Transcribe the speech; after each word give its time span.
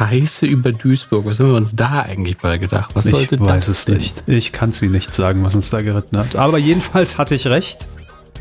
Scheiße 0.00 0.46
über 0.46 0.72
Duisburg. 0.72 1.26
Was 1.26 1.40
haben 1.40 1.50
wir 1.50 1.56
uns 1.56 1.76
da 1.76 2.00
eigentlich 2.00 2.38
bei 2.38 2.56
gedacht? 2.56 2.92
Was 2.94 3.04
sollte 3.04 3.34
ich 3.34 3.40
weiß 3.40 3.68
es 3.68 3.84
denn? 3.84 3.98
nicht. 3.98 4.24
Ich 4.26 4.50
kann 4.50 4.70
es 4.70 4.80
Ihnen 4.80 4.92
nicht 4.92 5.12
sagen, 5.12 5.44
was 5.44 5.54
uns 5.54 5.68
da 5.68 5.82
geritten 5.82 6.18
hat. 6.18 6.36
Aber 6.36 6.56
jedenfalls 6.56 7.18
hatte 7.18 7.34
ich 7.34 7.46
recht. 7.46 7.86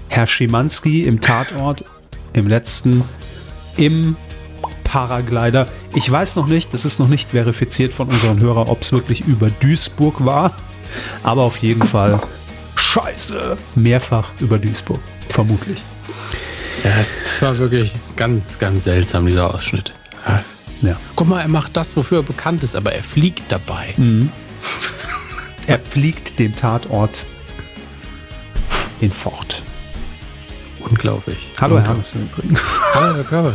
Herr 0.08 0.26
Schimanski 0.26 1.04
im 1.04 1.20
Tatort, 1.20 1.84
im 2.32 2.48
letzten, 2.48 3.04
im 3.76 4.16
Paraglider. 4.86 5.66
Ich 5.94 6.10
weiß 6.10 6.38
noch 6.38 6.48
nicht, 6.48 6.74
das 6.74 6.86
ist 6.86 6.98
noch 6.98 7.10
nicht 7.10 7.32
verifiziert 7.32 7.92
von 7.92 8.08
unseren 8.08 8.40
Hörern, 8.40 8.70
ob 8.70 8.84
es 8.84 8.94
wirklich 8.94 9.28
über 9.28 9.50
Duisburg 9.50 10.26
war. 10.26 10.56
Aber 11.24 11.44
auf 11.44 11.58
jeden 11.58 11.84
Fall 11.86 12.22
Scheiße. 12.76 13.58
Mehrfach 13.76 14.30
über 14.40 14.58
Duisburg. 14.58 15.02
Vermutlich. 15.28 15.82
Ja, 16.86 16.92
das 17.24 17.42
war 17.42 17.58
wirklich 17.58 17.94
ganz, 18.16 18.58
ganz 18.60 18.86
seltsam, 18.86 19.26
dieser 19.26 19.54
Ausschnitt. 19.54 19.92
Ja. 20.82 20.98
Guck 21.16 21.28
mal, 21.28 21.42
er 21.42 21.48
macht 21.48 21.76
das, 21.76 21.96
wofür 21.96 22.20
er 22.20 22.24
bekannt 22.24 22.64
ist, 22.64 22.76
aber 22.76 22.94
er 22.94 23.04
fliegt 23.04 23.44
dabei. 23.50 23.94
Mhm. 23.98 24.32
er 25.68 25.80
fliegt 25.80 26.40
den 26.40 26.56
Tatort 26.56 27.26
hinfort. 29.00 29.62
Unglaublich. 30.80 31.52
Hallo, 31.60 31.78
Herr 31.78 31.88
Hermes. 31.88 32.14
Hallo, 32.94 33.16
Herr 33.16 33.24
Körber. 33.24 33.54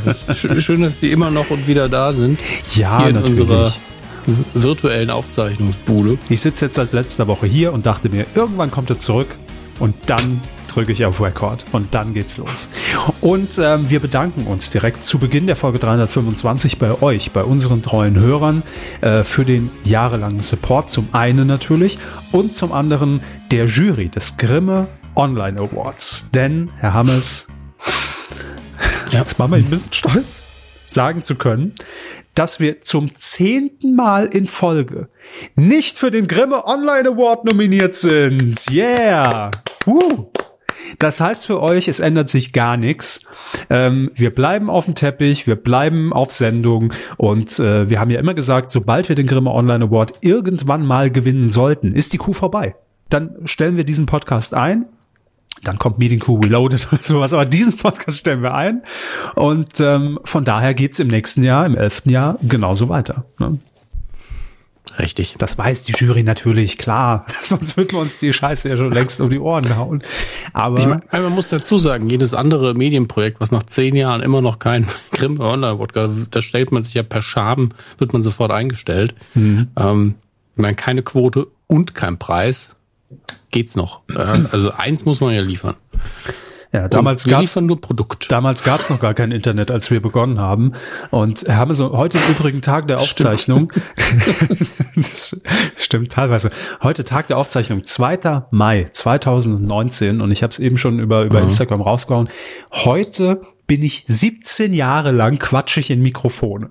Schön, 0.61 0.83
dass 0.83 1.01
Sie 1.01 1.11
immer 1.11 1.31
noch 1.31 1.51
und 1.51 1.67
wieder 1.67 1.89
da 1.89 2.13
sind. 2.13 2.41
Ja, 2.75 2.99
hier 2.99 3.09
in 3.09 3.15
natürlich. 3.17 3.41
unserer 3.41 3.75
virtuellen 4.55 5.11
Aufzeichnungsbude. 5.11 6.19
Ich 6.29 6.41
sitze 6.41 6.67
jetzt 6.67 6.75
seit 6.75 6.93
letzter 6.93 7.27
Woche 7.27 7.47
hier 7.47 7.73
und 7.73 7.87
dachte 7.87 8.09
mir, 8.09 8.27
irgendwann 8.35 8.71
kommt 8.71 8.91
er 8.91 8.99
zurück 8.99 9.29
und 9.81 9.95
dann 10.07 10.41
drücke 10.75 10.93
ich 10.93 11.05
auf 11.05 11.21
Record 11.21 11.65
und 11.73 11.95
dann 11.95 12.15
geht's 12.15 12.37
los. 12.37 12.69
Und 13.21 13.59
ähm, 13.59 13.89
wir 13.89 14.01
bedanken 14.01 14.47
uns 14.47 14.71
direkt 14.71 15.05
zu 15.05 15.19
Beginn 15.19 15.47
der 15.47 15.57
Folge 15.57 15.79
325 15.79 16.79
bei 16.79 17.01
euch, 17.01 17.31
bei 17.31 17.45
unseren 17.45 17.83
treuen 17.83 18.19
Hörern 18.19 18.63
äh, 19.01 19.23
für 19.23 19.45
den 19.45 19.71
jahrelangen 19.85 20.41
Support. 20.41 20.91
Zum 20.91 21.09
einen 21.13 21.47
natürlich 21.47 21.99
und 22.33 22.55
zum 22.55 22.73
anderen 22.73 23.23
der 23.53 23.67
Jury 23.67 24.09
des 24.09 24.37
Grimme 24.37 24.89
Online 25.15 25.61
Awards. 25.61 26.27
Denn, 26.35 26.71
Herr 26.79 26.95
Hammes, 26.95 27.47
ja. 29.13 29.21
jetzt 29.21 29.39
machen 29.39 29.53
wir 29.53 29.59
ein 29.59 29.71
bisschen 29.71 29.93
stolz, 29.93 30.43
sagen 30.87 31.23
zu 31.23 31.37
können, 31.37 31.75
dass 32.35 32.59
wir 32.59 32.81
zum 32.81 33.15
zehnten 33.15 33.95
Mal 33.95 34.27
in 34.27 34.49
Folge 34.49 35.09
nicht 35.55 35.97
für 35.97 36.11
den 36.11 36.27
Grimme 36.27 36.67
Online 36.67 37.11
Award 37.11 37.45
nominiert 37.45 37.95
sind. 37.95 38.69
Yeah! 38.71 39.53
Woo. 39.87 40.33
Das 40.99 41.21
heißt 41.21 41.47
für 41.47 41.61
euch, 41.61 41.89
es 41.89 42.01
ändert 42.01 42.29
sich 42.29 42.53
gar 42.53 42.77
nichts. 42.77 43.23
Ähm, 43.71 44.11
wir 44.15 44.35
bleiben 44.35 44.71
auf 44.71 44.85
dem 44.85 44.95
Teppich, 44.95 45.47
wir 45.47 45.57
bleiben 45.57 46.13
auf 46.13 46.33
Sendung 46.33 46.93
und 47.17 47.59
äh, 47.59 47.89
wir 47.91 48.01
haben 48.01 48.11
ja 48.11 48.19
immer 48.19 48.35
gesagt, 48.35 48.71
sobald 48.71 49.09
wir 49.09 49.17
den 49.17 49.27
Grimme 49.27 49.51
Online 49.51 49.87
Award 49.87 50.19
irgendwann 50.21 50.87
mal 50.87 51.11
gewinnen 51.11 51.49
sollten, 51.49 51.95
ist 51.95 52.13
die 52.13 52.19
Kuh 52.19 52.33
vorbei. 52.33 52.75
Dann 53.11 53.37
stellen 53.45 53.77
wir 53.77 53.85
diesen 53.85 54.07
Podcast 54.07 54.55
ein. 54.55 54.87
Dann 55.63 55.79
kommt 55.79 55.99
Meeting 55.99 56.21
Crew 56.21 56.41
Reloaded 56.41 56.89
oder 56.93 57.03
sowas, 57.03 57.33
aber 57.33 57.45
diesen 57.45 57.77
Podcast 57.77 58.19
stellen 58.19 58.43
wir 58.43 58.55
ein. 58.55 58.83
Und 59.35 59.81
ähm, 59.81 60.19
von 60.25 60.45
daher 60.45 60.75
geht's 60.75 60.99
im 60.99 61.09
nächsten 61.09 61.43
Jahr, 61.43 61.67
im 61.67 61.77
elften 61.77 62.11
Jahr, 62.11 62.39
genauso 62.43 62.89
weiter. 62.89 63.25
Ne? 63.39 63.59
Richtig. 64.99 65.35
Das 65.39 65.57
weiß 65.57 65.85
die 65.85 65.93
Jury 65.93 66.23
natürlich, 66.23 66.79
klar. 66.79 67.27
Sonst 67.43 67.77
würden 67.77 67.93
wir 67.93 68.01
uns 68.01 68.19
die 68.19 68.33
Scheiße 68.33 68.69
ja 68.69 68.77
schon 68.77 68.93
längst 68.93 69.21
um 69.21 69.31
die 69.31 69.39
Ohren 69.39 69.65
gehauen. 69.65 70.03
Aber 70.53 70.79
ich 70.79 70.87
meine, 70.87 71.03
man 71.11 71.33
muss 71.33 71.49
dazu 71.49 71.79
sagen, 71.79 72.11
jedes 72.11 72.35
andere 72.35 72.75
Medienprojekt, 72.75 73.41
was 73.41 73.51
nach 73.51 73.65
zehn 73.65 73.97
Jahren 73.97 74.21
immer 74.21 74.41
noch 74.41 74.59
kein 74.59 74.87
Grimm 75.13 75.41
Online 75.41 75.77
Podcast, 75.77 76.29
da 76.31 76.43
stellt 76.43 76.71
man 76.71 76.83
sich 76.83 76.95
ja 76.95 77.03
per 77.03 77.23
Schaben, 77.23 77.71
wird 77.99 78.13
man 78.13 78.23
sofort 78.23 78.53
eingestellt. 78.53 79.15
Mhm. 79.35 79.69
Ähm, 79.77 80.15
ich 80.55 80.63
meine, 80.63 80.77
keine 80.77 81.03
Quote 81.03 81.49
und 81.67 81.95
kein 81.95 82.19
Preis 82.19 82.77
geht's 83.51 83.77
noch. 83.77 84.01
Also 84.15 84.73
eins 84.73 85.05
muss 85.05 85.21
man 85.21 85.35
ja 85.35 85.41
liefern. 85.41 85.77
Ja, 86.75 86.89
damals 86.89 87.23
gab 87.23 87.45
es 87.45 87.55
nur 87.55 87.81
Produkt. 87.81 88.33
Damals 88.33 88.65
gab 88.65 88.81
es 88.81 88.91
noch 88.91 88.99
gar 88.99 89.15
kein 89.15 89.31
Internet, 89.31 89.71
als 89.71 89.93
wir 89.93 90.03
begonnen 90.03 90.41
haben. 90.41 90.73
Und 91.13 91.49
haben 91.49 91.73
so 91.77 91.97
heute 91.97 92.19
im 92.19 92.35
übrigen 92.35 92.63
Tag 92.63 92.89
der 92.89 92.99
Aufzeichnung. 92.99 93.73
Stimmt. 93.97 95.41
stimmt 95.77 96.11
teilweise. 96.11 96.51
Heute 96.83 97.05
Tag 97.05 97.29
der 97.29 97.39
Aufzeichnung, 97.39 97.85
2. 97.85 98.47
Mai 98.51 98.89
2019. 98.91 100.21
Und 100.21 100.33
ich 100.33 100.43
habe 100.43 100.51
es 100.51 100.59
eben 100.59 100.77
schon 100.77 100.99
über 100.99 101.23
über 101.23 101.39
mhm. 101.43 101.51
Instagram 101.51 101.81
rausgehauen. 101.81 102.29
Heute 102.73 103.43
bin 103.69 103.85
ich 103.85 104.05
17 104.09 104.75
Jahre 104.75 105.13
lang 105.13 105.39
quatschig 105.39 105.91
in 105.91 106.03
Mikrofone. 106.03 106.71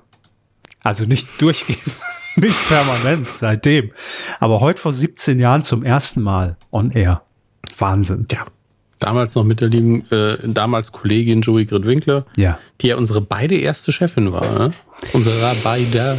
Also 0.81 1.06
nicht 1.06 1.42
durchgehend, 1.42 1.81
nicht 2.36 2.68
permanent 2.68 3.28
seitdem. 3.28 3.92
Aber 4.42 4.59
heute 4.59 4.81
vor 4.81 4.92
17 4.92 5.40
Jahren 5.40 5.63
zum 5.63 5.86
ersten 5.86 6.22
Mal 6.22 6.58
on 6.74 6.92
air. 6.92 7.22
Wahnsinn. 7.78 8.28
Ja 8.30 8.44
damals 9.03 9.36
noch 9.36 9.44
mit 9.44 9.62
der 9.62 9.69
lieben, 9.69 10.09
äh, 10.12 10.38
damals 10.44 10.91
Kollegin 10.91 11.41
Joey 11.41 11.66
Gridwinkler, 11.66 12.25
ja. 12.38 12.58
die 12.81 12.88
ja 12.88 12.97
unsere 12.97 13.22
beide 13.22 13.56
erste 13.56 13.91
Chefin 13.91 14.31
war. 14.31 14.58
Ne? 14.58 14.74
Unsere 15.14 15.56
beide 15.64 16.18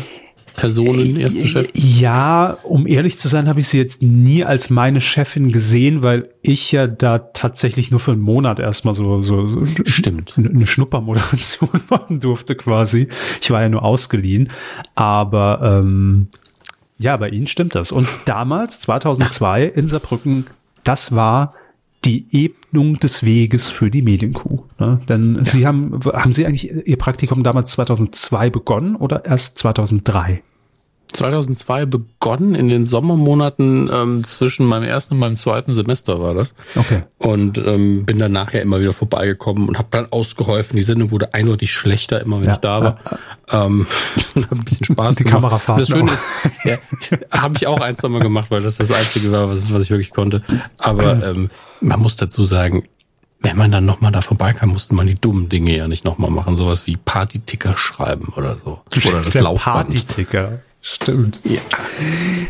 Personen 0.55 1.17
erste 1.17 1.47
Chefin. 1.47 1.71
Ja, 1.75 2.59
um 2.63 2.87
ehrlich 2.87 3.19
zu 3.19 3.29
sein, 3.29 3.49
habe 3.49 3.61
ich 3.61 3.69
sie 3.69 3.79
jetzt 3.79 4.03
nie 4.03 4.45
als 4.45 4.71
meine 4.71 5.01
Chefin 5.01 5.51
gesehen, 5.51 6.03
weil 6.03 6.29
ich 6.43 6.71
ja 6.71 6.87
da 6.87 7.19
tatsächlich 7.19 7.91
nur 7.91 8.01
für 8.01 8.13
einen 8.13 8.21
Monat 8.21 8.61
erstmal 8.61 8.95
so, 8.95 9.21
so, 9.21 9.49
so 9.49 9.65
Stimmt. 9.85 10.35
eine 10.37 10.67
Schnuppermoderation 10.67 11.71
machen 11.91 12.21
durfte 12.21 12.55
quasi. 12.55 13.09
Ich 13.41 13.51
war 13.51 13.63
ja 13.63 13.69
nur 13.69 13.83
ausgeliehen. 13.83 14.51
Aber 14.95 15.61
ähm, 15.63 16.29
ja, 16.99 17.17
bei 17.17 17.31
Ihnen 17.31 17.47
stimmt 17.47 17.75
das. 17.75 17.93
Und 17.93 18.09
damals, 18.27 18.81
2002 18.81 19.65
in 19.65 19.89
Saarbrücken, 19.89 20.47
das 20.85 21.15
war 21.15 21.55
die 22.05 22.27
Ebnung 22.33 22.99
des 22.99 23.25
Weges 23.25 23.71
für 23.71 23.91
die 23.91 24.03
Medienkuh. 24.03 24.61
Ne? 24.79 25.01
Denn 25.09 25.37
ja. 25.37 25.45
Sie 25.45 25.67
haben, 25.67 26.01
haben 26.05 26.33
Sie 26.33 26.47
eigentlich 26.47 26.71
Ihr 26.87 26.99
Praktikum 26.99 27.43
damals 27.43 27.73
2002 27.73 28.51
begonnen 28.51 28.97
oder 28.97 29.25
erst 29.25 29.59
2003? 29.59 30.43
2002 31.15 31.87
begonnen, 31.87 32.55
in 32.55 32.69
den 32.69 32.85
Sommermonaten 32.85 33.89
ähm, 33.93 34.25
zwischen 34.25 34.67
meinem 34.67 34.85
ersten 34.85 35.15
und 35.15 35.21
meinem 35.21 35.37
zweiten 35.37 35.73
Semester 35.73 36.21
war 36.21 36.35
das. 36.35 36.55
Okay. 36.75 37.03
Und 37.19 37.57
ähm, 37.59 38.05
bin 38.05 38.19
dann 38.19 38.33
nachher 38.33 38.63
immer 38.63 38.81
wieder 38.81 38.93
vorbeigekommen 38.93 39.69
und 39.69 39.79
habe 39.79 39.89
dann 39.91 40.11
ausgeholfen. 40.11 40.77
Die 40.77 40.83
Sendung 40.83 41.11
wurde 41.11 41.33
eindeutig 41.33 41.73
schlechter, 41.73 42.21
immer 42.21 42.41
wenn 42.41 42.49
ja, 42.49 42.55
ich 42.55 42.59
da 42.59 42.83
war. 42.83 42.99
Ja, 43.51 43.67
ähm, 43.67 43.87
und 44.35 44.45
habe 44.51 44.57
ein 44.57 44.65
bisschen 44.65 44.85
Spaß 44.85 45.17
Die 45.17 45.25
gemacht. 45.25 45.41
Kamerafahrt. 45.43 45.81
Das 45.81 45.89
Schöne 45.89 46.11
ist, 46.13 46.23
ja, 46.65 46.79
habe 47.31 47.55
ich 47.57 47.67
auch 47.67 47.81
ein, 47.81 47.95
zwei 47.95 48.09
Mal 48.09 48.21
gemacht, 48.21 48.51
weil 48.51 48.63
das 48.63 48.77
das 48.77 48.91
Einzige 48.91 49.31
war, 49.31 49.49
was, 49.49 49.73
was 49.73 49.85
ich 49.85 49.91
wirklich 49.91 50.11
konnte. 50.11 50.43
Aber 50.79 51.25
ähm, 51.25 51.49
man 51.81 52.01
muss 52.01 52.17
dazu 52.17 52.45
sagen, 52.45 52.85
wenn 53.41 53.57
man 53.57 53.71
dann 53.71 53.85
nochmal 53.85 54.11
da 54.11 54.23
vorbeikam, 54.23 54.71
musste 54.71 54.95
man 54.95 55.07
die 55.07 55.21
dummen 55.21 55.49
Dinge 55.49 55.77
ja 55.77 55.87
nicht 55.87 56.05
nochmal 56.05 56.31
machen. 56.31 56.57
Sowas 56.57 56.87
wie 56.87 56.97
Partyticker 56.97 57.77
schreiben 57.77 58.33
oder 58.37 58.57
so. 58.57 58.81
Oder 59.07 59.21
das 59.21 59.35
Der 59.35 59.43
Laufband. 59.43 59.91
Partyticker. 59.91 60.61
Stimmt. 60.87 61.41
Ja. 61.45 61.63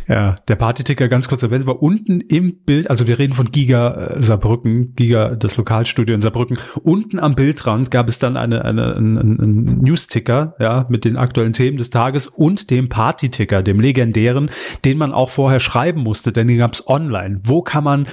Ja, 0.09 0.35
der 0.49 0.57
Partyticker, 0.57 1.07
ganz 1.07 1.29
kurz 1.29 1.45
erwähnt, 1.45 1.69
war 1.69 1.81
unten 1.81 2.21
im 2.21 2.57
Bild, 2.65 2.91
also 2.91 3.07
wir 3.07 3.21
reden 3.21 3.33
von 3.33 3.53
Giga 3.53 4.17
äh, 4.17 4.21
Saarbrücken, 4.21 4.97
Giga, 4.97 5.37
das 5.37 5.57
Lokalstudio 5.57 6.17
in 6.17 6.21
Saarbrücken. 6.21 6.59
Unten 6.83 7.21
am 7.21 7.37
Bildrand 7.37 7.93
gab 7.93 8.09
es 8.09 8.19
dann 8.19 8.37
eine, 8.37 8.65
eine, 8.65 8.97
einen, 8.97 9.19
einen 9.19 9.83
News-Ticker, 9.83 10.57
ja, 10.59 10.85
mit 10.89 11.05
den 11.05 11.17
aktuellen 11.17 11.53
Themen 11.53 11.77
des 11.77 11.91
Tages 11.91 12.27
und 12.27 12.73
dem 12.73 12.89
Party-Ticker, 12.89 13.63
dem 13.63 13.79
legendären, 13.79 14.51
den 14.85 14.99
man 14.99 15.13
auch 15.13 15.31
vorher 15.31 15.61
schreiben 15.61 16.01
musste, 16.01 16.33
denn 16.33 16.49
den 16.49 16.59
gab's 16.59 16.89
online. 16.89 17.39
Wo 17.45 17.63
kann 17.63 17.85
man 17.85 18.09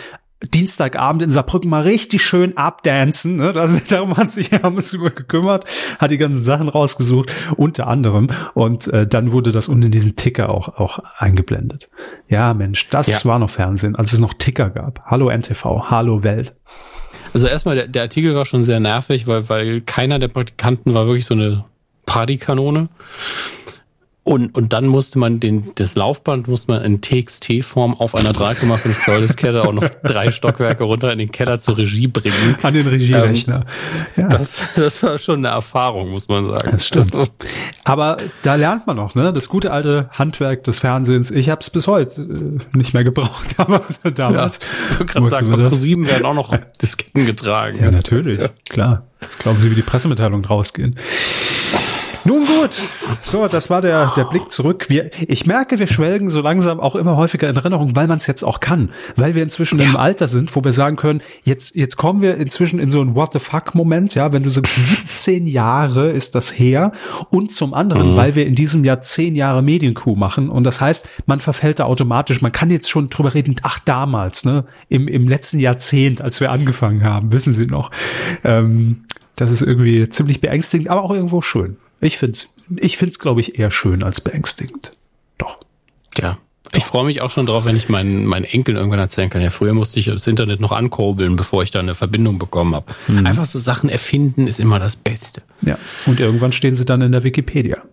Dienstagabend 0.49 1.21
in 1.21 1.31
Saarbrücken 1.31 1.69
mal 1.69 1.83
richtig 1.83 2.23
schön 2.23 2.57
abdancen. 2.57 3.35
Ne? 3.35 3.53
Das, 3.53 3.83
darum 3.89 4.17
hat 4.17 4.31
sich 4.31 4.51
Hermes 4.51 4.93
über 4.93 5.11
gekümmert, 5.11 5.65
hat 5.99 6.11
die 6.11 6.17
ganzen 6.17 6.43
Sachen 6.43 6.67
rausgesucht, 6.67 7.31
unter 7.57 7.87
anderem. 7.87 8.29
Und 8.53 8.87
äh, 8.87 9.05
dann 9.05 9.31
wurde 9.31 9.51
das 9.51 9.67
unten 9.67 9.83
in 9.83 9.91
diesen 9.91 10.15
Ticker 10.15 10.49
auch, 10.49 10.79
auch 10.79 10.99
eingeblendet. 11.17 11.89
Ja, 12.27 12.53
Mensch, 12.53 12.89
das 12.89 13.07
ja. 13.07 13.17
war 13.25 13.39
noch 13.39 13.49
Fernsehen, 13.49 13.95
als 13.95 14.13
es 14.13 14.19
noch 14.19 14.33
Ticker 14.33 14.69
gab. 14.69 15.03
Hallo 15.05 15.29
NTV, 15.29 15.89
hallo 15.89 16.23
Welt. 16.23 16.53
Also 17.33 17.47
erstmal, 17.47 17.75
der, 17.75 17.87
der 17.87 18.03
Artikel 18.03 18.35
war 18.35 18.45
schon 18.45 18.63
sehr 18.63 18.79
nervig, 18.79 19.27
weil, 19.27 19.47
weil 19.49 19.81
keiner 19.81 20.19
der 20.19 20.27
Praktikanten 20.27 20.93
war 20.93 21.05
wirklich 21.05 21.25
so 21.25 21.33
eine 21.33 21.65
Partykanone. 22.05 22.89
Und, 24.23 24.53
und 24.53 24.71
dann 24.71 24.85
musste 24.85 25.17
man 25.17 25.39
den, 25.39 25.71
das 25.75 25.95
Laufband 25.95 26.47
musste 26.47 26.71
man 26.71 26.83
in 26.83 27.01
TXT-Form 27.01 27.95
auf 27.95 28.13
einer 28.13 28.33
3,5 28.33 29.03
Zoll 29.03 29.21
Diskette 29.21 29.63
auch 29.63 29.73
noch 29.73 29.89
drei 30.03 30.29
Stockwerke 30.29 30.83
runter 30.83 31.11
in 31.11 31.17
den 31.17 31.31
Keller 31.31 31.59
zur 31.59 31.79
Regie 31.79 32.07
bringen. 32.07 32.55
An 32.61 32.75
den 32.75 32.85
Regierechner. 32.85 33.65
Ähm, 34.15 34.23
ja. 34.23 34.27
das, 34.29 34.67
das 34.75 35.01
war 35.01 35.17
schon 35.17 35.39
eine 35.39 35.47
Erfahrung, 35.47 36.11
muss 36.11 36.27
man 36.27 36.45
sagen. 36.45 36.69
Das 36.71 36.85
stimmt. 36.85 37.15
Das, 37.15 37.29
Aber 37.83 38.17
da 38.43 38.53
lernt 38.55 38.85
man 38.85 38.95
noch, 38.95 39.15
ne? 39.15 39.33
Das 39.33 39.49
gute 39.49 39.71
alte 39.71 40.07
Handwerk 40.11 40.65
des 40.65 40.77
Fernsehens. 40.77 41.31
Ich 41.31 41.49
habe 41.49 41.61
es 41.61 41.71
bis 41.71 41.87
heute 41.87 42.21
äh, 42.21 42.77
nicht 42.77 42.93
mehr 42.93 43.03
gebraucht, 43.03 43.47
aber 43.57 43.81
damals. 44.13 44.59
Ja, 44.59 45.01
ich 45.01 45.07
gerade 45.07 45.29
sagen, 45.29 45.49
bei 45.49 45.57
ProSieben 45.57 46.05
werden 46.05 46.25
auch 46.27 46.35
noch 46.35 46.55
Disketten 46.81 47.25
getragen. 47.25 47.79
Ja, 47.81 47.89
natürlich, 47.89 48.39
ja. 48.39 48.49
klar. 48.69 49.07
Das 49.19 49.39
glauben 49.39 49.59
Sie, 49.59 49.71
wie 49.71 49.75
die 49.75 49.81
Pressemitteilungen 49.81 50.45
rausgehen. 50.45 50.95
Nun 52.23 52.45
gut, 52.45 52.73
so, 52.73 53.47
das 53.47 53.69
war 53.69 53.81
der, 53.81 54.13
der 54.15 54.25
Blick 54.25 54.51
zurück. 54.51 54.85
Wir, 54.89 55.09
ich 55.27 55.45
merke, 55.45 55.79
wir 55.79 55.87
schwelgen 55.87 56.29
so 56.29 56.41
langsam 56.41 56.79
auch 56.79 56.95
immer 56.95 57.15
häufiger 57.15 57.49
in 57.49 57.55
Erinnerung, 57.55 57.95
weil 57.95 58.07
man 58.07 58.19
es 58.19 58.27
jetzt 58.27 58.43
auch 58.43 58.59
kann. 58.59 58.91
Weil 59.15 59.33
wir 59.33 59.41
inzwischen 59.41 59.79
ja. 59.79 59.85
im 59.85 59.95
Alter 59.95 60.27
sind, 60.27 60.55
wo 60.55 60.63
wir 60.63 60.73
sagen 60.73 60.97
können, 60.97 61.21
jetzt, 61.43 61.75
jetzt 61.75 61.97
kommen 61.97 62.21
wir 62.21 62.37
inzwischen 62.37 62.79
in 62.79 62.91
so 62.91 63.01
einen 63.01 63.15
What 63.15 63.33
the 63.33 63.39
fuck-Moment, 63.39 64.13
ja, 64.13 64.33
wenn 64.33 64.43
du 64.43 64.49
so 64.49 64.61
17 64.63 65.47
Jahre 65.51 66.11
ist 66.11 66.35
das 66.35 66.57
her. 66.57 66.91
Und 67.29 67.51
zum 67.51 67.73
anderen, 67.73 68.11
mhm. 68.11 68.15
weil 68.15 68.35
wir 68.35 68.45
in 68.45 68.55
diesem 68.55 68.83
Jahr 68.83 69.01
10 69.01 69.35
Jahre 69.35 69.63
Medienkuh 69.63 70.15
machen. 70.15 70.49
Und 70.49 70.63
das 70.63 70.79
heißt, 70.79 71.09
man 71.25 71.39
verfällt 71.39 71.79
da 71.79 71.85
automatisch. 71.85 72.41
Man 72.41 72.51
kann 72.51 72.69
jetzt 72.69 72.89
schon 72.89 73.09
drüber 73.09 73.33
reden, 73.33 73.55
ach, 73.63 73.79
damals, 73.79 74.45
ne, 74.45 74.65
im, 74.89 75.07
im 75.07 75.27
letzten 75.27 75.59
Jahrzehnt, 75.59 76.21
als 76.21 76.39
wir 76.39 76.51
angefangen 76.51 77.03
haben, 77.03 77.33
wissen 77.33 77.53
Sie 77.53 77.65
noch. 77.65 77.89
Ähm, 78.43 79.05
das 79.35 79.49
ist 79.49 79.61
irgendwie 79.61 80.07
ziemlich 80.09 80.39
beängstigend, 80.39 80.89
aber 80.89 81.03
auch 81.03 81.11
irgendwo 81.11 81.41
schön. 81.41 81.77
Ich 82.01 82.17
finde 82.17 82.37
es, 82.37 82.53
ich 82.77 82.97
find's, 82.97 83.19
glaube 83.19 83.41
ich, 83.41 83.57
eher 83.57 83.71
schön 83.71 84.03
als 84.03 84.21
beängstigend. 84.21 84.93
Doch. 85.37 85.59
Ja. 86.17 86.37
Ich 86.73 86.85
freue 86.85 87.03
mich 87.03 87.21
auch 87.21 87.29
schon 87.29 87.45
drauf, 87.45 87.65
wenn 87.65 87.75
ich 87.75 87.89
meinen, 87.89 88.25
meinen 88.25 88.45
Enkeln 88.45 88.77
irgendwann 88.77 88.99
erzählen 88.99 89.29
kann. 89.29 89.41
Ja, 89.41 89.49
früher 89.49 89.73
musste 89.73 89.99
ich 89.99 90.05
das 90.05 90.25
Internet 90.25 90.61
noch 90.61 90.71
ankurbeln, 90.71 91.35
bevor 91.35 91.63
ich 91.63 91.71
da 91.71 91.79
eine 91.79 91.95
Verbindung 91.95 92.39
bekommen 92.39 92.75
habe. 92.75 92.93
Mhm. 93.07 93.25
Einfach 93.25 93.45
so 93.45 93.59
Sachen 93.59 93.89
erfinden 93.89 94.47
ist 94.47 94.59
immer 94.59 94.79
das 94.79 94.95
Beste. 94.95 95.43
Ja. 95.61 95.77
Und 96.05 96.19
irgendwann 96.19 96.53
stehen 96.53 96.75
sie 96.75 96.85
dann 96.85 97.01
in 97.01 97.11
der 97.11 97.23
Wikipedia. 97.23 97.83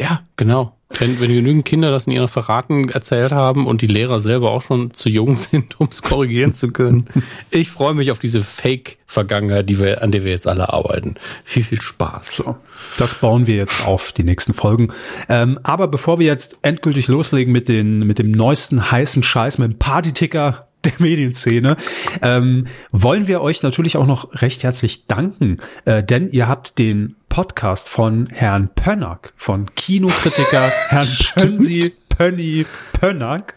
Ja, 0.00 0.22
genau. 0.36 0.76
Wenn, 0.98 1.20
wenn 1.20 1.28
genügend 1.28 1.64
Kinder 1.64 1.90
das 1.90 2.06
in 2.06 2.14
ihren 2.14 2.26
Verraten 2.26 2.88
erzählt 2.88 3.32
haben 3.32 3.66
und 3.66 3.80
die 3.80 3.86
Lehrer 3.86 4.18
selber 4.18 4.50
auch 4.50 4.62
schon 4.62 4.92
zu 4.92 5.08
jung 5.08 5.36
sind, 5.36 5.78
um 5.78 5.88
es 5.90 6.02
korrigieren 6.02 6.52
zu 6.52 6.72
können. 6.72 7.04
Ich 7.50 7.70
freue 7.70 7.94
mich 7.94 8.10
auf 8.10 8.18
diese 8.18 8.40
Fake-Vergangenheit, 8.40 9.68
die 9.68 9.78
wir, 9.78 10.02
an 10.02 10.10
der 10.10 10.24
wir 10.24 10.32
jetzt 10.32 10.48
alle 10.48 10.72
arbeiten. 10.72 11.14
Viel, 11.44 11.62
viel 11.62 11.80
Spaß. 11.80 12.36
So, 12.36 12.56
das 12.98 13.14
bauen 13.16 13.46
wir 13.46 13.56
jetzt 13.56 13.86
auf 13.86 14.12
die 14.12 14.24
nächsten 14.24 14.54
Folgen. 14.54 14.88
Ähm, 15.28 15.60
aber 15.62 15.86
bevor 15.86 16.18
wir 16.18 16.26
jetzt 16.26 16.58
endgültig 16.62 17.06
loslegen 17.06 17.52
mit, 17.52 17.68
den, 17.68 18.00
mit 18.00 18.18
dem 18.18 18.30
neuesten 18.30 18.90
heißen 18.90 19.22
Scheiß, 19.22 19.58
mit 19.58 19.72
dem 19.72 19.78
Party-Ticker 19.78 20.69
der 20.84 20.92
Medienszene, 20.98 21.76
ähm, 22.22 22.66
wollen 22.92 23.26
wir 23.26 23.40
euch 23.40 23.62
natürlich 23.62 23.96
auch 23.96 24.06
noch 24.06 24.42
recht 24.42 24.62
herzlich 24.62 25.06
danken, 25.06 25.58
äh, 25.84 26.02
denn 26.02 26.30
ihr 26.30 26.48
habt 26.48 26.78
den 26.78 27.16
Podcast 27.28 27.88
von 27.88 28.26
Herrn 28.32 28.70
Pönnack, 28.74 29.32
von 29.36 29.74
Kinokritiker 29.74 30.70
Herrn 30.88 31.08
Pönsi 31.34 31.92
Pönny 32.20 32.66
Pönnack. 32.92 33.54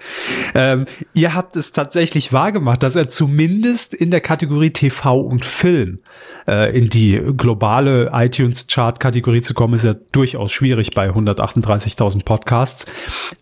Ähm, 0.56 0.86
ihr 1.14 1.34
habt 1.34 1.58
es 1.58 1.74
tatsächlich 1.74 2.32
wahrgemacht, 2.32 2.82
dass 2.82 2.96
er 2.96 3.10
zumindest 3.10 3.94
in 3.94 4.10
der 4.10 4.22
Kategorie 4.22 4.70
TV 4.70 5.20
und 5.20 5.44
Film 5.44 6.00
äh, 6.48 6.74
in 6.78 6.88
die 6.88 7.22
globale 7.36 8.12
iTunes-Chart-Kategorie 8.14 9.42
zu 9.42 9.54
kommen, 9.54 9.74
ist 9.74 9.84
ja 9.84 9.96
durchaus 10.14 10.54
schwierig 10.54 10.92
bei 10.92 11.10
138.000 11.10 12.24
Podcasts. 12.24 12.86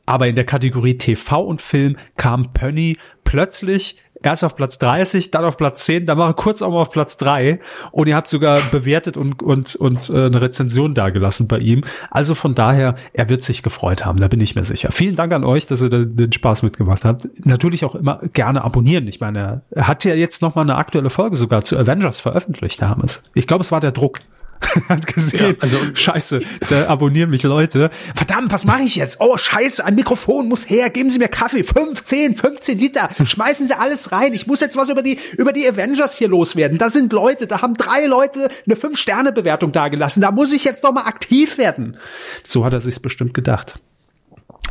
Aber 0.08 0.28
in 0.28 0.36
der 0.36 0.46
Kategorie 0.46 0.98
TV 0.98 1.44
und 1.44 1.62
Film 1.62 1.98
kam 2.18 2.52
Pönny 2.54 2.98
plötzlich 3.32 3.96
erst 4.24 4.44
auf 4.44 4.58
Platz 4.58 4.78
30, 4.80 5.32
dann 5.32 5.46
auf 5.46 5.56
Platz 5.56 5.86
10, 5.86 6.06
dann 6.06 6.18
war 6.18 6.30
er 6.30 6.34
kurz 6.34 6.62
auch 6.62 6.70
mal 6.70 6.82
auf 6.82 6.92
Platz 6.92 7.16
3 7.16 7.62
und 7.94 8.08
ihr 8.08 8.16
habt 8.18 8.28
sogar 8.28 8.60
bewertet 8.72 9.16
und, 9.16 9.42
und, 9.42 9.74
und 9.78 10.10
äh, 10.10 10.26
eine 10.26 10.42
Rezension 10.42 10.94
dagelassen 10.94 11.48
bei 11.48 11.60
ihm. 11.60 11.86
Also 12.10 12.36
von 12.36 12.54
daher, 12.54 12.96
er 13.14 13.30
wird 13.30 13.42
sich 13.42 13.64
gefreut 13.64 14.06
haben, 14.06 14.20
da 14.20 14.28
bin 14.28 14.42
ich 14.42 14.54
mir 14.54 14.66
sicher. 14.66 14.92
Vielen 14.92 15.16
Dank 15.16 15.32
an 15.32 15.46
euch, 15.46 15.66
dass 15.66 15.82
ihr 15.82 15.88
den 15.88 16.34
Spaß 16.34 16.62
mitgemacht 16.64 17.06
habt. 17.06 17.30
Natürlich 17.46 17.86
auch 17.86 17.96
immer 17.96 18.20
gerne 18.34 18.66
abonnieren. 18.66 19.08
Ich 19.08 19.22
meine, 19.22 19.62
er 19.72 19.88
hat 19.88 20.04
ja 20.04 20.14
jetzt 20.14 20.42
noch 20.42 20.56
mal 20.56 20.64
eine 20.64 20.76
aktuelle 20.76 21.10
Folge 21.10 21.38
sogar 21.38 21.64
zu 21.64 21.78
Avengers 21.78 22.20
veröffentlicht, 22.20 22.82
Hermes. 22.82 23.24
Ich 23.34 23.48
glaube, 23.48 23.64
es 23.64 23.72
war 23.72 23.80
der 23.80 23.94
Druck. 23.94 24.20
hat 24.90 25.08
gesehen. 25.08 25.52
Ja, 25.52 25.56
also 25.60 25.78
scheiße, 25.94 26.42
da 26.70 26.88
abonnieren 26.88 27.30
mich 27.30 27.44
Leute. 27.44 27.92
Verdammt, 28.16 28.52
was 28.52 28.66
mache 28.66 28.84
ich 28.84 28.96
jetzt? 28.96 29.18
Oh, 29.20 29.38
scheiße, 29.38 29.84
ein 29.84 29.96
Mikrofon 29.96 30.48
muss 30.48 30.70
her. 30.70 30.90
Geben 30.90 31.10
Sie 31.10 31.20
mir 31.20 31.28
Kaffee, 31.28 31.64
15, 31.64 32.36
15 32.36 32.78
Liter. 32.78 33.10
Schmeißen 33.24 33.68
Sie 33.68 33.78
alles 33.78 34.12
rein. 34.12 34.34
Ich 34.34 34.48
muss 34.48 34.62
jetzt 34.62 34.78
was 34.78 34.90
über 34.90 35.02
die 35.02 35.20
über 35.38 35.54
die 35.54 35.68
Avengers 35.68 36.16
hier 36.16 36.28
loswerden. 36.28 36.78
Da 36.78 36.90
sind 36.90 37.12
Leute, 37.14 37.48
da 37.48 37.62
haben 37.62 37.76
drei 37.76 38.06
Leute 38.06 38.50
eine 38.66 38.76
5 38.76 38.98
Sterne 38.98 39.32
Bewertung 39.32 39.72
dagelassen. 39.72 40.22
Da 40.22 40.32
muss 40.32 40.52
ich 40.52 40.64
jetzt 40.64 40.84
noch 40.84 40.94
mal 40.94 41.06
aktiv 41.06 41.58
werden. 41.58 41.98
So 42.44 42.66
hat 42.66 42.74
er 42.74 42.82
sich's 42.82 43.00
bestimmt 43.00 43.34
gedacht. 43.34 43.80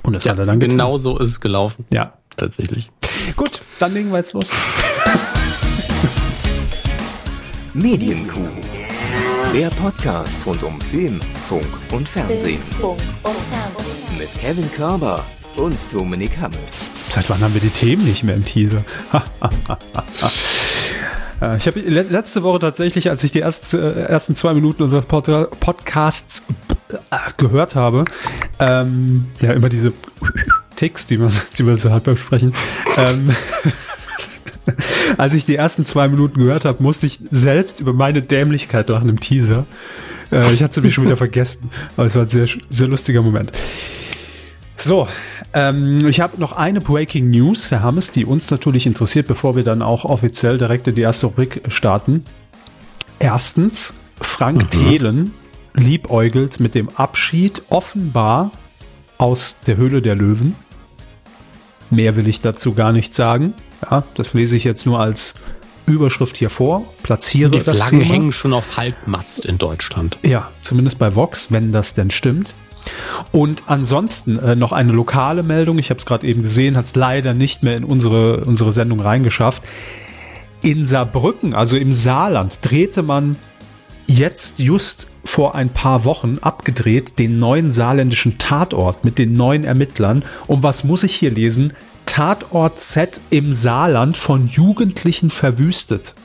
Und 0.02 0.14
das 0.14 0.24
ja, 0.24 0.32
hat 0.32 0.38
er 0.38 0.46
dann 0.46 0.60
Genau 0.60 0.96
so 0.96 1.18
ist 1.18 1.28
es 1.28 1.40
gelaufen. 1.40 1.84
Ja, 1.90 2.14
tatsächlich. 2.36 2.90
Gut, 3.36 3.60
dann 3.78 3.92
legen 3.92 4.10
wir 4.10 4.18
jetzt 4.18 4.32
los. 4.32 4.50
Medienkuh 7.74 8.48
der 9.54 9.68
Podcast 9.70 10.46
rund 10.46 10.62
um 10.62 10.80
Film, 10.80 11.18
Funk 11.48 11.66
und 11.92 12.08
Fernsehen. 12.08 12.60
Mit 14.16 14.28
Kevin 14.38 14.70
Körber 14.70 15.24
und 15.56 15.92
Dominik 15.92 16.38
Hammes. 16.38 16.88
Seit 17.08 17.28
wann 17.28 17.40
haben 17.40 17.52
wir 17.54 17.60
die 17.60 17.70
Themen 17.70 18.04
nicht 18.04 18.22
mehr 18.22 18.36
im 18.36 18.44
Teaser? 18.44 18.84
Äh, 21.42 21.56
ich 21.56 21.66
habe 21.66 21.80
letzte 21.80 22.42
Woche 22.42 22.58
tatsächlich, 22.58 23.08
als 23.08 23.24
ich 23.24 23.32
die 23.32 23.40
ersten, 23.40 23.78
äh, 23.78 24.02
ersten 24.02 24.34
zwei 24.34 24.52
Minuten 24.52 24.82
unseres 24.82 25.06
Podcasts 25.06 26.42
äh, 27.10 27.16
gehört 27.38 27.74
habe, 27.74 28.04
ähm, 28.58 29.24
ja, 29.40 29.54
immer 29.54 29.70
diese 29.70 29.94
Ticks, 30.76 31.06
die 31.06 31.16
man, 31.16 31.32
die 31.56 31.62
man 31.62 31.78
so 31.78 31.90
hat 31.90 32.04
beim 32.04 32.18
Sprechen, 32.18 32.52
ähm, 32.98 33.34
Als 35.16 35.34
ich 35.34 35.44
die 35.44 35.56
ersten 35.56 35.84
zwei 35.84 36.08
Minuten 36.08 36.40
gehört 36.40 36.64
habe, 36.64 36.82
musste 36.82 37.06
ich 37.06 37.18
selbst 37.30 37.80
über 37.80 37.92
meine 37.92 38.22
Dämlichkeit 38.22 38.88
lachen 38.88 39.08
im 39.08 39.20
Teaser. 39.20 39.66
Äh, 40.30 40.52
ich 40.52 40.62
hatte 40.62 40.80
es 40.80 40.84
mich 40.84 40.94
schon 40.94 41.04
wieder 41.04 41.16
vergessen, 41.18 41.70
aber 41.96 42.06
es 42.06 42.14
war 42.14 42.22
ein 42.22 42.28
sehr, 42.28 42.46
sehr 42.68 42.88
lustiger 42.88 43.22
Moment. 43.22 43.52
So, 44.76 45.08
ähm, 45.52 46.06
ich 46.08 46.20
habe 46.20 46.40
noch 46.40 46.52
eine 46.52 46.80
Breaking 46.80 47.30
News, 47.30 47.70
Herr 47.70 47.82
Hammes, 47.82 48.12
die 48.12 48.24
uns 48.24 48.50
natürlich 48.50 48.86
interessiert, 48.86 49.26
bevor 49.26 49.56
wir 49.56 49.64
dann 49.64 49.82
auch 49.82 50.04
offiziell 50.04 50.58
direkt 50.58 50.88
in 50.88 50.94
die 50.94 51.02
erste 51.02 51.26
Rubrik 51.26 51.62
starten. 51.68 52.24
Erstens, 53.18 53.92
Frank 54.20 54.62
mhm. 54.62 54.70
Thelen 54.70 55.34
liebäugelt 55.74 56.60
mit 56.60 56.74
dem 56.74 56.88
Abschied 56.88 57.62
offenbar 57.68 58.50
aus 59.18 59.58
der 59.66 59.76
Höhle 59.76 60.00
der 60.00 60.16
Löwen. 60.16 60.56
Mehr 61.90 62.16
will 62.16 62.28
ich 62.28 62.40
dazu 62.40 62.74
gar 62.74 62.92
nicht 62.92 63.14
sagen. 63.14 63.52
Ja, 63.88 64.04
das 64.14 64.34
lese 64.34 64.56
ich 64.56 64.64
jetzt 64.64 64.86
nur 64.86 65.00
als 65.00 65.34
Überschrift 65.86 66.36
hier 66.36 66.50
vor, 66.50 66.84
platziere 67.02 67.50
Die 67.50 67.62
das 67.62 67.78
Flaggen 67.78 68.00
Thema. 68.00 68.12
hängen 68.12 68.32
schon 68.32 68.52
auf 68.52 68.76
Halbmast 68.76 69.46
in 69.46 69.58
Deutschland. 69.58 70.18
Ja, 70.22 70.50
zumindest 70.62 70.98
bei 70.98 71.14
Vox, 71.14 71.50
wenn 71.50 71.72
das 71.72 71.94
denn 71.94 72.10
stimmt. 72.10 72.54
Und 73.32 73.64
ansonsten 73.66 74.38
äh, 74.38 74.56
noch 74.56 74.72
eine 74.72 74.92
lokale 74.92 75.42
Meldung. 75.42 75.78
Ich 75.78 75.90
habe 75.90 75.98
es 75.98 76.06
gerade 76.06 76.26
eben 76.26 76.42
gesehen, 76.42 76.76
hat 76.76 76.86
es 76.86 76.94
leider 76.94 77.34
nicht 77.34 77.62
mehr 77.62 77.76
in 77.76 77.84
unsere, 77.84 78.44
unsere 78.44 78.72
Sendung 78.72 79.00
reingeschafft. 79.00 79.62
In 80.62 80.86
Saarbrücken, 80.86 81.54
also 81.54 81.76
im 81.76 81.92
Saarland, 81.92 82.58
drehte 82.62 83.02
man 83.02 83.36
jetzt 84.06 84.58
just 84.58 85.08
vor 85.24 85.54
ein 85.54 85.68
paar 85.68 86.04
Wochen 86.04 86.38
abgedreht 86.40 87.18
den 87.18 87.38
neuen 87.38 87.70
saarländischen 87.70 88.38
Tatort 88.38 89.04
mit 89.04 89.18
den 89.18 89.32
neuen 89.32 89.64
Ermittlern. 89.64 90.24
Und 90.46 90.62
was 90.62 90.84
muss 90.84 91.02
ich 91.02 91.14
hier 91.14 91.30
lesen? 91.30 91.72
Tatort 92.10 92.80
Z 92.80 93.20
im 93.30 93.52
Saarland 93.52 94.16
von 94.16 94.48
Jugendlichen 94.48 95.30
verwüstet. 95.30 96.16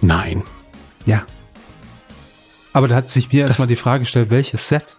Nein. 0.00 0.42
Ja. 1.04 1.26
Aber 2.72 2.88
da 2.88 2.94
hat 2.94 3.10
sich 3.10 3.30
mir 3.30 3.46
erstmal 3.46 3.68
die 3.68 3.76
Frage 3.76 4.04
gestellt, 4.04 4.30
welches 4.30 4.66
Set? 4.66 4.96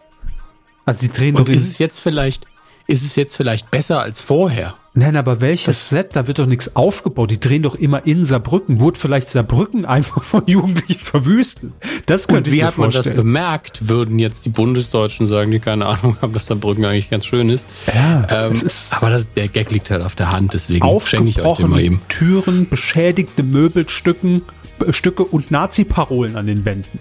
Also 0.85 0.99
sie 1.01 1.09
drehen 1.09 1.35
Und 1.35 1.49
ist 1.49 1.67
es 1.67 1.79
jetzt 1.79 2.01
vielleicht, 2.01 2.45
ist 2.85 3.03
es 3.03 3.15
jetzt 3.15 3.35
vielleicht 3.35 3.71
besser 3.71 3.99
als 3.99 4.21
vorher? 4.21 4.75
Nein, 4.95 5.15
aber 5.15 5.41
welches 5.41 5.65
das 5.65 5.89
Set? 5.89 6.15
Da 6.15 6.27
wird 6.27 6.37
doch 6.37 6.45
nichts 6.45 6.75
aufgebaut. 6.75 7.31
Die 7.31 7.39
drehen 7.39 7.63
doch 7.63 7.73
immer 7.73 8.05
in 8.05 8.25
Saarbrücken. 8.25 8.79
Wurde 8.79 8.99
vielleicht 8.99 9.29
Saarbrücken 9.29 9.85
einfach 9.87 10.21
von 10.23 10.43
Jugendlichen 10.45 11.03
verwüstet? 11.03 11.73
Das 12.05 12.27
könnte 12.27 12.51
Und 12.51 12.55
wie 12.55 12.63
hat 12.63 12.77
man 12.77 12.91
das 12.91 13.09
bemerkt? 13.09 13.89
Würden 13.89 14.19
jetzt 14.19 14.45
die 14.45 14.49
Bundesdeutschen 14.49 15.25
sagen, 15.25 15.49
die 15.49 15.59
keine 15.59 15.87
Ahnung 15.87 16.17
haben, 16.21 16.33
dass 16.33 16.45
Saarbrücken 16.45 16.85
eigentlich 16.85 17.09
ganz 17.09 17.25
schön 17.25 17.49
ist. 17.49 17.65
Ja, 17.87 18.27
ähm, 18.29 18.51
ist 18.51 18.93
aber 18.93 19.09
das, 19.09 19.33
der 19.33 19.47
Gag 19.47 19.71
liegt 19.71 19.89
halt 19.89 20.03
auf 20.03 20.15
der 20.15 20.31
Hand, 20.31 20.53
deswegen 20.53 20.87
schenke 21.01 21.29
ich 21.29 21.41
euch 21.41 21.59
mal 21.59 21.81
eben. 21.81 22.01
Türen, 22.09 22.69
beschädigte 22.69 23.41
Möbelstücken, 23.41 24.43
Stücke 24.89 25.23
und 25.23 25.49
Nazi-Parolen 25.49 26.35
an 26.35 26.45
den 26.45 26.65
Wänden. 26.65 26.99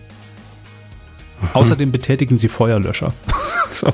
Mhm. 1.43 1.49
Außerdem 1.53 1.93
betätigen 1.93 2.39
sie 2.39 2.49
Feuerlöscher. 2.49 3.13
so. 3.71 3.93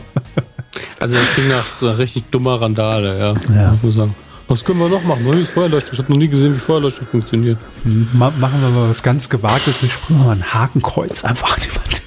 Also 0.98 1.14
das 1.14 1.28
klingt 1.30 1.48
nach, 1.48 1.80
nach 1.80 1.98
richtig 1.98 2.24
dummer 2.24 2.60
Randale, 2.60 3.18
ja. 3.18 3.54
ja. 3.54 3.74
Ich 3.74 3.82
muss 3.82 3.94
sagen. 3.94 4.14
Was 4.48 4.64
können 4.64 4.78
wir 4.78 4.88
noch 4.88 5.04
machen? 5.04 5.24
Neues 5.24 5.50
Feuerlöscher. 5.50 5.92
Ich 5.92 5.98
habe 5.98 6.10
noch 6.10 6.18
nie 6.18 6.28
gesehen, 6.28 6.54
wie 6.54 6.58
Feuerlöscher 6.58 7.04
funktioniert. 7.04 7.58
Ma 7.84 8.32
machen 8.38 8.62
wir 8.62 8.70
mal 8.70 8.88
was 8.88 9.02
ganz 9.02 9.28
Gewagtes. 9.28 9.82
Wir 9.82 9.90
sprühen 9.90 10.24
mal 10.24 10.32
ein 10.32 10.54
Hakenkreuz 10.54 11.24
einfach 11.24 11.54
an 11.56 11.62
die 11.62 11.76
Wand. 11.76 12.02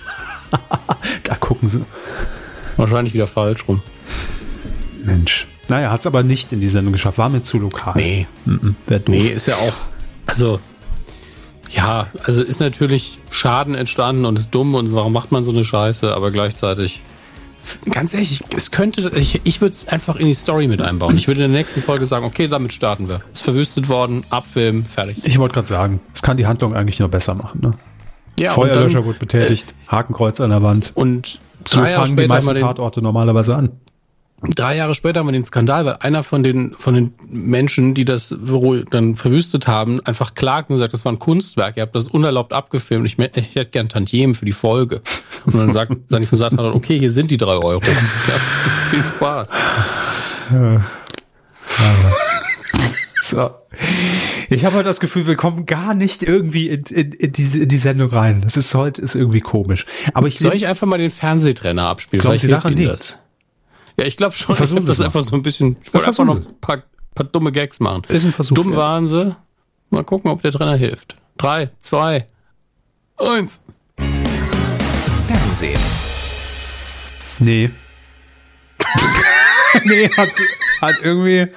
da 1.23 1.35
gucken 1.35 1.69
sie. 1.69 1.85
Wahrscheinlich 2.77 3.13
wieder 3.13 3.27
falsch 3.27 3.67
rum. 3.67 3.83
Mensch. 5.03 5.47
Naja, 5.69 5.91
hat 5.91 5.99
es 5.99 6.07
aber 6.07 6.23
nicht 6.23 6.51
in 6.51 6.61
die 6.61 6.67
Sendung 6.67 6.93
geschafft. 6.93 7.19
War 7.19 7.29
mir 7.29 7.43
zu 7.43 7.59
lokal. 7.59 7.93
Nee. 7.95 8.27
Mm 8.45 8.73
-mm, 8.89 9.01
nee, 9.07 9.27
ist 9.27 9.45
ja 9.45 9.55
auch. 9.55 9.73
Also, 10.25 10.59
Ja, 11.73 12.07
also 12.23 12.41
ist 12.41 12.59
natürlich 12.59 13.19
Schaden 13.29 13.75
entstanden 13.75 14.25
und 14.25 14.37
ist 14.37 14.49
dumm 14.51 14.75
und 14.75 14.93
warum 14.93 15.13
macht 15.13 15.31
man 15.31 15.43
so 15.43 15.51
eine 15.51 15.63
Scheiße, 15.63 16.13
aber 16.13 16.31
gleichzeitig, 16.31 17.01
ganz 17.89 18.13
ehrlich, 18.13 18.43
es 18.55 18.71
könnte, 18.71 19.11
ich, 19.15 19.41
ich 19.43 19.61
würde 19.61 19.73
es 19.73 19.87
einfach 19.87 20.15
in 20.15 20.25
die 20.25 20.33
Story 20.33 20.67
mit 20.67 20.81
einbauen. 20.81 21.17
Ich 21.17 21.27
würde 21.27 21.43
in 21.43 21.51
der 21.51 21.59
nächsten 21.59 21.81
Folge 21.81 22.05
sagen, 22.05 22.25
okay, 22.25 22.47
damit 22.47 22.73
starten 22.73 23.09
wir. 23.09 23.21
Ist 23.33 23.43
verwüstet 23.43 23.89
worden, 23.89 24.23
Abfilm, 24.29 24.85
fertig. 24.85 25.17
Ich 25.23 25.37
wollte 25.39 25.53
gerade 25.55 25.67
sagen, 25.67 25.99
es 26.13 26.21
kann 26.21 26.37
die 26.37 26.47
Handlung 26.47 26.75
eigentlich 26.75 26.99
nur 26.99 27.09
besser 27.09 27.35
machen. 27.35 27.61
Ne? 27.61 27.71
Ja, 28.39 28.51
Feuerlöscher 28.51 28.99
dann, 28.99 29.07
wird 29.07 29.19
betätigt, 29.19 29.75
Hakenkreuz 29.87 30.39
an 30.41 30.49
der 30.49 30.63
Wand. 30.63 30.91
und 30.95 31.39
So 31.67 31.79
drei 31.81 31.91
Jahre 31.91 32.07
fangen 32.07 32.17
die 32.17 32.27
meisten 32.27 32.49
wir 32.49 32.53
den, 32.55 32.63
Tatorte 32.63 33.01
normalerweise 33.01 33.55
an. 33.55 33.71
drei 34.55 34.77
Jahre 34.77 34.95
später 34.95 35.19
haben 35.19 35.27
wir 35.27 35.33
den 35.33 35.43
Skandal, 35.45 35.85
weil 35.85 35.97
einer 35.99 36.23
von 36.23 36.41
den, 36.41 36.73
von 36.77 36.95
den 36.95 37.13
Menschen, 37.27 37.93
die 37.93 38.05
das 38.05 38.35
Büro 38.41 38.77
dann 38.77 39.15
verwüstet 39.15 39.67
haben, 39.67 39.99
einfach 40.05 40.33
klagt 40.33 40.71
und 40.71 40.77
sagt, 40.77 40.93
das 40.93 41.05
war 41.05 41.11
ein 41.11 41.19
Kunstwerk, 41.19 41.77
ihr 41.77 41.83
habt 41.83 41.95
das 41.95 42.07
unerlaubt 42.07 42.53
abgefilmt, 42.53 43.05
ich, 43.05 43.19
ich 43.19 43.55
hätte 43.55 43.69
gern 43.69 43.89
Tantiemen 43.89 44.33
für 44.33 44.45
die 44.45 44.53
Folge. 44.53 45.01
Und 45.45 45.55
dann 45.55 45.69
sagt, 45.69 45.91
Sani 46.07 46.25
von 46.25 46.37
Satan, 46.37 46.59
okay, 46.59 46.99
hier 46.99 47.11
sind 47.11 47.31
die 47.31 47.37
drei 47.37 47.53
Euro. 47.53 47.81
Ja, 47.81 48.39
viel 48.89 49.05
Spaß. 49.05 49.51
So. 53.21 53.51
Ich 54.49 54.65
habe 54.65 54.75
heute 54.75 54.85
das 54.85 54.99
Gefühl, 54.99 55.25
wir 55.25 55.37
kommen 55.37 55.65
gar 55.65 55.93
nicht 55.93 56.23
irgendwie 56.23 56.67
in, 56.67 56.83
in, 56.83 57.11
in, 57.13 57.31
diese, 57.31 57.59
in 57.59 57.69
die 57.69 57.77
Sendung 57.77 58.09
rein. 58.09 58.41
Das 58.41 58.57
ist 58.57 58.75
heute 58.75 59.01
ist 59.01 59.15
irgendwie 59.15 59.39
komisch. 59.39 59.85
Aber 60.13 60.27
ich 60.27 60.39
Soll 60.39 60.53
ich 60.53 60.67
einfach 60.67 60.87
mal 60.87 60.97
den 60.97 61.09
Fernsehtrainer 61.09 61.83
abspielen? 61.83 62.21
Glauben 62.21 62.39
Vielleicht 62.39 62.63
Sie 62.63 62.73
hilft 62.73 62.93
das. 62.93 63.19
Ja, 63.97 64.05
ich 64.05 64.17
glaube 64.17 64.35
schon. 64.35 64.53
Ich 64.53 64.57
Versuchen 64.57 64.85
das 64.85 64.99
es 64.99 65.05
einfach 65.05 65.21
so 65.21 65.35
ein 65.35 65.41
bisschen. 65.41 65.77
Ich 65.83 65.93
wollte 65.93 66.07
einfach 66.07 66.25
noch 66.25 66.37
ein 66.37 66.59
paar, 66.59 66.83
paar 67.15 67.25
dumme 67.25 67.51
Gags 67.51 67.79
machen. 67.79 68.03
Ist 68.09 68.25
ein 68.25 68.31
Versuch 68.31 68.55
Dumm 68.55 68.71
wert. 68.71 68.77
waren 68.77 69.07
sie. 69.07 69.35
Mal 69.89 70.03
gucken, 70.03 70.31
ob 70.31 70.41
der 70.41 70.51
Trainer 70.51 70.75
hilft. 70.75 71.15
Drei, 71.37 71.69
zwei, 71.79 72.27
eins. 73.17 73.63
Fernsehen. 75.51 75.79
Nee. 77.39 77.69
nee, 79.85 80.09
hat, 80.15 80.29
hat 80.81 80.95
irgendwie, 81.03 81.47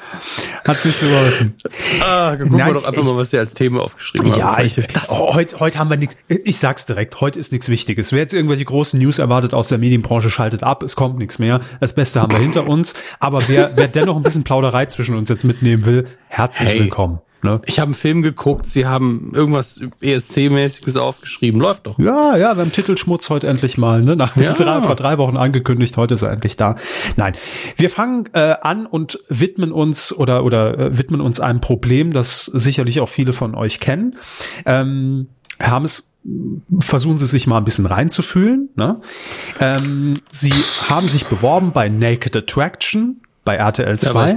hat 0.66 0.84
nicht 0.84 0.96
so 0.96 1.06
geholfen. 1.06 1.54
Ah, 2.00 2.34
gucken 2.36 2.56
Nein, 2.56 2.66
wir 2.68 2.74
doch 2.74 2.84
einfach 2.84 3.02
ich- 3.02 3.08
mal, 3.08 3.16
was 3.16 3.30
sie 3.30 3.38
als 3.38 3.54
Thema 3.54 3.82
aufgeschrieben 3.82 4.32
haben. 4.32 4.38
Ja, 4.38 4.60
ich, 4.60 4.74
das. 4.74 5.10
oh, 5.10 5.34
heute, 5.34 5.60
heute 5.60 5.78
haben 5.78 5.90
wir 5.90 5.96
nichts. 5.96 6.16
Ich 6.28 6.58
sag's 6.58 6.86
direkt, 6.86 7.20
heute 7.20 7.38
ist 7.38 7.52
nichts 7.52 7.68
Wichtiges. 7.68 8.10
Wer 8.12 8.20
jetzt 8.20 8.34
irgendwelche 8.34 8.64
großen 8.64 8.98
News 8.98 9.18
erwartet 9.20 9.54
aus 9.54 9.68
der 9.68 9.78
Medienbranche, 9.78 10.28
schaltet 10.30 10.64
ab. 10.64 10.82
Es 10.82 10.96
kommt 10.96 11.18
nichts 11.18 11.38
mehr. 11.38 11.60
Das 11.80 11.92
Beste 11.94 12.20
haben 12.20 12.32
wir 12.32 12.40
hinter 12.40 12.66
uns. 12.68 12.94
Aber 13.20 13.46
wer, 13.48 13.76
wer 13.76 13.86
dennoch 13.88 14.16
ein 14.16 14.22
bisschen 14.22 14.42
Plauderei 14.44 14.86
zwischen 14.86 15.14
uns 15.16 15.28
jetzt 15.28 15.44
mitnehmen 15.44 15.84
will, 15.86 16.08
herzlich 16.28 16.68
Hey. 16.68 16.80
willkommen. 16.80 17.20
Ne? 17.44 17.60
Ich 17.66 17.78
habe 17.78 17.88
einen 17.88 17.94
Film 17.94 18.22
geguckt, 18.22 18.66
sie 18.66 18.86
haben 18.86 19.30
irgendwas 19.34 19.78
ESC-mäßiges 20.00 20.96
aufgeschrieben. 20.98 21.60
Läuft 21.60 21.86
doch. 21.86 21.98
Ja, 21.98 22.36
ja, 22.38 22.54
beim 22.54 22.72
Titelschmutz 22.72 23.28
heute 23.28 23.48
endlich 23.48 23.76
mal. 23.76 24.00
Ne? 24.00 24.16
Nach 24.16 24.34
Ja. 24.36 24.54
drei, 24.54 24.80
vor 24.80 24.96
drei 24.96 25.18
Wochen 25.18 25.36
angekündigt, 25.36 25.98
heute 25.98 26.14
ist 26.14 26.22
er 26.22 26.30
endlich 26.32 26.56
da. 26.56 26.76
Nein, 27.16 27.34
wir 27.76 27.90
fangen 27.90 28.30
äh, 28.32 28.54
an 28.62 28.86
und 28.86 29.18
widmen 29.28 29.72
uns 29.72 30.10
oder 30.10 30.42
oder 30.42 30.78
äh, 30.78 30.98
widmen 30.98 31.20
uns 31.20 31.38
einem 31.38 31.60
Problem, 31.60 32.14
das 32.14 32.46
sicherlich 32.46 33.00
auch 33.00 33.10
viele 33.10 33.34
von 33.34 33.54
euch 33.54 33.78
kennen. 33.78 34.16
Ähm, 34.64 35.28
Herr 35.58 35.72
Hammes, 35.72 36.10
versuchen 36.80 37.18
Sie 37.18 37.26
sich 37.26 37.46
mal 37.46 37.58
ein 37.58 37.64
bisschen 37.64 37.84
reinzufühlen. 37.84 38.70
Ne? 38.74 39.02
Ähm, 39.60 40.14
Sie 40.30 40.54
haben 40.88 41.08
sich 41.08 41.26
beworben 41.26 41.72
bei 41.72 41.90
Naked 41.90 42.34
Attraction 42.36 43.20
bei 43.44 43.56
RTL 43.56 43.98
2. 43.98 44.14
was? 44.14 44.34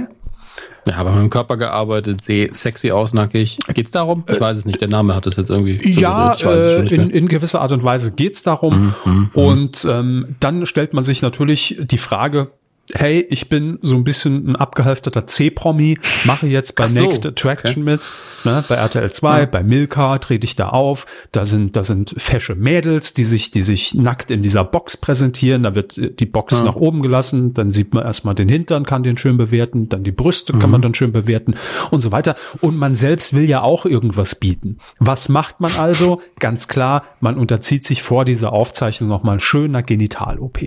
Ja, 0.86 0.96
aber 0.96 1.12
mit 1.12 1.22
dem 1.22 1.30
Körper 1.30 1.56
gearbeitet, 1.56 2.22
sehe 2.24 2.54
sexy 2.54 2.90
aus, 2.90 3.12
nackig. 3.12 3.58
Geht's 3.74 3.90
darum? 3.90 4.24
Ich 4.28 4.40
weiß 4.40 4.56
es 4.56 4.64
nicht. 4.64 4.80
Der 4.80 4.88
Name 4.88 5.14
hat 5.14 5.26
es 5.26 5.36
jetzt 5.36 5.50
irgendwie. 5.50 5.78
Ja, 5.90 6.34
äh, 6.34 6.86
in, 6.94 7.10
in 7.10 7.28
gewisser 7.28 7.60
Art 7.60 7.72
und 7.72 7.84
Weise 7.84 8.12
geht's 8.12 8.42
darum. 8.42 8.94
Mhm, 9.04 9.30
und 9.34 9.86
ähm, 9.88 10.36
dann 10.40 10.64
stellt 10.66 10.94
man 10.94 11.04
sich 11.04 11.20
natürlich 11.20 11.76
die 11.78 11.98
Frage, 11.98 12.48
hey, 12.94 13.26
ich 13.30 13.48
bin 13.48 13.78
so 13.82 13.96
ein 13.96 14.04
bisschen 14.04 14.50
ein 14.50 14.56
abgehalfterter 14.56 15.26
C-Promi, 15.26 15.98
mache 16.24 16.46
jetzt 16.46 16.74
bei 16.76 16.86
so, 16.86 17.04
Naked 17.04 17.26
Attraction 17.26 17.84
mit, 17.84 18.00
ne, 18.44 18.64
bei 18.68 18.76
RTL 18.76 19.10
2, 19.10 19.46
bei 19.46 19.62
Milka 19.62 20.18
trete 20.18 20.44
ich 20.44 20.56
da 20.56 20.68
auf. 20.70 21.06
Da 21.32 21.44
sind, 21.44 21.76
da 21.76 21.84
sind 21.84 22.14
fesche 22.16 22.54
Mädels, 22.54 23.14
die 23.14 23.24
sich, 23.24 23.50
die 23.50 23.62
sich 23.62 23.94
nackt 23.94 24.30
in 24.30 24.42
dieser 24.42 24.64
Box 24.64 24.96
präsentieren. 24.96 25.62
Da 25.62 25.74
wird 25.74 25.96
die 26.20 26.26
Box 26.26 26.62
nach 26.62 26.76
oben 26.76 27.02
gelassen, 27.02 27.54
dann 27.54 27.70
sieht 27.70 27.94
man 27.94 28.04
erstmal 28.04 28.34
den 28.34 28.48
Hintern, 28.48 28.84
kann 28.84 29.02
den 29.02 29.16
schön 29.16 29.36
bewerten, 29.36 29.88
dann 29.88 30.04
die 30.04 30.12
Brüste 30.12 30.52
kann 30.52 30.62
Mhm. 30.68 30.70
man 30.70 30.82
dann 30.82 30.94
schön 30.94 31.12
bewerten 31.12 31.54
und 31.90 32.00
so 32.00 32.12
weiter. 32.12 32.34
Und 32.60 32.76
man 32.76 32.94
selbst 32.94 33.34
will 33.34 33.48
ja 33.48 33.62
auch 33.62 33.84
irgendwas 33.86 34.34
bieten. 34.34 34.78
Was 34.98 35.28
macht 35.28 35.60
man 35.60 35.72
also? 35.78 36.20
Ganz 36.38 36.68
klar, 36.68 37.04
man 37.20 37.36
unterzieht 37.36 37.84
sich 37.86 38.02
vor 38.02 38.24
dieser 38.24 38.52
Aufzeichnung 38.52 39.08
nochmal 39.08 39.40
schöner 39.40 39.82
Genital-OP. 39.82 40.58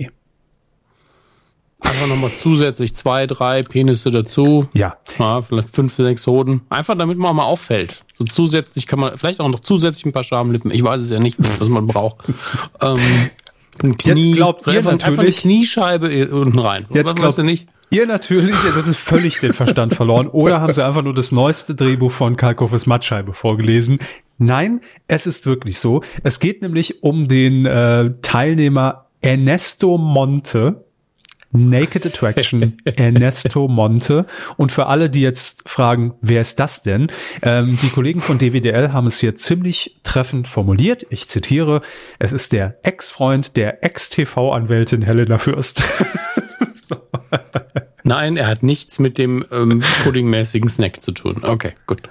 Einfach 1.82 2.08
nochmal 2.08 2.32
zusätzlich 2.38 2.96
zwei, 2.96 3.28
drei 3.28 3.64
Penisse 3.64 4.12
dazu. 4.12 4.66
Ja. 4.74 4.98
Ja, 5.20 5.42
vielleicht 5.42 5.76
fünf, 5.76 5.94
sechs 5.94 6.26
Hoden. 6.28 6.62
Einfach 6.70 6.98
damit 6.98 7.18
man 7.18 7.32
auch 7.32 7.36
mal 7.36 7.44
auffällt. 7.44 8.04
So 8.18 8.24
zusätzlich 8.26 8.86
kann 8.88 9.00
man, 9.00 9.18
vielleicht 9.18 9.40
auch 9.42 9.50
noch 9.50 9.60
zusätzlich 9.62 10.06
ein 10.06 10.12
paar 10.14 10.24
Schamlippen. 10.24 10.72
Ich 10.72 10.84
weiß 10.84 11.02
es 11.02 11.10
ja 11.10 11.20
nicht, 11.20 11.38
was 11.60 11.70
man 11.70 11.88
braucht. 11.88 12.18
ähm, 12.82 12.98
Knie, 13.80 13.96
Jetzt 14.04 14.34
glaubt 14.36 14.68
ihr 14.68 14.74
einfach, 14.74 14.92
einfach 14.92 15.08
eine 15.08 15.16
natürlich- 15.18 15.38
Kniescheibe 15.38 16.28
unten 16.30 16.60
rein. 16.60 16.86
Jetzt 16.94 17.16
glaubt 17.16 17.38
du 17.38 17.44
nicht? 17.44 17.68
Ihr 17.90 18.06
natürlich, 18.06 18.56
ihr 18.64 18.74
habt 18.76 18.96
völlig 18.96 19.40
den 19.42 19.54
Verstand 19.54 19.96
verloren. 19.96 20.28
Oder 20.28 20.62
haben 20.62 20.72
sie 20.72 20.86
einfach 20.86 21.02
nur 21.02 21.14
das 21.14 21.34
neueste 21.34 21.76
Drehbuch 21.76 22.12
von 22.12 22.38
Kalkofes 22.38 22.86
Mattscheibe 22.86 23.34
vorgelesen? 23.34 24.00
Nein, 24.38 24.80
es 25.08 25.28
ist 25.28 25.46
wirklich 25.46 25.78
so. 25.80 26.02
Es 26.24 26.40
geht 26.40 26.62
nämlich 26.62 27.04
um 27.04 27.28
den 27.28 27.66
äh, 27.66 28.12
Teilnehmer 28.22 29.08
Ernesto 29.20 29.98
Monte. 29.98 30.86
Naked 31.52 32.06
Attraction, 32.06 32.78
Ernesto 32.86 33.68
Monte. 33.68 34.26
Und 34.58 34.72
für 34.72 34.88
alle, 34.88 35.10
die 35.10 35.22
jetzt 35.22 35.68
fragen, 35.68 36.14
wer 36.22 36.42
ist 36.42 36.60
das 36.60 36.84
denn? 36.84 37.12
Ähm, 37.44 37.78
die 37.82 37.90
Kollegen 37.90 38.22
von 38.22 38.38
DWDL 38.38 38.94
haben 38.94 39.08
es 39.08 39.20
hier 39.20 39.36
ziemlich 39.36 40.00
treffend 40.04 40.48
formuliert. 40.48 41.06
Ich 41.10 41.28
zitiere, 41.28 41.82
es 42.20 42.32
ist 42.32 42.54
der 42.54 42.78
Ex-Freund 42.84 43.58
der 43.58 43.84
Ex-TV-Anwältin 43.84 45.02
Helena 45.02 45.38
Fürst. 45.38 45.84
so. 46.74 46.96
Nein, 48.04 48.38
er 48.38 48.48
hat 48.48 48.64
nichts 48.64 49.00
mit 49.00 49.18
dem 49.18 49.46
ähm, 49.52 49.84
puddingmäßigen 50.04 50.70
Snack 50.70 51.02
zu 51.02 51.12
tun. 51.12 51.44
Okay, 51.44 51.74
gut. 51.86 52.10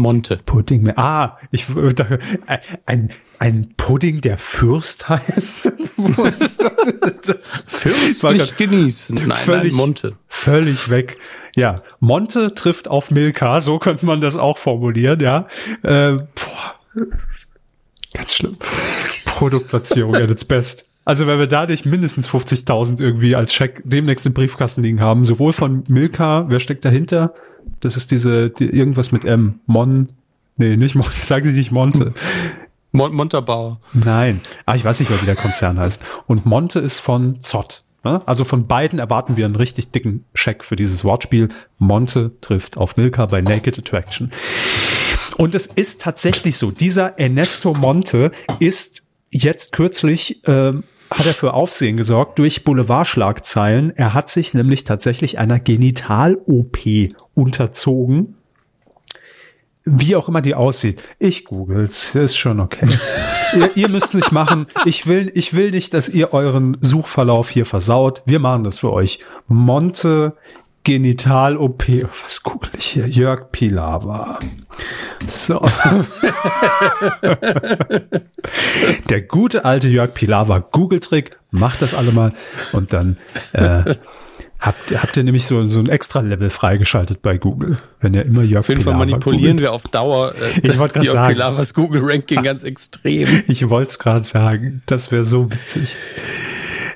Monte. 0.00 0.38
Pudding 0.44 0.82
mehr. 0.82 0.98
Ah, 0.98 1.38
ich 1.50 1.66
ein, 2.86 3.10
ein 3.38 3.74
Pudding, 3.76 4.20
der 4.20 4.38
Fürst 4.38 5.08
heißt. 5.08 5.66
Ist 6.30 6.64
das? 7.28 7.48
Fürstlich 7.66 8.56
genießen. 8.56 9.16
Nein, 9.16 9.36
völlig, 9.36 9.72
nein, 9.72 9.76
Monte. 9.76 10.16
Völlig 10.28 10.90
weg. 10.90 11.18
Ja, 11.56 11.76
Monte 11.98 12.54
trifft 12.54 12.88
auf 12.88 13.10
Milka, 13.10 13.60
so 13.60 13.78
könnte 13.78 14.06
man 14.06 14.20
das 14.20 14.36
auch 14.36 14.58
formulieren, 14.58 15.20
ja. 15.20 15.48
Äh, 15.82 16.12
boah, 16.12 16.74
ganz 18.14 18.34
schlimm. 18.34 18.56
Produktplatzierung 19.24 20.14
at 20.14 20.30
its 20.30 20.44
best. 20.44 20.90
Also 21.04 21.26
wenn 21.26 21.38
wir 21.38 21.46
da 21.46 21.66
nicht 21.66 21.86
mindestens 21.86 22.28
50.000 22.28 23.00
irgendwie 23.00 23.34
als 23.34 23.52
Scheck 23.54 23.82
demnächst 23.84 24.26
im 24.26 24.34
Briefkasten 24.34 24.82
liegen 24.82 25.00
haben, 25.00 25.24
sowohl 25.24 25.52
von 25.52 25.82
Milka, 25.88 26.44
wer 26.48 26.60
steckt 26.60 26.84
dahinter? 26.84 27.34
Das 27.80 27.96
ist 27.96 28.10
diese, 28.10 28.50
die, 28.50 28.66
irgendwas 28.66 29.12
mit 29.12 29.24
M. 29.24 29.60
Mon, 29.66 30.10
nee, 30.56 30.76
nicht 30.76 30.94
Mon, 30.94 31.06
sagen 31.10 31.44
Sie 31.44 31.52
nicht 31.52 31.72
Monte. 31.72 32.14
Mon 32.92 33.14
Montabaur. 33.14 33.80
Nein, 33.92 34.40
ah, 34.66 34.74
ich 34.74 34.84
weiß 34.84 34.98
nicht 35.00 35.10
mehr, 35.10 35.20
wie 35.22 35.26
der 35.26 35.36
Konzern 35.36 35.78
heißt. 35.78 36.04
Und 36.26 36.44
Monte 36.44 36.80
ist 36.80 36.98
von 36.98 37.40
Zott. 37.40 37.84
Ne? 38.02 38.22
Also 38.26 38.44
von 38.44 38.66
beiden 38.66 38.98
erwarten 38.98 39.36
wir 39.36 39.44
einen 39.44 39.56
richtig 39.56 39.90
dicken 39.90 40.24
Scheck 40.34 40.64
für 40.64 40.76
dieses 40.76 41.04
Wortspiel. 41.04 41.48
Monte 41.78 42.32
trifft 42.40 42.76
auf 42.76 42.96
Milka 42.96 43.26
bei 43.26 43.42
Naked 43.42 43.78
Attraction. 43.78 44.30
Und 45.36 45.54
es 45.54 45.66
ist 45.66 46.00
tatsächlich 46.00 46.58
so, 46.58 46.70
dieser 46.70 47.18
Ernesto 47.18 47.74
Monte 47.74 48.32
ist 48.58 49.06
jetzt 49.30 49.72
kürzlich, 49.72 50.42
ähm, 50.46 50.82
hat 51.10 51.26
er 51.26 51.34
für 51.34 51.54
Aufsehen 51.54 51.96
gesorgt 51.96 52.38
durch 52.38 52.64
Boulevardschlagzeilen. 52.64 53.92
Er 53.96 54.14
hat 54.14 54.28
sich 54.28 54.54
nämlich 54.54 54.84
tatsächlich 54.84 55.38
einer 55.38 55.58
Genital-OP 55.58 56.78
unterzogen. 57.34 58.36
Wie 59.84 60.14
auch 60.14 60.28
immer 60.28 60.42
die 60.42 60.54
aussieht. 60.54 61.02
Ich 61.18 61.44
googles, 61.46 62.14
ist 62.14 62.36
schon 62.36 62.60
okay. 62.60 62.86
ihr, 63.56 63.70
ihr 63.76 63.88
müsst 63.88 64.14
nicht 64.14 64.30
machen. 64.30 64.66
Ich 64.84 65.06
will, 65.06 65.32
ich 65.34 65.54
will 65.54 65.70
nicht, 65.70 65.94
dass 65.94 66.08
ihr 66.08 66.32
euren 66.32 66.76
Suchverlauf 66.80 67.50
hier 67.50 67.66
versaut. 67.66 68.22
Wir 68.26 68.38
machen 68.38 68.64
das 68.64 68.80
für 68.80 68.92
euch. 68.92 69.20
Monte 69.48 70.36
Genital 70.84 71.56
OP. 71.56 71.84
Was 72.22 72.42
google 72.42 72.70
ich 72.76 72.86
hier? 72.86 73.06
Jörg 73.06 73.50
Pilawa. 73.52 74.38
So. 75.26 75.60
Der 79.08 79.22
gute 79.22 79.64
alte 79.64 79.88
Jörg 79.88 80.14
Pilawa 80.14 80.58
Google-Trick. 80.60 81.36
Macht 81.50 81.82
das 81.82 81.94
alle 81.94 82.12
mal. 82.12 82.32
Und 82.72 82.92
dann, 82.92 83.16
äh, 83.52 83.94
Habt, 84.60 84.94
habt 85.02 85.16
ihr 85.16 85.24
nämlich 85.24 85.46
so, 85.46 85.66
so 85.68 85.80
ein 85.80 85.88
extra 85.88 86.20
Level 86.20 86.50
freigeschaltet 86.50 87.22
bei 87.22 87.38
Google, 87.38 87.78
wenn 88.00 88.12
ihr 88.12 88.26
immer 88.26 88.42
Jörg 88.42 88.60
Auf 88.60 88.68
jeden 88.68 88.82
Fall 88.82 88.94
manipulieren 88.94 89.56
googelt. 89.56 89.60
wir 89.60 89.72
auf 89.72 89.84
Dauer 89.84 90.34
äh, 90.34 90.60
Ich 90.62 90.78
wollte 90.78 91.00
sagen. 91.10 91.32
Pilawas 91.32 91.72
Google 91.72 92.02
Ranking 92.04 92.42
ganz 92.42 92.62
extrem. 92.62 93.42
Ich 93.48 93.70
wollte 93.70 93.90
es 93.90 93.98
gerade 93.98 94.24
sagen, 94.26 94.82
das 94.84 95.10
wäre 95.10 95.24
so 95.24 95.50
witzig. 95.50 95.96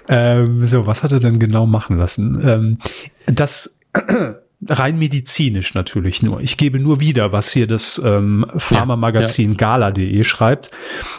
Ähm, 0.08 0.66
so, 0.66 0.86
was 0.86 1.02
hat 1.02 1.12
er 1.12 1.20
denn 1.20 1.38
genau 1.38 1.64
machen 1.64 1.96
lassen? 1.96 2.38
Ähm, 2.46 2.78
das 3.26 3.80
rein 4.68 4.98
medizinisch 4.98 5.74
natürlich 5.74 6.22
nur. 6.22 6.40
Ich 6.40 6.56
gebe 6.56 6.78
nur 6.78 7.00
wieder, 7.00 7.32
was 7.32 7.52
hier 7.52 7.66
das 7.66 8.00
ähm, 8.04 8.46
Pharma-Magazin 8.56 9.56
Gala.de 9.56 10.24
schreibt. 10.24 10.70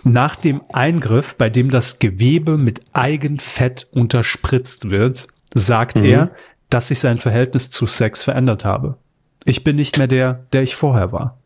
Nach 0.04 0.36
dem 0.36 0.62
Eingriff, 0.74 1.36
bei 1.36 1.50
dem 1.50 1.70
das 1.70 2.00
Gewebe 2.00 2.58
mit 2.58 2.82
Eigenfett 2.94 3.88
unterspritzt 3.92 4.90
wird, 4.90 5.28
sagt 5.54 6.00
er, 6.00 6.32
dass 6.70 6.90
sich 6.90 7.00
sein 7.00 7.20
Verhältnis 7.20 7.70
zu 7.70 7.86
Sex 7.86 8.24
verändert 8.24 8.66
habe. 8.66 8.98
Ich 9.46 9.64
bin 9.64 9.75
nicht 9.75 9.98
mehr 9.98 10.08
der, 10.08 10.46
der 10.52 10.64
ich 10.64 10.75
vorher 10.75 11.12
war. 11.12 11.38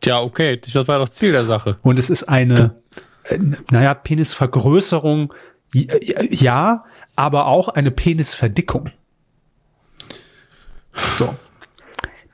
Tja, 0.00 0.20
okay, 0.20 0.58
das 0.58 0.88
war 0.88 0.98
doch 0.98 1.08
Ziel 1.08 1.32
der 1.32 1.44
Sache. 1.44 1.78
Und 1.82 1.98
es 1.98 2.10
ist 2.10 2.24
eine, 2.24 2.76
äh, 3.24 3.38
naja, 3.70 3.94
Penisvergrößerung, 3.94 5.32
äh, 5.74 6.28
ja, 6.30 6.84
aber 7.16 7.46
auch 7.46 7.68
eine 7.68 7.90
Penisverdickung. 7.90 8.90
So. 11.14 11.34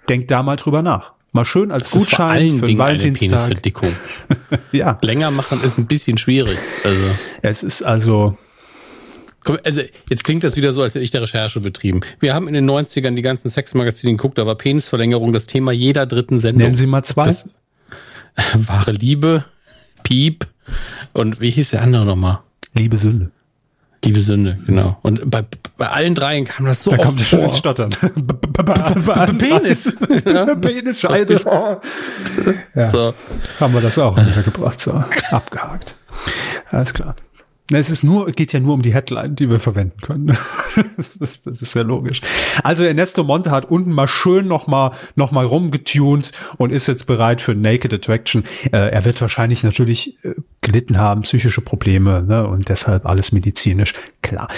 Denkt 0.09 0.31
da 0.31 0.43
mal 0.43 0.57
drüber 0.57 0.83
nach. 0.83 1.13
Mal 1.33 1.45
schön 1.45 1.73
als 1.73 1.85
Das 1.85 1.89
ist 1.89 1.93
vor 1.93 2.01
Gutschein 2.01 2.31
allen 2.31 2.59
für 2.59 2.67
Dingen 2.67 2.81
eine 2.81 2.99
Valentinstag. 3.01 3.49
Penisverdickung. 3.49 3.89
Ja, 4.73 4.99
Länger 5.03 5.31
machen 5.31 5.63
ist 5.63 5.79
ein 5.79 5.87
bisschen 5.87 6.19
schwierig. 6.19 6.59
Also, 6.85 7.03
es 7.43 7.63
ist 7.63 7.83
also, 7.83 8.37
also 9.65 9.83
jetzt 10.09 10.25
klingt 10.25 10.45
das 10.45 10.57
wieder 10.57 10.73
so, 10.73 10.83
als 10.83 10.95
hätte 10.95 11.05
ich 11.05 11.11
der 11.11 11.23
Recherche 11.23 11.61
betrieben. 11.61 12.01
Wir 12.21 12.35
haben 12.35 12.47
in 12.49 12.55
den 12.55 12.69
90ern 12.69 13.15
die 13.15 13.23
ganzen 13.23 13.49
Sexmagazine 13.51 14.13
geguckt, 14.13 14.39
da 14.39 14.47
war 14.47 14.55
Penisverlängerung 14.55 15.33
das 15.33 15.47
Thema 15.47 15.73
jeder 15.73 16.07
dritten 16.07 16.39
Sendung. 16.39 16.63
nennen 16.63 16.75
Sie 16.75 16.87
mal 16.87 17.03
zwei. 17.03 17.27
Das, 17.27 17.49
wahre 18.55 18.93
Liebe, 18.93 19.45
Piep 20.03 20.47
und 21.13 21.41
wie 21.41 21.51
hieß 21.51 21.71
der 21.71 21.83
andere 21.83 22.05
nochmal? 22.05 22.41
Liebe 22.75 22.97
Sünde. 22.97 23.31
Liebe 24.05 24.21
Sünde, 24.21 24.59
genau. 24.67 24.99
Und 25.03 25.31
bei, 25.31 25.45
bei 25.79 25.89
allen 25.89 26.15
dreien 26.15 26.45
kam 26.45 26.67
das 26.67 26.85
so 26.85 26.91
Da 26.91 26.99
oft 26.99 27.07
kommt 27.07 27.21
schon 27.21 27.41
ins 27.41 27.59
Stottern. 27.59 27.91
Penis. 29.39 29.97
Penis, 30.61 31.01
Scheide. 31.01 31.41
Ja. 32.75 32.91
So. 32.91 33.15
Haben 33.61 33.75
wir 33.75 33.81
das 33.81 33.99
auch 33.99 34.17
untergebracht. 34.17 34.81
So, 34.81 35.03
abgehakt. 35.31 35.97
Alles 36.71 36.93
klar. 36.93 37.17
Es 37.73 37.89
ist 37.89 38.05
nur, 38.05 38.31
geht 38.33 38.53
ja 38.53 38.61
nur 38.61 38.75
um 38.75 38.83
die 38.83 38.93
Headline, 38.93 39.37
die 39.37 39.49
wir 39.49 39.59
verwenden 39.59 39.99
können. 40.01 40.37
Das 40.97 41.17
ist, 41.17 41.47
das 41.47 41.63
ist 41.63 41.75
ja 41.75 41.83
logisch. 41.83 42.21
Also 42.65 42.83
Ernesto 42.83 43.23
Monte 43.23 43.53
hat 43.53 43.71
unten 43.71 43.93
mal 43.93 44.09
schön 44.09 44.49
noch 44.49 44.67
mal, 44.67 44.93
noch 45.15 45.31
mal 45.31 45.45
rumgetunt 45.45 46.33
und 46.57 46.71
ist 46.71 46.89
jetzt 46.89 47.07
bereit 47.07 47.41
für 47.41 47.55
Naked 47.55 47.95
Attraction. 47.95 48.45
Äh, 48.73 48.91
er 48.91 49.05
wird 49.05 49.21
wahrscheinlich 49.21 49.63
natürlich 49.63 50.19
äh, 50.25 50.35
gelitten 50.63 50.99
haben, 50.99 51.23
psychische 51.23 51.61
Probleme 51.61 52.25
ne, 52.25 52.47
und 52.47 52.69
deshalb 52.69 53.07
alles 53.07 53.31
medizinisch. 53.31 53.95
Klar. 54.23 54.49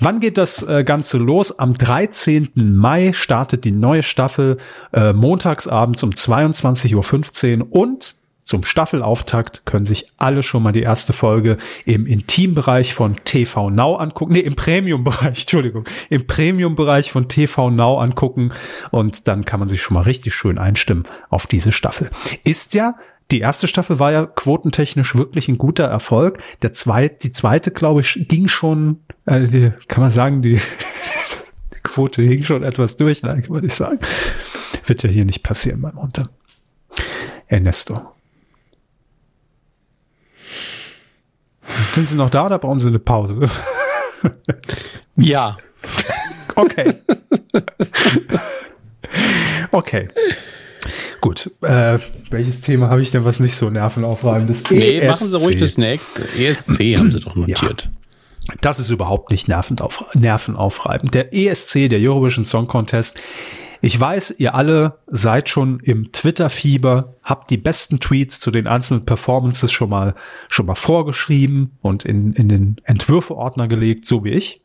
Wann 0.00 0.20
geht 0.20 0.38
das 0.38 0.62
äh, 0.62 0.82
Ganze 0.82 1.18
los? 1.18 1.58
Am 1.58 1.74
13. 1.74 2.50
Mai 2.54 3.12
startet 3.12 3.64
die 3.64 3.72
neue 3.72 4.02
Staffel 4.02 4.56
äh, 4.94 5.12
montagsabends 5.12 6.02
um 6.02 6.10
22.15 6.10 7.60
Uhr 7.60 7.66
und 7.70 8.16
zum 8.46 8.62
Staffelauftakt 8.62 9.66
können 9.66 9.84
sich 9.84 10.06
alle 10.18 10.44
schon 10.44 10.62
mal 10.62 10.70
die 10.70 10.82
erste 10.82 11.12
Folge 11.12 11.56
im 11.84 12.06
Intimbereich 12.06 12.94
von 12.94 13.16
TV 13.24 13.70
Now 13.70 13.96
angucken. 13.96 14.34
Nee, 14.34 14.40
im 14.40 14.54
Premium-Bereich, 14.54 15.40
Entschuldigung. 15.40 15.84
Im 16.10 16.28
Premium-Bereich 16.28 17.10
von 17.10 17.28
TV 17.28 17.70
Now 17.70 17.98
angucken. 17.98 18.52
Und 18.92 19.26
dann 19.26 19.44
kann 19.44 19.58
man 19.58 19.68
sich 19.68 19.82
schon 19.82 19.94
mal 19.94 20.02
richtig 20.02 20.32
schön 20.32 20.58
einstimmen 20.58 21.08
auf 21.28 21.48
diese 21.48 21.72
Staffel. 21.72 22.08
Ist 22.44 22.74
ja, 22.74 22.94
die 23.32 23.40
erste 23.40 23.66
Staffel 23.66 23.98
war 23.98 24.12
ja 24.12 24.26
quotentechnisch 24.26 25.16
wirklich 25.16 25.48
ein 25.48 25.58
guter 25.58 25.86
Erfolg. 25.86 26.38
Der 26.62 26.72
zweit, 26.72 27.24
die 27.24 27.32
zweite, 27.32 27.72
glaube 27.72 28.02
ich, 28.02 28.28
ging 28.28 28.46
schon, 28.46 29.00
äh, 29.24 29.46
die, 29.46 29.72
kann 29.88 30.02
man 30.02 30.12
sagen, 30.12 30.42
die, 30.42 30.60
die 31.74 31.80
Quote 31.82 32.22
hing 32.22 32.44
schon 32.44 32.62
etwas 32.62 32.96
durch, 32.96 33.22
like, 33.22 33.50
würde 33.50 33.66
ich 33.66 33.74
sagen. 33.74 33.98
Wird 34.86 35.02
ja 35.02 35.10
hier 35.10 35.24
nicht 35.24 35.42
passieren 35.42 35.80
beim 35.80 35.98
Unter. 35.98 36.28
Ernesto. 37.48 38.15
Sind 41.92 42.08
Sie 42.08 42.16
noch 42.16 42.30
da 42.30 42.46
oder 42.46 42.58
brauchen 42.58 42.78
Sie 42.78 42.88
eine 42.88 42.98
Pause? 42.98 43.48
Ja. 45.16 45.56
Okay. 46.54 46.94
okay. 49.72 50.08
Gut. 51.20 51.50
Äh, 51.62 51.98
welches 52.30 52.60
Thema 52.60 52.88
habe 52.88 53.02
ich 53.02 53.10
denn, 53.10 53.24
was 53.24 53.40
nicht 53.40 53.56
so 53.56 53.70
nervenaufreibendes? 53.70 54.70
Nee, 54.70 54.98
ESC. 54.98 55.06
machen 55.06 55.30
Sie 55.30 55.44
ruhig 55.44 55.58
das 55.58 55.78
nächste. 55.78 56.22
ESC 56.22 56.98
haben 56.98 57.10
Sie 57.10 57.20
doch 57.20 57.34
notiert. 57.34 57.90
Das 58.60 58.78
ist 58.78 58.90
überhaupt 58.90 59.30
nicht 59.30 59.48
nervenauf 59.48 60.04
nervenaufreibend. 60.14 61.14
Der 61.14 61.34
ESC, 61.34 61.88
der 61.88 61.98
Eurovision 61.98 62.44
Song 62.44 62.68
Contest. 62.68 63.20
Ich 63.80 63.98
weiß, 63.98 64.36
ihr 64.38 64.54
alle 64.54 64.98
seid 65.06 65.48
schon 65.48 65.80
im 65.80 66.12
Twitter-Fieber, 66.12 67.14
habt 67.22 67.50
die 67.50 67.56
besten 67.56 68.00
Tweets 68.00 68.40
zu 68.40 68.50
den 68.50 68.66
einzelnen 68.66 69.04
Performances 69.04 69.72
schon 69.72 69.90
mal, 69.90 70.14
schon 70.48 70.66
mal 70.66 70.74
vorgeschrieben 70.74 71.72
und 71.82 72.04
in, 72.04 72.32
in 72.32 72.48
den 72.48 72.76
Entwürfeordner 72.84 73.68
gelegt, 73.68 74.06
so 74.06 74.24
wie 74.24 74.30
ich. 74.30 74.60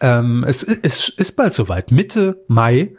Ähm, 0.00 0.44
es, 0.46 0.62
es 0.62 1.08
ist 1.08 1.36
bald 1.36 1.54
soweit. 1.54 1.90
Mitte 1.90 2.42
Mai 2.48 2.92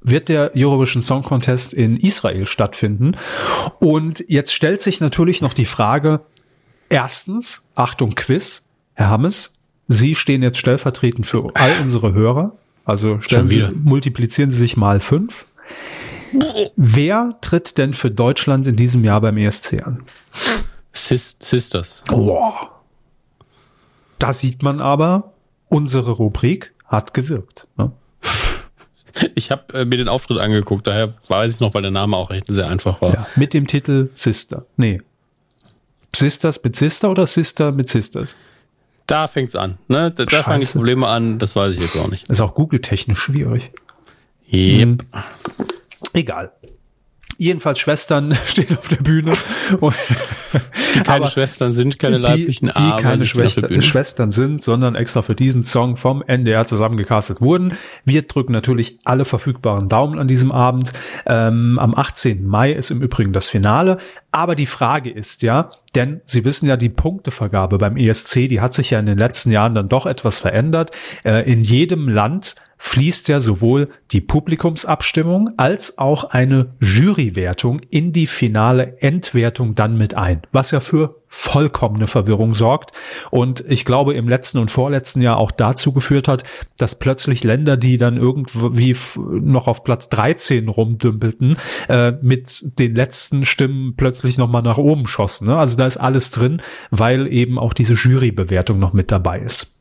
wird 0.00 0.28
der 0.28 0.52
Eurovision 0.56 1.02
Song 1.02 1.22
Contest 1.22 1.72
in 1.72 1.96
Israel 1.96 2.46
stattfinden. 2.46 3.16
Und 3.80 4.24
jetzt 4.28 4.54
stellt 4.54 4.82
sich 4.82 5.00
natürlich 5.00 5.40
noch 5.40 5.54
die 5.54 5.64
Frage, 5.64 6.20
erstens, 6.88 7.68
Achtung 7.74 8.14
Quiz, 8.14 8.66
Herr 8.94 9.08
Hammes, 9.08 9.58
Sie 9.86 10.14
stehen 10.14 10.42
jetzt 10.42 10.58
stellvertretend 10.58 11.26
für 11.26 11.50
all 11.54 11.80
unsere 11.82 12.14
Hörer. 12.14 12.56
Also 12.84 13.20
stellen 13.20 13.48
Sie, 13.48 13.62
multiplizieren 13.82 14.50
Sie 14.50 14.58
sich 14.58 14.76
mal 14.76 15.00
fünf. 15.00 15.46
Wer 16.76 17.36
tritt 17.40 17.78
denn 17.78 17.94
für 17.94 18.10
Deutschland 18.10 18.66
in 18.66 18.76
diesem 18.76 19.04
Jahr 19.04 19.20
beim 19.20 19.36
ESC 19.36 19.82
an? 19.82 20.02
Sis 20.92 21.36
Sisters. 21.40 22.04
Boah. 22.06 22.70
Da 24.18 24.32
sieht 24.32 24.62
man 24.62 24.80
aber, 24.80 25.32
unsere 25.68 26.12
Rubrik 26.12 26.72
hat 26.86 27.14
gewirkt. 27.14 27.66
Ne? 27.76 27.92
Ich 29.36 29.52
habe 29.52 29.72
äh, 29.74 29.84
mir 29.84 29.96
den 29.96 30.08
Auftritt 30.08 30.38
angeguckt, 30.38 30.88
daher 30.88 31.14
weiß 31.28 31.54
ich 31.54 31.60
noch, 31.60 31.72
weil 31.74 31.82
der 31.82 31.92
Name 31.92 32.16
auch 32.16 32.32
echt 32.32 32.46
sehr 32.48 32.68
einfach 32.68 33.00
war. 33.00 33.14
Ja, 33.14 33.26
mit 33.36 33.54
dem 33.54 33.68
Titel 33.68 34.10
Sister. 34.14 34.66
Nee. 34.76 35.02
Sisters 36.14 36.60
mit 36.64 36.74
Sister 36.74 37.10
oder 37.10 37.28
Sister 37.28 37.70
mit 37.70 37.88
Sisters? 37.88 38.34
Da 39.06 39.28
fängt's 39.28 39.54
an. 39.56 39.78
Ne? 39.88 40.10
Da, 40.10 40.24
da 40.24 40.42
fangen 40.42 40.60
die. 40.62 40.66
Probleme 40.66 41.06
an, 41.06 41.38
das 41.38 41.56
weiß 41.56 41.74
ich 41.74 41.80
jetzt 41.80 41.96
auch 41.98 42.08
nicht. 42.08 42.28
Ist 42.28 42.40
auch 42.40 42.54
Google-technisch 42.54 43.18
schwierig. 43.18 43.72
Yep. 44.50 45.04
Egal. 46.12 46.52
Jedenfalls 47.38 47.78
Schwestern 47.78 48.36
stehen 48.46 48.76
auf 48.76 48.88
der 48.88 48.96
Bühne. 48.96 49.32
Und 49.80 49.94
Keine 51.04 51.26
Schwestern 51.26 51.72
sind, 51.72 51.98
keine 51.98 52.18
leiblichen, 52.18 52.68
die, 52.68 52.74
die 52.74 52.80
aber 52.80 53.02
keine 53.02 53.18
sie 53.18 53.26
stehen 53.26 53.46
auf 53.46 53.54
der 53.54 53.60
Schwester, 53.60 53.68
Bühne. 53.68 53.82
Schwestern 53.82 54.30
sind, 54.32 54.62
sondern 54.62 54.94
extra 54.94 55.22
für 55.22 55.34
diesen 55.34 55.64
Song 55.64 55.96
vom 55.96 56.22
NDR 56.22 56.66
zusammengecastet 56.66 57.40
wurden. 57.40 57.76
Wir 58.04 58.22
drücken 58.22 58.52
natürlich 58.52 58.98
alle 59.04 59.24
verfügbaren 59.24 59.88
Daumen 59.88 60.18
an 60.18 60.28
diesem 60.28 60.52
Abend. 60.52 60.92
Ähm, 61.26 61.78
am 61.78 61.94
18. 61.94 62.46
Mai 62.46 62.72
ist 62.72 62.90
im 62.90 63.02
Übrigen 63.02 63.32
das 63.32 63.48
Finale. 63.48 63.98
Aber 64.30 64.54
die 64.54 64.66
Frage 64.66 65.10
ist 65.10 65.42
ja, 65.42 65.70
denn 65.94 66.20
Sie 66.24 66.44
wissen 66.44 66.68
ja, 66.68 66.76
die 66.76 66.88
Punktevergabe 66.88 67.78
beim 67.78 67.96
ESC, 67.96 68.48
die 68.48 68.60
hat 68.60 68.74
sich 68.74 68.90
ja 68.90 68.98
in 68.98 69.06
den 69.06 69.18
letzten 69.18 69.52
Jahren 69.52 69.74
dann 69.74 69.88
doch 69.88 70.06
etwas 70.06 70.40
verändert. 70.40 70.90
Äh, 71.24 71.50
in 71.50 71.62
jedem 71.62 72.08
Land 72.08 72.56
fließt 72.78 73.28
ja 73.28 73.40
sowohl 73.40 73.88
die 74.10 74.20
Publikumsabstimmung 74.20 75.50
als 75.56 75.98
auch 75.98 76.24
eine 76.24 76.74
Jurywertung 76.80 77.80
in 77.90 78.12
die 78.12 78.26
finale 78.26 78.98
Endwertung 79.00 79.74
dann 79.74 79.96
mit 79.96 80.14
ein, 80.14 80.42
was 80.52 80.70
ja 80.70 80.80
für 80.80 81.22
vollkommene 81.26 82.06
Verwirrung 82.06 82.54
sorgt 82.54 82.92
und 83.30 83.64
ich 83.68 83.84
glaube 83.84 84.14
im 84.14 84.28
letzten 84.28 84.58
und 84.58 84.70
vorletzten 84.70 85.20
Jahr 85.20 85.38
auch 85.38 85.50
dazu 85.50 85.92
geführt 85.92 86.28
hat, 86.28 86.44
dass 86.76 86.98
plötzlich 86.98 87.42
Länder, 87.42 87.76
die 87.76 87.98
dann 87.98 88.16
irgendwie 88.16 88.94
noch 89.16 89.66
auf 89.66 89.82
Platz 89.82 90.08
13 90.10 90.68
rumdümpelten, 90.68 91.56
äh, 91.88 92.12
mit 92.22 92.78
den 92.78 92.94
letzten 92.94 93.44
Stimmen 93.44 93.94
plötzlich 93.96 94.38
nochmal 94.38 94.62
nach 94.62 94.78
oben 94.78 95.08
schossen. 95.08 95.48
Ne? 95.48 95.56
Also 95.56 95.76
da 95.76 95.86
ist 95.86 95.96
alles 95.96 96.30
drin, 96.30 96.62
weil 96.90 97.26
eben 97.32 97.58
auch 97.58 97.74
diese 97.74 97.94
Jurybewertung 97.94 98.78
noch 98.78 98.92
mit 98.92 99.10
dabei 99.10 99.40
ist. 99.40 99.74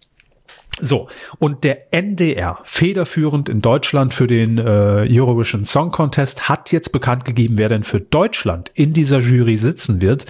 So, 0.81 1.07
und 1.39 1.63
der 1.63 1.93
NDR, 1.93 2.59
federführend 2.63 3.47
in 3.47 3.61
Deutschland 3.61 4.13
für 4.13 4.27
den 4.27 4.57
äh, 4.57 5.07
Eurovision 5.09 5.65
Song 5.65 5.91
Contest, 5.91 6.49
hat 6.49 6.71
jetzt 6.71 6.91
bekannt 6.91 7.25
gegeben, 7.25 7.57
wer 7.57 7.69
denn 7.69 7.83
für 7.83 7.99
Deutschland 7.99 8.71
in 8.73 8.93
dieser 8.93 9.19
Jury 9.19 9.55
sitzen 9.55 10.01
wird. 10.01 10.25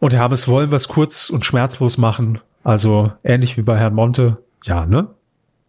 Und 0.00 0.12
Herr 0.12 0.20
Hammes, 0.20 0.48
wollen 0.48 0.70
wir 0.70 0.76
es 0.76 0.88
kurz 0.88 1.30
und 1.30 1.44
schmerzlos 1.44 1.98
machen? 1.98 2.40
Also 2.64 3.12
ähnlich 3.24 3.56
wie 3.56 3.62
bei 3.62 3.78
Herrn 3.78 3.94
Monte. 3.94 4.38
Ja, 4.64 4.84
ne? 4.84 5.08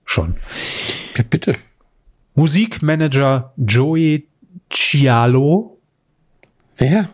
Schon. 0.05 0.35
Ja, 1.15 1.23
bitte. 1.29 1.53
Musikmanager 2.35 3.53
Joey 3.57 4.27
Cialo. 4.69 5.77
Wer? 6.77 7.09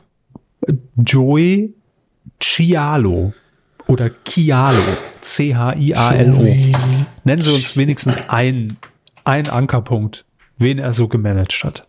Joey 0.95 1.73
Cialo. 2.39 3.33
Oder 3.87 4.11
Chialo. 4.27 4.81
C-H-I-A-L-O. 5.25 6.55
Nennen 7.23 7.41
Sie 7.41 7.53
uns 7.53 7.75
wenigstens 7.75 8.17
einen, 8.29 8.77
einen 9.23 9.49
Ankerpunkt, 9.49 10.25
wen 10.57 10.79
er 10.79 10.93
so 10.93 11.07
gemanagt 11.07 11.63
hat. 11.63 11.87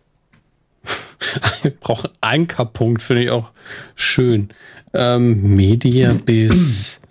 Wir 1.61 1.71
brauchen 1.71 2.09
Ankerpunkt, 2.21 3.01
finde 3.01 3.23
ich 3.23 3.29
auch 3.31 3.51
schön. 3.95 4.49
Ähm, 4.93 5.55
Mediabis, 5.55 7.01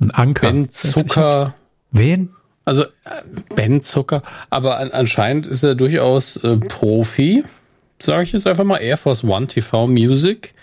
Ein 0.00 0.10
Anker. 0.10 0.50
Ben 0.50 0.68
Zucker. 0.70 1.54
Wen? 1.90 2.30
Also 2.64 2.84
äh, 2.84 3.22
Ben 3.54 3.82
Zucker, 3.82 4.22
aber 4.50 4.78
an, 4.78 4.90
anscheinend 4.92 5.46
ist 5.46 5.62
er 5.62 5.74
durchaus 5.74 6.36
äh, 6.36 6.56
Profi, 6.58 7.44
sage 8.00 8.22
ich 8.22 8.32
jetzt 8.32 8.46
einfach 8.46 8.64
mal. 8.64 8.78
Air 8.78 8.96
Force 8.96 9.24
One 9.24 9.48
TV 9.48 9.86
Music, 9.86 10.54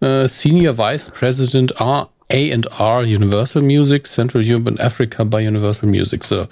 äh, 0.00 0.28
Senior 0.28 0.76
Vice 0.76 1.10
President 1.10 1.72
R 1.72 2.10
A&R 2.30 3.00
Universal 3.00 3.62
Music, 3.62 4.06
Central 4.06 4.42
Europe 4.44 4.68
and 4.68 4.80
Africa 4.80 5.24
bei 5.24 5.46
Universal 5.46 5.88
Music. 5.88 6.24
So. 6.24 6.46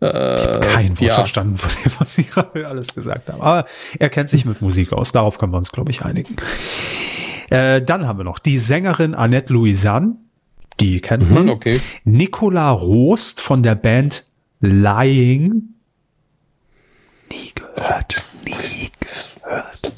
Kein 0.00 0.90
Wort 0.90 1.00
ja. 1.00 1.14
verstanden 1.14 1.56
von 1.56 1.70
dem, 1.82 1.92
was 1.98 2.14
Sie 2.14 2.24
gerade 2.24 2.66
alles 2.66 2.94
gesagt 2.94 3.30
haben. 3.30 3.40
Aber 3.40 3.66
er 3.98 4.10
kennt 4.10 4.28
sich 4.28 4.44
mit 4.44 4.60
Musik 4.60 4.92
aus. 4.92 5.12
Darauf 5.12 5.38
können 5.38 5.52
wir 5.52 5.58
uns, 5.58 5.72
glaube 5.72 5.90
ich, 5.90 6.04
einigen. 6.04 6.36
Äh, 7.50 7.80
dann 7.82 8.06
haben 8.06 8.18
wir 8.18 8.24
noch 8.24 8.38
die 8.38 8.58
Sängerin 8.58 9.14
Annette 9.14 9.52
Louisanne. 9.52 10.16
Die 10.80 11.00
kennt 11.00 11.30
man. 11.30 11.44
Hm, 11.44 11.50
okay. 11.50 11.80
Nicola 12.04 12.70
Rost 12.70 13.40
von 13.40 13.62
der 13.62 13.76
Band 13.76 14.24
Lying. 14.60 15.74
Nie 17.30 17.52
gehört. 17.54 18.24
Nie 18.44 18.90
gehört. 19.00 19.92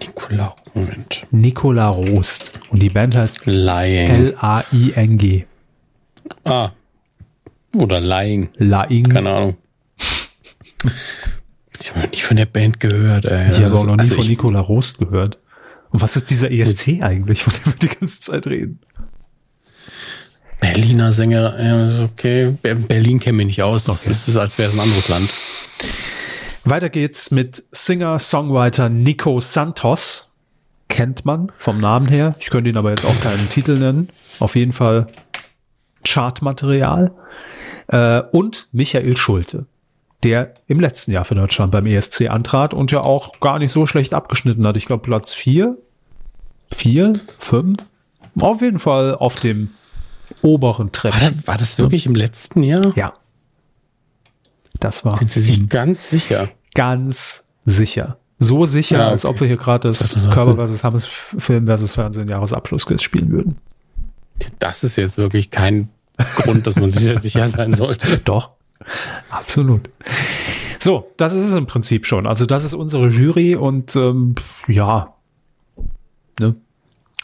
Nicola, 0.00 0.54
Moment. 0.74 1.26
Nicola 1.30 1.88
Rost. 1.88 2.57
Die 2.78 2.90
Band 2.90 3.16
heißt 3.16 3.46
Lying. 3.46 4.08
L-A-I-N-G. 4.10 5.44
ah. 6.44 6.70
Oder 7.74 8.00
Lying. 8.00 8.48
Lying. 8.56 9.04
Keine 9.08 9.30
Ahnung. 9.30 9.56
Ich 11.80 11.90
habe 11.90 12.00
noch 12.00 12.10
nie 12.10 12.18
von 12.20 12.36
der 12.36 12.46
Band 12.46 12.80
gehört, 12.80 13.24
ey. 13.24 13.52
Ich 13.52 13.62
habe 13.62 13.74
auch 13.76 13.84
noch 13.86 13.96
nie 13.96 14.00
Also 14.02 14.16
von 14.16 14.26
Nicola 14.26 14.60
Rost 14.60 14.98
gehört. 14.98 15.38
Und 15.90 16.02
was 16.02 16.16
ist 16.16 16.30
dieser 16.30 16.50
ESC 16.50 17.02
eigentlich, 17.02 17.42
von 17.42 17.52
dem 17.54 17.66
wir 17.72 17.88
die 17.88 17.88
ganze 17.98 18.20
Zeit 18.20 18.46
reden? 18.46 18.80
Berliner 20.60 21.12
Sänger, 21.12 21.62
ja, 21.62 22.04
okay. 22.04 22.54
Ber- 22.62 22.74
Berlin 22.74 23.20
kenne 23.20 23.36
mich 23.38 23.46
nicht 23.46 23.62
aus. 23.62 23.84
Das 23.84 24.06
ist, 24.06 24.36
als 24.36 24.58
wäre 24.58 24.68
es 24.68 24.74
ein 24.74 24.80
anderes 24.80 25.08
Land. 25.08 25.30
Weiter 26.64 26.88
geht's 26.90 27.30
mit 27.30 27.62
Singer-Songwriter 27.70 28.88
Nico 28.88 29.40
Santos. 29.40 30.27
Kennt 30.98 31.24
man 31.24 31.52
vom 31.58 31.78
Namen 31.78 32.08
her. 32.08 32.34
Ich 32.40 32.50
könnte 32.50 32.68
ihn 32.70 32.76
aber 32.76 32.90
jetzt 32.90 33.06
auch 33.06 33.20
keinen 33.22 33.48
Titel 33.50 33.78
nennen. 33.78 34.08
Auf 34.40 34.56
jeden 34.56 34.72
Fall 34.72 35.06
Chartmaterial. 36.04 37.12
Äh, 37.86 38.22
und 38.32 38.66
Michael 38.72 39.16
Schulte, 39.16 39.66
der 40.24 40.54
im 40.66 40.80
letzten 40.80 41.12
Jahr 41.12 41.24
für 41.24 41.36
Deutschland 41.36 41.70
beim 41.70 41.86
ESC 41.86 42.28
antrat 42.28 42.74
und 42.74 42.90
ja 42.90 43.02
auch 43.02 43.38
gar 43.38 43.60
nicht 43.60 43.70
so 43.70 43.86
schlecht 43.86 44.12
abgeschnitten 44.12 44.66
hat. 44.66 44.76
Ich 44.76 44.86
glaube 44.86 45.04
Platz 45.04 45.32
vier, 45.34 45.78
vier, 46.74 47.12
fünf. 47.38 47.78
Auf 48.40 48.60
jeden 48.60 48.80
Fall 48.80 49.14
auf 49.14 49.36
dem 49.36 49.70
oberen 50.42 50.86
War, 50.88 50.92
Treppchen. 50.92 51.36
das- 51.36 51.46
war 51.46 51.58
das 51.58 51.78
wirklich 51.78 52.06
im 52.06 52.16
letzten 52.16 52.64
Jahr? 52.64 52.92
Ja. 52.96 53.12
Das 54.80 55.04
war 55.04 55.16
Sind 55.18 55.30
Sie 55.30 55.40
sich 55.42 55.68
ganz 55.68 56.10
sicher? 56.10 56.48
ganz 56.74 57.52
sicher. 57.64 58.18
So 58.38 58.66
sicher, 58.66 58.98
Ja, 58.98 59.08
als 59.08 59.24
okay. 59.24 59.34
ob 59.34 59.40
wir 59.40 59.46
hier 59.48 59.56
gerade 59.56 59.88
das 59.88 59.98
2018. 59.98 60.32
Körper 60.32 60.68
vs. 60.68 60.84
Hammes 60.84 61.06
Film 61.06 61.66
vs. 61.66 61.94
Fernsehen 61.94 62.28
Jahresabschlussquiz 62.28 63.02
spielen 63.02 63.30
würden. 63.30 63.56
Das 64.60 64.84
ist 64.84 64.96
jetzt 64.96 65.18
wirklich 65.18 65.50
kein 65.50 65.88
Grund, 66.36 66.66
dass 66.66 66.76
man 66.76 66.88
sich 66.90 67.02
sehr 67.02 67.20
sicher 67.20 67.48
sein 67.48 67.72
sollte. 67.72 68.18
Doch. 68.24 68.50
Absolut. 69.30 69.90
So, 70.78 71.10
das 71.16 71.32
ist 71.34 71.44
es 71.44 71.54
im 71.54 71.66
Prinzip 71.66 72.06
schon. 72.06 72.26
Also 72.26 72.46
das 72.46 72.64
ist 72.64 72.74
unsere 72.74 73.08
Jury 73.08 73.56
und 73.56 73.96
ähm, 73.96 74.36
ja, 74.68 75.14
ne? 76.38 76.54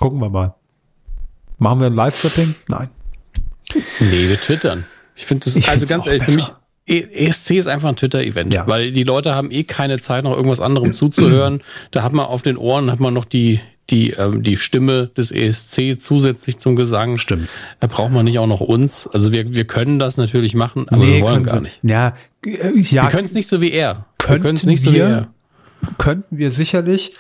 gucken 0.00 0.18
wir 0.20 0.28
mal. 0.28 0.54
Machen 1.58 1.78
wir 1.80 1.86
ein 1.86 1.94
Live-Setting? 1.94 2.56
Nein. 2.66 2.90
Nee, 4.00 4.28
wir 4.28 4.36
twittern. 4.36 4.86
Ich 5.14 5.26
finde 5.26 5.44
das, 5.44 5.54
Ich 5.54 5.68
also 5.68 5.86
ganz 5.86 6.06
ehrlich, 6.06 6.24
für 6.24 6.34
mich, 6.34 6.52
ESC 6.86 7.52
ist 7.52 7.66
einfach 7.66 7.88
ein 7.88 7.96
Twitter-Event, 7.96 8.52
Ja. 8.52 8.66
weil 8.66 8.92
die 8.92 9.04
Leute 9.04 9.34
haben 9.34 9.50
eh 9.50 9.64
keine 9.64 9.98
Zeit, 10.00 10.24
noch 10.24 10.36
irgendwas 10.36 10.60
anderem 10.60 10.92
zuzuhören. 10.92 11.62
Da 11.92 12.02
hat 12.02 12.12
man 12.12 12.26
auf 12.26 12.42
den 12.42 12.56
Ohren, 12.56 12.90
hat 12.90 13.00
man 13.00 13.14
noch 13.14 13.24
die, 13.24 13.60
die, 13.90 14.10
ähm, 14.10 14.42
die 14.42 14.56
Stimme 14.56 15.08
des 15.16 15.30
ESC 15.32 15.98
zusätzlich 15.98 16.58
zum 16.58 16.76
Gesang. 16.76 17.18
Stimmt. 17.18 17.48
Da 17.80 17.86
braucht 17.86 18.12
man 18.12 18.24
nicht 18.24 18.38
auch 18.38 18.46
noch 18.46 18.60
uns. 18.60 19.06
Also 19.06 19.32
wir, 19.32 19.46
wir 19.54 19.64
können 19.66 19.98
das 19.98 20.16
natürlich 20.16 20.54
machen, 20.54 20.86
aber 20.88 21.06
wir 21.06 21.20
wollen 21.22 21.42
gar 21.42 21.60
nicht. 21.60 21.78
Ja, 21.82 22.14
äh, 22.44 22.70
ja 22.78 23.04
Wir 23.04 23.08
können 23.10 23.26
es 23.26 23.32
nicht 23.34 23.48
so 23.48 23.60
wie 23.60 23.72
er. 23.72 24.06
Könnten 24.18 24.44
wir 24.44 24.68
nicht 24.70 24.84
so 24.84 24.92
wie 24.92 24.98
er. 24.98 25.28
könnten 25.98 26.36
wir 26.38 26.50
sicherlich. 26.50 27.12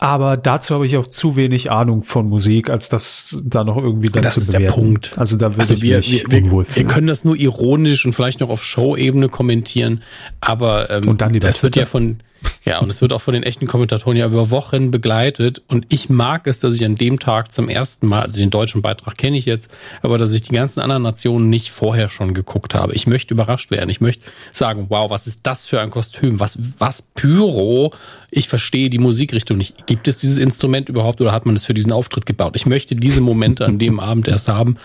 Aber 0.00 0.36
dazu 0.36 0.74
habe 0.76 0.86
ich 0.86 0.96
auch 0.96 1.06
zu 1.06 1.34
wenig 1.34 1.72
Ahnung 1.72 2.04
von 2.04 2.28
Musik, 2.28 2.70
als 2.70 2.88
das 2.88 3.42
da 3.44 3.64
noch 3.64 3.76
irgendwie 3.76 4.08
dann 4.08 4.22
Das 4.22 4.34
zu 4.34 4.40
ist 4.40 4.52
der 4.52 4.58
bewerten. 4.60 4.80
Punkt. 4.80 5.12
Also 5.16 5.36
da 5.36 5.46
würde 5.48 5.60
Also 5.60 5.74
ich 5.74 5.82
wir, 5.82 5.96
mich 5.96 6.24
wir, 6.30 6.38
unwohl 6.44 6.50
wir, 6.64 6.68
wir 6.68 6.72
fühlen. 6.74 6.86
können 6.88 7.06
das 7.08 7.24
nur 7.24 7.34
ironisch 7.36 8.06
und 8.06 8.12
vielleicht 8.12 8.38
noch 8.38 8.48
auf 8.48 8.62
Show-Ebene 8.62 9.28
kommentieren, 9.28 10.02
aber 10.40 10.88
ähm, 10.90 11.16
das 11.40 11.64
wird 11.64 11.74
ja 11.74 11.84
von 11.84 12.18
ja 12.64 12.78
und 12.78 12.90
es 12.90 13.00
wird 13.00 13.12
auch 13.12 13.20
von 13.20 13.34
den 13.34 13.42
echten 13.42 13.66
Kommentatoren 13.66 14.16
ja 14.16 14.26
über 14.26 14.50
Wochen 14.50 14.90
begleitet 14.90 15.62
und 15.68 15.86
ich 15.88 16.08
mag 16.08 16.46
es, 16.46 16.60
dass 16.60 16.74
ich 16.74 16.84
an 16.84 16.94
dem 16.94 17.18
Tag 17.18 17.52
zum 17.52 17.68
ersten 17.68 18.06
Mal, 18.06 18.22
also 18.22 18.38
den 18.38 18.50
deutschen 18.50 18.82
Beitrag 18.82 19.16
kenne 19.16 19.36
ich 19.36 19.46
jetzt, 19.46 19.70
aber 20.02 20.18
dass 20.18 20.32
ich 20.32 20.42
die 20.42 20.54
ganzen 20.54 20.80
anderen 20.80 21.02
Nationen 21.02 21.50
nicht 21.50 21.70
vorher 21.70 22.08
schon 22.08 22.34
geguckt 22.34 22.74
habe. 22.74 22.94
Ich 22.94 23.06
möchte 23.06 23.34
überrascht 23.34 23.70
werden. 23.70 23.90
Ich 23.90 24.00
möchte 24.00 24.30
sagen, 24.52 24.86
wow, 24.88 25.10
was 25.10 25.26
ist 25.26 25.40
das 25.44 25.66
für 25.66 25.80
ein 25.80 25.90
Kostüm? 25.90 26.40
Was 26.40 26.58
was 26.78 27.02
Pyro? 27.02 27.92
Ich 28.30 28.48
verstehe 28.48 28.90
die 28.90 28.98
Musikrichtung 28.98 29.56
nicht. 29.56 29.86
Gibt 29.86 30.06
es 30.06 30.18
dieses 30.18 30.38
Instrument 30.38 30.90
überhaupt 30.90 31.20
oder 31.22 31.32
hat 31.32 31.46
man 31.46 31.56
es 31.56 31.64
für 31.64 31.72
diesen 31.72 31.92
Auftritt 31.92 32.26
gebaut? 32.26 32.56
Ich 32.56 32.66
möchte 32.66 32.94
diese 32.94 33.22
Momente 33.22 33.64
an 33.64 33.78
dem 33.78 34.00
Abend 34.08 34.28
erst 34.28 34.48
haben 34.48 34.76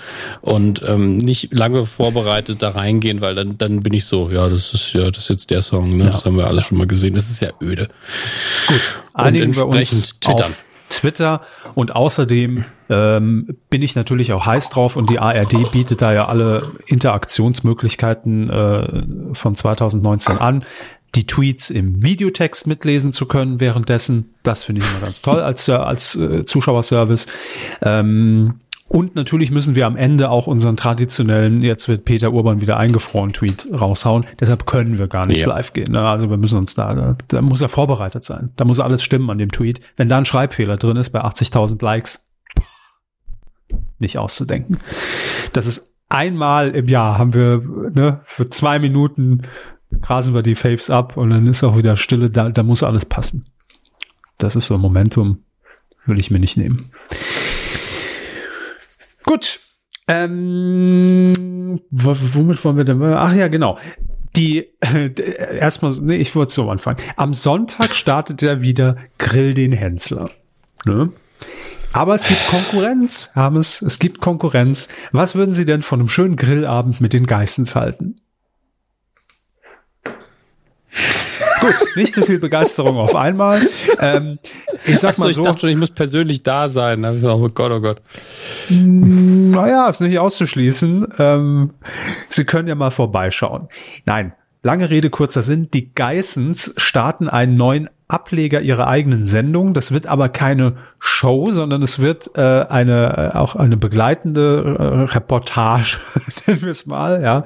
und 0.41 0.81
ähm, 0.87 1.17
nicht 1.17 1.53
lange 1.53 1.85
vorbereitet 1.85 2.61
da 2.61 2.69
reingehen, 2.69 3.19
weil 3.19 3.35
dann, 3.35 3.57
dann 3.57 3.83
bin 3.83 3.93
ich 3.93 4.05
so, 4.05 4.31
ja, 4.31 4.47
das 4.47 4.73
ist 4.73 4.93
ja, 4.93 5.11
das 5.11 5.23
ist 5.23 5.29
jetzt 5.29 5.49
der 5.49 5.61
Song, 5.61 5.97
ne? 5.97 6.05
das 6.05 6.23
haben 6.23 6.37
wir 6.37 6.47
alles 6.47 6.63
schon 6.63 6.77
mal 6.77 6.87
gesehen. 6.87 7.15
Das 7.15 7.29
ist 7.29 7.41
ja 7.43 7.51
öde. 7.61 7.87
Gut, 8.67 8.99
Und 9.13 9.23
einigen 9.23 9.55
wir 9.55 9.67
uns 9.67 9.75
entsprechend 9.75 10.21
twittern. 10.21 10.51
auf 10.51 10.63
Twitter 10.89 11.41
und 11.75 11.95
außerdem 11.95 12.65
ähm, 12.89 13.47
bin 13.69 13.81
ich 13.81 13.95
natürlich 13.95 14.33
auch 14.33 14.45
heiß 14.45 14.69
drauf 14.69 14.95
und 14.95 15.09
die 15.09 15.19
ARD 15.19 15.71
bietet 15.71 16.01
da 16.01 16.13
ja 16.13 16.27
alle 16.27 16.61
Interaktionsmöglichkeiten 16.85 18.49
äh, 18.49 19.33
von 19.33 19.55
2019 19.55 20.37
an. 20.37 20.63
Die 21.15 21.27
Tweets 21.27 21.69
im 21.69 22.03
Videotext 22.03 22.65
mitlesen 22.65 23.11
zu 23.11 23.27
können 23.27 23.59
währenddessen, 23.59 24.33
das 24.41 24.63
finde 24.63 24.81
ich 24.81 24.89
immer 24.89 25.05
ganz 25.05 25.21
toll 25.21 25.41
als, 25.41 25.69
als 25.69 26.15
äh, 26.15 26.45
Zuschauerservice. 26.45 27.27
Ähm, 27.81 28.59
und 28.89 29.15
natürlich 29.15 29.49
müssen 29.49 29.75
wir 29.75 29.87
am 29.87 29.95
Ende 29.95 30.29
auch 30.29 30.45
unseren 30.45 30.75
traditionellen, 30.77 31.61
jetzt 31.63 31.87
wird 31.89 32.05
Peter 32.05 32.31
Urban 32.31 32.61
wieder 32.61 32.77
eingefroren, 32.77 33.33
Tweet 33.33 33.67
raushauen. 33.73 34.25
Deshalb 34.39 34.65
können 34.65 34.97
wir 34.99 35.07
gar 35.07 35.25
nicht 35.25 35.41
Ja. 35.41 35.47
live 35.47 35.73
gehen. 35.73 35.91
ne? 35.93 36.01
Also 36.01 36.29
wir 36.29 36.37
müssen 36.37 36.57
uns 36.59 36.75
da, 36.75 36.93
da, 36.93 37.17
da 37.29 37.41
muss 37.41 37.61
er 37.61 37.69
vorbereitet 37.69 38.23
sein. 38.23 38.51
Da 38.55 38.65
muss 38.65 38.79
alles 38.79 39.03
stimmen 39.03 39.29
an 39.29 39.37
dem 39.39 39.51
Tweet. 39.51 39.81
Wenn 39.95 40.09
da 40.09 40.17
ein 40.17 40.25
Schreibfehler 40.25 40.77
drin 40.77 40.97
ist 40.97 41.09
bei 41.11 41.21
80.000 41.23 41.83
Likes, 41.83 42.29
nicht 43.99 44.17
auszudenken. 44.17 44.77
Das 45.53 45.65
ist 45.65 45.95
einmal 46.09 46.75
im 46.75 46.87
Jahr 46.87 47.17
haben 47.17 47.33
wir, 47.33 47.63
ne, 47.93 48.21
für 48.25 48.49
zwei 48.49 48.77
Minuten 48.79 49.43
grasen 50.01 50.33
wir 50.33 50.41
die 50.43 50.55
Faves 50.55 50.89
ab 50.89 51.17
und 51.17 51.29
dann 51.29 51.47
ist 51.47 51.63
auch 51.63 51.77
wieder 51.77 51.95
Stille. 51.95 52.29
Da, 52.29 52.49
da 52.49 52.63
muss 52.63 52.83
alles 52.83 53.05
passen. 53.05 53.45
Das 54.37 54.55
ist 54.55 54.67
so 54.67 54.75
ein 54.75 54.81
Momentum, 54.81 55.39
will 56.05 56.19
ich 56.19 56.29
mir 56.31 56.39
nicht 56.39 56.57
nehmen. 56.57 56.77
Gut. 59.25 59.59
Ähm, 60.07 61.79
wo- 61.89 62.15
womit 62.33 62.63
wollen 62.65 62.77
wir 62.77 62.83
denn? 62.83 63.01
Ach 63.01 63.33
ja, 63.33 63.47
genau. 63.47 63.77
Die 64.35 64.67
äh, 64.81 65.11
erstmal, 65.59 65.93
nee, 66.01 66.17
ich 66.17 66.35
wollte 66.35 66.53
so 66.53 66.69
anfangen. 66.69 66.97
Am 67.15 67.33
Sonntag 67.33 67.93
startet 67.93 68.41
ja 68.41 68.61
wieder 68.61 68.97
Grill 69.17 69.53
den 69.53 69.71
Hensler. 69.71 70.29
Ne? 70.85 71.11
Aber 71.93 72.15
es 72.15 72.27
gibt 72.27 72.45
Konkurrenz, 72.47 73.29
Hermes. 73.33 73.81
Es 73.83 73.99
gibt 73.99 74.19
Konkurrenz. 74.19 74.89
Was 75.11 75.35
würden 75.35 75.53
Sie 75.53 75.65
denn 75.65 75.83
von 75.83 75.99
einem 75.99 76.09
schönen 76.09 76.35
Grillabend 76.35 76.99
mit 76.99 77.13
den 77.13 77.27
Geissens 77.27 77.75
halten? 77.75 78.15
Gut, 81.61 81.75
nicht 81.95 82.13
so 82.13 82.23
viel 82.23 82.39
Begeisterung 82.39 82.97
auf 82.97 83.15
einmal. 83.15 83.61
Ähm, 83.99 84.39
ich 84.85 84.99
sag 84.99 85.17
mal 85.17 85.33
so. 85.33 85.41
Ich 85.41 85.45
dachte 85.47 85.61
schon, 85.61 85.69
ich 85.69 85.77
muss 85.77 85.91
persönlich 85.91 86.43
da 86.43 86.67
sein. 86.67 87.01
Da 87.01 87.09
hab 87.09 87.15
ich 87.15 87.21
gedacht, 87.21 87.39
Oh 87.39 87.49
Gott, 87.49 87.71
oh 87.71 87.79
Gott. 87.79 88.01
Naja, 88.69 89.89
ist 89.89 90.01
nicht 90.01 90.19
auszuschließen. 90.19 91.07
Ähm, 91.19 91.73
Sie 92.29 92.45
können 92.45 92.67
ja 92.67 92.75
mal 92.75 92.91
vorbeischauen. 92.91 93.69
Nein, 94.05 94.33
lange 94.63 94.89
Rede, 94.89 95.09
kurzer 95.09 95.43
Sinn. 95.43 95.69
Die 95.71 95.93
Geissens 95.93 96.73
starten 96.77 97.29
einen 97.29 97.55
neuen 97.57 97.89
Ableger 98.07 98.61
ihrer 98.61 98.87
eigenen 98.87 99.25
Sendung. 99.25 99.73
Das 99.73 99.91
wird 99.91 100.07
aber 100.07 100.29
keine 100.29 100.77
Show, 100.99 101.49
sondern 101.51 101.81
es 101.81 101.99
wird 101.99 102.31
äh, 102.35 102.41
eine 102.41 103.31
äh, 103.33 103.37
auch 103.37 103.55
eine 103.55 103.77
begleitende 103.77 104.75
äh, 104.77 105.13
Reportage, 105.13 105.97
nennen 106.47 106.61
wir 106.61 106.69
es 106.69 106.85
mal, 106.85 107.23
ja. 107.23 107.43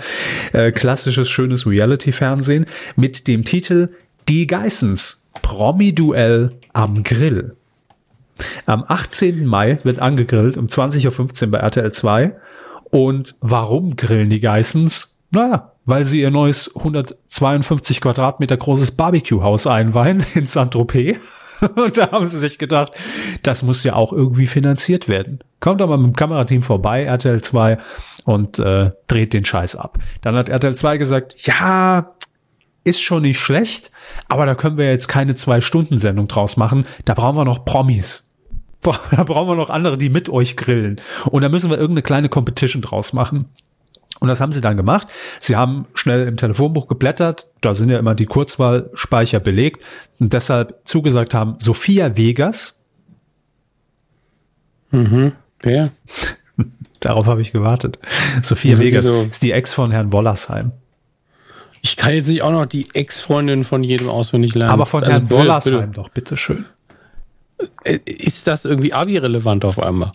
Äh, 0.52 0.72
klassisches, 0.72 1.30
schönes 1.30 1.66
Reality-Fernsehen 1.66 2.66
mit 2.96 3.28
dem 3.28 3.46
Titel 3.46 3.90
Die 4.28 4.46
Geissens. 4.46 5.24
Promi-Duell 5.42 6.58
am 6.78 7.04
Grill. 7.04 7.56
Am 8.68 8.86
18. 8.88 9.48
Mai 9.48 9.80
wird 9.84 9.98
angegrillt 9.98 10.58
um 10.58 10.68
20.15 10.68 11.46
Uhr 11.46 11.52
bei 11.52 11.58
RTL 11.58 11.92
2. 11.92 12.36
Und 12.92 13.36
warum 13.42 13.96
grillen 13.96 14.30
die 14.30 14.40
Geissens? 14.40 15.20
Naja, 15.32 15.72
weil 15.86 16.06
sie 16.06 16.22
ihr 16.22 16.30
neues 16.30 16.76
152 16.76 18.00
Quadratmeter 18.00 18.56
großes 18.56 18.92
Barbecue-Haus 18.92 19.66
einweihen 19.66 20.24
in 20.36 20.46
Saint-Tropez. 20.46 21.18
Und 21.76 21.98
da 21.98 22.12
haben 22.12 22.28
sie 22.28 22.38
sich 22.38 22.60
gedacht, 22.60 22.92
das 23.42 23.64
muss 23.64 23.84
ja 23.84 23.96
auch 23.96 24.14
irgendwie 24.14 24.46
finanziert 24.46 25.10
werden. 25.10 25.40
Kommt 25.60 25.82
doch 25.82 25.88
mal 25.88 25.98
mit 25.98 26.12
dem 26.12 26.16
Kamerateam 26.16 26.62
vorbei, 26.62 27.06
RTL 27.06 27.42
2, 27.42 27.80
und 28.26 28.60
äh, 28.60 28.92
dreht 29.08 29.34
den 29.34 29.46
Scheiß 29.46 29.76
ab. 29.78 29.98
Dann 30.22 30.36
hat 30.36 30.50
RTL 30.50 30.76
2 30.76 30.98
gesagt, 30.98 31.48
ja, 31.48 32.14
ist 32.88 33.02
schon 33.02 33.24
nicht 33.24 33.40
schlecht, 33.40 33.92
aber 34.30 34.46
da 34.46 34.56
können 34.56 34.78
wir 34.78 34.90
jetzt 34.90 35.08
keine 35.08 35.36
Zwei-Stunden-Sendung 35.36 36.28
draus 36.28 36.58
machen. 36.58 36.86
Da 37.06 37.14
brauchen 37.14 37.38
wir 37.38 37.46
noch 37.46 37.66
Promis. 37.66 38.24
Da 39.12 39.24
brauchen 39.26 39.50
wir 39.50 39.56
noch 39.56 39.70
andere, 39.70 39.98
die 39.98 40.08
mit 40.08 40.30
euch 40.30 40.56
grillen. 40.56 40.96
Und 41.26 41.42
da 41.42 41.50
müssen 41.50 41.70
wir 41.70 41.78
irgendeine 41.78 42.04
kleine 42.04 42.30
Competition 42.30 42.82
draus 42.82 43.12
machen. 43.12 43.50
Und 44.20 44.30
das 44.30 44.40
haben 44.40 44.54
sie 44.54 44.62
dann 44.62 44.78
gemacht. 44.78 45.10
Sie 45.42 45.58
haben 45.58 45.88
schnell 45.94 46.26
im 46.26 46.38
Telefonbuch 46.38 46.88
geblättert. 46.88 47.50
Da 47.60 47.76
sind 47.76 47.90
ja 47.90 48.00
immer 48.00 48.16
die 48.16 48.26
Kurzwahlspeicher 48.26 49.42
belegt. 49.42 49.84
Und 50.20 50.32
deshalb 50.32 50.80
zugesagt 50.86 51.34
haben, 51.34 51.56
Sophia 51.60 52.16
Vegas. 52.16 52.82
Wer? 55.60 55.90
Darauf 57.02 57.26
habe 57.26 57.42
ich 57.42 57.52
gewartet. 57.52 58.00
Sophia 58.42 58.72
Also 58.72 58.84
Vegas 58.84 59.04
wieso? 59.04 59.22
ist 59.24 59.44
die 59.44 59.52
Ex 59.52 59.74
von 59.74 59.92
Herrn 59.92 60.14
Wollersheim. 60.14 60.72
Ich 61.90 61.96
kann 61.96 62.14
jetzt 62.14 62.28
nicht 62.28 62.42
auch 62.42 62.52
noch 62.52 62.66
die 62.66 62.88
Ex-Freundin 62.94 63.64
von 63.64 63.82
jedem 63.82 64.10
auswendig 64.10 64.54
lernen. 64.56 64.74
Aber 64.74 64.86
von 64.86 65.04
Also 65.06 65.14
Herrn 65.14 65.30
Wollersheim 65.30 65.94
doch, 65.94 66.10
bitteschön. 66.10 66.66
bitte. 67.58 67.70
Äh, 67.86 68.00
Ist 68.06 68.46
das 68.48 68.66
irgendwie 68.66 68.92
abi-relevant 68.92 69.64
auf 69.64 69.80
einmal? 69.82 70.12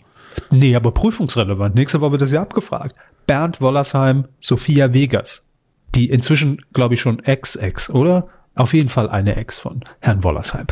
Nee, 0.51 0.75
aber 0.75 0.91
prüfungsrelevant. 0.91 1.73
Nächste 1.73 1.99
Woche 1.99 2.11
wird 2.11 2.21
das 2.21 2.31
ja 2.31 2.41
abgefragt. 2.43 2.95
Bernd 3.25 3.59
Wollersheim, 3.59 4.27
Sophia 4.39 4.93
Vegas. 4.93 5.47
Die 5.95 6.09
inzwischen, 6.11 6.63
glaube 6.73 6.93
ich, 6.93 7.01
schon 7.01 7.19
Ex-Ex, 7.23 7.89
oder? 7.89 8.27
Auf 8.55 8.73
jeden 8.73 8.89
Fall 8.89 9.09
eine 9.09 9.35
Ex 9.35 9.57
von 9.59 9.81
Herrn 9.99 10.23
Wollersheim. 10.23 10.67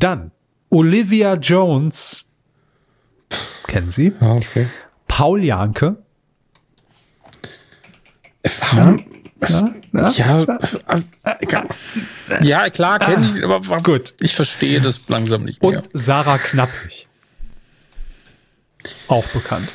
Dann 0.00 0.32
Olivia 0.70 1.34
Jones. 1.34 2.24
Kennen 3.68 3.90
Sie? 3.92 4.12
Ja, 4.20 4.32
okay. 4.32 4.68
Paul 5.06 5.44
Janke. 5.44 6.02
Warum? 8.72 8.98
Ja, 8.98 9.04
ja. 9.48 9.74
Ja, 10.12 10.40
äh, 10.88 12.44
ja 12.44 12.70
klar, 12.70 12.98
kenne 12.98 13.26
ich, 13.34 13.42
aber 13.44 13.60
Gut. 13.82 14.14
ich 14.20 14.34
verstehe 14.36 14.80
das 14.80 15.02
langsam 15.08 15.44
nicht 15.44 15.62
mehr. 15.62 15.78
Und 15.78 15.88
Sarah 15.92 16.38
Knappig. 16.38 17.06
Auch 19.08 19.26
bekannt. 19.26 19.68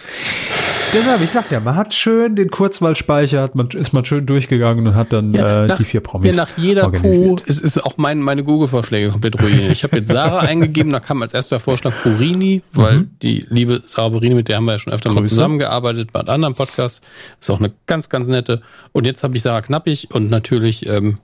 Deshalb, 0.96 1.22
ich 1.22 1.32
sag 1.32 1.52
ja, 1.52 1.60
man 1.60 1.76
hat 1.76 1.94
schön 1.94 2.38
den 2.38 2.50
Kurzwahlspeicher, 2.50 3.42
hat 3.42 3.54
man, 3.54 3.68
ist 3.72 3.92
man 3.92 4.06
schön 4.06 4.26
durchgegangen 4.26 4.88
und 4.88 4.96
hat 4.96 5.12
dann 5.12 5.36
äh, 5.36 5.68
die 5.76 5.84
vier 5.84 6.00
Promis 6.00 6.34
Ja, 6.34 6.44
nach 6.44 6.58
jeder. 6.58 6.90
Kuh 6.90 7.36
ist, 7.46 7.62
ist 7.62 7.84
auch 7.84 7.98
mein, 7.98 8.22
meine 8.22 8.46
Google-Vorschläge 8.46 9.12
komplett 9.12 9.42
ruiniert. 9.42 9.74
Ich 9.74 9.84
habe 9.84 9.98
jetzt 9.98 10.10
Sarah 10.10 10.40
eingegeben, 10.48 10.94
da 10.94 11.02
kam 11.02 11.22
als 11.22 11.34
erster 11.34 11.60
Vorschlag 11.60 11.94
Burini, 12.02 12.62
weil 12.72 13.08
die 13.22 13.46
liebe 13.50 13.84
Sarah 13.86 14.08
Burini, 14.08 14.36
mit 14.36 14.48
der 14.48 14.56
haben 14.56 14.66
wir 14.66 14.72
ja 14.74 14.80
schon 14.80 14.94
öfter 14.94 15.12
mal 15.12 15.20
Grüße. 15.20 15.32
zusammengearbeitet 15.32 16.14
bei 16.14 16.22
anderen 16.22 16.56
Podcasts, 16.56 17.02
ist 17.42 17.50
auch 17.50 17.60
eine 17.60 17.74
ganz, 17.88 18.08
ganz 18.08 18.30
nette. 18.30 18.62
Und 18.94 19.06
jetzt 19.06 19.22
habe 19.22 19.36
ich 19.36 19.42
Sarah 19.42 19.62
Knappig 19.62 20.12
und 20.14 20.30
natürlich 20.30 20.86
ähm, 20.86 21.18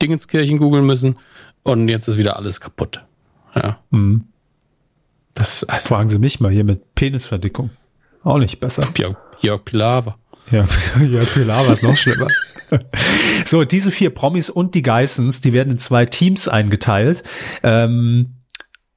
Dingenskirchen 0.00 0.58
googeln 0.58 0.86
müssen 0.86 1.16
und 1.64 1.88
jetzt 1.88 2.06
ist 2.06 2.16
wieder 2.16 2.36
alles 2.36 2.60
kaputt. 2.60 3.02
Ja. 3.56 3.80
Mhm. 3.90 4.22
Das 5.34 5.64
also, 5.64 5.88
Fragen 5.88 6.10
Sie 6.10 6.18
mich 6.18 6.38
mal 6.38 6.52
hier 6.52 6.64
mit 6.64 6.94
Penisverdickung. 6.94 7.70
Auch 8.26 8.38
nicht 8.38 8.58
besser. 8.58 8.82
Jörg, 8.96 9.16
Jörg 9.38 9.64
Pilawa. 9.64 10.16
Ja, 10.50 10.66
ja 11.00 11.20
Pilar 11.20 11.70
ist 11.70 11.84
noch 11.84 11.96
schlimmer. 11.96 12.26
so, 13.44 13.62
diese 13.62 13.92
vier 13.92 14.10
Promis 14.10 14.50
und 14.50 14.74
die 14.74 14.82
Geissens, 14.82 15.40
die 15.40 15.52
werden 15.52 15.70
in 15.70 15.78
zwei 15.78 16.06
Teams 16.06 16.48
eingeteilt. 16.48 17.22
Ähm, 17.62 18.34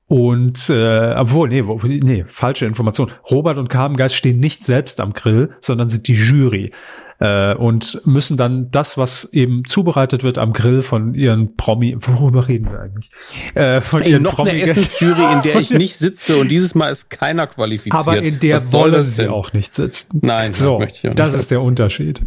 und 0.07 0.71
äh, 0.71 1.13
obwohl, 1.13 1.49
nee, 1.49 1.67
wo, 1.67 1.79
nee, 1.83 2.25
falsche 2.27 2.65
Information. 2.65 3.11
Robert 3.29 3.59
und 3.59 3.67
Carmen 3.67 3.97
Geist 3.97 4.15
stehen 4.15 4.39
nicht 4.39 4.65
selbst 4.65 4.99
am 4.99 5.13
Grill, 5.13 5.51
sondern 5.61 5.89
sind 5.89 6.07
die 6.07 6.15
Jury. 6.15 6.73
Äh, 7.21 7.53
und 7.53 8.01
müssen 8.05 8.37
dann 8.37 8.71
das, 8.71 8.97
was 8.97 9.25
eben 9.33 9.65
zubereitet 9.65 10.23
wird 10.23 10.37
am 10.37 10.53
Grill 10.53 10.81
von 10.81 11.13
ihren 11.13 11.57
Promi, 11.57 11.97
worüber 11.99 12.47
reden 12.47 12.71
wir 12.71 12.79
eigentlich? 12.79 13.11
Äh, 13.55 13.81
von 13.81 14.01
Ey, 14.01 14.11
ihren 14.11 14.23
noch 14.23 14.39
eine 14.39 14.51
Promi-Gästen. 14.51 14.79
Essensjury, 14.83 15.33
in 15.33 15.41
der 15.41 15.59
ich 15.59 15.69
nicht 15.71 15.97
sitze 15.97 16.37
und 16.37 16.47
dieses 16.49 16.75
Mal 16.75 16.89
ist 16.89 17.09
keiner 17.09 17.47
qualifiziert. 17.47 17.95
Aber 17.95 18.17
in 18.21 18.39
der 18.39 18.55
Was 18.55 18.71
wollen 18.71 18.93
das 18.93 19.17
sie 19.17 19.27
auch 19.27 19.51
nicht 19.51 19.75
sitzen. 19.75 20.19
Nein, 20.21 20.53
so, 20.53 20.79
das 20.79 21.33
nicht. 21.33 21.41
ist 21.41 21.51
der 21.51 21.61
Unterschied. 21.61 22.21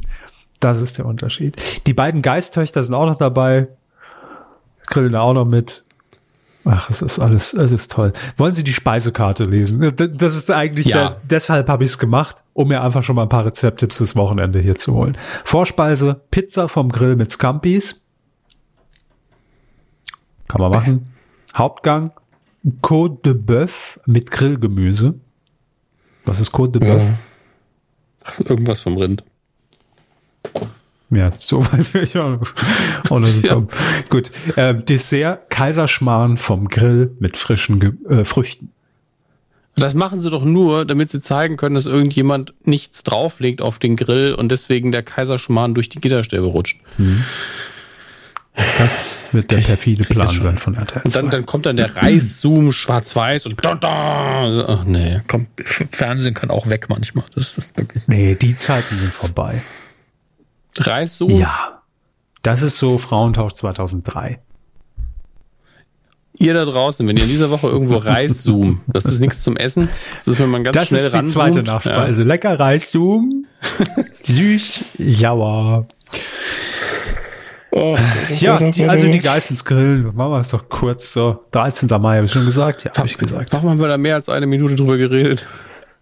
Das 0.60 0.82
ist 0.82 0.98
der 0.98 1.06
Unterschied. 1.06 1.56
Die 1.86 1.94
beiden 1.94 2.20
Geisttöchter 2.20 2.82
sind 2.82 2.94
auch 2.94 3.06
noch 3.06 3.16
dabei. 3.16 3.68
Grillen 4.86 5.16
auch 5.16 5.32
noch 5.32 5.46
mit. 5.46 5.84
Ach, 6.64 6.88
es 6.90 7.02
ist 7.02 7.18
alles, 7.18 7.54
es 7.54 7.72
ist 7.72 7.90
toll. 7.90 8.12
Wollen 8.36 8.54
Sie 8.54 8.62
die 8.62 8.72
Speisekarte 8.72 9.44
lesen? 9.44 9.80
D- 9.96 10.08
Das 10.08 10.36
ist 10.36 10.50
eigentlich, 10.50 10.86
Ja. 10.86 11.08
der, 11.10 11.20
deshalb 11.28 11.68
habe 11.68 11.82
ich 11.84 11.90
es 11.90 11.98
gemacht, 11.98 12.44
um 12.52 12.68
mir 12.68 12.82
einfach 12.82 13.02
schon 13.02 13.16
mal 13.16 13.22
ein 13.24 13.28
paar 13.28 13.44
Rezepttipps 13.44 13.96
fürs 13.96 14.14
Wochenende 14.14 14.60
hier 14.60 14.76
zu 14.76 14.94
holen. 14.94 15.16
Vorspeise, 15.44 16.20
Pizza 16.30 16.68
vom 16.68 16.90
Grill 16.90 17.16
mit 17.16 17.32
Scampis. 17.32 18.04
Kann 20.46 20.60
man 20.60 20.70
machen. 20.70 21.12
Hauptgang, 21.56 22.12
Côte 22.80 23.22
de 23.24 23.34
Bœuf 23.34 23.98
mit 24.06 24.30
Grillgemüse. 24.30 25.14
Was 26.24 26.38
ist 26.40 26.52
Côte 26.54 26.78
de 26.78 26.82
Bœuf? 26.88 27.04
Irgendwas 28.48 28.80
vom 28.80 28.96
Rind. 28.96 29.24
Ja, 31.12 31.30
so 31.36 31.62
weit 31.72 31.92
will 31.92 32.04
ich 32.04 32.16
auch 32.16 32.38
noch, 32.38 32.54
kommen. 33.48 33.68
Gut. 34.08 34.30
Äh, 34.56 34.74
Dessert, 34.74 35.50
Kaiserschmarrn 35.50 36.38
vom 36.38 36.68
Grill 36.68 37.14
mit 37.20 37.36
frischen 37.36 37.80
Ge 37.80 37.92
äh, 38.08 38.24
Früchten. 38.24 38.70
Das 39.76 39.94
machen 39.94 40.20
sie 40.20 40.30
doch 40.30 40.44
nur, 40.44 40.84
damit 40.84 41.10
sie 41.10 41.20
zeigen 41.20 41.56
können, 41.56 41.74
dass 41.74 41.86
irgendjemand 41.86 42.52
nichts 42.64 43.04
drauflegt 43.04 43.62
auf 43.62 43.78
den 43.78 43.96
Grill 43.96 44.34
und 44.34 44.50
deswegen 44.52 44.92
der 44.92 45.02
Kaiserschmarrn 45.02 45.74
durch 45.74 45.88
die 45.88 46.00
Gitterstäbe 46.00 46.44
rutscht. 46.44 46.80
Das 48.78 49.16
wird 49.32 49.50
der 49.50 49.58
perfide 49.58 50.04
Plan 50.04 50.40
sein 50.40 50.58
von 50.58 50.74
RTL. 50.74 51.02
Und 51.04 51.16
dann, 51.16 51.30
dann 51.30 51.46
kommt 51.46 51.64
dann 51.64 51.76
der 51.76 51.96
Reiszoom 51.96 52.70
schwarz-weiß 52.70 53.46
und 53.46 53.64
da, 53.64 53.74
da. 53.74 54.66
Ach 54.68 54.84
nee, 54.84 55.22
komm, 55.26 55.46
Fernsehen 55.64 56.34
kann 56.34 56.50
auch 56.50 56.66
weg 56.68 56.86
manchmal. 56.90 57.24
Das 57.34 57.56
ist 57.56 57.78
wirklich. 57.78 58.08
nee, 58.08 58.34
die 58.34 58.54
Zeiten 58.56 58.96
sind 58.98 59.12
vorbei. 59.12 59.62
Reiszoom? 60.78 61.30
Ja. 61.30 61.82
Das 62.42 62.62
ist 62.62 62.78
so 62.78 62.98
Frauentausch 62.98 63.54
2003. 63.54 64.38
Ihr 66.38 66.54
da 66.54 66.64
draußen, 66.64 67.06
wenn 67.06 67.16
ihr 67.16 67.24
in 67.24 67.28
dieser 67.28 67.50
Woche 67.50 67.68
irgendwo 67.68 67.96
Reiszoom, 67.98 68.80
das 68.88 69.04
ist 69.04 69.20
nichts 69.20 69.42
zum 69.42 69.56
Essen. 69.56 69.88
Das 70.16 70.26
ist, 70.26 70.38
wenn 70.40 70.50
man 70.50 70.64
ganz 70.64 70.74
Das 70.74 70.88
schnell 70.88 71.00
ist 71.00 71.14
die 71.14 71.24
zweite 71.26 71.58
ranzoomt. 71.58 71.66
Nachspeise. 71.66 72.22
Lecker 72.24 72.58
Reiszoom. 72.58 73.46
Süß. 74.24 74.94
Jauer. 74.98 75.86
Ja, 78.38 78.58
die, 78.70 78.84
also 78.84 79.06
die 79.08 79.20
Geistensgrillen. 79.20 80.14
Machen 80.14 80.32
wir 80.32 80.40
es 80.40 80.50
doch 80.50 80.68
kurz 80.68 81.12
so. 81.12 81.44
13. 81.52 81.88
Mai, 82.00 82.16
habe 82.16 82.26
ich 82.26 82.32
schon 82.32 82.44
gesagt? 82.44 82.84
Ja, 82.84 82.92
habe 82.94 83.06
ich 83.06 83.16
gesagt. 83.16 83.52
Warum 83.52 83.70
haben 83.70 83.80
wir 83.80 83.88
da 83.88 83.96
mehr 83.96 84.16
als 84.16 84.28
eine 84.28 84.46
Minute 84.46 84.74
drüber 84.74 84.98
geredet? 84.98 85.46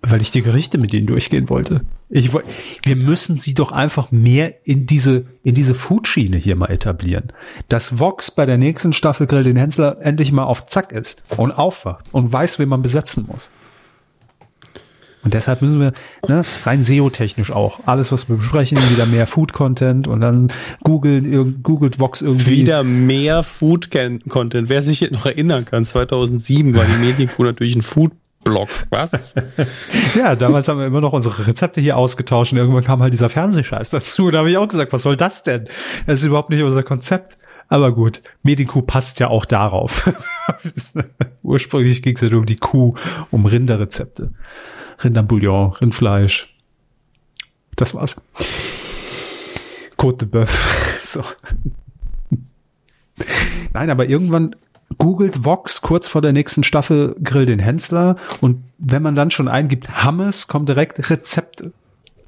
Weil 0.02 0.22
ich 0.22 0.30
die 0.30 0.42
Gerichte 0.42 0.78
mit 0.78 0.94
ihnen 0.94 1.06
durchgehen 1.06 1.50
wollte. 1.50 1.82
Ich 2.08 2.32
wollte, 2.32 2.48
wir 2.84 2.96
müssen 2.96 3.38
sie 3.38 3.52
doch 3.52 3.70
einfach 3.70 4.10
mehr 4.10 4.66
in 4.66 4.86
diese, 4.86 5.26
in 5.42 5.54
diese 5.54 5.74
Foodschiene 5.74 6.38
hier 6.38 6.56
mal 6.56 6.70
etablieren. 6.70 7.32
Dass 7.68 7.98
Vox 7.98 8.30
bei 8.30 8.46
der 8.46 8.56
nächsten 8.56 8.92
Staffel 8.92 9.26
Grill 9.26 9.44
den 9.44 9.56
Hensler 9.56 9.98
endlich 10.00 10.32
mal 10.32 10.44
auf 10.44 10.64
Zack 10.64 10.92
ist 10.92 11.22
und 11.36 11.52
aufwacht 11.52 12.06
und 12.12 12.32
weiß, 12.32 12.58
wen 12.58 12.70
man 12.70 12.82
besetzen 12.82 13.26
muss. 13.26 13.50
Und 15.22 15.34
deshalb 15.34 15.60
müssen 15.60 15.80
wir 15.80 15.92
ne, 16.28 16.42
rein 16.64 16.82
SEO-technisch 16.82 17.52
auch 17.52 17.80
alles, 17.86 18.10
was 18.10 18.28
wir 18.28 18.36
besprechen, 18.36 18.78
wieder 18.90 19.04
mehr 19.04 19.26
Food-Content 19.26 20.08
und 20.08 20.20
dann 20.20 20.48
googeln, 20.82 21.62
googelt 21.62 22.00
Vox 22.00 22.22
irgendwie. 22.22 22.52
Wieder 22.52 22.84
mehr 22.84 23.42
Food-Content. 23.42 24.68
Wer 24.68 24.82
sich 24.82 25.10
noch 25.10 25.26
erinnern 25.26 25.66
kann, 25.66 25.84
2007 25.84 26.74
war 26.74 26.86
die 26.86 27.04
Medienkuh 27.04 27.44
natürlich 27.44 27.76
ein 27.76 27.82
Food 27.82 28.12
Blog, 28.44 28.68
was? 28.90 29.34
ja, 30.14 30.34
damals 30.34 30.68
haben 30.68 30.78
wir 30.78 30.86
immer 30.86 31.00
noch 31.00 31.12
unsere 31.12 31.46
Rezepte 31.46 31.80
hier 31.80 31.96
ausgetauscht 31.98 32.52
und 32.52 32.58
irgendwann 32.58 32.84
kam 32.84 33.02
halt 33.02 33.12
dieser 33.12 33.28
Fernsehscheiß 33.28 33.90
dazu. 33.90 34.30
Da 34.30 34.38
habe 34.38 34.50
ich 34.50 34.56
auch 34.56 34.68
gesagt, 34.68 34.92
was 34.92 35.02
soll 35.02 35.16
das 35.16 35.42
denn? 35.42 35.68
Das 36.06 36.20
ist 36.20 36.24
überhaupt 36.24 36.50
nicht 36.50 36.62
unser 36.62 36.82
Konzept. 36.82 37.36
Aber 37.68 37.92
gut, 37.92 38.22
Mediku 38.42 38.82
passt 38.82 39.20
ja 39.20 39.28
auch 39.28 39.44
darauf. 39.44 40.10
Ursprünglich 41.42 42.02
ging 42.02 42.16
es 42.16 42.20
ja 42.20 42.36
um 42.36 42.46
die 42.46 42.56
Kuh, 42.56 42.94
um 43.30 43.46
Rinderrezepte. 43.46 44.32
Rinderbouillon, 45.04 45.74
Rindfleisch. 45.74 46.56
Das 47.76 47.94
war's. 47.94 48.20
Côte 49.96 50.26
de 50.26 50.28
Bœuf. 50.28 50.58
so. 51.02 51.22
Nein, 53.72 53.90
aber 53.90 54.08
irgendwann 54.08 54.56
googelt 55.00 55.44
Vox 55.44 55.80
kurz 55.80 56.06
vor 56.06 56.22
der 56.22 56.32
nächsten 56.32 56.62
Staffel 56.62 57.16
Grill 57.24 57.46
den 57.46 57.58
Hensler 57.58 58.16
und 58.40 58.62
wenn 58.78 59.02
man 59.02 59.16
dann 59.16 59.30
schon 59.30 59.48
eingibt 59.48 60.04
Hammes, 60.04 60.46
kommt 60.46 60.68
direkt 60.68 61.10
Rezepte. 61.10 61.72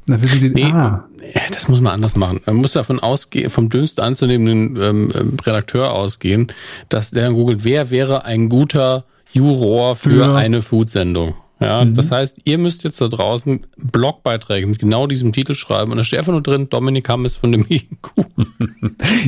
Dann 0.06 0.22
wissen 0.22 0.40
die, 0.40 0.50
nee, 0.50 0.64
ah. 0.64 1.04
Das 1.52 1.68
muss 1.68 1.80
man 1.80 1.92
anders 1.92 2.16
machen. 2.16 2.40
Man 2.46 2.56
muss 2.56 2.72
davon 2.72 2.98
ausgehen, 2.98 3.50
vom 3.50 3.68
dünnst 3.68 4.00
anzunehmenden 4.00 4.82
ähm, 4.82 5.12
ähm, 5.14 5.36
Redakteur 5.44 5.92
ausgehen, 5.92 6.50
dass 6.88 7.12
der 7.12 7.30
googelt, 7.30 7.62
wer 7.62 7.90
wäre 7.90 8.24
ein 8.24 8.48
guter 8.48 9.04
Juror 9.32 9.94
für, 9.94 10.10
für 10.10 10.34
eine 10.34 10.60
Foodsendung. 10.62 11.34
Ja, 11.62 11.84
mhm. 11.84 11.94
das 11.94 12.10
heißt, 12.10 12.38
ihr 12.44 12.58
müsst 12.58 12.84
jetzt 12.84 13.00
da 13.00 13.08
draußen 13.08 13.60
Blogbeiträge 13.76 14.66
mit 14.66 14.78
genau 14.78 15.06
diesem 15.06 15.32
Titel 15.32 15.54
schreiben 15.54 15.92
und 15.92 15.98
da 15.98 16.04
steht 16.04 16.18
einfach 16.18 16.32
nur 16.32 16.42
drin, 16.42 16.68
Dominik 16.68 17.08
Hammes 17.08 17.36
von 17.36 17.52
dem 17.52 17.66
IQ. 17.68 17.88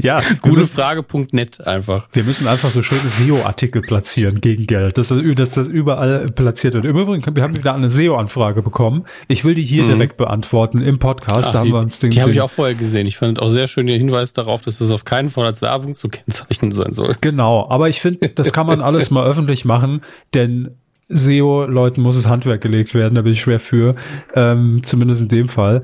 ja, 0.02 0.20
gutefrage.net 0.42 1.66
einfach. 1.66 2.08
Wir 2.12 2.24
müssen 2.24 2.46
einfach 2.48 2.70
so 2.70 2.82
schöne 2.82 3.08
SEO-Artikel 3.08 3.82
platzieren 3.82 4.40
gegen 4.40 4.66
Geld, 4.66 4.98
dass 4.98 5.08
das, 5.08 5.22
dass 5.36 5.50
das 5.50 5.68
überall 5.68 6.30
platziert 6.30 6.74
wird. 6.74 6.84
Im 6.84 6.96
Übrigen, 6.96 7.24
wir 7.36 7.42
haben 7.42 7.56
wieder 7.56 7.74
eine 7.74 7.90
SEO-Anfrage 7.90 8.62
bekommen. 8.62 9.04
Ich 9.28 9.44
will 9.44 9.54
die 9.54 9.62
hier 9.62 9.84
mhm. 9.84 9.88
direkt 9.88 10.16
beantworten 10.16 10.80
im 10.80 10.98
Podcast. 10.98 11.48
Ach, 11.48 11.52
da 11.52 11.58
haben 11.60 11.66
die, 11.66 11.72
wir 11.72 11.80
uns 11.80 11.98
den, 11.98 12.10
die 12.10 12.20
habe 12.20 12.32
ich 12.32 12.40
auch 12.40 12.50
vorher 12.50 12.74
gesehen. 12.74 13.06
Ich 13.06 13.16
fand 13.16 13.40
auch 13.40 13.48
sehr 13.48 13.66
schön 13.66 13.86
den 13.86 13.98
Hinweis 13.98 14.32
darauf, 14.32 14.62
dass 14.62 14.78
das 14.78 14.90
auf 14.90 15.04
keinen 15.04 15.28
Fall 15.28 15.46
als 15.46 15.62
Werbung 15.62 15.94
zu 15.94 16.08
kennzeichnen 16.08 16.72
sein 16.72 16.94
soll. 16.94 17.14
Genau, 17.20 17.68
aber 17.68 17.88
ich 17.88 18.00
finde, 18.00 18.28
das 18.28 18.52
kann 18.52 18.66
man 18.66 18.80
alles 18.82 19.10
mal 19.10 19.26
öffentlich 19.26 19.64
machen, 19.64 20.02
denn 20.34 20.70
SEO-Leuten 21.08 22.00
muss 22.00 22.16
es 22.16 22.28
Handwerk 22.28 22.60
gelegt 22.60 22.94
werden, 22.94 23.14
da 23.14 23.22
bin 23.22 23.32
ich 23.32 23.40
schwer 23.40 23.60
für. 23.60 23.94
Ähm, 24.34 24.82
zumindest 24.84 25.22
in 25.22 25.28
dem 25.28 25.48
Fall. 25.48 25.82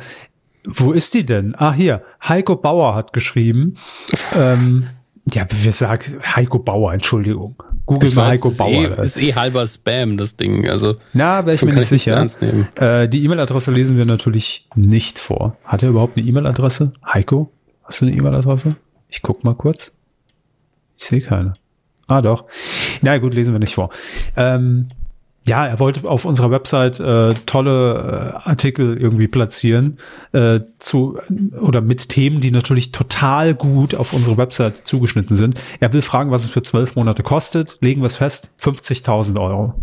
Wo 0.64 0.92
ist 0.92 1.14
die 1.14 1.24
denn? 1.24 1.54
Ah, 1.56 1.72
hier. 1.72 2.02
Heiko 2.26 2.56
Bauer 2.56 2.94
hat 2.94 3.12
geschrieben. 3.12 3.76
Ähm, 4.36 4.86
ja, 5.32 5.46
wir 5.50 5.72
sagen 5.72 6.18
Heiko 6.34 6.58
Bauer, 6.58 6.92
Entschuldigung. 6.92 7.62
Google 7.86 8.12
mal 8.14 8.28
Heiko 8.28 8.50
Bauer. 8.56 8.98
Eh, 8.98 9.02
ist 9.02 9.16
eh 9.16 9.34
halber 9.34 9.66
Spam, 9.66 10.16
das 10.16 10.36
Ding. 10.36 10.68
Also, 10.68 10.96
Na, 11.12 11.44
wäre 11.46 11.54
ich 11.54 11.62
mir 11.62 11.74
nicht 11.74 11.86
sicher. 11.86 12.26
Äh, 12.76 13.08
die 13.08 13.24
E-Mail-Adresse 13.24 13.72
lesen 13.72 13.96
wir 13.96 14.04
natürlich 14.06 14.68
nicht 14.74 15.18
vor. 15.18 15.56
Hat 15.64 15.82
er 15.82 15.90
überhaupt 15.90 16.16
eine 16.16 16.26
E-Mail-Adresse? 16.26 16.92
Heiko? 17.04 17.50
Hast 17.84 18.00
du 18.00 18.06
eine 18.06 18.16
E-Mail-Adresse? 18.16 18.76
Ich 19.08 19.22
guck 19.22 19.44
mal 19.44 19.54
kurz. 19.54 19.92
Ich 20.96 21.06
sehe 21.06 21.20
keine. 21.20 21.54
Ah, 22.06 22.22
doch. 22.22 22.44
Na 23.02 23.18
gut, 23.18 23.34
lesen 23.34 23.54
wir 23.54 23.58
nicht 23.58 23.74
vor. 23.74 23.90
Ähm, 24.36 24.88
ja, 25.46 25.66
er 25.66 25.78
wollte 25.78 26.06
auf 26.08 26.24
unserer 26.24 26.50
Website 26.50 27.00
äh, 27.00 27.34
tolle 27.46 28.34
äh, 28.44 28.48
Artikel 28.48 28.96
irgendwie 28.96 29.26
platzieren 29.26 29.98
äh, 30.32 30.60
zu 30.78 31.18
oder 31.58 31.80
mit 31.80 32.08
Themen, 32.10 32.40
die 32.40 32.50
natürlich 32.50 32.92
total 32.92 33.54
gut 33.54 33.94
auf 33.94 34.12
unsere 34.12 34.36
Website 34.36 34.86
zugeschnitten 34.86 35.36
sind. 35.36 35.60
Er 35.80 35.92
will 35.92 36.02
fragen, 36.02 36.30
was 36.30 36.44
es 36.44 36.50
für 36.50 36.62
zwölf 36.62 36.94
Monate 36.94 37.22
kostet. 37.22 37.78
Legen 37.80 38.02
wir 38.02 38.06
es 38.06 38.16
fest: 38.16 38.52
50.000 38.60 39.40
Euro. 39.40 39.74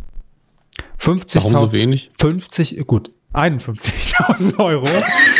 50. 0.99 1.43
Warum 1.43 1.57
so 1.57 1.71
wenig? 1.71 2.11
50, 2.19 2.85
gut, 2.85 3.11
51.000 3.33 4.59
Euro. 4.63 4.87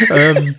ähm, 0.10 0.56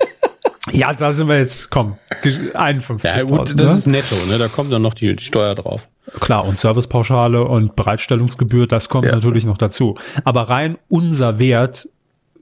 ja, 0.73 0.92
da 0.92 1.12
sind 1.12 1.29
wir 1.29 1.38
jetzt, 1.38 1.71
komm, 1.71 1.97
51.000. 2.23 3.07
Ja, 3.07 3.23
gut, 3.25 3.61
das 3.61 3.71
ne? 3.71 3.77
ist 3.77 3.87
netto, 3.87 4.16
ne? 4.27 4.38
Da 4.38 4.49
kommt 4.49 4.73
dann 4.73 4.83
noch 4.83 4.94
die, 4.94 5.14
die 5.14 5.25
Steuer 5.25 5.55
drauf. 5.55 5.88
Klar, 6.21 6.47
und 6.47 6.59
Servicepauschale 6.59 7.44
und 7.44 7.77
Bereitstellungsgebühr, 7.77 8.66
das 8.66 8.88
kommt 8.88 9.07
ja. 9.07 9.12
natürlich 9.12 9.44
noch 9.44 9.59
dazu. 9.59 9.97
Aber 10.25 10.42
rein 10.42 10.79
unser 10.88 11.38
Wert, 11.38 11.88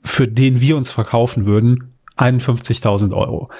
für 0.05 0.29
den 0.29 0.61
wir 0.61 0.77
uns 0.77 0.91
verkaufen 0.91 1.47
würden, 1.47 1.93
51.000 2.17 3.15
Euro. 3.15 3.51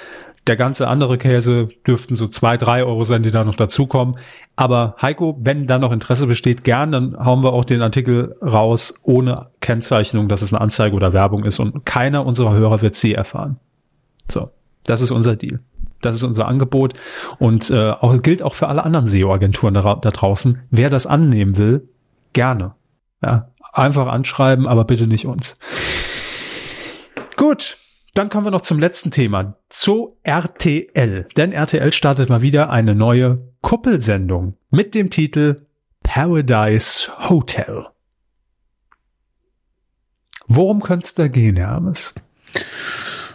Der 0.47 0.55
ganze 0.55 0.87
andere 0.87 1.17
Käse 1.17 1.67
dürften 1.85 2.15
so 2.15 2.27
zwei, 2.27 2.55
drei 2.55 2.85
Euro 2.85 3.03
sein, 3.03 3.21
die 3.21 3.31
da 3.31 3.43
noch 3.43 3.55
dazukommen. 3.55 4.15
Aber 4.55 4.95
Heiko, 5.01 5.37
wenn 5.41 5.67
da 5.67 5.77
noch 5.77 5.91
Interesse 5.91 6.25
besteht, 6.25 6.63
gern, 6.63 6.93
dann 6.93 7.17
hauen 7.17 7.43
wir 7.43 7.51
auch 7.51 7.65
den 7.65 7.81
Artikel 7.81 8.37
raus 8.41 8.93
ohne 9.03 9.47
Kennzeichnung, 9.59 10.29
dass 10.29 10.41
es 10.41 10.53
eine 10.53 10.61
Anzeige 10.61 10.95
oder 10.95 11.11
Werbung 11.11 11.43
ist 11.43 11.59
und 11.59 11.85
keiner 11.85 12.25
unserer 12.25 12.53
Hörer 12.53 12.81
wird 12.81 12.95
sie 12.95 13.13
erfahren. 13.13 13.57
So, 14.29 14.49
das 14.85 15.01
ist 15.01 15.11
unser 15.11 15.35
Deal. 15.35 15.59
Das 16.07 16.17
ist 16.17 16.23
unser 16.23 16.47
Angebot 16.47 16.93
und 17.39 17.69
äh, 17.69 17.91
auch, 17.91 18.21
gilt 18.21 18.43
auch 18.43 18.53
für 18.53 18.67
alle 18.67 18.83
anderen 18.83 19.07
SEO-Agenturen 19.07 19.73
da, 19.73 19.95
da 19.95 20.09
draußen. 20.09 20.63
Wer 20.69 20.89
das 20.89 21.05
annehmen 21.05 21.57
will, 21.57 21.89
gerne. 22.33 22.75
Ja, 23.23 23.51
einfach 23.73 24.07
anschreiben, 24.07 24.67
aber 24.67 24.85
bitte 24.85 25.07
nicht 25.07 25.25
uns. 25.25 25.57
Gut, 27.35 27.77
dann 28.13 28.29
kommen 28.29 28.45
wir 28.47 28.51
noch 28.51 28.61
zum 28.61 28.79
letzten 28.79 29.11
Thema, 29.11 29.57
zu 29.69 30.17
RTL. 30.23 31.27
Denn 31.37 31.51
RTL 31.51 31.91
startet 31.93 32.29
mal 32.29 32.41
wieder 32.41 32.71
eine 32.71 32.95
neue 32.95 33.53
Kuppelsendung 33.61 34.55
mit 34.71 34.95
dem 34.95 35.09
Titel 35.09 35.67
Paradise 36.01 37.11
Hotel. 37.29 37.85
Worum 40.47 40.81
könnte 40.81 41.05
es 41.05 41.13
da 41.13 41.27
gehen, 41.27 41.57
Hermes? 41.57 42.15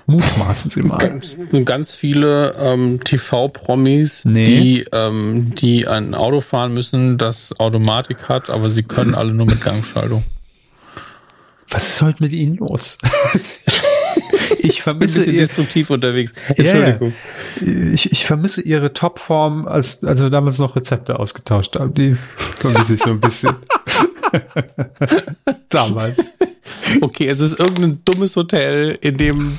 Mutmaßen 0.06 0.70
Sie 0.70 0.82
mal. 0.82 0.98
Ganz, 0.98 1.36
ganz 1.64 1.94
viele 1.94 2.54
ähm, 2.58 3.00
TV-Promis, 3.02 4.24
nee. 4.24 4.44
die, 4.44 4.86
ähm, 4.92 5.54
die 5.54 5.86
ein 5.86 6.14
Auto 6.14 6.40
fahren 6.40 6.74
müssen, 6.74 7.18
das 7.18 7.58
Automatik 7.58 8.28
hat, 8.28 8.50
aber 8.50 8.68
sie 8.70 8.82
können 8.82 9.14
alle 9.14 9.32
nur 9.32 9.46
mit 9.46 9.62
Gangschaltung. 9.62 10.24
Was 11.70 11.88
ist 11.88 12.02
heute 12.02 12.22
mit 12.22 12.32
Ihnen 12.32 12.56
los? 12.56 12.98
ich 14.58 14.82
vermisse 14.82 15.20
ein 15.20 15.24
bisschen 15.24 15.36
destruktiv 15.36 15.90
unterwegs. 15.90 16.34
Entschuldigung. 16.48 17.14
Ja, 17.60 17.92
ich, 17.94 18.12
ich 18.12 18.26
vermisse 18.26 18.60
Ihre 18.60 18.92
Topform, 18.92 19.66
als 19.66 20.04
als 20.04 20.20
wir 20.20 20.28
damals 20.28 20.58
noch 20.58 20.76
Rezepte 20.76 21.18
ausgetauscht 21.18 21.76
haben. 21.76 21.94
Die 21.94 22.14
vermisse 22.36 22.94
ich 22.94 23.00
so 23.00 23.10
ein 23.10 23.20
bisschen. 23.20 23.54
damals. 25.70 26.30
Okay, 27.00 27.28
es 27.28 27.40
ist 27.40 27.58
irgendein 27.58 28.00
dummes 28.04 28.36
Hotel, 28.36 28.98
in 29.00 29.16
dem 29.16 29.58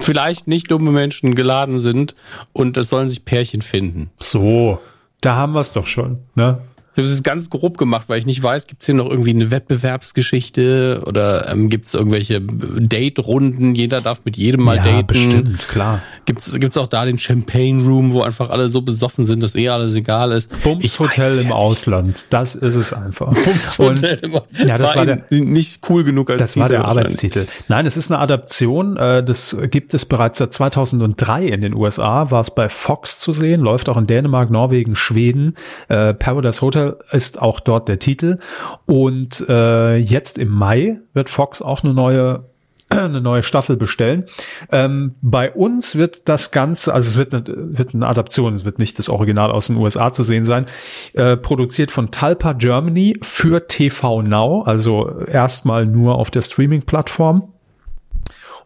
vielleicht 0.00 0.46
nicht 0.46 0.70
dumme 0.70 0.90
Menschen 0.90 1.34
geladen 1.34 1.78
sind 1.78 2.14
und 2.52 2.76
es 2.76 2.88
sollen 2.88 3.08
sich 3.08 3.24
Pärchen 3.24 3.62
finden. 3.62 4.10
So, 4.18 4.80
da 5.20 5.36
haben 5.36 5.52
wir 5.54 5.60
es 5.60 5.72
doch 5.72 5.86
schon, 5.86 6.18
ne? 6.34 6.58
Ich 6.94 6.98
habe 6.98 7.08
es 7.08 7.22
ganz 7.24 7.50
grob 7.50 7.76
gemacht, 7.76 8.08
weil 8.08 8.20
ich 8.20 8.26
nicht 8.26 8.40
weiß, 8.40 8.68
gibt 8.68 8.82
es 8.82 8.86
hier 8.86 8.94
noch 8.94 9.10
irgendwie 9.10 9.30
eine 9.30 9.50
Wettbewerbsgeschichte 9.50 11.02
oder 11.04 11.50
ähm, 11.50 11.68
gibt 11.68 11.88
es 11.88 11.94
irgendwelche 11.94 12.40
Date-Runden? 12.40 13.74
Jeder 13.74 14.00
darf 14.00 14.20
mit 14.24 14.36
jedem 14.36 14.62
mal 14.62 14.76
ja, 14.76 14.84
daten. 14.84 15.06
bestimmt, 15.08 15.66
klar. 15.66 16.02
Gibt 16.24 16.46
es 16.46 16.76
auch 16.76 16.86
da 16.86 17.04
den 17.04 17.18
Champagne 17.18 17.84
Room, 17.84 18.12
wo 18.12 18.22
einfach 18.22 18.50
alle 18.50 18.68
so 18.68 18.80
besoffen 18.80 19.24
sind, 19.24 19.42
dass 19.42 19.56
eh 19.56 19.70
alles 19.70 19.96
egal 19.96 20.30
ist? 20.30 20.62
Bums 20.62 21.00
Hotel 21.00 21.40
im 21.40 21.48
ja 21.48 21.54
Ausland, 21.54 22.26
das 22.30 22.54
ist 22.54 22.76
es 22.76 22.92
einfach. 22.92 23.34
Bums 23.44 23.78
Hotel 23.78 24.20
im 24.22 24.32
Ja, 24.64 24.78
das 24.78 24.90
war, 24.90 24.96
war 24.98 25.06
der, 25.06 25.24
nicht 25.30 25.80
cool 25.90 26.04
genug 26.04 26.30
als 26.30 26.38
Das 26.38 26.52
Titel 26.52 26.62
war 26.62 26.68
der 26.68 26.84
Arbeitstitel. 26.84 27.48
Nein, 27.66 27.86
es 27.86 27.96
ist 27.96 28.12
eine 28.12 28.20
Adaption, 28.20 28.96
äh, 28.96 29.24
das 29.24 29.56
gibt 29.68 29.94
es 29.94 30.04
bereits 30.04 30.38
seit 30.38 30.52
2003 30.52 31.46
in 31.46 31.60
den 31.60 31.74
USA, 31.74 32.30
war 32.30 32.40
es 32.40 32.52
bei 32.52 32.68
Fox 32.68 33.18
zu 33.18 33.32
sehen, 33.32 33.62
läuft 33.62 33.88
auch 33.88 33.96
in 33.96 34.06
Dänemark, 34.06 34.50
Norwegen, 34.50 34.94
Schweden. 34.94 35.56
Äh, 35.88 36.14
Paradise 36.14 36.60
Hotel 36.60 36.83
ist 37.10 37.40
auch 37.40 37.60
dort 37.60 37.88
der 37.88 37.98
Titel. 37.98 38.38
Und 38.86 39.44
äh, 39.48 39.96
jetzt 39.96 40.38
im 40.38 40.48
Mai 40.48 41.00
wird 41.12 41.30
Fox 41.30 41.62
auch 41.62 41.82
eine 41.82 41.94
neue 41.94 42.44
eine 42.88 43.20
neue 43.20 43.42
Staffel 43.42 43.76
bestellen. 43.76 44.24
Ähm, 44.70 45.14
bei 45.22 45.50
uns 45.50 45.96
wird 45.96 46.28
das 46.28 46.50
Ganze, 46.50 46.92
also 46.92 47.08
es 47.08 47.16
wird 47.16 47.34
eine, 47.34 47.44
wird 47.46 47.94
eine 47.94 48.06
Adaption, 48.06 48.54
es 48.54 48.64
wird 48.64 48.78
nicht 48.78 48.98
das 48.98 49.08
Original 49.08 49.50
aus 49.50 49.68
den 49.68 49.76
USA 49.76 50.12
zu 50.12 50.22
sehen 50.22 50.44
sein, 50.44 50.66
äh, 51.14 51.36
produziert 51.36 51.90
von 51.90 52.10
Talpa 52.10 52.52
Germany 52.52 53.16
für 53.22 53.66
TV 53.66 54.22
Now, 54.22 54.62
also 54.62 55.20
erstmal 55.20 55.86
nur 55.86 56.16
auf 56.16 56.30
der 56.30 56.42
Streaming-Plattform. 56.42 57.50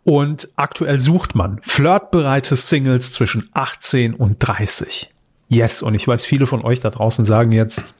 Und 0.05 0.49
aktuell 0.57 1.01
sucht 1.01 1.35
man 1.35 1.61
flirtbereite 1.63 2.57
Singles 2.57 3.13
zwischen 3.13 3.49
18 3.53 4.15
und 4.15 4.37
30. 4.39 5.13
Yes, 5.49 5.83
und 5.83 5.95
ich 5.95 6.07
weiß, 6.07 6.25
viele 6.25 6.47
von 6.47 6.63
euch 6.63 6.81
da 6.81 6.91
draußen 6.91 7.25
sagen 7.25 7.53
jetzt, 7.53 7.95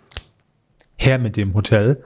her 0.99 1.19
mit 1.19 1.37
dem 1.37 1.55
Hotel. 1.55 2.03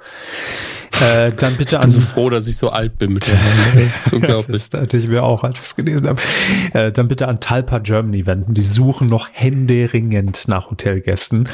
Äh, 1.01 1.33
dann 1.33 1.57
bitte 1.57 1.81
an. 1.81 1.89
Ich 1.89 1.95
bin 1.95 2.03
so 2.03 2.07
froh, 2.07 2.31
dass 2.31 2.47
ich 2.47 2.57
so 2.57 2.69
alt 2.69 2.99
bin 2.99 3.13
mit 3.13 3.27
der 3.27 3.35
Das 3.75 4.07
ist 4.07 4.13
unglaublich. 4.13 4.69
das 4.71 4.81
hatte 4.81 4.97
ich 4.97 5.09
mir 5.09 5.25
auch, 5.25 5.43
als 5.43 5.59
ich 5.59 5.67
es 5.67 5.77
gelesen 5.77 6.07
habe. 6.07 6.21
Äh, 6.75 6.93
dann 6.93 7.09
bitte 7.09 7.27
an 7.29 7.41
Talpa 7.41 7.79
Germany 7.79 8.27
wenden. 8.27 8.55
Die 8.55 8.63
suchen 8.63 9.09
noch 9.09 9.29
händeringend 9.33 10.47
nach 10.49 10.71
Hotelgästen. 10.71 11.49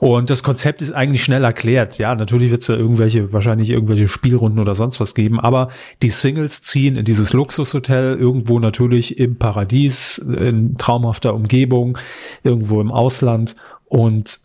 Und 0.00 0.30
das 0.30 0.42
Konzept 0.42 0.82
ist 0.82 0.92
eigentlich 0.92 1.22
schnell 1.22 1.44
erklärt. 1.44 1.98
Ja, 1.98 2.14
natürlich 2.14 2.50
wird 2.50 2.62
es 2.62 2.66
da 2.66 2.74
irgendwelche, 2.74 3.32
wahrscheinlich 3.32 3.70
irgendwelche 3.70 4.08
Spielrunden 4.08 4.58
oder 4.58 4.74
sonst 4.74 4.98
was 4.98 5.14
geben. 5.14 5.38
Aber 5.38 5.68
die 6.02 6.10
Singles 6.10 6.62
ziehen 6.62 6.96
in 6.96 7.04
dieses 7.04 7.32
Luxushotel 7.32 8.16
irgendwo 8.16 8.58
natürlich 8.58 9.18
im 9.18 9.36
Paradies, 9.36 10.18
in 10.18 10.78
traumhafter 10.78 11.34
Umgebung, 11.34 11.98
irgendwo 12.42 12.80
im 12.80 12.90
Ausland. 12.90 13.54
Und 13.84 14.40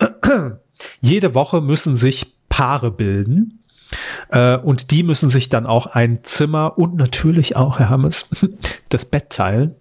jede 1.01 1.35
Woche 1.35 1.61
müssen 1.61 1.95
sich 1.95 2.35
Paare 2.49 2.91
bilden 2.91 3.63
äh, 4.29 4.57
und 4.57 4.91
die 4.91 5.03
müssen 5.03 5.29
sich 5.29 5.49
dann 5.49 5.65
auch 5.65 5.87
ein 5.87 6.23
Zimmer 6.23 6.77
und 6.77 6.95
natürlich 6.95 7.55
auch, 7.55 7.79
Herr 7.79 7.89
Hammes, 7.89 8.29
das 8.89 9.05
Bett 9.05 9.29
teilen. 9.29 9.75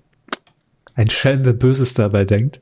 Ein 0.94 1.11
Schelm, 1.11 1.44
wer 1.44 1.53
Böses 1.53 1.94
dabei 1.94 2.24
denkt. 2.24 2.61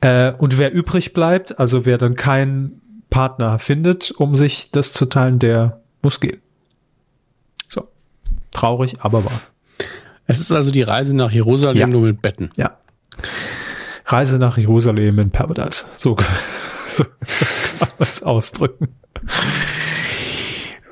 Äh, 0.00 0.32
und 0.32 0.58
wer 0.58 0.72
übrig 0.72 1.12
bleibt, 1.12 1.58
also 1.58 1.84
wer 1.84 1.98
dann 1.98 2.16
keinen 2.16 2.80
Partner 3.10 3.58
findet, 3.58 4.10
um 4.10 4.36
sich 4.36 4.70
das 4.70 4.92
zu 4.92 5.06
teilen, 5.06 5.38
der 5.38 5.80
muss 6.02 6.20
gehen. 6.20 6.40
So. 7.68 7.88
Traurig, 8.52 8.94
aber 9.00 9.24
wahr. 9.24 9.40
Es 10.26 10.40
ist 10.40 10.52
also 10.52 10.70
die 10.70 10.82
Reise 10.82 11.16
nach 11.16 11.30
Jerusalem 11.30 11.76
ja. 11.76 11.86
nur 11.86 12.02
mit 12.02 12.22
Betten. 12.22 12.50
Ja. 12.56 12.78
Reise 14.06 14.38
nach 14.38 14.58
Jerusalem 14.58 15.18
in 15.18 15.30
Paradise. 15.30 15.84
So, 15.98 16.16
so 16.96 17.04
kann 17.04 17.88
man 17.98 18.08
es 18.08 18.22
ausdrücken. 18.22 18.88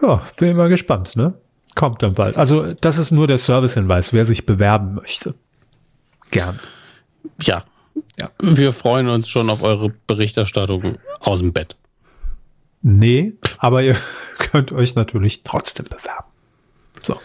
Ja, 0.03 0.23
bin 0.37 0.57
mal 0.57 0.69
gespannt, 0.69 1.17
ne? 1.17 1.35
Kommt 1.75 2.03
dann 2.03 2.13
bald. 2.13 2.37
Also, 2.37 2.73
das 2.75 2.99
ist 2.99 3.11
nur 3.11 3.27
der 3.27 3.39
Servicehinweis, 3.39 4.13
wer 4.13 4.25
sich 4.25 4.47
bewerben 4.47 4.95
möchte. 4.95 5.35
Gern. 6.31 6.61
Ja. 7.41 7.65
ja. 8.19 8.31
Wir 8.41 8.73
freuen 8.73 9.09
uns 9.09 9.29
schon 9.29 9.51
auf 9.51 9.63
eure 9.63 9.91
Berichterstattung 10.07 10.99
aus 11.21 11.41
dem 11.41 11.53
Bett. 11.53 11.77
Nee, 12.83 13.33
aber 13.59 13.83
ihr 13.83 13.97
könnt 14.39 14.73
euch 14.73 14.95
natürlich 14.95 15.43
trotzdem 15.43 15.87
bewerben. 15.87 16.29
So. 17.03 17.19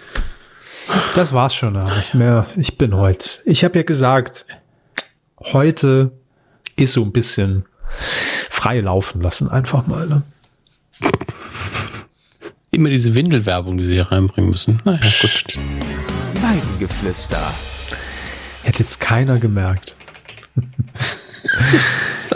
Das 1.16 1.34
war's 1.34 1.54
schon. 1.54 1.74
Nicht 1.98 2.16
mehr. 2.16 2.48
Ich 2.56 2.78
bin 2.78 2.96
heute. 2.96 3.42
Ich 3.46 3.64
habe 3.64 3.78
ja 3.78 3.84
gesagt, 3.84 4.48
heute 5.40 6.12
ist 6.76 6.94
so 6.94 7.04
ein 7.04 7.12
bisschen 7.12 7.66
frei 7.90 8.80
laufen 8.82 9.22
lassen, 9.22 9.50
einfach 9.50 9.88
mal. 9.88 10.08
Ne? 10.08 10.24
Immer 12.72 12.90
diese 12.90 13.16
Windelwerbung, 13.16 13.78
die 13.78 13.84
sie 13.84 13.96
hier 13.96 14.12
reinbringen 14.12 14.52
müssen. 14.52 14.82
Naja, 14.86 15.00
gut. 15.00 15.58
Weidengeflüster. 16.42 17.54
Hätte 18.64 18.84
jetzt 18.84 19.00
keiner 19.00 19.38
gemerkt. 19.40 19.96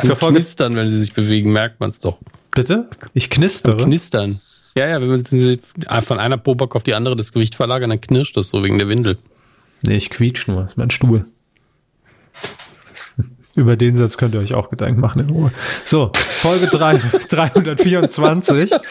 Zur 0.01 0.17
Knistern, 0.17 0.75
wenn 0.75 0.89
sie 0.89 0.99
sich 0.99 1.13
bewegen, 1.13 1.51
merkt 1.53 1.79
man 1.79 1.89
es 1.91 1.99
doch. 1.99 2.19
Bitte? 2.51 2.89
Ich 3.13 3.29
knistere? 3.29 3.77
Knistern. 3.77 4.41
Ja, 4.75 4.87
ja, 4.87 5.01
wenn 5.01 5.23
sie 5.23 5.59
von 6.01 6.19
einer 6.19 6.37
Poback 6.37 6.75
auf 6.75 6.83
die 6.83 6.95
andere 6.95 7.15
das 7.15 7.31
Gewicht 7.31 7.55
verlagern, 7.55 7.91
dann 7.91 8.01
knirscht 8.01 8.35
das 8.35 8.49
so 8.49 8.63
wegen 8.63 8.79
der 8.79 8.89
Windel. 8.89 9.17
Nee, 9.83 9.97
ich 9.97 10.09
quietsch 10.09 10.47
nur. 10.47 10.61
Das 10.61 10.71
ist 10.71 10.77
mein 10.77 10.89
Stuhl. 10.89 11.25
Über 13.55 13.77
den 13.77 13.95
Satz 13.95 14.17
könnt 14.17 14.33
ihr 14.33 14.39
euch 14.39 14.55
auch 14.55 14.71
Gedanken 14.71 14.99
machen 14.99 15.21
in 15.21 15.29
Ruhe. 15.29 15.51
So, 15.85 16.11
Folge 16.15 16.67
3, 16.67 16.99
324. 17.29 18.71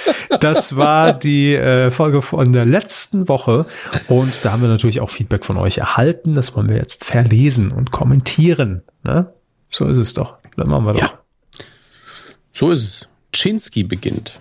Das 0.40 0.76
war 0.76 1.12
die 1.12 1.54
äh, 1.54 1.90
Folge 1.90 2.22
von 2.22 2.52
der 2.52 2.64
letzten 2.64 3.28
Woche. 3.28 3.66
Und 4.08 4.44
da 4.44 4.52
haben 4.52 4.62
wir 4.62 4.68
natürlich 4.68 5.00
auch 5.00 5.10
Feedback 5.10 5.44
von 5.44 5.56
euch 5.56 5.78
erhalten. 5.78 6.34
Das 6.34 6.56
wollen 6.56 6.68
wir 6.68 6.76
jetzt 6.76 7.04
verlesen 7.04 7.70
und 7.70 7.90
kommentieren. 7.92 8.82
Ne? 9.04 9.32
So 9.68 9.86
ist 9.86 9.98
es 9.98 10.14
doch. 10.14 10.36
Dann 10.56 10.68
machen 10.68 10.86
wir 10.86 10.92
doch. 10.94 11.00
Ja. 11.00 11.10
So 12.52 12.70
ist 12.70 12.82
es. 12.82 13.08
Chinsky 13.32 13.84
beginnt. 13.84 14.40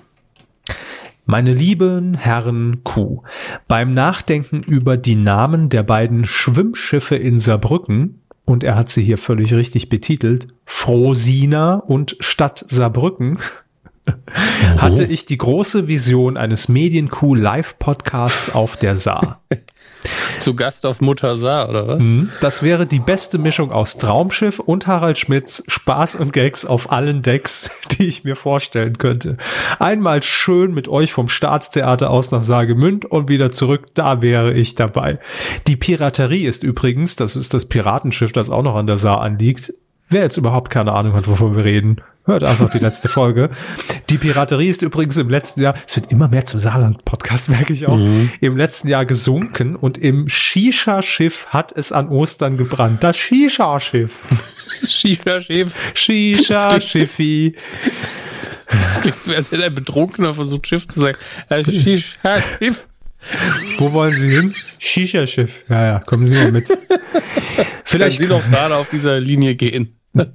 Meine 1.26 1.54
lieben 1.54 2.14
Herren 2.14 2.84
Kuh, 2.84 3.24
beim 3.68 3.94
Nachdenken 3.94 4.64
über 4.64 4.98
die 4.98 5.16
Namen 5.16 5.70
der 5.70 5.84
beiden 5.84 6.26
Schwimmschiffe 6.26 7.16
in 7.16 7.40
Saarbrücken 7.40 8.21
und 8.46 8.64
er 8.64 8.76
hat 8.76 8.90
sie 8.90 9.04
hier 9.04 9.18
völlig 9.18 9.54
richtig 9.54 9.90
betitelt, 9.90 10.48
Frosina 10.66 11.76
und 11.76 12.18
Stadt 12.20 12.66
Saarbrücken, 12.68 13.38
hatte 14.78 15.06
ich 15.06 15.26
die 15.26 15.38
große 15.38 15.88
Vision 15.88 16.38
eines 16.38 16.68
Medienkuh 16.68 17.36
Live-Podcasts 17.36 18.54
auf 18.54 18.78
der 18.78 18.98
Saar. 18.98 19.44
Zu 20.40 20.56
Gast 20.56 20.86
auf 20.86 21.02
Mutter 21.02 21.36
Saar, 21.36 21.70
oder 21.70 21.88
was? 21.88 22.04
Mhm. 22.04 22.32
Das 22.42 22.64
wäre 22.64 22.88
die 22.88 23.00
beste 23.00 23.38
Mischung 23.38 23.72
aus 23.72 23.98
Traumschiff 23.98 24.60
und 24.60 24.88
Harald 24.88 25.18
Schmitz, 25.18 25.64
Spaß 25.68 26.16
und 26.16 26.34
Gags 26.34 26.66
auf 26.66 26.92
allen 26.92 27.22
Decks, 27.22 27.70
die 27.92 28.08
ich 28.08 28.24
mir 28.24 28.36
vorstellen 28.36 28.98
könnte. 28.98 29.38
Einmal 29.80 30.24
schön 30.24 30.74
mit 30.74 30.88
euch 30.88 31.14
vom 31.14 31.28
Staatstheater 31.28 32.10
aus 32.10 32.32
nach 32.32 32.42
Saargemünd 32.42 33.06
und 33.06 33.30
wieder 33.30 33.52
zurück, 33.52 33.86
da 33.94 34.22
wäre 34.22 34.54
ich 34.54 34.76
dabei. 34.76 35.20
Die 35.68 35.78
Piraterie 35.78 36.46
ist 36.46 36.64
übrigens, 36.64 37.16
das 37.16 37.36
ist 37.36 37.54
das 37.54 37.66
Piratenschiff, 37.66 38.32
das 38.32 38.50
auch 38.50 38.64
noch 38.64 38.76
an 38.76 38.88
der 38.88 38.98
Saar 38.98 39.22
anliegt, 39.22 39.74
Wer 40.12 40.24
jetzt 40.24 40.36
überhaupt 40.36 40.70
keine 40.70 40.92
Ahnung 40.92 41.14
hat, 41.14 41.30
wovon 41.30 41.56
wir 41.56 41.64
reden, 41.64 42.02
hört 42.26 42.44
einfach 42.44 42.70
die 42.70 42.80
letzte 42.80 43.08
Folge. 43.08 43.50
Die 44.10 44.18
Piraterie 44.18 44.68
ist 44.68 44.82
übrigens 44.82 45.18
im 45.18 45.30
letzten 45.30 45.62
Jahr, 45.62 45.74
es 45.88 45.96
wird 45.96 46.12
immer 46.12 46.28
mehr 46.28 46.44
zum 46.44 46.60
Saarland-Podcast, 46.60 47.48
merke 47.48 47.72
ich 47.72 47.88
auch, 47.88 47.96
mhm. 47.96 48.30
im 48.42 48.58
letzten 48.58 48.90
Jahr 48.90 49.06
gesunken 49.06 49.74
und 49.74 49.98
im 49.98 50.28
Shisha-Schiff 50.28 51.48
hat 51.52 51.72
es 51.72 51.94
an 51.94 52.10
Ostern 52.10 52.58
gebrannt. 52.58 53.02
Das 53.06 53.16
Shisha-Schiff. 53.16 54.20
Shisha-Schiff. 54.84 55.76
Shisha-Schiffi. 55.94 57.56
Das 58.68 59.00
klingt 59.00 59.24
so, 59.24 59.34
als 59.34 59.50
hätte 59.50 59.64
ein 59.64 59.74
Betrunkener 59.74 60.34
versucht, 60.34 60.68
Schiff 60.68 60.90
zu 60.90 61.00
sagen. 61.00 61.18
Äh, 61.48 61.64
Shisha-Schiff. 61.64 62.90
Wo 63.78 63.94
wollen 63.94 64.12
Sie 64.12 64.30
hin? 64.30 64.54
Shisha-Schiff. 64.78 65.64
Ja, 65.70 65.86
ja, 65.86 66.00
kommen 66.00 66.26
Sie 66.26 66.36
mal 66.36 66.52
mit. 66.52 66.68
Vielleicht 67.86 68.18
Können 68.18 68.42
Sie 68.42 68.50
doch 68.50 68.50
gerade 68.50 68.76
auf 68.76 68.90
dieser 68.90 69.18
Linie 69.18 69.56
gehen. 69.56 70.01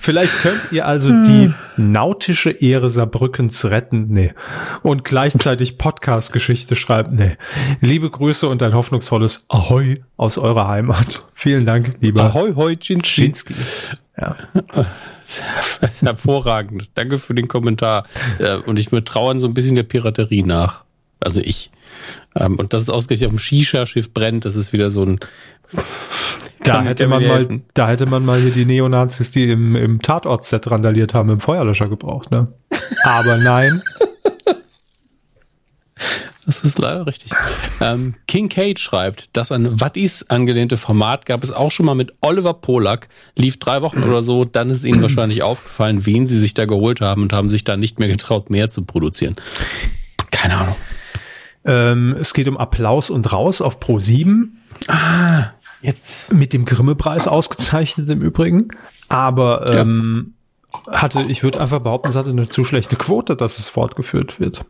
Vielleicht 0.00 0.42
könnt 0.42 0.72
ihr 0.72 0.86
also 0.86 1.10
die 1.10 1.52
nautische 1.76 2.50
Ehre 2.50 2.90
Saarbrückens 2.90 3.64
retten. 3.66 4.06
Nee. 4.08 4.34
Und 4.82 5.04
gleichzeitig 5.04 5.78
Podcast-Geschichte 5.78 6.74
schreiben. 6.74 7.14
Nee. 7.14 7.36
Liebe 7.80 8.10
Grüße 8.10 8.48
und 8.48 8.62
ein 8.62 8.74
hoffnungsvolles 8.74 9.46
Ahoi 9.48 10.02
aus 10.16 10.38
eurer 10.38 10.68
Heimat. 10.68 11.24
Vielen 11.34 11.66
Dank, 11.66 11.96
lieber 12.00 12.24
Ahoi, 12.24 12.54
hoi, 12.54 12.76
Chinsky. 12.76 13.32
Ja. 14.18 14.36
Hervorragend. 16.00 16.90
Danke 16.94 17.18
für 17.18 17.34
den 17.34 17.46
Kommentar. 17.46 18.04
Und 18.66 18.78
ich 18.78 18.90
mir 18.90 19.04
trauern 19.04 19.38
so 19.38 19.46
ein 19.46 19.54
bisschen 19.54 19.76
der 19.76 19.84
Piraterie 19.84 20.42
nach. 20.42 20.84
Also 21.20 21.40
ich. 21.40 21.70
Ähm, 22.36 22.56
und 22.56 22.72
dass 22.72 22.82
es 22.82 22.90
ausgerechnet 22.90 23.28
auf 23.28 23.34
dem 23.34 23.38
Shisha-Schiff 23.38 24.12
brennt, 24.12 24.44
das 24.44 24.56
ist 24.56 24.72
wieder 24.72 24.90
so 24.90 25.04
ein. 25.04 25.20
Da 26.62 26.82
hätte 26.82 27.06
man 27.06 27.26
mal, 27.26 27.60
da 27.74 27.88
hätte 27.88 28.06
man 28.06 28.24
mal 28.24 28.38
hier 28.38 28.50
die 28.50 28.66
Neonazis, 28.66 29.30
die 29.30 29.50
im, 29.50 29.76
im 29.76 30.02
Tatort-Set 30.02 30.70
randaliert 30.70 31.14
haben, 31.14 31.30
im 31.30 31.40
Feuerlöscher 31.40 31.88
gebraucht, 31.88 32.30
ne? 32.30 32.48
Aber 33.04 33.38
nein. 33.38 33.82
Das 36.46 36.62
ist 36.62 36.80
leider 36.80 37.06
richtig. 37.06 37.30
Ähm, 37.80 38.14
King 38.26 38.48
Kate 38.48 38.80
schreibt, 38.80 39.36
dass 39.36 39.52
ein 39.52 39.80
What 39.80 39.96
is 39.96 40.30
angelehnte 40.30 40.76
Format 40.76 41.24
gab 41.24 41.44
es 41.44 41.52
auch 41.52 41.70
schon 41.70 41.86
mal 41.86 41.94
mit 41.94 42.12
Oliver 42.22 42.54
Polak, 42.54 43.08
lief 43.36 43.60
drei 43.60 43.82
Wochen 43.82 44.02
oder 44.02 44.24
so, 44.24 44.42
dann 44.42 44.68
ist 44.68 44.84
ihnen 44.84 45.00
wahrscheinlich 45.00 45.44
aufgefallen, 45.44 46.06
wen 46.06 46.26
sie 46.26 46.40
sich 46.40 46.54
da 46.54 46.64
geholt 46.64 47.00
haben 47.00 47.22
und 47.22 47.32
haben 47.32 47.50
sich 47.50 47.62
da 47.62 47.76
nicht 47.76 48.00
mehr 48.00 48.08
getraut, 48.08 48.50
mehr 48.50 48.68
zu 48.68 48.84
produzieren. 48.84 49.36
Keine 50.32 50.56
Ahnung. 50.56 50.76
Ähm, 51.64 52.16
es 52.18 52.34
geht 52.34 52.48
um 52.48 52.56
Applaus 52.56 53.10
und 53.10 53.32
Raus 53.32 53.60
auf 53.60 53.80
Pro 53.80 53.98
7. 53.98 54.58
Ah, 54.88 55.50
jetzt. 55.82 56.32
Mit 56.32 56.52
dem 56.52 56.64
Grimme-Preis 56.64 57.28
ausgezeichnet 57.28 58.08
im 58.08 58.22
Übrigen. 58.22 58.68
Aber 59.08 59.68
ähm, 59.70 60.34
ja. 60.86 61.00
hatte, 61.00 61.22
ich 61.28 61.42
würde 61.42 61.60
einfach 61.60 61.80
behaupten, 61.80 62.08
es 62.10 62.16
hatte 62.16 62.30
eine 62.30 62.48
zu 62.48 62.64
schlechte 62.64 62.96
Quote, 62.96 63.36
dass 63.36 63.58
es 63.58 63.68
fortgeführt 63.68 64.40
wird. 64.40 64.64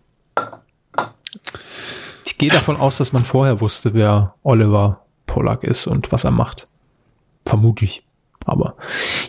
Ich 2.24 2.38
gehe 2.38 2.51
davon 2.51 2.76
aus, 2.76 2.97
dass 2.99 3.12
man 3.12 3.24
vorher 3.24 3.61
wusste, 3.61 3.95
wer 3.95 4.34
Oliver 4.43 5.05
Pollack 5.26 5.62
ist 5.62 5.86
und 5.86 6.11
was 6.11 6.24
er 6.24 6.30
macht. 6.30 6.66
Vermutlich. 7.45 8.03
Aber 8.47 8.74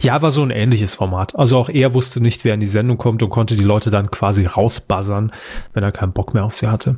ja, 0.02 0.22
war 0.22 0.32
so 0.32 0.42
ein 0.42 0.52
ähnliches 0.52 0.96
Format. 0.96 1.36
Also 1.36 1.58
auch 1.58 1.70
er 1.70 1.94
wusste 1.94 2.22
nicht, 2.22 2.46
wer 2.46 2.54
in 2.54 2.60
die 2.60 2.68
Sendung 2.68 2.98
kommt 2.98 3.22
und 3.22 3.30
konnte 3.30 3.56
die 3.56 3.64
Leute 3.64 3.92
dann 3.92 4.10
quasi 4.10 4.46
rausbuzzern, 4.46 5.34
wenn 5.74 5.84
er 5.84 5.92
keinen 5.92 6.14
Bock 6.14 6.34
mehr 6.34 6.46
auf 6.46 6.56
sie 6.56 6.68
hatte. 6.68 6.98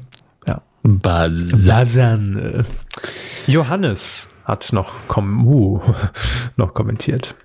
Buzzern. 0.83 2.65
Johannes 3.47 4.29
hat 4.43 4.73
noch, 4.73 4.91
kom 5.07 5.47
uh, 5.47 5.81
noch 6.57 6.73
kommentiert. 6.73 7.35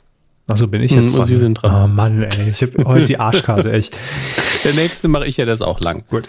Also 0.49 0.67
bin 0.67 0.83
ich 0.83 0.93
jetzt 0.93 1.13
Hm, 1.13 1.21
und 1.21 1.27
Sie 1.27 1.37
sind 1.37 1.63
dran. 1.63 1.85
Oh 1.85 1.87
Mann, 1.89 2.23
ey, 2.23 2.49
ich 2.51 2.63
habe 2.63 2.85
heute 2.85 3.05
die 3.05 3.21
Arschkarte, 3.21 3.71
echt. 3.71 3.95
Der 4.65 4.73
nächste 4.73 5.07
mache 5.07 5.27
ich 5.27 5.37
ja 5.37 5.45
das 5.45 5.61
auch 5.61 5.81
lang. 5.81 6.05
Gut. 6.09 6.29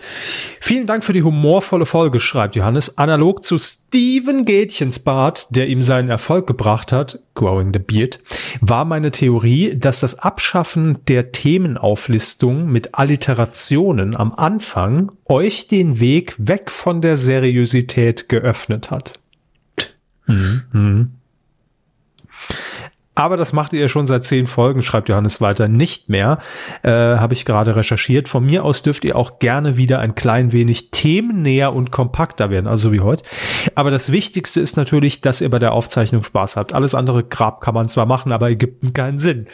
Vielen 0.59 0.85
Dank 0.85 1.03
für 1.03 1.13
die 1.13 1.23
humorvolle 1.23 1.85
Folge, 1.85 2.19
schreibt 2.19 2.55
Johannes. 2.55 2.97
Analog 2.97 3.43
zu 3.43 3.57
Steven 3.57 4.43
Gätchensbart, 4.43 5.47
der 5.51 5.67
ihm 5.67 5.81
seinen 5.81 6.09
Erfolg 6.09 6.47
gebracht 6.47 6.91
hat, 6.91 7.19
Growing 7.33 7.71
the 7.73 7.79
Beard, 7.79 8.19
war 8.59 8.83
meine 8.83 9.11
Theorie, 9.11 9.75
dass 9.77 10.01
das 10.01 10.19
Abschaffen 10.19 10.97
der 11.07 11.31
Themenauflistung 11.31 12.67
mit 12.67 12.95
Alliterationen 12.95 14.15
am 14.17 14.33
Anfang 14.33 15.13
euch 15.25 15.67
den 15.67 15.99
Weg 16.01 16.35
weg 16.37 16.69
von 16.71 17.01
der 17.01 17.15
Seriosität 17.15 18.27
geöffnet 18.27 18.91
hat. 18.91 19.13
Mhm. 20.27 21.11
Aber 23.19 23.35
das 23.35 23.51
macht 23.51 23.73
ihr 23.73 23.89
schon 23.89 24.07
seit 24.07 24.23
zehn 24.23 24.47
Folgen, 24.47 24.81
schreibt 24.81 25.09
Johannes 25.09 25.41
weiter, 25.41 25.67
nicht 25.67 26.07
mehr. 26.07 26.39
Äh, 26.83 26.89
Habe 26.89 27.33
ich 27.33 27.43
gerade 27.43 27.75
recherchiert. 27.75 28.29
Von 28.29 28.45
mir 28.45 28.63
aus 28.63 28.81
dürft 28.81 29.03
ihr 29.03 29.17
auch 29.17 29.39
gerne 29.39 29.75
wieder 29.75 29.99
ein 29.99 30.15
klein 30.15 30.53
wenig 30.53 30.91
themennäher 30.91 31.73
und 31.73 31.91
kompakter 31.91 32.49
werden, 32.49 32.65
also 32.65 32.87
so 32.87 32.93
wie 32.93 33.01
heute. 33.01 33.23
Aber 33.75 33.91
das 33.91 34.13
Wichtigste 34.13 34.61
ist 34.61 34.77
natürlich, 34.77 35.19
dass 35.19 35.41
ihr 35.41 35.49
bei 35.49 35.59
der 35.59 35.73
Aufzeichnung 35.73 36.23
Spaß 36.23 36.55
habt. 36.55 36.71
Alles 36.71 36.95
andere 36.95 37.25
Grab 37.25 37.59
kann 37.59 37.73
man 37.73 37.89
zwar 37.89 38.05
machen, 38.05 38.31
aber 38.31 38.49
Ägypten 38.49 38.93
keinen 38.93 39.19
Sinn. 39.19 39.47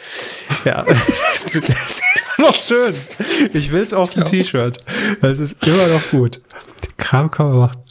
Ja, 0.64 0.84
das 1.32 1.42
ist 1.42 2.02
immer 2.38 2.46
noch 2.46 2.54
schön. 2.54 2.94
Ich 3.52 3.72
will 3.72 3.80
es 3.80 3.92
auf 3.92 4.10
dem 4.10 4.26
T-Shirt. 4.26 4.78
Das 5.20 5.40
ist 5.40 5.66
immer 5.66 5.88
noch 5.88 6.08
gut. 6.12 6.40
Kram 6.98 7.32
kann 7.32 7.48
man 7.48 7.58
machen, 7.58 7.82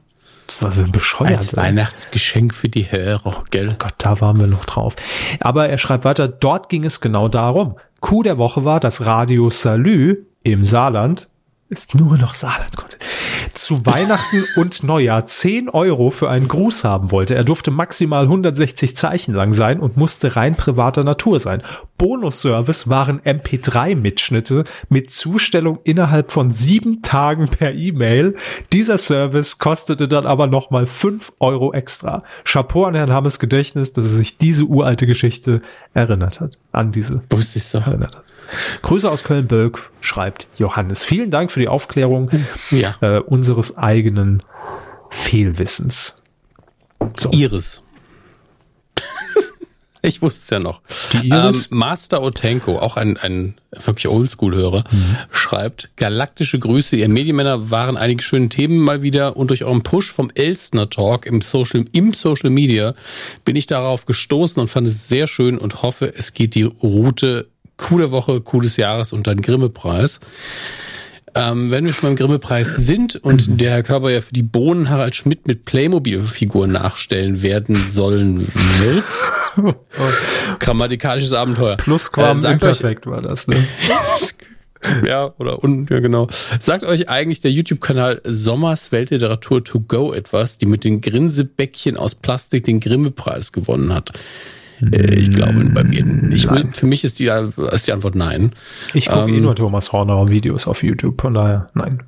Das 0.46 0.62
war 0.62 0.70
bescheuert. 0.86 1.38
Als. 1.38 1.56
Weihnachtsgeschenk 1.56 2.54
für 2.54 2.68
die 2.68 2.90
Hörer, 2.90 3.42
gell? 3.50 3.76
Gott, 3.78 3.94
da 3.98 4.20
waren 4.20 4.38
wir 4.38 4.46
noch 4.46 4.64
drauf. 4.64 4.96
Aber 5.40 5.68
er 5.68 5.78
schreibt 5.78 6.04
weiter, 6.04 6.28
dort 6.28 6.68
ging 6.68 6.84
es 6.84 7.00
genau 7.00 7.28
darum. 7.28 7.76
Coup 8.00 8.22
der 8.22 8.38
Woche 8.38 8.64
war, 8.64 8.80
dass 8.80 9.06
Radio 9.06 9.50
Salü 9.50 10.26
im 10.42 10.62
Saarland, 10.62 11.28
nur 11.94 12.18
noch 12.18 12.34
Saarland, 12.34 12.76
Gott, 12.76 12.96
zu 13.52 13.86
Weihnachten 13.86 14.44
und 14.56 14.82
Neujahr 14.82 15.24
10 15.24 15.68
Euro 15.68 16.10
für 16.10 16.30
einen 16.30 16.48
Gruß 16.48 16.84
haben 16.84 17.10
wollte. 17.10 17.34
Er 17.34 17.44
durfte 17.44 17.70
maximal 17.70 18.24
160 18.24 18.96
Zeichen 18.96 19.34
lang 19.34 19.52
sein 19.52 19.80
und 19.80 19.96
musste 19.96 20.36
rein 20.36 20.54
privater 20.54 21.04
Natur 21.04 21.38
sein. 21.38 21.62
Bonusservice 21.98 22.88
waren 22.88 23.20
MP3-Mitschnitte 23.20 24.64
mit 24.88 25.10
Zustellung 25.10 25.78
innerhalb 25.84 26.32
von 26.32 26.50
sieben 26.50 27.02
Tagen 27.02 27.48
per 27.48 27.72
E-Mail. 27.72 28.36
Dieser 28.72 28.98
Service 28.98 29.58
kostete 29.58 30.08
dann 30.08 30.26
aber 30.26 30.46
nochmal 30.46 30.86
5 30.86 31.32
Euro 31.40 31.72
extra. 31.72 32.24
Chapeau 32.44 32.84
an 32.84 32.94
Herrn 32.94 33.12
Hammes 33.12 33.38
Gedächtnis, 33.38 33.92
dass 33.92 34.04
er 34.04 34.10
sich 34.10 34.38
diese 34.38 34.64
uralte 34.64 35.06
Geschichte 35.06 35.62
erinnert 35.92 36.40
hat. 36.40 36.58
An 36.72 36.92
diese 36.92 37.22
Wusste 37.30 37.58
ich 37.58 37.70
doch. 37.70 37.86
erinnert 37.86 38.16
hat. 38.16 38.24
Grüße 38.82 39.10
aus 39.10 39.24
Köln-Bölk, 39.24 39.90
schreibt 40.00 40.46
Johannes. 40.58 41.04
Vielen 41.04 41.30
Dank 41.30 41.50
für 41.50 41.60
die 41.60 41.68
Aufklärung 41.68 42.30
Ja. 42.70 42.94
äh, 43.00 43.20
unseres 43.20 43.76
eigenen 43.78 44.42
Fehlwissens. 45.10 46.22
So. 47.18 47.30
Iris. 47.32 47.82
ich 50.02 50.20
wusste 50.22 50.40
es 50.42 50.50
ja 50.50 50.58
noch. 50.58 50.80
Die 51.12 51.28
Iris? 51.28 51.68
Ähm, 51.70 51.78
Master 51.78 52.22
Otenko, 52.22 52.78
auch 52.78 52.96
ein, 52.96 53.16
ein 53.16 53.56
wirklich 53.72 54.08
Oldschool-Hörer, 54.08 54.84
schreibt, 55.30 55.90
galaktische 55.96 56.58
Grüße, 56.58 56.96
ihr 56.96 57.08
Medienmänner 57.08 57.70
waren 57.70 57.96
einige 57.96 58.22
schöne 58.22 58.48
Themen 58.48 58.78
mal 58.78 59.02
wieder 59.02 59.36
und 59.36 59.48
durch 59.50 59.64
euren 59.64 59.82
Push 59.82 60.12
vom 60.12 60.30
Elstner 60.34 60.88
Talk 60.90 61.26
im 61.26 61.40
Social, 61.40 61.84
im 61.92 62.12
Social 62.12 62.50
Media 62.50 62.94
bin 63.44 63.56
ich 63.56 63.66
darauf 63.66 64.06
gestoßen 64.06 64.60
und 64.60 64.68
fand 64.68 64.86
es 64.86 65.08
sehr 65.08 65.26
schön 65.26 65.58
und 65.58 65.82
hoffe, 65.82 66.14
es 66.16 66.32
geht 66.34 66.54
die 66.54 66.62
Route 66.64 67.48
Der 67.90 68.10
Woche, 68.10 68.40
Coup 68.40 68.62
des 68.62 68.76
Jahres 68.76 69.12
und 69.12 69.26
dann 69.26 69.40
Grimme-Preis. 69.40 70.20
Ähm, 71.36 71.70
wenn 71.72 71.84
wir 71.84 71.92
schon 71.92 72.10
beim 72.10 72.16
Grimme-Preis 72.16 72.76
sind 72.76 73.16
und 73.16 73.60
der 73.60 73.72
Herr 73.72 73.82
Körper 73.82 74.10
ja 74.10 74.20
für 74.20 74.32
die 74.32 74.42
Bohnen 74.42 74.88
Harald 74.88 75.16
Schmidt 75.16 75.48
mit 75.48 75.64
Playmobil-Figuren 75.64 76.70
nachstellen 76.70 77.42
werden 77.42 77.74
sollen 77.74 78.46
wird. 78.78 79.04
Grammatikalisches 80.60 81.32
Abenteuer. 81.32 81.76
Plusquam 81.76 82.44
Äh, 82.44 82.46
euch, 82.46 82.52
Imperfekt 82.52 83.06
war 83.06 83.20
das, 83.20 83.48
ne? 83.48 83.66
ja, 85.06 85.34
oder 85.38 85.64
un, 85.64 85.86
ja, 85.90 85.98
genau. 85.98 86.28
Sagt 86.60 86.84
euch 86.84 87.08
eigentlich 87.08 87.40
der 87.40 87.50
YouTube-Kanal 87.50 88.20
Sommers 88.24 88.92
Weltliteratur 88.92 89.64
to 89.64 89.80
go 89.80 90.12
etwas, 90.12 90.58
die 90.58 90.66
mit 90.66 90.84
den 90.84 91.00
Grinsebäckchen 91.00 91.96
aus 91.96 92.14
Plastik 92.14 92.62
den 92.64 92.78
Grimme-Preis 92.78 93.50
gewonnen 93.50 93.92
hat? 93.92 94.12
Äh, 94.92 95.14
ich 95.14 95.30
glaube 95.30 95.64
bei 95.72 95.84
mir 95.84 96.04
nicht. 96.04 96.48
Für 96.72 96.86
mich 96.86 97.04
ist 97.04 97.18
die, 97.18 97.26
ist 97.72 97.86
die 97.86 97.92
Antwort 97.92 98.14
nein. 98.14 98.52
Ich 98.92 99.06
gucke 99.06 99.30
eh 99.30 99.36
Ähm, 99.36 99.42
nur 99.42 99.54
Thomas 99.54 99.92
Horner 99.92 100.28
Videos 100.28 100.66
auf 100.66 100.82
YouTube, 100.82 101.20
von 101.20 101.34
daher, 101.34 101.70
nein. 101.74 102.02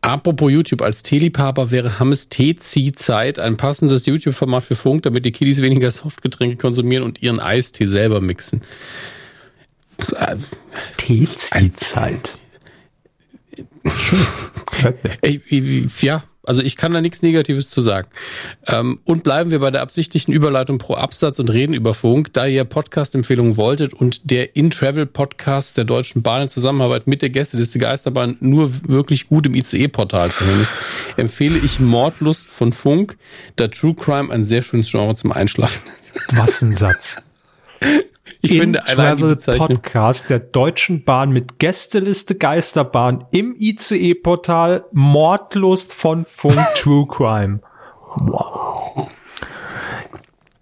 Apropos 0.00 0.50
YouTube, 0.50 0.82
als 0.82 1.04
Teeliebhaber 1.04 1.70
wäre 1.70 2.00
Hammes 2.00 2.28
Tee-Zieh-Zeit 2.28 3.38
ein 3.38 3.56
passendes 3.56 4.04
YouTube-Format 4.06 4.64
für 4.64 4.74
Funk, 4.74 5.04
damit 5.04 5.24
die 5.24 5.30
Kiddies 5.30 5.62
weniger 5.62 5.90
Softgetränke 5.92 6.56
konsumieren 6.56 7.04
und 7.04 7.22
ihren 7.22 7.38
Eistee 7.38 7.84
selber 7.84 8.20
mixen. 8.20 8.62
Äh, 10.16 10.36
Teeziehzeit. 10.96 12.34
Schön. 13.98 14.18
Ey, 15.20 15.40
wie- 15.46 15.66
wie- 15.84 15.88
Ja, 16.06 16.24
also 16.44 16.62
ich 16.62 16.76
kann 16.76 16.92
da 16.92 17.00
nichts 17.00 17.22
Negatives 17.22 17.70
zu 17.70 17.80
sagen. 17.80 18.08
Ähm, 18.66 19.00
und 19.04 19.22
bleiben 19.22 19.50
wir 19.50 19.60
bei 19.60 19.70
der 19.70 19.82
absichtlichen 19.82 20.32
Überleitung 20.32 20.78
pro 20.78 20.94
Absatz 20.94 21.38
und 21.38 21.50
reden 21.50 21.72
über 21.72 21.94
Funk, 21.94 22.32
da 22.32 22.46
ihr 22.46 22.64
Podcast-Empfehlungen 22.64 23.56
wolltet 23.56 23.94
und 23.94 24.30
der 24.30 24.56
In-Travel-Podcast 24.56 25.76
der 25.76 25.84
Deutschen 25.84 26.22
Bahn 26.22 26.42
in 26.42 26.48
Zusammenarbeit 26.48 27.06
mit 27.06 27.22
der 27.22 27.30
Gästeliste 27.30 27.78
Geisterbahn 27.78 28.36
nur 28.40 28.70
wirklich 28.88 29.28
gut 29.28 29.46
im 29.46 29.54
ICE-Portal 29.54 30.30
zu 30.30 30.44
hören 30.44 30.62
ist, 30.62 30.72
empfehle 31.16 31.58
ich 31.58 31.78
Mordlust 31.78 32.48
von 32.48 32.72
Funk, 32.72 33.16
da 33.56 33.68
True 33.68 33.94
Crime 33.94 34.32
ein 34.32 34.44
sehr 34.44 34.62
schönes 34.62 34.90
Genre 34.90 35.14
zum 35.14 35.32
Einschlafen 35.32 35.82
ist. 35.86 36.36
Was 36.36 36.62
ein 36.62 36.74
Satz. 36.74 37.16
Ich 38.44 38.58
finde 38.58 38.84
allein 38.88 39.16
die 39.16 39.36
Travel. 39.36 39.58
Podcast 39.58 40.28
der 40.28 40.40
Deutschen 40.40 41.04
Bahn 41.04 41.30
mit 41.30 41.60
Gästeliste 41.60 42.34
Geisterbahn 42.34 43.24
im 43.30 43.54
ICE-Portal 43.56 44.84
Mordlust 44.90 45.94
von 45.94 46.24
Funk 46.24 46.58
True 46.74 47.06
Crime. 47.06 47.60
Wow. 48.16 49.08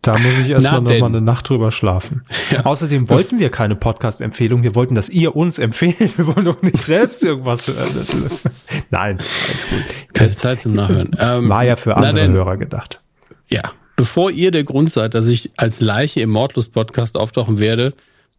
Da 0.02 0.12
muss 0.18 0.38
ich 0.40 0.50
erstmal 0.50 0.74
Na 0.74 0.80
noch 0.80 0.90
denn. 0.90 1.00
mal 1.00 1.06
eine 1.06 1.20
Nacht 1.22 1.48
drüber 1.48 1.70
schlafen. 1.70 2.24
Außerdem 2.64 3.08
wollten 3.08 3.38
wir 3.38 3.50
keine 3.50 3.76
Podcast-Empfehlung. 3.76 4.62
Wir 4.62 4.74
wollten, 4.74 4.94
dass 4.94 5.08
ihr 5.08 5.34
uns 5.34 5.58
empfehlt. 5.58 6.18
Wir 6.18 6.26
wollen 6.26 6.44
doch 6.44 6.60
nicht 6.60 6.78
selbst 6.78 7.24
irgendwas 7.24 7.66
hören. 7.66 7.88
Nein, 8.90 9.18
alles 9.48 9.68
gut. 9.68 9.84
Keine 10.12 10.32
Zeit 10.32 10.60
zum 10.60 10.74
Nachhören. 10.74 11.16
Ähm, 11.18 11.48
War 11.48 11.64
ja 11.64 11.76
für 11.76 11.96
andere 11.96 12.14
denn, 12.14 12.32
Hörer 12.32 12.56
gedacht. 12.56 13.02
Ja, 13.48 13.62
bevor 14.00 14.30
ihr 14.30 14.50
der 14.50 14.64
Grund 14.64 14.90
seid, 14.90 15.12
dass 15.12 15.28
ich 15.28 15.50
als 15.58 15.80
Leiche 15.80 16.22
im 16.22 16.30
Mordlust-Podcast 16.30 17.18
auftauchen 17.18 17.58
werde, 17.58 17.92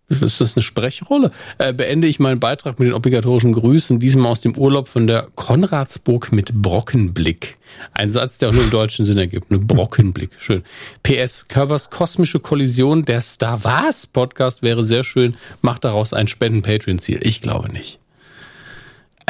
ist 0.10 0.42
das 0.42 0.58
eine 0.58 0.64
Sprechrolle, 0.64 1.30
äh, 1.60 1.72
beende 1.72 2.08
ich 2.08 2.20
meinen 2.20 2.40
Beitrag 2.40 2.80
mit 2.80 2.88
den 2.88 2.96
obligatorischen 2.96 3.54
Grüßen, 3.54 4.00
diesmal 4.00 4.32
aus 4.32 4.42
dem 4.42 4.58
Urlaub 4.58 4.88
von 4.88 5.06
der 5.06 5.28
Konradsburg 5.36 6.32
mit 6.32 6.52
Brockenblick. 6.52 7.60
Ein 7.94 8.10
Satz, 8.10 8.40
der 8.40 8.50
auch 8.50 8.54
nur 8.54 8.64
im 8.64 8.72
deutschen 8.72 9.06
Sinn 9.06 9.20
ergibt. 9.20 9.52
Eine 9.52 9.60
Brockenblick. 9.60 10.32
Schön. 10.40 10.64
PS, 11.04 11.48
Körpers 11.48 11.92
kosmische 11.92 12.40
Kollision, 12.40 13.04
der 13.04 13.22
Star 13.22 13.64
Wars 13.64 14.08
Podcast 14.08 14.64
wäre 14.64 14.84
sehr 14.84 15.04
schön. 15.04 15.36
Macht 15.62 15.86
daraus 15.86 16.12
ein 16.12 16.28
Spenden-Patreon-Ziel. 16.28 17.20
Ich 17.22 17.40
glaube 17.40 17.72
nicht. 17.72 18.00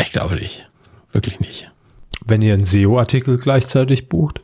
Ich 0.02 0.12
glaube 0.12 0.36
nicht. 0.36 0.70
wirklich 1.12 1.42
nicht. 1.42 1.70
Wenn 2.26 2.42
ihr 2.42 2.54
einen 2.54 2.64
SEO-Artikel 2.64 3.38
gleichzeitig 3.38 4.08
bucht. 4.08 4.40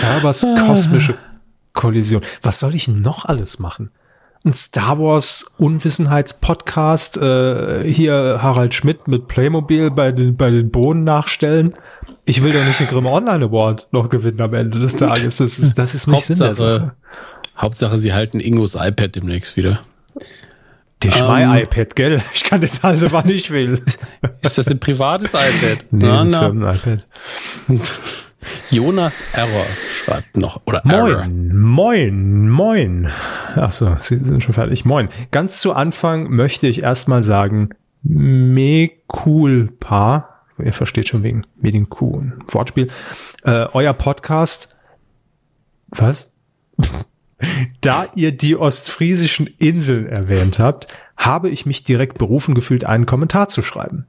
Kerbers 0.00 0.46
kosmische 0.66 1.16
Kollision. 1.72 2.22
Was 2.42 2.60
soll 2.60 2.74
ich 2.74 2.88
noch 2.88 3.24
alles 3.24 3.58
machen? 3.58 3.90
Ein 4.44 4.52
Star 4.54 4.98
Wars 4.98 5.46
Unwissenheitspodcast, 5.58 7.16
äh, 7.18 7.84
hier 7.84 8.40
Harald 8.42 8.74
Schmidt 8.74 9.06
mit 9.06 9.28
Playmobil 9.28 9.92
bei 9.92 10.10
den, 10.10 10.36
bei 10.36 10.50
den 10.50 10.72
Bohnen 10.72 11.04
nachstellen. 11.04 11.74
Ich 12.24 12.42
will 12.42 12.52
doch 12.52 12.64
nicht 12.64 12.80
den 12.80 12.88
Grimme 12.88 13.10
Online 13.10 13.44
Award 13.44 13.86
noch 13.92 14.08
gewinnen 14.10 14.40
am 14.40 14.52
Ende 14.52 14.80
des 14.80 14.96
Tages. 14.96 15.36
Das 15.36 15.58
ist, 15.60 15.78
das 15.78 15.94
ist 15.94 16.08
nicht 16.08 16.24
Sinn 16.24 16.38
der 16.38 16.56
Sache. 16.56 16.70
Hauptsache, 16.72 16.96
Hauptsache, 17.56 17.98
sie 17.98 18.12
halten 18.12 18.40
Ingos 18.40 18.74
iPad 18.74 19.14
demnächst 19.14 19.56
wieder. 19.56 19.78
Die 21.02 21.10
Schrei-iPad, 21.10 21.96
gell? 21.96 22.22
Ich 22.34 22.44
kann 22.44 22.60
das 22.60 22.82
halten, 22.82 23.08
wann 23.10 23.28
ich 23.28 23.50
will. 23.50 23.82
Ist 24.40 24.58
das 24.58 24.68
ein 24.68 24.78
privates 24.78 25.34
iPad? 25.34 25.86
Nee, 25.90 26.06
das 26.06 26.24
ist 26.24 26.30
na. 26.30 26.40
Firmen-iPad. 26.40 27.06
Jonas 28.70 29.22
Error 29.34 29.66
schreibt 30.04 30.36
noch. 30.36 30.60
Oder 30.66 30.84
Error. 30.84 31.26
Moin, 31.26 31.58
moin, 31.58 32.48
moin. 32.48 33.08
Achso, 33.54 33.96
Sie 33.98 34.16
sind 34.16 34.42
schon 34.42 34.54
fertig. 34.54 34.84
Moin. 34.84 35.08
Ganz 35.30 35.60
zu 35.60 35.72
Anfang 35.72 36.30
möchte 36.30 36.66
ich 36.66 36.82
erstmal 36.82 37.22
sagen, 37.22 37.70
Mekulpa, 38.02 39.20
ihr 40.58 40.72
versteht 40.72 41.08
schon 41.08 41.22
wegen 41.22 41.46
Medienkuh, 41.60 42.18
ein 42.20 42.42
Wortspiel, 42.48 42.88
äh, 43.44 43.66
euer 43.72 43.92
Podcast, 43.92 44.76
was? 45.88 46.32
Da 47.80 48.06
ihr 48.14 48.32
die 48.32 48.56
ostfriesischen 48.56 49.46
Inseln 49.58 50.06
erwähnt 50.06 50.58
habt, 50.58 50.88
habe 51.16 51.50
ich 51.50 51.66
mich 51.66 51.84
direkt 51.84 52.18
berufen 52.18 52.54
gefühlt, 52.54 52.84
einen 52.84 53.06
Kommentar 53.06 53.48
zu 53.48 53.62
schreiben. 53.62 54.06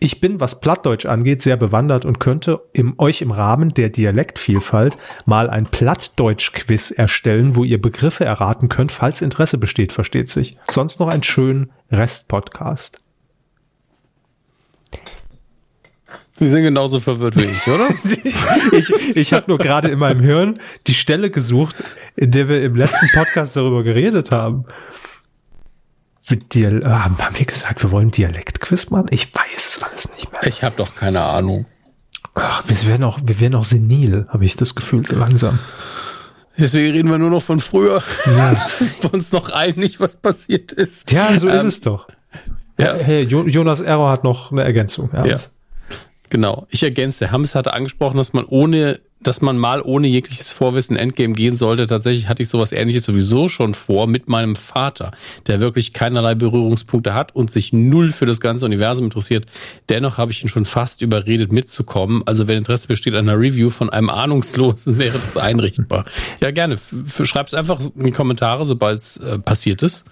Ich 0.00 0.20
bin, 0.20 0.38
was 0.38 0.60
Plattdeutsch 0.60 1.06
angeht, 1.06 1.42
sehr 1.42 1.56
bewandert 1.56 2.04
und 2.04 2.20
könnte 2.20 2.60
im, 2.72 2.94
euch 2.98 3.20
im 3.20 3.32
Rahmen 3.32 3.70
der 3.70 3.88
Dialektvielfalt 3.88 4.96
mal 5.26 5.50
ein 5.50 5.66
Plattdeutsch-Quiz 5.66 6.92
erstellen, 6.92 7.56
wo 7.56 7.64
ihr 7.64 7.82
Begriffe 7.82 8.24
erraten 8.24 8.68
könnt, 8.68 8.92
falls 8.92 9.22
Interesse 9.22 9.58
besteht, 9.58 9.90
versteht 9.90 10.28
sich. 10.28 10.56
Sonst 10.70 11.00
noch 11.00 11.08
einen 11.08 11.24
schönen 11.24 11.72
Rest-Podcast. 11.90 12.98
Sie 16.38 16.48
sind 16.48 16.62
genauso 16.62 17.00
verwirrt 17.00 17.36
wie 17.36 17.44
ich, 17.44 17.66
oder? 17.66 17.88
ich 18.72 19.16
ich 19.16 19.32
habe 19.32 19.46
nur 19.48 19.58
gerade 19.58 19.88
in 19.88 19.98
meinem 19.98 20.20
Hirn 20.22 20.60
die 20.86 20.94
Stelle 20.94 21.30
gesucht, 21.30 21.82
in 22.16 22.30
der 22.30 22.48
wir 22.48 22.62
im 22.62 22.76
letzten 22.76 23.08
Podcast 23.12 23.56
darüber 23.56 23.82
geredet 23.82 24.30
haben. 24.30 24.64
Dial 26.52 26.84
ah, 26.84 27.04
haben 27.04 27.38
wir 27.38 27.46
gesagt, 27.46 27.82
wir 27.82 27.90
wollen 27.90 28.10
Dialektquiz 28.10 28.90
machen? 28.90 29.06
Ich 29.10 29.34
weiß 29.34 29.66
es 29.66 29.82
alles 29.82 30.10
nicht 30.14 30.30
mehr. 30.30 30.46
Ich 30.46 30.62
habe 30.62 30.76
doch 30.76 30.94
keine 30.94 31.22
Ahnung. 31.22 31.64
Ach, 32.34 32.62
wir 32.66 32.86
werden 32.86 33.04
auch, 33.04 33.18
wir 33.24 33.40
werden 33.40 33.54
auch 33.54 33.64
senil, 33.64 34.26
habe 34.28 34.44
ich 34.44 34.56
das 34.56 34.74
Gefühl, 34.74 35.04
langsam. 35.10 35.58
Deswegen 36.58 36.92
reden 36.94 37.10
wir 37.10 37.18
nur 37.18 37.30
noch 37.30 37.42
von 37.42 37.60
früher. 37.60 38.02
Ja. 38.26 38.52
Ist 38.66 39.02
wir 39.02 39.14
uns 39.14 39.32
noch 39.32 39.50
einig, 39.50 40.00
was 40.00 40.16
passiert 40.16 40.72
ist. 40.72 41.10
Ja, 41.12 41.34
so 41.38 41.48
ist 41.48 41.62
Ähm, 41.62 41.68
es 41.68 41.80
doch. 41.80 42.08
ja. 42.78 42.94
Hey, 42.94 43.22
Jo- 43.22 43.46
Jonas 43.46 43.80
Error 43.80 44.10
hat 44.10 44.24
noch 44.24 44.52
eine 44.52 44.64
Ergänzung. 44.64 45.08
Ja. 45.12 45.24
Ja. 45.24 45.36
Genau. 46.30 46.66
Ich 46.70 46.82
ergänze. 46.82 47.30
Hams 47.30 47.54
hatte 47.54 47.72
angesprochen, 47.72 48.16
dass 48.16 48.32
man 48.32 48.44
ohne, 48.44 49.00
dass 49.20 49.40
man 49.40 49.58
mal 49.58 49.82
ohne 49.82 50.06
jegliches 50.06 50.52
Vorwissen 50.52 50.96
Endgame 50.96 51.34
gehen 51.34 51.56
sollte. 51.56 51.86
Tatsächlich 51.86 52.28
hatte 52.28 52.42
ich 52.42 52.48
sowas 52.48 52.72
ähnliches 52.72 53.04
sowieso 53.04 53.48
schon 53.48 53.74
vor 53.74 54.06
mit 54.06 54.28
meinem 54.28 54.56
Vater, 54.56 55.12
der 55.46 55.60
wirklich 55.60 55.92
keinerlei 55.92 56.34
Berührungspunkte 56.34 57.14
hat 57.14 57.34
und 57.34 57.50
sich 57.50 57.72
null 57.72 58.10
für 58.10 58.26
das 58.26 58.40
ganze 58.40 58.64
Universum 58.64 59.06
interessiert. 59.06 59.46
Dennoch 59.88 60.18
habe 60.18 60.30
ich 60.30 60.42
ihn 60.42 60.48
schon 60.48 60.64
fast 60.64 61.02
überredet 61.02 61.52
mitzukommen. 61.52 62.22
Also 62.26 62.48
wenn 62.48 62.58
Interesse 62.58 62.88
besteht 62.88 63.14
an 63.14 63.28
einer 63.28 63.38
Review 63.38 63.70
von 63.70 63.90
einem 63.90 64.10
Ahnungslosen, 64.10 64.98
wäre 64.98 65.18
das 65.18 65.36
einrichtbar. 65.36 66.04
Ja, 66.40 66.50
gerne. 66.50 66.78
Schreib's 67.24 67.54
einfach 67.54 67.80
in 67.80 68.04
die 68.04 68.12
Kommentare, 68.12 68.64
sobald 68.64 69.00
es 69.00 69.16
äh, 69.16 69.38
passiert 69.38 69.82
ist. 69.82 70.06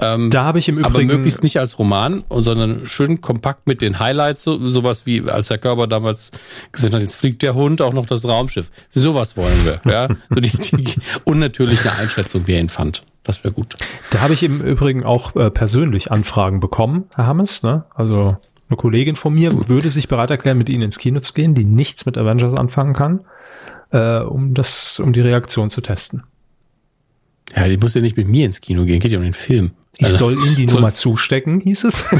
Ähm, 0.00 0.30
Da 0.30 0.44
habe 0.44 0.58
ich 0.58 0.68
im 0.68 0.78
aber 0.78 0.90
Übrigen 0.90 1.08
möglichst 1.08 1.42
nicht 1.42 1.58
als 1.58 1.78
Roman, 1.78 2.24
sondern 2.30 2.86
schön 2.86 3.20
kompakt 3.20 3.66
mit 3.66 3.82
den 3.82 3.98
Highlights, 3.98 4.42
so, 4.42 4.68
sowas 4.68 5.06
wie 5.06 5.22
als 5.28 5.50
Herr 5.50 5.58
Körber 5.58 5.86
damals 5.86 6.30
gesehen 6.72 6.92
hat, 6.92 7.02
jetzt 7.02 7.16
fliegt 7.16 7.42
der 7.42 7.54
Hund 7.54 7.80
auch 7.80 7.92
noch 7.92 8.06
das 8.06 8.22
Raumschiff. 8.40 8.70
Sowas 8.88 9.36
wollen 9.36 9.64
wir, 9.64 9.80
ja. 9.90 10.08
So 10.30 10.40
die, 10.40 10.50
die, 10.50 10.94
und 11.24 11.38
natürlich 11.38 11.80
eine 11.82 11.98
Einschätzung, 11.98 12.46
wie 12.46 12.54
er 12.54 12.60
ihn 12.60 12.68
fand. 12.68 13.04
Das 13.22 13.44
wäre 13.44 13.52
gut. 13.52 13.76
Da 14.10 14.22
habe 14.22 14.32
ich 14.32 14.42
im 14.42 14.60
Übrigen 14.60 15.04
auch 15.04 15.36
äh, 15.36 15.50
persönlich 15.50 16.10
Anfragen 16.10 16.58
bekommen, 16.58 17.04
Herr 17.14 17.26
Hammes. 17.26 17.62
Ne? 17.62 17.84
Also 17.94 18.36
eine 18.68 18.76
Kollegin 18.76 19.14
von 19.14 19.34
mir 19.34 19.52
würde 19.68 19.90
sich 19.90 20.08
bereit 20.08 20.30
erklären, 20.30 20.56
mit 20.56 20.68
Ihnen 20.68 20.82
ins 20.82 20.98
Kino 20.98 21.20
zu 21.20 21.34
gehen, 21.34 21.54
die 21.54 21.64
nichts 21.64 22.06
mit 22.06 22.16
Avengers 22.16 22.54
anfangen 22.54 22.94
kann, 22.94 23.24
äh, 23.90 24.22
um 24.22 24.54
das, 24.54 24.98
um 24.98 25.12
die 25.12 25.20
Reaktion 25.20 25.68
zu 25.68 25.82
testen. 25.82 26.22
Ja, 27.54 27.68
die 27.68 27.76
muss 27.76 27.94
ja 27.94 28.00
nicht 28.00 28.16
mit 28.16 28.28
mir 28.28 28.46
ins 28.46 28.60
Kino 28.60 28.84
gehen, 28.84 29.00
geht 29.00 29.12
ja 29.12 29.18
um 29.18 29.24
den 29.24 29.32
Film. 29.32 29.72
Ich 30.00 30.06
Also, 30.06 30.16
soll 30.16 30.32
Ihnen 30.46 30.56
die 30.56 30.64
Nummer 30.64 30.94
zustecken, 30.94 31.60
hieß 31.60 31.84
es. 31.84 32.02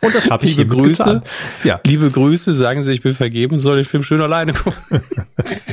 Und 0.00 0.12
das 0.14 0.28
habe 0.28 0.44
ich 0.46 0.56
Liebe 0.56 0.74
Grüße. 0.76 1.04
getan. 1.04 1.22
Ja, 1.62 1.80
Liebe 1.86 2.10
Grüße, 2.10 2.52
sagen 2.52 2.82
Sie, 2.82 2.90
ich 2.90 3.02
bin 3.02 3.14
vergeben, 3.14 3.60
soll 3.60 3.76
den 3.76 3.84
Film 3.84 4.02
schön 4.02 4.20
alleine 4.20 4.52
gucken. 4.52 5.02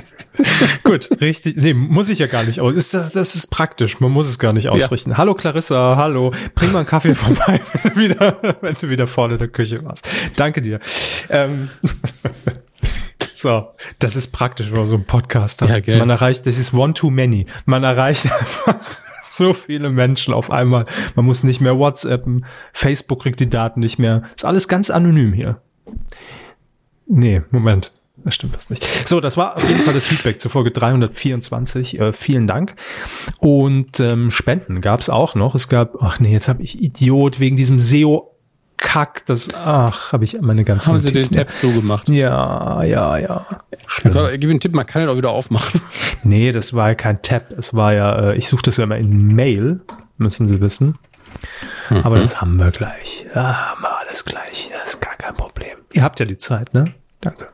gut, 0.83 1.09
richtig. 1.19 1.57
Nee, 1.57 1.73
muss 1.73 2.09
ich 2.09 2.19
ja 2.19 2.27
gar 2.27 2.43
nicht 2.43 2.59
aus. 2.61 2.75
Ist 2.75 2.93
das, 2.93 3.11
das 3.11 3.33
ist 3.35 3.47
praktisch. 3.47 3.99
Man 3.99 4.11
muss 4.11 4.27
es 4.27 4.37
gar 4.37 4.53
nicht 4.53 4.69
ausrichten. 4.69 5.17
Hallo 5.17 5.33
Clarissa, 5.33 5.95
hallo. 5.97 6.31
Bring 6.53 6.71
mal 6.73 6.79
einen 6.79 6.87
Kaffee 6.87 7.15
vorbei, 7.19 7.59
wenn 7.81 7.93
du 7.93 7.99
wieder, 7.99 8.37
wenn 8.61 8.75
du 8.75 8.89
wieder 8.89 9.07
vorne 9.07 9.33
in 9.33 9.39
der 9.39 9.47
Küche 9.47 9.83
warst. 9.83 10.07
Danke 10.35 10.61
dir. 10.61 10.79
Ähm, 11.29 11.69
so, 13.33 13.69
das 13.97 14.15
ist 14.15 14.27
praktisch, 14.27 14.69
wenn 14.71 14.77
man 14.77 14.87
so 14.87 14.95
einen 14.95 15.05
Podcast 15.05 15.63
hat. 15.63 15.87
Ja. 15.87 15.97
Man 15.97 16.11
erreicht, 16.11 16.45
das 16.45 16.59
ist 16.59 16.71
one 16.75 16.93
too 16.93 17.09
many. 17.09 17.47
Man 17.65 17.83
erreicht 17.83 18.25
einfach 18.31 18.75
so 19.37 19.53
viele 19.53 19.89
Menschen 19.89 20.33
auf 20.33 20.51
einmal. 20.51 20.85
Man 21.15 21.25
muss 21.25 21.43
nicht 21.43 21.61
mehr 21.61 21.77
WhatsAppen. 21.77 22.45
Facebook 22.73 23.21
kriegt 23.21 23.39
die 23.39 23.49
Daten 23.49 23.79
nicht 23.79 23.99
mehr. 23.99 24.23
Ist 24.35 24.45
alles 24.45 24.67
ganz 24.67 24.89
anonym 24.89 25.33
hier. 25.33 25.61
Nee, 27.07 27.41
Moment. 27.51 27.93
Das 28.23 28.35
stimmt 28.35 28.55
das 28.55 28.69
nicht. 28.69 28.83
So, 29.07 29.21
das 29.21 29.37
war 29.37 29.55
auf 29.55 29.69
jeden 29.69 29.81
Fall 29.81 29.93
das 29.93 30.05
Feedback 30.05 30.41
zur 30.41 30.51
Folge 30.51 30.71
324. 30.71 31.99
Äh, 31.99 32.13
vielen 32.13 32.47
Dank. 32.47 32.75
Und 33.39 33.99
ähm, 33.99 34.31
Spenden 34.31 34.81
gab 34.81 34.99
es 34.99 35.09
auch 35.09 35.35
noch. 35.35 35.55
Es 35.55 35.69
gab, 35.69 36.01
ach 36.01 36.19
nee, 36.19 36.33
jetzt 36.33 36.49
habe 36.49 36.61
ich 36.61 36.81
Idiot 36.81 37.39
wegen 37.39 37.55
diesem 37.55 37.79
SEO-Kack. 38.81 39.25
Das, 39.25 39.49
ach, 39.53 40.11
habe 40.11 40.23
ich 40.23 40.39
meine 40.41 40.63
ganzen 40.63 40.89
Haben 40.93 40.99
Sie 40.99 41.07
den 41.11 41.15
Notizen- 41.21 41.35
Tab 41.35 41.55
zugemacht? 41.55 42.09
Ja, 42.09 42.83
ja, 42.83 43.17
ja. 43.17 43.45
Gib 44.03 44.13
mir 44.13 44.29
einen 44.49 44.59
Tipp, 44.59 44.75
man 44.75 44.85
kann 44.85 45.01
ihn 45.03 45.09
auch 45.09 45.17
wieder 45.17 45.31
aufmachen. 45.31 45.81
Nee, 46.23 46.51
das 46.51 46.73
war 46.73 46.89
ja 46.89 46.95
kein 46.95 47.21
Tab. 47.21 47.51
Es 47.57 47.73
war 47.73 47.93
ja, 47.93 48.31
äh, 48.31 48.35
ich 48.37 48.47
suche 48.49 48.63
das 48.63 48.77
ja 48.77 48.83
immer 48.83 48.97
in 48.97 49.27
Mail, 49.33 49.81
müssen 50.17 50.47
Sie 50.47 50.59
wissen. 50.59 50.97
Aber 51.89 52.19
das 52.19 52.41
haben 52.41 52.57
wir 52.59 52.71
gleich. 52.71 53.25
Ja, 53.33 53.69
haben 53.71 53.81
wir 53.81 53.97
alles 53.99 54.25
gleich. 54.25 54.69
Das 54.73 54.95
ist 54.95 55.01
gar 55.01 55.15
kein 55.15 55.35
Problem. 55.35 55.77
Ihr 55.93 56.03
habt 56.03 56.19
ja 56.19 56.25
die 56.25 56.37
Zeit, 56.37 56.73
ne? 56.73 56.85
Danke. 57.21 57.47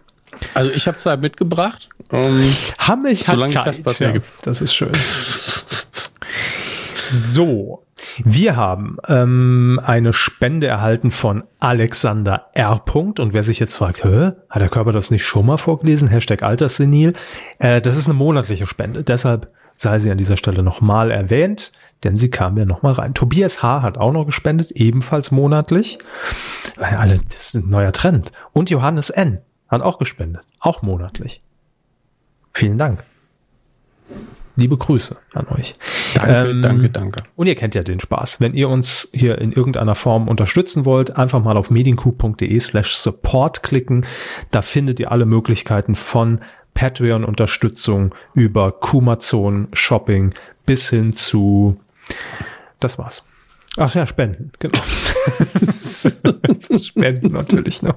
Also 0.56 0.72
ich 0.72 0.88
habe 0.88 0.98
Zeit 0.98 1.22
mitgebracht. 1.22 1.90
Ähm, 2.12 2.42
Haben 2.80 3.06
ich 3.06 3.26
Solange 3.26 3.50
ich 3.52 3.56
Zeit. 3.56 3.64
Festplatte 3.66 4.14
gibt. 4.14 4.28
Das 4.44 4.60
ist 4.62 4.74
schön. 4.74 4.92
So, 7.10 7.84
wir 8.24 8.56
haben 8.56 8.98
ähm, 9.08 9.80
eine 9.84 10.14
Spende 10.14 10.68
erhalten 10.68 11.12
von 11.12 11.44
Alexander 11.60 12.48
R. 12.54 12.82
Und 12.94 13.34
wer 13.34 13.44
sich 13.44 13.60
jetzt 13.60 13.76
fragt, 13.76 14.04
Hä, 14.04 14.32
hat 14.50 14.62
der 14.62 14.70
Körper 14.70 14.92
das 14.92 15.12
nicht 15.12 15.24
schon 15.24 15.46
mal 15.46 15.58
vorgelesen? 15.58 16.08
Hashtag 16.08 16.44
Alterssenil. 16.44 17.14
Äh, 17.60 17.82
das 17.82 17.98
ist 17.98 18.06
eine 18.06 18.16
monatliche 18.16 18.68
Spende. 18.68 19.04
Deshalb 19.04 19.52
sei 19.76 20.00
sie 20.00 20.12
an 20.12 20.18
dieser 20.18 20.38
Stelle 20.38 20.64
nochmal 20.64 21.12
erwähnt, 21.12 21.72
denn 22.04 22.18
sie 22.18 22.30
kam 22.30 22.58
ja 22.58 22.66
nochmal 22.66 22.94
rein. 22.94 23.14
Tobias 23.14 23.64
H. 23.64 23.82
hat 23.82 23.98
auch 23.98 24.12
noch 24.12 24.26
gespendet, 24.26 24.72
ebenfalls 24.72 25.32
monatlich. 25.32 25.98
Weil 26.78 26.96
alle, 26.96 27.20
das 27.30 27.48
ist 27.48 27.56
ein 27.56 27.70
neuer 27.70 27.92
Trend. 27.92 28.32
Und 28.52 28.70
Johannes 28.70 29.10
N. 29.10 29.40
hat 29.68 29.82
auch 29.82 29.98
gespendet, 29.98 30.44
auch 30.60 30.82
monatlich. 30.82 31.42
Vielen 32.54 32.78
Dank. 32.78 33.04
Liebe 34.56 34.78
Grüße 34.78 35.18
an 35.34 35.48
euch. 35.48 35.74
danke, 36.16 36.50
Ähm, 36.50 36.62
danke, 36.62 36.90
danke. 36.90 37.24
Und 37.36 37.48
ihr 37.48 37.56
kennt 37.56 37.74
ja 37.74 37.82
den 37.82 38.00
Spaß. 38.00 38.40
Wenn 38.40 38.54
ihr 38.54 38.70
uns 38.70 39.10
hier 39.12 39.40
in 39.40 39.52
irgendeiner 39.52 39.96
Form 39.96 40.28
unterstützen 40.28 40.86
wollt, 40.86 41.18
einfach 41.18 41.44
mal 41.44 41.58
auf 41.58 41.72
mediencoup.de 41.72 42.60
slash 42.60 42.96
support 42.96 43.64
klicken. 43.64 44.06
Da 44.52 44.62
findet 44.62 45.00
ihr 45.00 45.12
alle 45.12 45.26
Möglichkeiten 45.26 45.96
von 45.96 46.42
Patreon-Unterstützung 46.76 48.14
über 48.36 48.72
Kumazon 48.72 49.70
Shopping 49.74 50.34
bis 50.66 50.90
hin 50.90 51.14
zu, 51.14 51.80
das 52.80 52.98
war's. 53.00 53.24
Ach 53.78 53.94
ja, 53.96 54.06
Spenden, 54.06 54.52
genau. 54.60 54.80
Spenden 56.82 57.32
natürlich 57.32 57.82
noch. 57.82 57.96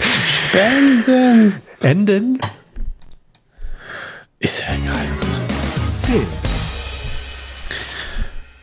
Spenden. 0.00 1.54
Enden? 1.80 2.40
Ist 4.40 4.60
ja 4.60 4.74
egal. 4.74 5.53
Film. 6.14 6.26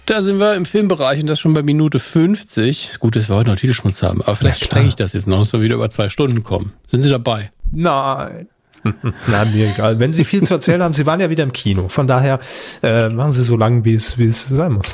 Da 0.06 0.22
sind 0.22 0.40
wir 0.40 0.56
im 0.56 0.66
Filmbereich 0.66 1.20
und 1.20 1.28
das 1.28 1.38
schon 1.42 1.54
bei 1.54 1.62
Minute 1.62 2.00
50. 2.00 2.88
Das 2.88 3.00
Gute 3.00 3.20
ist, 3.20 3.30
wir 3.30 3.36
heute 3.36 3.50
noch 3.50 3.58
Titelschmutz 3.58 4.04
haben. 4.04 4.22
Aber 4.22 4.38
vielleicht 4.38 4.62
Ja, 4.62 4.66
strenge 4.68 4.88
ich 4.88 4.96
das 4.96 5.12
jetzt 5.12 5.28
noch, 5.28 5.40
dass 5.40 5.52
wir 5.52 5.60
wieder 5.60 5.76
über 5.76 5.90
zwei 5.90 6.08
Stunden 6.08 6.44
kommen. 6.44 6.72
Sind 6.88 7.02
Sie 7.02 7.10
dabei? 7.10 7.52
Nein. 7.72 8.48
Na, 9.28 9.44
mir 9.44 9.70
egal. 9.70 10.00
Wenn 10.00 10.14
Sie 10.14 10.24
viel 10.24 10.44
zu 10.44 10.54
erzählen 10.54 10.82
haben, 10.82 10.94
Sie 10.94 11.06
waren 11.06 11.20
ja 11.20 11.30
wieder 11.30 11.44
im 11.44 11.52
Kino. 11.52 11.90
Von 11.90 12.08
daher 12.08 12.40
äh, 12.84 13.10
machen 13.10 13.34
Sie 13.34 13.44
so 13.44 13.58
lang, 13.58 13.84
wie 13.84 13.96
es, 13.96 14.18
wie 14.18 14.28
es 14.28 14.48
sein 14.48 14.72
muss. 14.72 14.88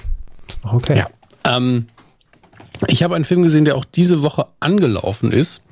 Ist 0.48 0.64
doch 0.64 0.74
okay. 0.74 0.98
Ja. 0.98 1.08
Ähm, 1.58 1.88
ich 2.88 3.04
habe 3.04 3.14
einen 3.16 3.26
Film 3.26 3.44
gesehen, 3.44 3.66
der 3.66 3.76
auch 3.76 3.86
diese 3.86 4.24
Woche 4.24 4.48
angelaufen 4.60 5.32
ist. 5.32 5.64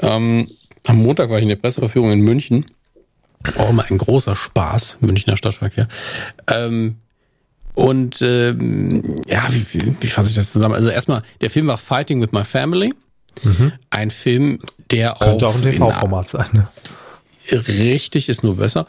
Ähm, 0.00 0.48
am 0.86 0.96
Montag 0.96 1.28
war 1.28 1.36
ich 1.36 1.42
in 1.42 1.50
der 1.50 1.56
Presseverführung 1.56 2.10
in 2.10 2.20
München. 2.20 2.64
Auch 3.56 3.70
immer 3.70 3.84
ein 3.88 3.98
großer 3.98 4.36
Spaß, 4.36 4.98
Münchner 5.00 5.36
Stadtverkehr. 5.36 5.88
Ähm, 6.46 6.96
und 7.74 8.20
ähm, 8.22 9.16
ja, 9.26 9.46
wie, 9.50 9.64
wie, 9.72 9.96
wie 10.00 10.06
fasse 10.06 10.30
ich 10.30 10.36
das 10.36 10.52
zusammen? 10.52 10.74
Also 10.74 10.90
erstmal, 10.90 11.22
der 11.40 11.50
Film 11.50 11.66
war 11.66 11.78
Fighting 11.78 12.20
with 12.20 12.32
My 12.32 12.44
Family. 12.44 12.92
Ein 13.90 14.10
Film, 14.10 14.60
der 14.90 15.14
Mhm. 15.14 15.18
Könnte 15.20 15.46
auch 15.48 15.54
ein 15.54 15.62
in 15.62 15.72
TV-Format 15.72 16.28
sein. 16.28 16.46
Ne? 16.52 16.68
richtig 17.50 18.28
ist 18.28 18.44
nur 18.44 18.56
besser, 18.56 18.86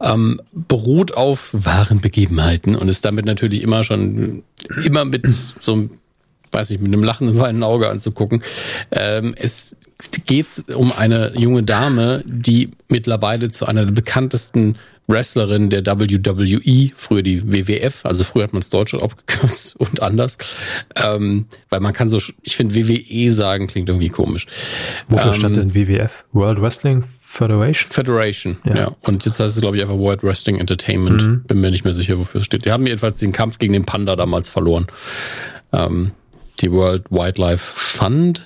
ähm, 0.00 0.40
beruht 0.52 1.14
auf 1.14 1.50
wahren 1.52 2.00
Begebenheiten 2.00 2.74
und 2.76 2.88
ist 2.88 3.04
damit 3.04 3.24
natürlich 3.26 3.62
immer 3.62 3.84
schon, 3.84 4.42
immer 4.84 5.04
mit 5.04 5.26
so 5.28 5.72
einem, 5.72 5.90
weiß 6.52 6.70
ich, 6.70 6.78
mit 6.78 6.92
einem 6.92 7.04
lachenden 7.04 7.38
weinen 7.38 7.62
Auge 7.62 7.88
anzugucken. 7.88 8.42
Ähm, 8.90 9.34
es 9.38 9.76
geht 10.26 10.46
um 10.74 10.92
eine 10.92 11.32
junge 11.36 11.62
Dame, 11.62 12.22
die 12.26 12.70
mittlerweile 12.88 13.50
zu 13.50 13.66
einer 13.66 13.84
der 13.84 13.92
bekanntesten 13.92 14.76
Wrestlerinnen 15.06 15.68
der 15.68 15.84
WWE, 15.84 16.90
früher 16.96 17.22
die 17.22 17.52
WWF, 17.52 18.06
also 18.06 18.24
früher 18.24 18.44
hat 18.44 18.54
man 18.54 18.62
es 18.62 18.70
Deutsch 18.70 18.94
abgekürzt 18.94 19.76
und 19.78 20.00
anders, 20.02 20.38
ähm, 20.96 21.46
weil 21.68 21.80
man 21.80 21.92
kann 21.92 22.08
so, 22.08 22.18
ich 22.42 22.56
finde 22.56 22.74
WWE 22.74 23.30
sagen 23.30 23.66
klingt 23.66 23.88
irgendwie 23.90 24.08
komisch. 24.08 24.46
Wofür 25.08 25.32
Ähm, 25.32 25.34
stand 25.34 25.56
denn 25.56 25.74
WWF? 25.74 26.24
World 26.32 26.60
Wrestling 26.60 27.02
Federation? 27.02 27.92
Federation, 27.92 28.56
Ja. 28.64 28.76
ja. 28.76 28.96
Und 29.02 29.26
jetzt 29.26 29.40
heißt 29.40 29.56
es, 29.56 29.60
glaube 29.60 29.76
ich, 29.76 29.82
einfach 29.82 29.98
World 29.98 30.22
Wrestling 30.22 30.58
Entertainment. 30.58 31.46
Bin 31.48 31.60
mir 31.60 31.70
nicht 31.70 31.84
mehr 31.84 31.92
sicher, 31.92 32.16
wofür 32.18 32.40
es 32.40 32.46
steht. 32.46 32.64
Die 32.64 32.72
haben 32.72 32.86
jedenfalls 32.86 33.18
den 33.18 33.32
Kampf 33.32 33.58
gegen 33.58 33.72
den 33.72 33.84
Panda 33.84 34.14
damals 34.16 34.48
verloren. 34.48 34.86
Ähm, 35.72 36.12
die 36.60 36.70
World 36.72 37.10
Wildlife 37.10 37.58
Fund, 37.74 38.42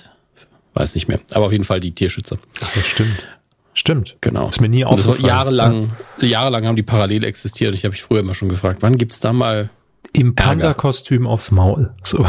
weiß 0.73 0.95
nicht 0.95 1.07
mehr. 1.07 1.19
Aber 1.33 1.45
auf 1.45 1.51
jeden 1.51 1.63
Fall 1.63 1.79
die 1.79 1.91
Tierschützer. 1.93 2.37
Ach, 2.63 2.71
das 2.73 2.85
stimmt. 2.87 3.27
Stimmt. 3.73 4.17
Genau. 4.21 4.49
Ist 4.49 4.59
mir 4.61 4.67
nie 4.69 4.83
aufgefallen. 4.83 5.23
jahrelang, 5.23 5.91
jahrelang 6.19 6.65
haben 6.65 6.75
die 6.75 6.83
parallel 6.83 7.23
existiert. 7.25 7.73
Ich 7.75 7.85
habe 7.85 7.91
mich 7.91 8.01
früher 8.03 8.19
immer 8.19 8.33
schon 8.33 8.49
gefragt, 8.49 8.79
wann 8.81 8.97
gibt's 8.97 9.19
da 9.19 9.31
mal. 9.33 9.69
Im. 10.11 10.33
Panda-Kostüm 10.35 11.27
aufs 11.27 11.51
Maul. 11.51 11.93
So. 12.03 12.25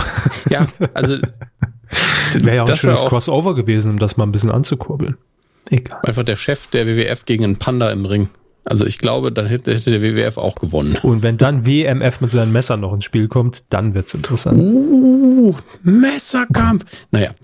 Ja, 0.51 0.67
also 0.95 1.17
Wäre 2.35 2.57
ja 2.57 2.63
auch 2.63 2.69
ein 2.69 2.77
schönes 2.77 3.01
auch- 3.01 3.09
Crossover 3.09 3.55
gewesen, 3.55 3.91
um 3.91 3.99
das 3.99 4.17
mal 4.17 4.25
ein 4.25 4.33
bisschen 4.33 4.51
anzukurbeln. 4.51 5.17
Egal. 5.71 6.01
einfach 6.03 6.25
der 6.25 6.37
Chef 6.37 6.67
der 6.71 6.87
WWF 6.87 7.25
gegen 7.25 7.45
einen 7.45 7.57
Panda 7.57 7.91
im 7.91 8.05
Ring. 8.05 8.29
Also 8.65 8.85
ich 8.87 8.99
glaube, 8.99 9.33
dann 9.33 9.47
hätte, 9.47 9.75
der 9.75 10.03
WWF 10.03 10.37
auch 10.37 10.55
gewonnen. 10.55 10.99
Und 11.03 11.23
wenn 11.23 11.37
dann 11.39 11.67
WMF 11.67 12.21
mit 12.21 12.33
seinen 12.33 12.53
Messern 12.53 12.81
noch 12.81 12.93
ins 12.93 13.05
Spiel 13.05 13.27
kommt, 13.27 13.65
dann 13.71 13.95
wird's 13.95 14.13
interessant. 14.13 14.61
Uh, 14.61 15.55
Messerkampf. 15.83 16.85
Naja, 17.11 17.35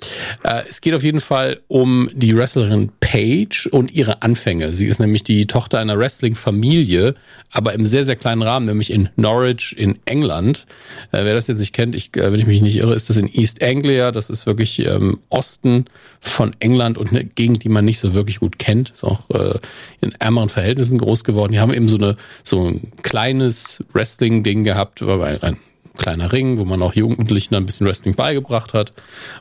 äh, 0.43 0.63
es 0.69 0.81
geht 0.81 0.95
auf 0.95 1.03
jeden 1.03 1.21
Fall 1.21 1.61
um 1.69 2.11
die 2.13 2.37
Wrestlerin 2.37 2.93
Paige 3.01 3.69
und 3.71 3.93
ihre 3.93 4.23
Anfänge. 4.23 4.73
Sie 4.73 4.87
ist 4.87 4.99
nämlich 4.99 5.25
die 5.25 5.47
Tochter 5.47 5.79
einer 5.79 5.99
Wrestling-Familie, 5.99 7.15
aber 7.51 7.73
im 7.73 7.87
sehr, 7.87 8.05
sehr 8.05 8.17
kleinen 8.17 8.43
Rahmen, 8.43 8.67
nämlich 8.67 8.91
in 8.91 9.09
Norwich 9.17 9.75
in 9.79 9.99
England. 10.05 10.67
Äh, 11.13 11.25
wer 11.25 11.35
das 11.35 11.47
jetzt 11.47 11.61
nicht 11.61 11.73
kennt, 11.73 11.95
ich, 11.95 12.15
äh, 12.17 12.31
wenn 12.31 12.41
ich 12.41 12.47
mich 12.47 12.61
nicht 12.61 12.77
irre, 12.77 12.95
ist 12.95 13.09
das 13.09 13.17
in 13.17 13.33
East 13.33 13.63
Anglia. 13.63 14.13
Das 14.13 14.29
ist 14.29 14.45
wirklich 14.45 14.81
ähm, 14.81 15.21
Osten 15.31 15.87
von 16.21 16.55
England 16.59 16.99
und 16.99 17.11
eine 17.11 17.25
Gegend, 17.25 17.65
die 17.65 17.69
man 17.69 17.85
nicht 17.85 17.99
so 17.99 18.13
wirklich 18.13 18.41
gut 18.41 18.59
kennt. 18.59 18.91
Ist 18.91 19.05
auch 19.05 19.31
äh, 19.31 19.59
in 20.01 20.13
ärmeren 20.13 20.49
Verhältnissen 20.49 20.99
groß 21.07 21.23
geworden. 21.23 21.53
Die 21.53 21.61
haben 21.61 21.73
eben 21.73 21.89
so, 21.89 21.97
eine, 21.97 22.17
so 22.43 22.67
ein 22.67 22.93
kleines 23.03 23.85
Wrestling-Ding 23.93 24.65
gehabt, 24.65 25.03
ein 25.03 25.57
kleiner 25.97 26.33
Ring, 26.33 26.59
wo 26.59 26.65
man 26.65 26.83
auch 26.83 26.95
Jugendlichen 26.95 27.55
ein 27.55 27.65
bisschen 27.65 27.87
Wrestling 27.87 28.15
beigebracht 28.15 28.75
hat. 28.75 28.93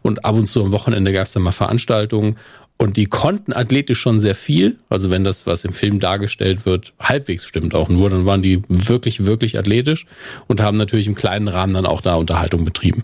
Und 0.04 0.24
ab 0.26 0.36
und 0.36 0.46
zu 0.46 0.64
am 0.64 0.72
Wochenende 0.72 1.12
gab 1.12 1.26
es 1.26 1.34
dann 1.34 1.44
mal 1.44 1.52
Veranstaltungen. 1.52 2.38
Und 2.78 2.98
die 2.98 3.06
konnten 3.06 3.54
athletisch 3.54 4.00
schon 4.00 4.20
sehr 4.20 4.36
viel. 4.36 4.78
Also 4.90 5.10
wenn 5.10 5.24
das, 5.24 5.48
was 5.48 5.64
im 5.64 5.74
Film 5.74 6.00
dargestellt 6.00 6.66
wird, 6.66 6.94
halbwegs 7.00 7.46
stimmt 7.46 7.74
auch 7.74 7.90
nur, 7.90 8.10
dann 8.10 8.26
waren 8.26 8.42
die 8.42 8.62
wirklich, 8.68 9.26
wirklich 9.26 9.58
athletisch 9.58 10.06
und 10.48 10.60
haben 10.60 10.78
natürlich 10.78 11.08
im 11.08 11.16
kleinen 11.16 11.48
Rahmen 11.48 11.74
dann 11.74 11.86
auch 11.86 12.02
da 12.02 12.16
Unterhaltung 12.16 12.66
betrieben. 12.66 13.04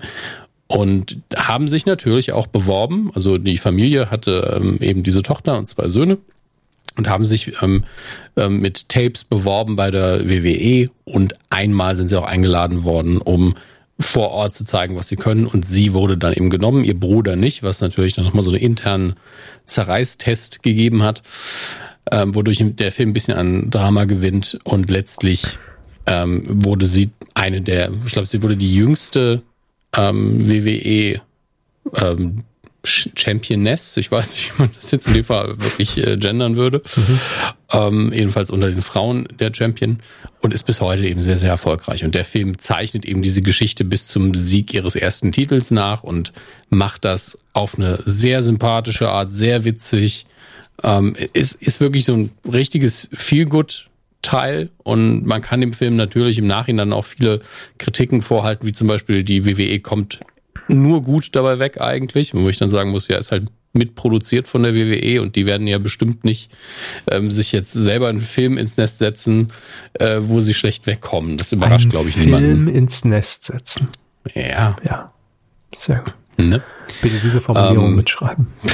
Und 0.67 1.17
haben 1.35 1.67
sich 1.67 1.85
natürlich 1.85 2.31
auch 2.31 2.47
beworben. 2.47 3.11
Also 3.13 3.37
die 3.37 3.57
Familie 3.57 4.11
hatte 4.11 4.59
ähm, 4.61 4.77
eben 4.81 5.03
diese 5.03 5.21
Tochter 5.21 5.57
und 5.57 5.67
zwei 5.67 5.87
Söhne 5.87 6.17
und 7.01 7.09
haben 7.09 7.25
sich 7.25 7.53
ähm, 7.63 7.83
ähm, 8.37 8.59
mit 8.59 8.89
Tapes 8.89 9.23
beworben 9.23 9.75
bei 9.75 9.89
der 9.89 10.29
WWE 10.29 10.87
und 11.03 11.33
einmal 11.49 11.95
sind 11.95 12.09
sie 12.09 12.19
auch 12.19 12.27
eingeladen 12.27 12.83
worden, 12.83 13.17
um 13.17 13.55
vor 13.99 14.29
Ort 14.29 14.53
zu 14.53 14.65
zeigen, 14.65 14.95
was 14.95 15.07
sie 15.07 15.15
können. 15.15 15.47
Und 15.47 15.65
sie 15.65 15.93
wurde 15.93 16.15
dann 16.15 16.33
eben 16.33 16.51
genommen, 16.51 16.83
ihr 16.83 16.99
Bruder 16.99 17.35
nicht, 17.35 17.63
was 17.63 17.81
natürlich 17.81 18.13
dann 18.13 18.25
nochmal 18.25 18.43
so 18.43 18.51
einen 18.51 18.59
internen 18.59 19.15
Zerreißtest 19.65 20.61
gegeben 20.61 21.01
hat, 21.01 21.23
ähm, 22.11 22.35
wodurch 22.35 22.63
der 22.63 22.91
Film 22.91 23.09
ein 23.09 23.13
bisschen 23.13 23.35
an 23.35 23.71
Drama 23.71 24.05
gewinnt 24.05 24.59
und 24.63 24.91
letztlich 24.91 25.57
ähm, 26.05 26.43
wurde 26.47 26.85
sie 26.85 27.09
eine 27.33 27.61
der, 27.61 27.91
ich 28.05 28.11
glaube, 28.11 28.27
sie 28.27 28.43
wurde 28.43 28.57
die 28.57 28.75
jüngste 28.75 29.41
ähm, 29.97 30.47
WWE 30.47 31.21
ähm, 31.95 32.43
Championess. 32.83 33.95
Ich 33.97 34.11
weiß 34.11 34.35
nicht, 34.35 34.53
wie 34.53 34.61
man 34.63 34.71
das 34.75 34.91
jetzt 34.91 35.07
in 35.07 35.13
dem 35.13 35.25
Fall 35.25 35.49
wirklich 35.61 35.97
äh, 35.97 36.17
gendern 36.17 36.55
würde. 36.55 36.81
Ähm, 37.71 38.11
jedenfalls 38.13 38.49
unter 38.49 38.69
den 38.69 38.81
Frauen 38.81 39.27
der 39.39 39.53
Champion 39.53 39.99
und 40.41 40.53
ist 40.53 40.63
bis 40.63 40.81
heute 40.81 41.05
eben 41.05 41.21
sehr, 41.21 41.35
sehr 41.35 41.51
erfolgreich. 41.51 42.03
Und 42.03 42.15
der 42.15 42.25
Film 42.25 42.57
zeichnet 42.57 43.05
eben 43.05 43.21
diese 43.21 43.41
Geschichte 43.41 43.85
bis 43.85 44.07
zum 44.07 44.33
Sieg 44.33 44.73
ihres 44.73 44.95
ersten 44.95 45.31
Titels 45.31 45.71
nach 45.71 46.03
und 46.03 46.33
macht 46.69 47.05
das 47.05 47.37
auf 47.53 47.77
eine 47.77 47.99
sehr 48.03 48.41
sympathische 48.43 49.09
Art, 49.09 49.31
sehr 49.31 49.63
witzig. 49.63 50.25
Ähm, 50.83 51.15
ist, 51.33 51.61
ist 51.61 51.79
wirklich 51.79 52.05
so 52.05 52.13
ein 52.13 52.31
richtiges 52.51 53.09
Feelgood 53.13 53.87
Teil 54.21 54.69
und 54.83 55.25
man 55.25 55.41
kann 55.41 55.61
dem 55.61 55.73
Film 55.73 55.95
natürlich 55.95 56.37
im 56.37 56.45
Nachhinein 56.45 56.93
auch 56.93 57.05
viele 57.05 57.41
Kritiken 57.79 58.21
vorhalten, 58.21 58.67
wie 58.67 58.71
zum 58.71 58.87
Beispiel 58.87 59.23
die 59.23 59.45
WWE 59.45 59.79
kommt 59.79 60.19
nur 60.71 61.01
gut 61.01 61.35
dabei 61.35 61.59
weg 61.59 61.79
eigentlich, 61.81 62.33
wo 62.33 62.47
ich 62.49 62.57
dann 62.57 62.69
sagen 62.69 62.91
muss, 62.91 63.07
ja, 63.07 63.17
ist 63.17 63.31
halt 63.31 63.49
mitproduziert 63.73 64.47
von 64.49 64.63
der 64.63 64.75
WWE 64.75 65.21
und 65.21 65.35
die 65.35 65.45
werden 65.45 65.65
ja 65.67 65.77
bestimmt 65.77 66.25
nicht 66.25 66.51
ähm, 67.09 67.31
sich 67.31 67.51
jetzt 67.53 67.71
selber 67.71 68.09
einen 68.09 68.19
Film 68.19 68.57
ins 68.57 68.75
Nest 68.77 68.97
setzen, 68.97 69.51
äh, 69.93 70.17
wo 70.21 70.39
sie 70.41 70.53
schlecht 70.53 70.87
wegkommen. 70.87 71.37
Das 71.37 71.51
überrascht, 71.53 71.89
glaube 71.89 72.09
ich, 72.09 72.15
Film 72.15 72.25
niemanden. 72.25 72.67
ins 72.67 73.05
Nest 73.05 73.45
setzen. 73.45 73.87
Ja, 74.33 74.75
Ja. 74.83 75.13
Sehr 75.77 75.99
gut. 75.99 76.13
ne? 76.37 76.61
Bitte 77.01 77.15
diese 77.23 77.39
Formulierung 77.41 77.87
Ähm, 77.89 77.95
mitschreiben. 77.95 78.47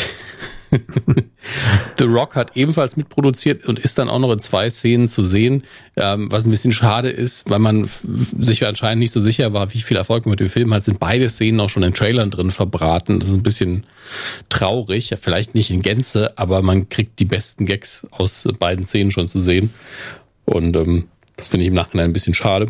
The 1.98 2.04
Rock 2.04 2.36
hat 2.36 2.56
ebenfalls 2.56 2.98
mitproduziert 2.98 3.66
und 3.66 3.80
ist 3.80 3.98
dann 3.98 4.10
auch 4.10 4.20
noch 4.20 4.32
in 4.32 4.40
zwei 4.40 4.70
Szenen 4.70 5.08
zu 5.08 5.24
sehen, 5.24 5.64
ähm, 5.96 6.32
was 6.32 6.46
ein 6.46 6.52
bisschen 6.52 6.72
schade 6.72 7.10
ist, 7.10 7.50
weil 7.50 7.60
man 7.60 7.90
sich 8.38 8.66
anscheinend 8.68 9.00
nicht 9.00 9.14
so 9.14 9.20
sicher 9.20 9.54
war, 9.54 9.74
wie 9.74 9.82
viel 9.82 9.98
Erfolg 9.98 10.26
man 10.26 10.32
mit 10.32 10.40
dem 10.40 10.50
Film 10.50 10.74
hat, 10.74 10.84
sind 10.84 11.00
beide 11.00 11.30
Szenen 11.30 11.60
auch 11.60 11.70
schon 11.70 11.84
in 11.84 11.94
Trailern 11.94 12.32
drin 12.32 12.52
verbraten. 12.52 13.20
Das 13.20 13.30
ist 13.30 13.36
ein 13.36 13.44
bisschen 13.44 13.86
traurig, 14.50 15.14
vielleicht 15.22 15.56
nicht 15.56 15.72
in 15.72 15.82
Gänze, 15.82 16.38
aber 16.38 16.62
man 16.62 16.90
kriegt 16.90 17.20
die 17.20 17.26
besten 17.26 17.66
Gags 17.66 18.06
aus 18.12 18.48
beiden 18.60 18.86
Szenen 18.86 19.12
schon 19.12 19.28
zu 19.28 19.40
sehen. 19.40 19.74
Und 20.46 20.76
ähm, 20.76 21.08
das 21.36 21.50
finde 21.50 21.64
ich 21.64 21.70
im 21.70 21.76
Nachhinein 21.76 22.10
ein 22.10 22.14
bisschen 22.14 22.34
schade. 22.34 22.68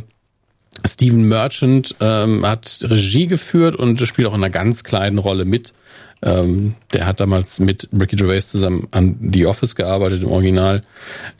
Steven 0.85 1.27
Merchant 1.27 1.95
ähm, 1.99 2.45
hat 2.45 2.79
Regie 2.83 3.27
geführt 3.27 3.75
und 3.75 3.99
spielt 4.05 4.27
auch 4.27 4.33
in 4.33 4.43
einer 4.43 4.51
ganz 4.51 4.83
kleinen 4.83 5.17
Rolle 5.17 5.45
mit. 5.45 5.73
Ähm, 6.21 6.73
der 6.93 7.05
hat 7.05 7.19
damals 7.19 7.59
mit 7.59 7.89
Ricky 7.97 8.15
Gervais 8.15 8.47
zusammen 8.47 8.87
an 8.91 9.17
The 9.31 9.45
Office 9.45 9.75
gearbeitet 9.75 10.23
im 10.23 10.31
Original 10.31 10.83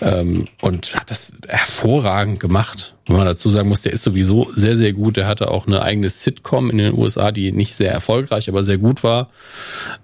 ähm, 0.01 0.45
und 0.61 0.95
hat 0.95 1.09
das 1.09 1.34
hervorragend 1.47 2.39
gemacht. 2.39 2.95
Wenn 3.07 3.17
man 3.17 3.25
dazu 3.25 3.49
sagen 3.49 3.69
muss, 3.69 3.82
der 3.82 3.93
ist 3.93 4.03
sowieso 4.03 4.51
sehr, 4.53 4.75
sehr 4.75 4.93
gut. 4.93 5.17
Der 5.17 5.28
hatte 5.28 5.49
auch 5.49 5.65
eine 5.65 5.82
eigene 5.82 6.09
Sitcom 6.09 6.69
in 6.69 6.78
den 6.78 6.93
USA, 6.93 7.32
die 7.32 7.51
nicht 7.51 7.73
sehr 7.73 7.91
erfolgreich, 7.91 8.49
aber 8.49 8.63
sehr 8.63 8.78
gut 8.78 9.03
war. 9.03 9.30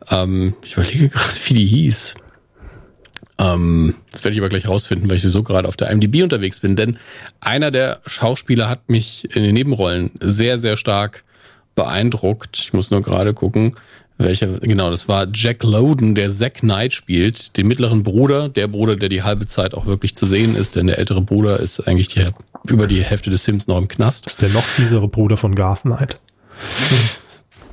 Ähm, 0.09 0.55
ich 0.63 0.73
überlege 0.73 1.09
gerade, 1.09 1.35
wie 1.45 1.53
die 1.53 1.65
hieß. 1.65 2.15
Ähm, 3.39 3.95
das 4.11 4.23
werde 4.23 4.33
ich 4.33 4.39
aber 4.39 4.49
gleich 4.49 4.67
rausfinden, 4.67 5.09
weil 5.09 5.17
ich 5.17 5.23
so 5.23 5.43
gerade 5.43 5.67
auf 5.67 5.77
der 5.77 5.89
IMDb 5.89 6.23
unterwegs 6.23 6.59
bin. 6.59 6.75
Denn 6.75 6.97
einer 7.41 7.71
der 7.71 8.01
Schauspieler 8.05 8.69
hat 8.69 8.89
mich 8.89 9.27
in 9.35 9.43
den 9.43 9.53
Nebenrollen 9.53 10.11
sehr, 10.19 10.57
sehr 10.57 10.77
stark 10.77 11.23
beeindruckt. 11.75 12.59
Ich 12.59 12.73
muss 12.73 12.91
nur 12.91 13.01
gerade 13.01 13.33
gucken, 13.33 13.75
welcher. 14.17 14.59
Genau, 14.59 14.89
das 14.89 15.07
war 15.07 15.27
Jack 15.33 15.63
Loden, 15.63 16.15
der 16.15 16.29
Zack 16.29 16.55
Knight 16.55 16.93
spielt, 16.93 17.57
den 17.57 17.67
mittleren 17.67 18.03
Bruder, 18.03 18.49
der 18.49 18.67
Bruder, 18.67 18.95
der 18.95 19.09
die 19.09 19.23
halbe 19.23 19.47
Zeit 19.47 19.73
auch 19.73 19.85
wirklich 19.85 20.15
zu 20.15 20.25
sehen 20.25 20.55
ist, 20.55 20.75
denn 20.75 20.87
der 20.87 20.97
ältere 20.97 21.21
Bruder 21.21 21.59
ist 21.59 21.79
eigentlich 21.81 22.09
der 22.09 22.33
über 22.65 22.87
die 22.87 23.03
Hälfte 23.03 23.29
des 23.29 23.43
Films 23.43 23.67
noch 23.67 23.77
im 23.77 23.87
Knast. 23.87 24.25
Das 24.25 24.33
ist 24.33 24.41
der 24.41 24.49
noch 24.49 24.63
fiesere 24.63 25.07
Bruder 25.07 25.37
von 25.37 25.55
Garth 25.55 25.81
Knight. 25.81 26.19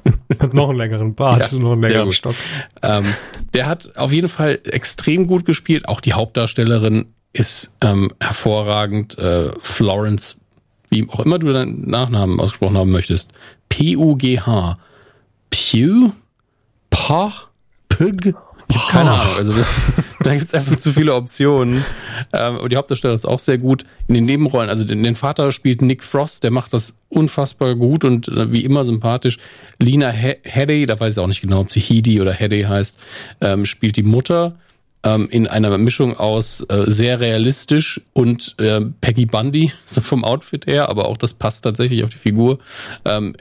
hat 0.40 0.54
noch 0.54 0.70
einen 0.70 0.78
längeren 0.78 1.14
Bart, 1.14 1.52
Ja, 1.52 1.58
noch 1.58 1.72
einen 1.72 1.82
längeren. 1.82 2.12
Stock. 2.12 2.34
Ähm, 2.82 3.04
der 3.54 3.66
hat 3.66 3.96
auf 3.96 4.12
jeden 4.12 4.28
Fall 4.28 4.58
extrem 4.64 5.26
gut 5.26 5.44
gespielt. 5.44 5.88
Auch 5.88 6.00
die 6.00 6.12
Hauptdarstellerin 6.12 7.06
ist 7.32 7.76
ähm, 7.80 8.12
hervorragend. 8.20 9.18
Äh, 9.18 9.50
Florence, 9.60 10.36
wie 10.88 11.06
auch 11.08 11.20
immer 11.20 11.38
du 11.38 11.52
deinen 11.52 11.88
Nachnamen 11.88 12.40
ausgesprochen 12.40 12.78
haben 12.78 12.90
möchtest. 12.90 13.32
P-U-G-H. 13.68 14.78
Pew? 15.50 16.12
Pach? 16.90 17.48
Pig? 17.88 18.34
Ich 18.68 18.76
habe 18.76 18.92
keine 18.92 19.10
Ahnung. 19.10 19.34
Also 19.36 19.52
da, 20.20 20.32
gibt 20.32 20.44
es 20.44 20.54
einfach 20.54 20.76
zu 20.76 20.92
viele 20.92 21.14
Optionen. 21.14 21.84
Ähm, 22.32 22.56
aber 22.56 22.68
die 22.68 22.76
Hauptdarstellerin 22.76 23.16
ist 23.16 23.26
auch 23.26 23.38
sehr 23.38 23.58
gut. 23.58 23.84
In 24.06 24.14
den 24.14 24.26
Nebenrollen, 24.26 24.68
also 24.68 24.84
den, 24.84 25.02
den 25.02 25.16
Vater 25.16 25.50
spielt 25.52 25.82
Nick 25.82 26.04
Frost, 26.04 26.44
der 26.44 26.50
macht 26.50 26.72
das 26.72 26.96
unfassbar 27.08 27.74
gut 27.74 28.04
und 28.04 28.28
äh, 28.28 28.52
wie 28.52 28.64
immer 28.64 28.84
sympathisch. 28.84 29.38
Lina 29.78 30.10
He 30.10 30.36
Headey, 30.44 30.86
da 30.86 30.98
weiß 30.98 31.14
ich 31.14 31.18
auch 31.18 31.26
nicht 31.26 31.40
genau, 31.40 31.60
ob 31.60 31.72
sie 31.72 31.80
Heedy 31.80 32.20
oder 32.20 32.32
Headey 32.32 32.62
heißt, 32.62 32.96
ähm, 33.40 33.66
spielt 33.66 33.96
die 33.96 34.02
Mutter 34.02 34.56
ähm, 35.02 35.28
in 35.30 35.46
einer 35.46 35.76
Mischung 35.78 36.16
aus 36.16 36.60
äh, 36.68 36.84
sehr 36.86 37.20
realistisch 37.20 38.00
und 38.12 38.54
äh, 38.58 38.80
Peggy 39.00 39.26
Bundy, 39.26 39.72
so 39.84 40.00
vom 40.00 40.24
Outfit 40.24 40.66
her, 40.66 40.88
aber 40.88 41.06
auch 41.06 41.16
das 41.16 41.32
passt 41.34 41.64
tatsächlich 41.64 42.04
auf 42.04 42.10
die 42.10 42.18
Figur. 42.18 42.58
Ähm, 43.04 43.34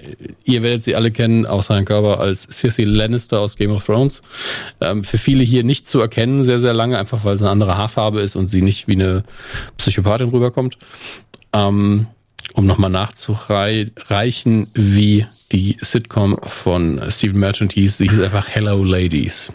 ihr 0.43 0.63
werdet 0.63 0.83
sie 0.83 0.95
alle 0.95 1.11
kennen, 1.11 1.45
außer 1.45 1.73
Herrn 1.73 1.85
Körber, 1.85 2.19
als 2.19 2.43
Cersei 2.43 2.83
Lannister 2.83 3.39
aus 3.39 3.57
Game 3.57 3.71
of 3.71 3.85
Thrones. 3.85 4.21
Ähm, 4.81 5.03
für 5.03 5.17
viele 5.17 5.43
hier 5.43 5.63
nicht 5.63 5.87
zu 5.87 5.99
erkennen, 5.99 6.43
sehr, 6.43 6.59
sehr 6.59 6.73
lange, 6.73 6.97
einfach 6.97 7.25
weil 7.25 7.37
sie 7.37 7.43
eine 7.43 7.51
andere 7.51 7.77
Haarfarbe 7.77 8.21
ist 8.21 8.35
und 8.35 8.47
sie 8.47 8.61
nicht 8.61 8.87
wie 8.87 8.93
eine 8.93 9.23
Psychopathin 9.77 10.29
rüberkommt. 10.29 10.77
Ähm, 11.51 12.07
um 12.53 12.65
nochmal 12.65 12.89
nachzureichen, 12.89 14.67
wie 14.73 15.25
die 15.51 15.77
Sitcom 15.81 16.37
von 16.43 17.01
Stephen 17.09 17.39
Merchant 17.39 17.73
hieß, 17.73 17.97
sie 17.97 18.07
hieß 18.07 18.19
einfach 18.21 18.47
Hello 18.47 18.83
Ladies. 18.83 19.51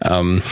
Ähm, 0.00 0.42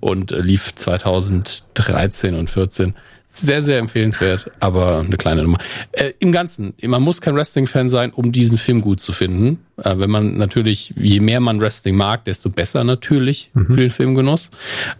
und 0.00 0.32
äh, 0.32 0.40
lief 0.40 0.74
2013 0.74 2.34
und 2.34 2.50
14. 2.50 2.94
Sehr, 3.26 3.62
sehr 3.62 3.78
empfehlenswert, 3.78 4.48
aber 4.60 5.00
eine 5.00 5.16
kleine 5.16 5.42
Nummer. 5.42 5.58
Äh, 5.90 6.12
Im 6.20 6.30
Ganzen, 6.30 6.74
man 6.82 7.02
muss 7.02 7.20
kein 7.20 7.34
Wrestling-Fan 7.34 7.88
sein, 7.88 8.12
um 8.12 8.30
diesen 8.30 8.58
Film 8.58 8.80
gut 8.80 9.00
zu 9.00 9.12
finden. 9.12 9.58
Äh, 9.76 9.98
wenn 9.98 10.10
man 10.10 10.36
natürlich, 10.36 10.94
je 10.96 11.20
mehr 11.20 11.40
man 11.40 11.60
Wrestling 11.60 11.96
mag, 11.96 12.24
desto 12.24 12.48
besser 12.48 12.84
natürlich 12.84 13.50
für 13.52 13.76
den 13.76 13.90
Filmgenuss. 13.90 14.50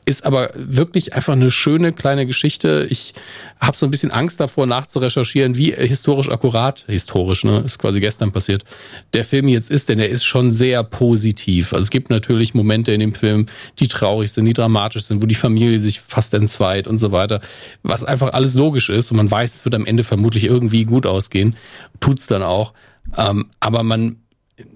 Ist 0.04 0.26
aber 0.26 0.50
wirklich 0.54 1.14
einfach 1.14 1.34
eine 1.34 1.50
schöne 1.50 1.92
kleine 1.92 2.26
Geschichte. 2.26 2.86
Ich 2.90 3.14
habe 3.60 3.76
so 3.76 3.86
ein 3.86 3.90
bisschen 3.90 4.10
Angst 4.10 4.40
davor, 4.40 4.66
nachzurecherchieren, 4.66 5.56
wie 5.56 5.72
historisch 5.72 6.28
akkurat, 6.28 6.84
historisch, 6.88 7.44
ne, 7.44 7.62
ist 7.64 7.78
quasi 7.78 8.00
gestern 8.00 8.32
passiert, 8.32 8.64
der 9.12 9.24
Film 9.24 9.48
jetzt 9.48 9.70
ist, 9.70 9.88
denn 9.88 9.98
er 9.98 10.08
ist 10.08 10.24
schon 10.24 10.50
sehr 10.50 10.82
positiv. 10.82 11.72
Also 11.72 11.84
es 11.84 11.90
gibt 11.90 12.10
natürlich 12.10 12.54
Momente 12.54 12.92
in 12.92 13.00
dem 13.00 13.14
Film, 13.14 13.46
die 13.78 13.88
traurig 13.88 14.32
sind, 14.32 14.44
die 14.46 14.52
dramatisch 14.52 15.04
sind, 15.04 15.22
wo 15.22 15.26
die 15.26 15.34
Familie 15.34 15.78
sich 15.78 16.00
fast 16.00 16.34
entzweit 16.34 16.88
und 16.88 16.98
so 16.98 17.12
weiter, 17.12 17.40
was 17.82 18.04
einfach 18.04 18.32
alles 18.32 18.54
logisch 18.54 18.88
ist 18.88 19.10
und 19.10 19.18
man 19.18 19.30
weiß, 19.30 19.54
es 19.54 19.64
wird 19.64 19.74
am 19.74 19.86
Ende 19.86 20.04
vermutlich 20.04 20.44
irgendwie 20.44 20.84
gut 20.84 21.06
ausgehen, 21.06 21.56
tut's 22.00 22.26
dann 22.26 22.42
auch. 22.42 22.72
Ähm, 23.16 23.46
aber 23.60 23.82
man 23.82 24.16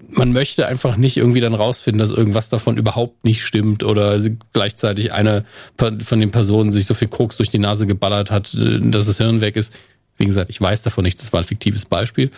man 0.09 0.33
möchte 0.33 0.67
einfach 0.67 0.97
nicht 0.97 1.17
irgendwie 1.17 1.39
dann 1.39 1.53
rausfinden, 1.53 1.99
dass 1.99 2.11
irgendwas 2.11 2.49
davon 2.49 2.77
überhaupt 2.77 3.23
nicht 3.23 3.43
stimmt 3.43 3.83
oder 3.83 4.19
gleichzeitig 4.51 5.13
eine 5.13 5.45
von 5.77 6.19
den 6.19 6.31
Personen 6.31 6.71
sich 6.71 6.85
so 6.85 6.93
viel 6.93 7.07
Koks 7.07 7.37
durch 7.37 7.49
die 7.49 7.59
Nase 7.59 7.87
geballert 7.87 8.29
hat, 8.29 8.53
äh, 8.53 8.79
dass 8.79 9.07
das 9.07 9.17
Hirn 9.17 9.41
weg 9.41 9.55
ist. 9.55 9.73
Wie 10.17 10.25
gesagt, 10.25 10.49
ich 10.49 10.59
weiß 10.59 10.83
davon 10.83 11.05
nicht, 11.05 11.19
das 11.19 11.31
war 11.31 11.39
ein 11.39 11.45
fiktives 11.45 11.85
Beispiel. 11.85 12.29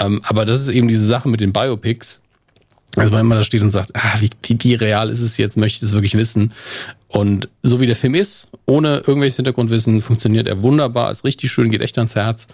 Ähm, 0.00 0.22
aber 0.24 0.46
das 0.46 0.62
ist 0.62 0.68
eben 0.70 0.88
diese 0.88 1.04
Sache 1.04 1.28
mit 1.28 1.42
den 1.42 1.52
Biopics. 1.52 2.22
Also 2.96 3.12
man 3.12 3.20
immer 3.20 3.34
da 3.34 3.44
steht 3.44 3.60
und 3.60 3.68
sagt, 3.68 3.90
ah, 3.94 4.14
wie, 4.20 4.30
wie, 4.42 4.58
wie 4.60 4.74
real 4.74 5.10
ist 5.10 5.20
es 5.20 5.36
jetzt, 5.36 5.58
möchte 5.58 5.84
ich 5.84 5.90
es 5.90 5.94
wirklich 5.94 6.16
wissen. 6.16 6.52
Und 7.08 7.48
so 7.62 7.80
wie 7.80 7.86
der 7.86 7.96
Film 7.96 8.14
ist, 8.14 8.48
ohne 8.66 8.98
irgendwelches 8.98 9.36
Hintergrundwissen, 9.36 10.02
funktioniert 10.02 10.46
er 10.46 10.62
wunderbar, 10.62 11.10
ist 11.10 11.24
richtig 11.24 11.50
schön, 11.50 11.70
geht 11.70 11.80
echt 11.80 11.96
ans 11.96 12.14
Herz. 12.14 12.48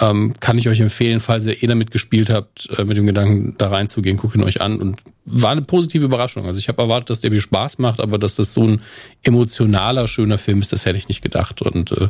Ähm, 0.00 0.34
kann 0.40 0.58
ich 0.58 0.68
euch 0.68 0.80
empfehlen, 0.80 1.20
falls 1.20 1.46
ihr 1.46 1.62
eh 1.62 1.66
damit 1.68 1.92
gespielt 1.92 2.28
habt, 2.28 2.68
äh, 2.76 2.84
mit 2.84 2.96
dem 2.96 3.06
Gedanken 3.06 3.54
da 3.56 3.68
reinzugehen, 3.68 4.16
guckt 4.16 4.34
ihn 4.34 4.42
euch 4.42 4.60
an. 4.60 4.80
Und 4.80 4.98
war 5.26 5.52
eine 5.52 5.62
positive 5.62 6.04
Überraschung. 6.04 6.46
Also 6.46 6.58
ich 6.58 6.68
habe 6.68 6.82
erwartet, 6.82 7.10
dass 7.10 7.20
der 7.20 7.30
mir 7.30 7.40
Spaß 7.40 7.78
macht, 7.78 8.00
aber 8.00 8.18
dass 8.18 8.36
das 8.36 8.52
so 8.52 8.64
ein 8.64 8.82
emotionaler, 9.22 10.06
schöner 10.06 10.36
Film 10.36 10.60
ist, 10.60 10.72
das 10.72 10.84
hätte 10.84 10.98
ich 10.98 11.08
nicht 11.08 11.22
gedacht. 11.22 11.62
Und 11.62 11.92
äh, 11.92 12.08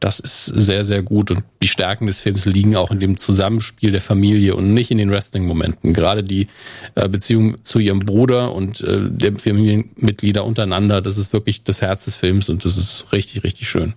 das 0.00 0.18
ist 0.18 0.46
sehr, 0.46 0.84
sehr 0.84 1.02
gut. 1.02 1.30
Und 1.30 1.44
die 1.62 1.68
Stärken 1.68 2.06
des 2.06 2.20
Films 2.20 2.46
liegen 2.46 2.74
auch 2.74 2.90
in 2.90 3.00
dem 3.00 3.18
Zusammenspiel 3.18 3.90
der 3.90 4.00
Familie 4.00 4.56
und 4.56 4.72
nicht 4.72 4.90
in 4.90 4.96
den 4.96 5.10
Wrestling-Momenten. 5.10 5.92
Gerade 5.92 6.24
die 6.24 6.48
äh, 6.94 7.08
Beziehung 7.08 7.62
zu 7.64 7.80
ihrem 7.80 8.00
Bruder 8.00 8.54
und 8.54 8.80
äh, 8.80 9.10
der 9.10 9.36
Familienmitglieder 9.36 10.44
untereinander, 10.44 11.02
das 11.02 11.18
ist 11.18 11.34
wirklich 11.34 11.64
das 11.64 11.82
Herz 11.82 12.06
des 12.06 12.16
Films 12.16 12.48
und 12.48 12.64
das 12.64 12.78
ist 12.78 13.12
richtig, 13.12 13.44
richtig 13.44 13.68
schön. 13.68 13.92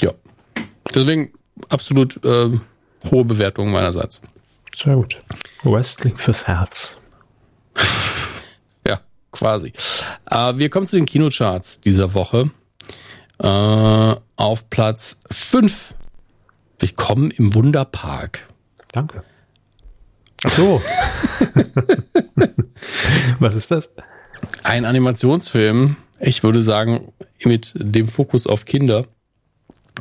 Ja. 0.00 0.12
Deswegen 0.92 1.32
absolut 1.68 2.24
äh, 2.24 2.50
hohe 3.08 3.24
Bewertung 3.24 3.70
meinerseits. 3.70 4.20
Sehr 4.76 4.96
gut. 4.96 5.22
Wrestling 5.62 6.16
fürs 6.18 6.48
Herz. 6.48 6.99
Ja, 8.86 9.00
quasi. 9.30 9.72
Äh, 10.30 10.56
wir 10.56 10.70
kommen 10.70 10.86
zu 10.86 10.96
den 10.96 11.06
Kinocharts 11.06 11.80
dieser 11.80 12.14
Woche. 12.14 12.50
Äh, 13.38 14.16
auf 14.36 14.70
Platz 14.70 15.20
5. 15.30 15.94
Willkommen 16.78 17.30
im 17.30 17.54
Wunderpark. 17.54 18.48
Danke. 18.92 19.22
Ach 20.44 20.50
so. 20.50 20.82
Was 23.38 23.54
ist 23.54 23.70
das? 23.70 23.92
Ein 24.62 24.84
Animationsfilm, 24.86 25.96
ich 26.18 26.42
würde 26.42 26.62
sagen, 26.62 27.12
mit 27.44 27.72
dem 27.76 28.08
Fokus 28.08 28.46
auf 28.46 28.64
Kinder. 28.64 29.06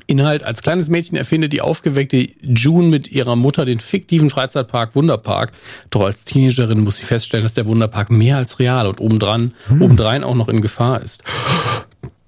Inhalt, 0.08 0.46
als 0.46 0.62
kleines 0.62 0.90
Mädchen 0.90 1.18
erfindet 1.18 1.54
die 1.54 1.62
aufgeweckte 1.62 2.28
June 2.42 2.88
mit 2.88 3.12
ihrer 3.12 3.36
Mutter 3.36 3.66
den 3.66 3.80
fiktiven 3.80 4.30
Freizeitpark 4.30 4.96
Wunderpark. 4.96 5.52
Doch 5.90 6.02
als 6.02 6.26
Teenagerin 6.26 6.82
muss 6.82 6.98
sie 6.98 7.06
feststellen, 7.06 7.44
dass 7.44 7.54
der 7.54 7.66
Wunderpark 7.66 8.12
mehr 8.12 8.38
als 8.38 8.60
real 8.60 8.88
und 8.88 9.00
obendran, 9.02 9.54
obendrein 9.70 10.24
auch 10.24 10.36
noch 10.36 10.50
in 10.50 10.62
Gefahr 10.62 11.02
ist. 11.02 11.24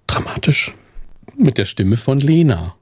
Dramatisch. 0.07 0.73
Mit 1.37 1.57
der 1.57 1.65
Stimme 1.65 1.97
von 1.97 2.19
Lena. 2.19 2.75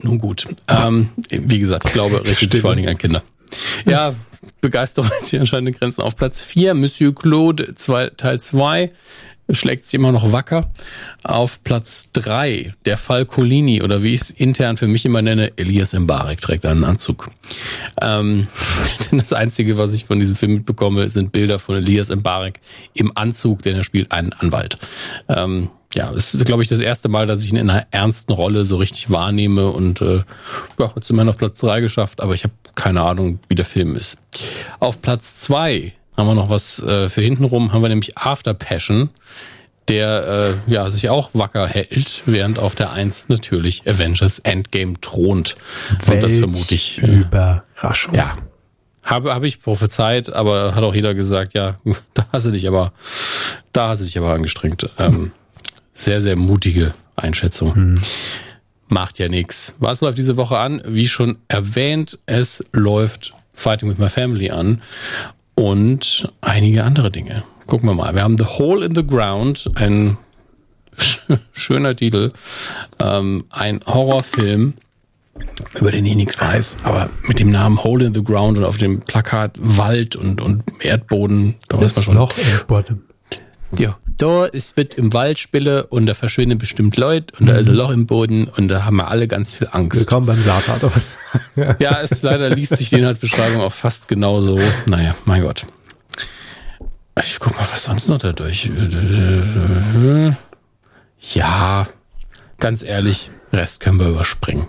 Nun 0.00 0.18
gut. 0.18 0.46
Ähm, 0.68 1.10
wie 1.30 1.58
gesagt, 1.58 1.86
ich 1.86 1.92
glaube, 1.92 2.20
richtet 2.20 2.38
sich 2.38 2.48
Stimme. 2.48 2.60
vor 2.60 2.70
allen 2.70 2.76
Dingen 2.78 2.88
an 2.90 2.98
Kinder. 2.98 3.22
Ja, 3.84 4.14
Begeisterung 4.60 5.10
hat 5.10 5.24
sich 5.24 5.38
anscheinend 5.40 5.68
in 5.70 5.74
Grenzen 5.74 6.02
auf 6.02 6.16
Platz 6.16 6.44
4. 6.44 6.74
Monsieur 6.74 7.14
Claude 7.14 7.74
zwei, 7.74 8.10
Teil 8.10 8.40
2 8.40 8.92
schlägt 9.50 9.84
sich 9.84 9.94
immer 9.94 10.12
noch 10.12 10.32
wacker. 10.32 10.70
Auf 11.24 11.62
Platz 11.64 12.10
3 12.12 12.74
der 12.84 12.96
Fall 12.96 13.24
Colini 13.24 13.82
oder 13.82 14.02
wie 14.02 14.14
ich 14.14 14.20
es 14.20 14.30
intern 14.30 14.76
für 14.76 14.88
mich 14.88 15.04
immer 15.04 15.22
nenne, 15.22 15.52
Elias 15.56 15.94
Mbarek 15.94 16.40
trägt 16.40 16.66
einen 16.66 16.84
Anzug. 16.84 17.30
Ähm, 18.02 18.48
denn 19.10 19.18
das 19.18 19.32
Einzige, 19.32 19.78
was 19.78 19.92
ich 19.92 20.04
von 20.04 20.20
diesem 20.20 20.36
Film 20.36 20.54
mitbekomme, 20.54 21.08
sind 21.08 21.32
Bilder 21.32 21.58
von 21.58 21.76
Elias 21.76 22.10
Mbarek 22.10 22.60
im 22.94 23.12
Anzug, 23.16 23.62
denn 23.62 23.76
er 23.76 23.84
spielt 23.84 24.12
einen 24.12 24.32
Anwalt. 24.32 24.78
Ähm, 25.28 25.70
ja, 25.94 26.12
es 26.12 26.34
ist, 26.34 26.44
glaube 26.44 26.62
ich, 26.62 26.68
das 26.68 26.80
erste 26.80 27.08
Mal, 27.08 27.26
dass 27.26 27.42
ich 27.42 27.50
ihn 27.50 27.56
in 27.56 27.70
einer 27.70 27.86
ernsten 27.90 28.32
Rolle 28.32 28.64
so 28.64 28.76
richtig 28.76 29.10
wahrnehme 29.10 29.68
und 29.68 30.02
äh, 30.02 30.22
ja, 30.78 30.94
hat 30.94 31.02
es 31.02 31.10
immerhin 31.10 31.30
auf 31.30 31.38
Platz 31.38 31.58
3 31.60 31.80
geschafft, 31.80 32.20
aber 32.20 32.34
ich 32.34 32.44
habe 32.44 32.52
keine 32.74 33.02
Ahnung, 33.02 33.40
wie 33.48 33.54
der 33.54 33.64
Film 33.64 33.96
ist. 33.96 34.18
Auf 34.78 35.00
Platz 35.00 35.40
2 35.40 35.94
haben 36.18 36.26
wir 36.26 36.34
noch 36.34 36.50
was 36.50 36.82
äh, 36.82 37.08
für 37.08 37.22
hintenrum, 37.22 37.72
haben 37.72 37.80
wir 37.80 37.88
nämlich 37.88 38.18
After 38.18 38.52
Passion, 38.52 39.10
der 39.86 40.56
äh, 40.66 40.72
ja 40.72 40.90
sich 40.90 41.08
auch 41.08 41.30
wacker 41.32 41.66
hält, 41.66 42.24
während 42.26 42.58
auf 42.58 42.74
der 42.74 42.90
1 42.90 43.28
natürlich 43.28 43.88
Avengers 43.88 44.40
Endgame 44.40 45.00
thront. 45.00 45.54
Und 46.06 46.22
das 46.22 46.34
vermute 46.34 46.74
ich. 46.74 47.00
Äh, 47.02 47.20
Überraschung. 47.20 48.14
ja. 48.14 48.36
Habe, 49.04 49.32
habe 49.32 49.46
ich 49.46 49.62
prophezeit, 49.62 50.30
aber 50.30 50.74
hat 50.74 50.84
auch 50.84 50.94
jeder 50.94 51.14
gesagt, 51.14 51.54
ja, 51.54 51.78
da 52.14 52.26
hast 52.30 52.44
du 52.44 52.50
dich 52.50 52.66
aber, 52.68 52.92
da 53.72 53.88
hast 53.88 54.00
du 54.00 54.04
dich 54.04 54.18
aber 54.18 54.32
angestrengt. 54.32 54.90
Ähm, 54.98 55.30
sehr, 55.94 56.20
sehr 56.20 56.36
mutige 56.36 56.92
Einschätzung. 57.16 57.94
Macht 58.88 59.18
ja 59.18 59.28
nichts. 59.28 59.76
Was 59.78 60.00
läuft 60.00 60.18
diese 60.18 60.36
Woche 60.36 60.58
an? 60.58 60.82
Wie 60.84 61.08
schon 61.08 61.38
erwähnt, 61.48 62.18
es 62.26 62.64
läuft 62.72 63.32
Fighting 63.54 63.88
with 63.88 63.98
My 63.98 64.08
Family 64.08 64.50
an 64.50 64.82
und 65.58 66.32
einige 66.40 66.84
andere 66.84 67.10
Dinge. 67.10 67.42
Gucken 67.66 67.88
wir 67.88 67.94
mal. 67.94 68.14
Wir 68.14 68.22
haben 68.22 68.38
The 68.38 68.44
Hole 68.44 68.86
in 68.86 68.94
the 68.94 69.06
Ground, 69.06 69.70
ein 69.74 70.16
sch- 70.98 71.38
schöner 71.52 71.94
Titel, 71.96 72.32
ähm, 73.02 73.44
ein 73.50 73.80
Horrorfilm, 73.86 74.74
über 75.78 75.90
den 75.90 76.06
ich 76.06 76.16
nichts 76.16 76.40
weiß, 76.40 76.78
aber 76.84 77.10
mit 77.26 77.40
dem 77.40 77.50
Namen 77.50 77.82
Hole 77.84 78.06
in 78.06 78.14
the 78.14 78.22
Ground 78.24 78.56
und 78.58 78.64
auf 78.64 78.78
dem 78.78 79.00
Plakat 79.00 79.56
Wald 79.60 80.16
und, 80.16 80.40
und 80.40 80.62
Erdboden, 80.80 81.56
da 81.68 81.80
weiß 81.80 81.96
man 81.96 82.04
schon. 82.04 82.14
Loch 82.14 82.32
Bottom. 82.66 83.02
Ja, 83.78 83.98
da, 84.18 84.46
es 84.46 84.76
wird 84.76 84.94
im 84.96 85.12
Wald 85.12 85.38
spille 85.38 85.86
und 85.86 86.06
da 86.06 86.14
verschwinden 86.14 86.58
bestimmt 86.58 86.96
Leute 86.96 87.34
und 87.38 87.46
da 87.46 87.54
ist 87.54 87.68
ein 87.68 87.74
Loch 87.74 87.90
im 87.90 88.06
Boden 88.06 88.48
und 88.48 88.68
da 88.68 88.84
haben 88.84 88.96
wir 88.96 89.08
alle 89.08 89.28
ganz 89.28 89.54
viel 89.54 89.68
Angst. 89.70 90.00
Willkommen 90.00 90.26
beim 90.26 90.42
Saartat. 90.42 90.90
Ja, 91.78 92.00
es 92.00 92.22
leider 92.22 92.48
liest 92.48 92.74
sich 92.78 92.88
die 92.88 92.96
Inhaltsbeschreibung 92.96 93.60
auch 93.60 93.72
fast 93.72 94.08
genauso. 94.08 94.58
Naja, 94.86 95.14
mein 95.26 95.42
Gott. 95.42 95.66
Ich 97.22 97.38
guck 97.38 97.54
mal, 97.54 97.66
was 97.70 97.84
sonst 97.84 98.08
noch 98.08 98.16
dadurch. 98.16 98.70
Ja, 101.20 101.86
ganz 102.58 102.82
ehrlich, 102.82 103.30
Rest 103.52 103.80
können 103.80 104.00
wir 104.00 104.08
überspringen. 104.08 104.68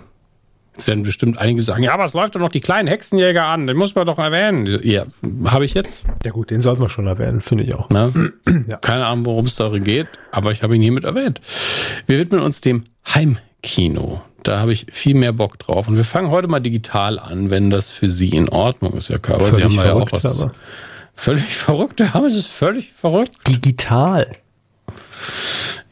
Jetzt 0.80 0.88
werden 0.88 1.02
bestimmt 1.02 1.38
einige 1.38 1.60
sagen, 1.60 1.82
ja, 1.82 1.92
aber 1.92 2.04
es 2.04 2.14
läuft 2.14 2.34
doch 2.34 2.40
noch 2.40 2.48
die 2.48 2.60
kleinen 2.60 2.88
Hexenjäger 2.88 3.44
an, 3.44 3.66
den 3.66 3.76
muss 3.76 3.94
man 3.94 4.06
doch 4.06 4.18
erwähnen. 4.18 4.66
Ja, 4.82 5.04
habe 5.44 5.66
ich 5.66 5.74
jetzt. 5.74 6.06
Ja 6.24 6.30
gut, 6.30 6.50
den 6.50 6.62
sollten 6.62 6.80
wir 6.80 6.88
schon 6.88 7.06
erwähnen, 7.06 7.42
finde 7.42 7.64
ich 7.64 7.74
auch. 7.74 7.90
Ne? 7.90 8.10
Keine 8.80 9.04
Ahnung, 9.06 9.26
worum 9.26 9.44
es 9.44 9.56
darin 9.56 9.82
geht, 9.84 10.08
aber 10.32 10.52
ich 10.52 10.62
habe 10.62 10.74
ihn 10.76 10.80
hiermit 10.80 11.04
erwähnt. 11.04 11.42
Wir 12.06 12.18
widmen 12.18 12.40
uns 12.40 12.62
dem 12.62 12.84
Heimkino. 13.06 14.22
Da 14.42 14.58
habe 14.60 14.72
ich 14.72 14.86
viel 14.90 15.14
mehr 15.14 15.34
Bock 15.34 15.58
drauf. 15.58 15.86
Und 15.86 15.96
wir 15.98 16.04
fangen 16.04 16.30
heute 16.30 16.48
mal 16.48 16.60
digital 16.60 17.18
an, 17.18 17.50
wenn 17.50 17.68
das 17.68 17.90
für 17.92 18.08
Sie 18.08 18.30
in 18.30 18.48
Ordnung 18.48 18.94
ist, 18.94 19.10
Herr 19.10 19.18
Körber. 19.18 19.52
Sie 19.52 19.62
haben 19.62 19.72
Völlig 19.72 19.76
ja 19.76 19.82
auch 19.92 20.08
verrückt, 20.08 20.12
was. 20.12 20.42
aber- 20.42 20.52
Völlig 21.14 21.54
verrückt, 21.56 22.00
ja, 22.00 22.18
es 22.26 22.34
ist 22.34 22.46
völlig 22.48 22.90
verrückt. 22.92 23.36
Digital. 23.46 24.28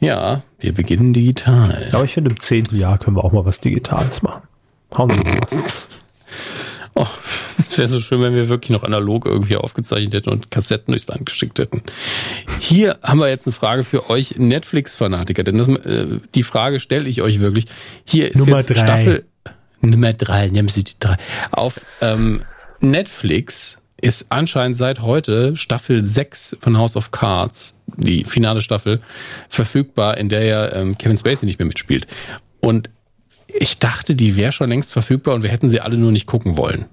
Ja, 0.00 0.42
wir 0.60 0.72
beginnen 0.72 1.12
digital. 1.12 1.86
Aber 1.92 2.04
ich 2.04 2.14
finde, 2.14 2.30
im 2.30 2.40
zehnten 2.40 2.76
Jahr 2.78 2.98
können 2.98 3.16
wir 3.16 3.24
auch 3.24 3.32
mal 3.32 3.44
was 3.44 3.60
Digitales 3.60 4.22
machen. 4.22 4.42
Hauen 4.96 5.10
Sie 5.10 5.18
was. 5.50 5.88
Oh, 6.94 7.06
es 7.58 7.78
wäre 7.78 7.86
so 7.86 8.00
schön, 8.00 8.20
wenn 8.22 8.34
wir 8.34 8.48
wirklich 8.48 8.70
noch 8.70 8.82
analog 8.82 9.24
irgendwie 9.24 9.56
aufgezeichnet 9.56 10.14
hätten 10.14 10.30
und 10.30 10.50
Kassetten 10.50 10.92
durchs 10.92 11.06
Land 11.06 11.26
geschickt 11.26 11.58
hätten. 11.60 11.82
Hier 12.58 12.98
haben 13.02 13.20
wir 13.20 13.28
jetzt 13.28 13.46
eine 13.46 13.52
Frage 13.52 13.84
für 13.84 14.10
euch 14.10 14.36
Netflix-Fanatiker, 14.36 15.44
denn 15.44 15.58
das, 15.58 15.68
äh, 15.68 16.06
die 16.34 16.42
Frage 16.42 16.80
stelle 16.80 17.08
ich 17.08 17.22
euch 17.22 17.38
wirklich. 17.38 17.66
Hier 18.04 18.32
ist 18.32 18.38
Nummer 18.38 18.58
jetzt 18.58 18.70
drei. 18.70 18.74
Staffel 18.74 19.24
Nummer 19.80 20.12
drei, 20.12 20.48
nehmen 20.48 20.68
Sie 20.68 20.82
die 20.82 20.98
drei. 20.98 21.16
Auf 21.52 21.80
ähm, 22.00 22.42
Netflix 22.80 23.78
ist 24.00 24.26
anscheinend 24.30 24.76
seit 24.76 25.00
heute 25.00 25.56
Staffel 25.56 26.04
6 26.04 26.56
von 26.60 26.78
House 26.78 26.96
of 26.96 27.10
Cards, 27.10 27.78
die 27.96 28.24
finale 28.24 28.60
Staffel, 28.60 29.00
verfügbar, 29.48 30.16
in 30.16 30.28
der 30.28 30.44
ja 30.44 30.72
ähm, 30.72 30.96
Kevin 30.98 31.16
Spacey 31.16 31.46
nicht 31.46 31.58
mehr 31.58 31.66
mitspielt. 31.66 32.06
Und 32.60 32.90
ich 33.48 33.78
dachte, 33.78 34.14
die 34.14 34.36
wäre 34.36 34.52
schon 34.52 34.68
längst 34.68 34.92
verfügbar 34.92 35.34
und 35.34 35.42
wir 35.42 35.50
hätten 35.50 35.68
sie 35.68 35.80
alle 35.80 35.96
nur 35.96 36.12
nicht 36.12 36.26
gucken 36.26 36.56
wollen. 36.56 36.84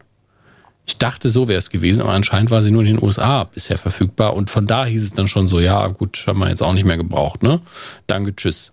Ich 0.88 0.98
dachte, 0.98 1.30
so 1.30 1.48
wäre 1.48 1.58
es 1.58 1.70
gewesen, 1.70 2.04
aber 2.04 2.14
anscheinend 2.14 2.52
war 2.52 2.62
sie 2.62 2.72
nur 2.72 2.82
in 2.82 2.96
den 2.96 3.04
USA 3.04 3.44
bisher 3.44 3.78
verfügbar 3.78 4.36
und 4.36 4.50
von 4.50 4.66
da 4.66 4.86
hieß 4.86 5.04
es 5.04 5.14
dann 5.14 5.28
schon 5.28 5.48
so, 5.48 5.60
ja 5.60 5.88
gut, 5.88 6.24
haben 6.28 6.40
wir 6.40 6.50
jetzt 6.50 6.62
auch 6.62 6.74
nicht 6.74 6.86
mehr 6.86 6.98
gebraucht, 6.98 7.44
ne? 7.44 7.60
Danke, 8.08 8.36
tschüss. 8.36 8.72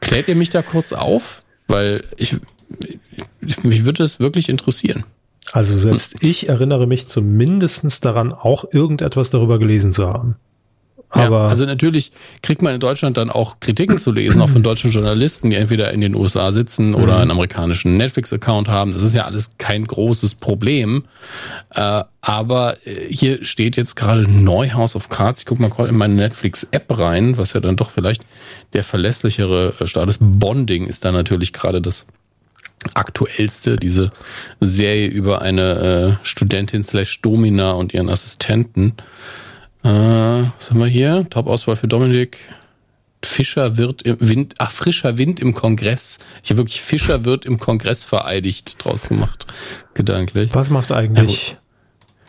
Klärt 0.00 0.28
ihr 0.28 0.36
mich 0.36 0.50
da 0.50 0.62
kurz 0.62 0.92
auf? 0.92 1.42
Weil 1.66 2.04
ich, 2.16 2.36
ich 3.40 3.64
mich 3.64 3.84
würde 3.84 4.04
es 4.04 4.20
wirklich 4.20 4.48
interessieren. 4.48 5.04
Also 5.52 5.76
selbst 5.76 6.22
ich 6.22 6.48
erinnere 6.48 6.86
mich 6.86 7.08
zumindestens 7.08 8.00
daran, 8.00 8.32
auch 8.32 8.64
irgendetwas 8.72 9.30
darüber 9.30 9.58
gelesen 9.58 9.92
zu 9.92 10.08
haben. 10.08 10.36
Aber 11.16 11.42
ja, 11.42 11.48
also 11.48 11.64
natürlich 11.64 12.12
kriegt 12.42 12.62
man 12.62 12.74
in 12.74 12.80
Deutschland 12.80 13.16
dann 13.16 13.30
auch 13.30 13.60
Kritiken 13.60 13.98
zu 13.98 14.12
lesen, 14.12 14.40
auch 14.40 14.50
von 14.50 14.62
deutschen 14.62 14.90
Journalisten, 14.90 15.50
die 15.50 15.56
entweder 15.56 15.92
in 15.92 16.00
den 16.00 16.14
USA 16.14 16.52
sitzen 16.52 16.94
oder 16.94 17.18
einen 17.18 17.30
amerikanischen 17.30 17.96
Netflix-Account 17.96 18.68
haben. 18.68 18.92
Das 18.92 19.02
ist 19.02 19.14
ja 19.14 19.24
alles 19.24 19.50
kein 19.58 19.86
großes 19.86 20.34
Problem. 20.36 21.04
Äh, 21.70 22.04
aber 22.20 22.76
äh, 22.86 23.06
hier 23.08 23.44
steht 23.44 23.76
jetzt 23.76 23.96
gerade 23.96 24.22
neu 24.22 24.70
House 24.70 24.96
of 24.96 25.08
Cards. 25.08 25.40
Ich 25.40 25.46
gucke 25.46 25.62
mal 25.62 25.70
gerade 25.70 25.88
in 25.88 25.96
meine 25.96 26.14
Netflix-App 26.14 26.98
rein, 26.98 27.38
was 27.38 27.52
ja 27.52 27.60
dann 27.60 27.76
doch 27.76 27.90
vielleicht 27.90 28.22
der 28.72 28.84
verlässlichere 28.84 29.74
Start 29.86 30.08
ist. 30.08 30.18
Bonding 30.20 30.86
ist 30.86 31.04
da 31.04 31.12
natürlich 31.12 31.52
gerade 31.52 31.80
das 31.80 32.06
aktuellste, 32.94 33.76
diese 33.76 34.10
Serie 34.60 35.08
über 35.08 35.42
eine 35.42 36.18
äh, 36.22 36.24
Studentin 36.24 36.84
slash 36.84 37.20
Domina 37.20 37.72
und 37.72 37.94
ihren 37.94 38.08
Assistenten. 38.08 38.94
Äh, 39.86 40.50
was 40.56 40.70
haben 40.70 40.80
wir 40.80 40.86
hier? 40.86 41.26
Top-Auswahl 41.30 41.76
für 41.76 41.86
Dominik. 41.86 42.38
Fischer 43.24 43.76
wird 43.76 44.02
im 44.02 44.16
Wind, 44.20 44.54
ach, 44.58 44.70
frischer 44.70 45.16
Wind 45.16 45.40
im 45.40 45.54
Kongress. 45.54 46.18
Ich 46.42 46.50
habe 46.50 46.58
wirklich 46.58 46.80
Fischer 46.80 47.24
wird 47.24 47.44
im 47.44 47.58
Kongress 47.58 48.04
vereidigt 48.04 48.84
draus 48.84 49.08
gemacht, 49.08 49.46
gedanklich. 49.94 50.54
was 50.54 50.70
macht 50.70 50.92
eigentlich? 50.92 51.56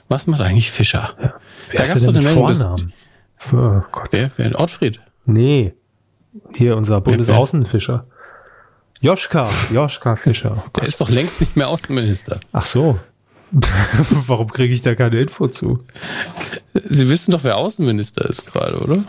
Was 0.07 0.27
macht 0.27 0.41
eigentlich 0.41 0.71
Fischer? 0.71 1.13
wer 1.17 1.29
da 1.73 1.83
ist 1.83 1.93
gab's 1.93 1.93
denn 1.93 2.03
doch 2.05 2.13
den 2.13 2.27
eine 2.27 2.35
Meldung, 2.35 2.47
dass-? 2.47 3.53
Oh 3.53 3.81
Gott. 3.91 4.07
Wer, 4.11 4.31
wer? 4.37 4.59
Ortfried. 4.59 4.99
Nee. 5.25 5.73
Hier 6.53 6.77
unser 6.77 7.01
Bundesaußenfischer. 7.01 8.05
Joschka, 9.01 9.49
Joschka 9.71 10.15
Fischer. 10.15 10.63
Oh 10.65 10.69
Der 10.79 10.87
ist 10.87 11.01
doch 11.01 11.09
längst 11.09 11.39
nicht 11.39 11.55
mehr 11.55 11.67
Außenminister. 11.67 12.39
Ach 12.53 12.65
so. 12.65 12.99
Warum 14.27 14.51
kriege 14.51 14.73
ich 14.73 14.81
da 14.81 14.95
keine 14.95 15.19
Info 15.21 15.47
zu? 15.47 15.83
Sie 16.73 17.09
wissen 17.09 17.31
doch, 17.31 17.43
wer 17.43 17.57
Außenminister 17.57 18.29
ist 18.29 18.51
gerade, 18.51 18.77
oder? 18.79 19.03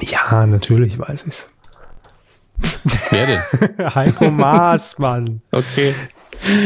Ja, 0.00 0.46
natürlich 0.46 0.98
weiß 0.98 1.26
ich's. 1.26 1.48
Wer 3.10 3.26
denn? 3.26 3.42
Heiko 3.94 4.30
Maas, 4.30 4.98
Mann. 4.98 5.42
Okay. 5.50 5.94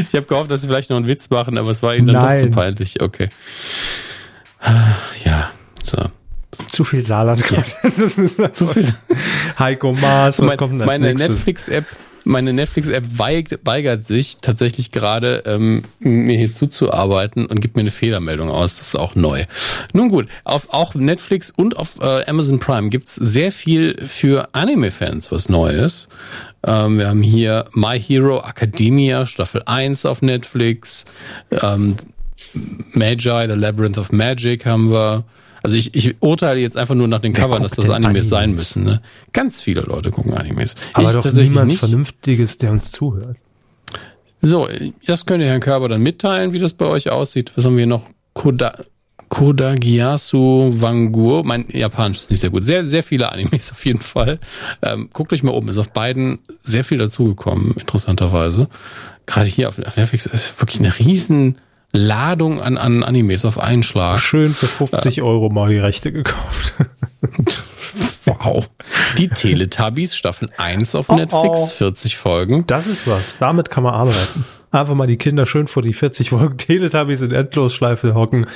Ich 0.03 0.15
habe 0.15 0.27
gehofft, 0.27 0.51
dass 0.51 0.61
Sie 0.63 0.67
vielleicht 0.69 0.91
noch 0.91 0.97
einen 0.97 1.07
Witz 1.09 1.29
machen, 1.31 1.59
aber 1.59 1.71
es 1.71 1.83
war 1.83 1.95
Ihnen 1.95 2.07
dann 2.07 2.17
Nein. 2.17 2.39
doch 2.39 2.45
zu 2.47 2.51
peinlich. 2.51 3.01
Okay. 3.03 3.29
Ah, 4.61 4.95
Ja, 5.25 5.51
so. 5.85 5.99
Zu 6.69 6.85
viel 6.85 7.05
Saarland. 7.05 7.43
Das 7.99 8.17
ist 8.19 8.41
Zu 8.57 8.67
viel. 8.67 8.93
Heiko 9.59 9.93
Maas, 9.93 10.39
was 10.39 10.47
Mein- 10.47 10.57
kommt 10.57 10.73
denn 10.75 10.83
als 10.89 10.99
meine? 10.99 11.15
Netflix-App, 11.15 11.85
meine 12.27 12.53
Netflix-App 12.53 13.05
weig- 13.17 13.59
weigert 13.65 14.05
sich 14.05 14.39
tatsächlich 14.43 14.91
gerade, 14.93 15.45
ähm, 15.47 15.85
mir 16.01 16.37
hier 16.37 16.53
zuzuarbeiten 16.53 17.47
und 17.47 17.61
gibt 17.61 17.77
mir 17.77 17.81
eine 17.81 17.91
Fehlermeldung 17.91 18.51
aus. 18.51 18.77
Das 18.77 18.89
ist 18.89 18.95
auch 18.97 19.15
neu. 19.15 19.45
Nun 19.93 20.09
gut, 20.09 20.29
auf 20.45 20.73
auch 20.75 20.95
Netflix 20.95 21.51
und 21.51 21.77
auf 21.77 21.99
äh, 22.01 22.25
Amazon 22.27 22.59
Prime 22.59 22.89
gibt's 22.91 23.15
sehr 23.15 23.53
viel 23.53 23.97
für 24.07 24.49
Anime-Fans, 24.53 25.31
was 25.33 25.49
neu 25.49 25.71
ist. 25.71 26.09
Ähm, 26.67 26.99
wir 26.99 27.09
haben 27.09 27.23
hier 27.23 27.67
My 27.73 27.99
Hero 28.01 28.43
Academia, 28.47 29.25
Staffel 29.27 29.63
1 29.65 30.05
auf 30.05 30.21
Netflix. 30.21 31.05
Ähm, 31.51 31.97
Magi, 32.93 33.47
The 33.47 33.55
Labyrinth 33.55 33.99
of 33.99 34.13
Magic 34.13 34.67
haben 34.67 34.91
wir. 34.91 35.25
Also 35.67 35.79
ich, 35.79 35.97
ich 35.97 36.23
urteile 36.23 36.61
jetzt 36.61 36.77
einfach 36.77 36.95
nur 36.95 37.09
nach 37.09 37.19
den 37.19 37.37
Wer 37.37 37.43
Covern, 37.43 37.61
dass 37.61 37.73
das 37.73 37.87
denn 37.87 37.95
Animes 37.95 38.29
sein 38.29 38.45
Animes? 38.45 38.77
müssen. 38.77 38.85
Ne? 38.85 39.03
Ganz 39.33 39.61
viele 39.61 39.81
Leute 39.81 40.13
gucken 40.13 40.33
Animes. 40.35 40.77
Aber 40.93 41.09
ich 41.09 41.13
doch 41.13 41.25
tatsächlich 41.25 41.51
niemand 41.51 41.67
nicht. 41.67 41.81
Vernünftiges, 41.81 42.59
der 42.59 42.71
uns 42.71 42.93
zuhört. 42.93 43.37
So, 44.39 44.69
das 45.09 45.27
könnt 45.27 45.43
ihr 45.43 45.49
Herrn 45.49 45.59
Körber 45.59 45.89
dann 45.89 46.05
mitteilen, 46.05 46.53
wie 46.53 46.61
das 46.61 46.73
bei 46.73 46.85
euch 46.85 47.11
aussieht. 47.11 47.51
Was 47.57 47.65
haben 47.65 47.77
wir 47.77 47.89
noch? 47.89 48.07
Koda, 48.33 48.79
Kodagiyasu 49.29 50.71
Wangur. 50.81 51.45
Mein 51.45 51.67
Japanisch 51.73 52.19
ist 52.19 52.31
nicht 52.31 52.39
sehr 52.39 52.51
gut. 52.51 52.65
Sehr, 52.65 52.87
sehr 52.87 53.03
viele 53.03 53.33
Animes 53.33 53.73
auf 53.73 53.85
jeden 53.85 53.99
Fall. 53.99 54.39
Ähm, 54.83 55.11
guckt 55.13 55.33
euch 55.33 55.43
mal 55.43 55.51
um. 55.51 55.69
Ist 55.69 55.79
auf 55.79 55.93
beiden 55.93 56.39
sehr 56.63 56.85
viel 56.85 56.99
dazugekommen, 56.99 57.75
interessanterweise. 57.77 58.69
Gerade 59.27 59.49
hier 59.49 59.69
auf 59.69 59.79
Netflix 59.79 60.27
ist 60.27 60.61
wirklich 60.61 60.79
eine 60.79 60.97
riesen 60.97 61.57
Ladung 61.97 62.61
an, 62.61 62.79
an 62.79 63.03
Animes 63.03 63.45
auf 63.45 63.59
einen 63.59 63.83
Schlag. 63.83 64.21
Schön 64.21 64.53
für 64.53 64.67
50 64.67 65.23
Euro 65.23 65.49
mal 65.49 65.71
die 65.71 65.79
Rechte 65.79 66.13
gekauft. 66.13 66.75
Wow. 68.27 68.69
Die 69.19 69.29
Teletubbies 69.29 70.17
Staffel 70.17 70.51
1 70.57 70.97
auf 70.97 71.07
Oh, 71.09 71.15
Netflix, 71.15 71.61
oh. 71.61 71.77
40 71.77 72.17
Folgen. 72.17 72.67
Das 72.67 72.89
ist 72.89 73.07
was. 73.07 73.39
Damit 73.39 73.71
kann 73.71 73.85
man 73.85 73.95
arbeiten. 73.95 74.45
Einfach 74.73 74.95
mal 74.95 75.07
die 75.07 75.17
Kinder 75.17 75.47
schön 75.47 75.69
vor 75.69 75.83
die 75.83 75.93
40 75.93 76.31
Folgen 76.31 76.57
Teletubbies 76.59 77.23
in 77.23 77.31
Endlosschleife 77.31 78.15
hocken, 78.15 78.47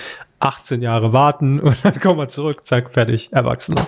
18 0.41 0.82
Jahre 0.82 1.12
warten 1.12 1.61
und 1.61 1.76
dann 1.84 2.01
kommen 2.01 2.18
wir 2.18 2.28
zurück, 2.28 2.66
zack, 2.66 2.93
fertig, 2.93 3.28
Erwachsene. 3.32 3.80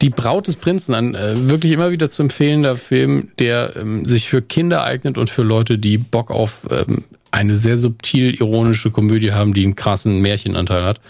Die 0.00 0.10
Braut 0.10 0.46
des 0.46 0.56
Prinzen, 0.56 0.94
ein 0.94 1.14
äh, 1.14 1.50
wirklich 1.50 1.72
immer 1.72 1.90
wieder 1.90 2.08
zu 2.08 2.22
empfehlender 2.22 2.76
Film, 2.76 3.32
der 3.38 3.76
ähm, 3.76 4.04
sich 4.04 4.28
für 4.28 4.40
Kinder 4.40 4.84
eignet 4.84 5.18
und 5.18 5.30
für 5.30 5.42
Leute, 5.42 5.78
die 5.78 5.98
Bock 5.98 6.30
auf 6.30 6.60
ähm, 6.70 7.04
eine 7.32 7.56
sehr 7.56 7.78
subtil 7.78 8.34
ironische 8.34 8.90
Komödie 8.90 9.32
haben, 9.32 9.54
die 9.54 9.64
einen 9.64 9.74
krassen 9.74 10.20
Märchenanteil 10.20 10.84
hat. 10.84 11.00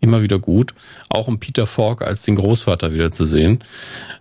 Immer 0.00 0.22
wieder 0.22 0.38
gut. 0.38 0.74
Auch 1.10 1.28
um 1.28 1.38
Peter 1.40 1.66
Falk 1.66 2.02
als 2.02 2.22
den 2.22 2.36
Großvater 2.36 2.94
wieder 2.94 3.10
zu 3.10 3.26
sehen. 3.26 3.58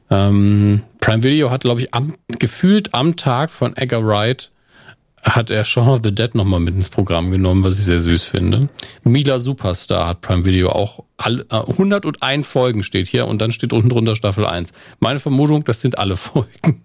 Ähm, 0.09 0.81
Prime 0.99 1.23
Video 1.23 1.51
hat, 1.51 1.61
glaube 1.61 1.81
ich, 1.81 1.93
am, 1.93 2.15
gefühlt 2.27 2.93
am 2.93 3.15
Tag 3.15 3.51
von 3.51 3.77
Edgar 3.77 4.05
Wright 4.05 4.51
hat 5.21 5.51
er 5.51 5.63
Shaun 5.63 5.87
of 5.87 5.99
the 6.03 6.13
Dead 6.13 6.33
nochmal 6.33 6.59
mit 6.59 6.73
ins 6.73 6.89
Programm 6.89 7.29
genommen, 7.29 7.63
was 7.63 7.77
ich 7.77 7.85
sehr 7.85 7.99
süß 7.99 8.25
finde. 8.25 8.69
Mila 9.03 9.37
Superstar 9.37 10.07
hat 10.07 10.21
Prime 10.21 10.45
Video 10.45 10.69
auch 10.69 11.03
alle, 11.17 11.45
äh, 11.51 11.57
101 11.57 12.47
Folgen 12.47 12.81
steht 12.81 13.07
hier 13.07 13.27
und 13.27 13.39
dann 13.39 13.51
steht 13.51 13.71
unten 13.71 13.89
drunter 13.89 14.15
Staffel 14.15 14.47
1. 14.47 14.71
Meine 14.99 15.19
Vermutung, 15.19 15.63
das 15.63 15.79
sind 15.81 15.99
alle 15.99 16.17
Folgen. 16.17 16.83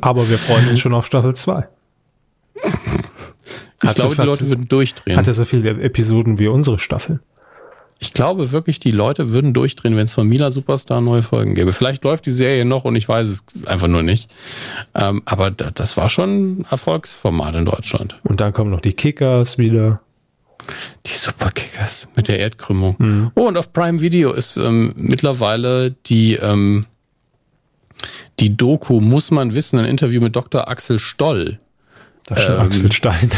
Aber 0.00 0.28
wir 0.28 0.38
freuen 0.38 0.68
uns 0.68 0.80
schon 0.80 0.94
auf 0.94 1.06
Staffel 1.06 1.36
2. 1.36 1.68
Ich 3.82 3.90
Hat 3.90 3.96
glaube, 3.96 4.14
so 4.14 4.22
die 4.22 4.28
Leute 4.28 4.48
würden 4.48 4.68
durchdrehen. 4.68 5.16
Hat 5.16 5.26
er 5.26 5.34
so 5.34 5.44
viele 5.44 5.70
Episoden 5.82 6.38
wie 6.38 6.48
unsere 6.48 6.78
Staffel. 6.78 7.20
Ich 7.98 8.12
glaube 8.12 8.52
wirklich, 8.52 8.78
die 8.78 8.90
Leute 8.90 9.30
würden 9.32 9.54
durchdrehen, 9.54 9.96
wenn 9.96 10.04
es 10.04 10.12
von 10.12 10.28
Mila 10.28 10.50
Superstar 10.50 11.00
neue 11.00 11.22
Folgen 11.22 11.54
gäbe. 11.54 11.72
Vielleicht 11.72 12.04
läuft 12.04 12.26
die 12.26 12.30
Serie 12.30 12.66
noch 12.66 12.84
und 12.84 12.94
ich 12.94 13.08
weiß 13.08 13.26
es 13.28 13.46
einfach 13.64 13.88
nur 13.88 14.02
nicht. 14.02 14.30
Ähm, 14.94 15.22
aber 15.24 15.50
das 15.50 15.96
war 15.96 16.10
schon 16.10 16.60
ein 16.60 16.66
Erfolgsformat 16.70 17.54
in 17.54 17.64
Deutschland. 17.64 18.18
Und 18.24 18.40
dann 18.40 18.52
kommen 18.52 18.70
noch 18.70 18.82
die 18.82 18.92
Kickers 18.92 19.56
wieder. 19.56 20.00
Die 21.06 21.12
Superkickers 21.12 22.08
mit 22.16 22.28
der 22.28 22.38
Erdkrümmung. 22.38 22.96
Mhm. 22.98 23.30
Oh, 23.34 23.46
und 23.46 23.56
auf 23.56 23.72
Prime 23.72 24.00
Video 24.00 24.32
ist 24.32 24.56
ähm, 24.56 24.92
mittlerweile 24.96 25.92
die, 26.06 26.34
ähm, 26.34 26.84
die 28.40 28.56
Doku, 28.56 29.00
muss 29.00 29.30
man 29.30 29.54
wissen, 29.54 29.78
ein 29.78 29.86
Interview 29.86 30.20
mit 30.20 30.36
Dr. 30.36 30.68
Axel 30.68 30.98
Stoll. 30.98 31.60
Das 32.26 32.40
ist 32.40 32.48
ähm, 32.48 32.60
Axel 32.60 32.92
Stein. 32.92 33.30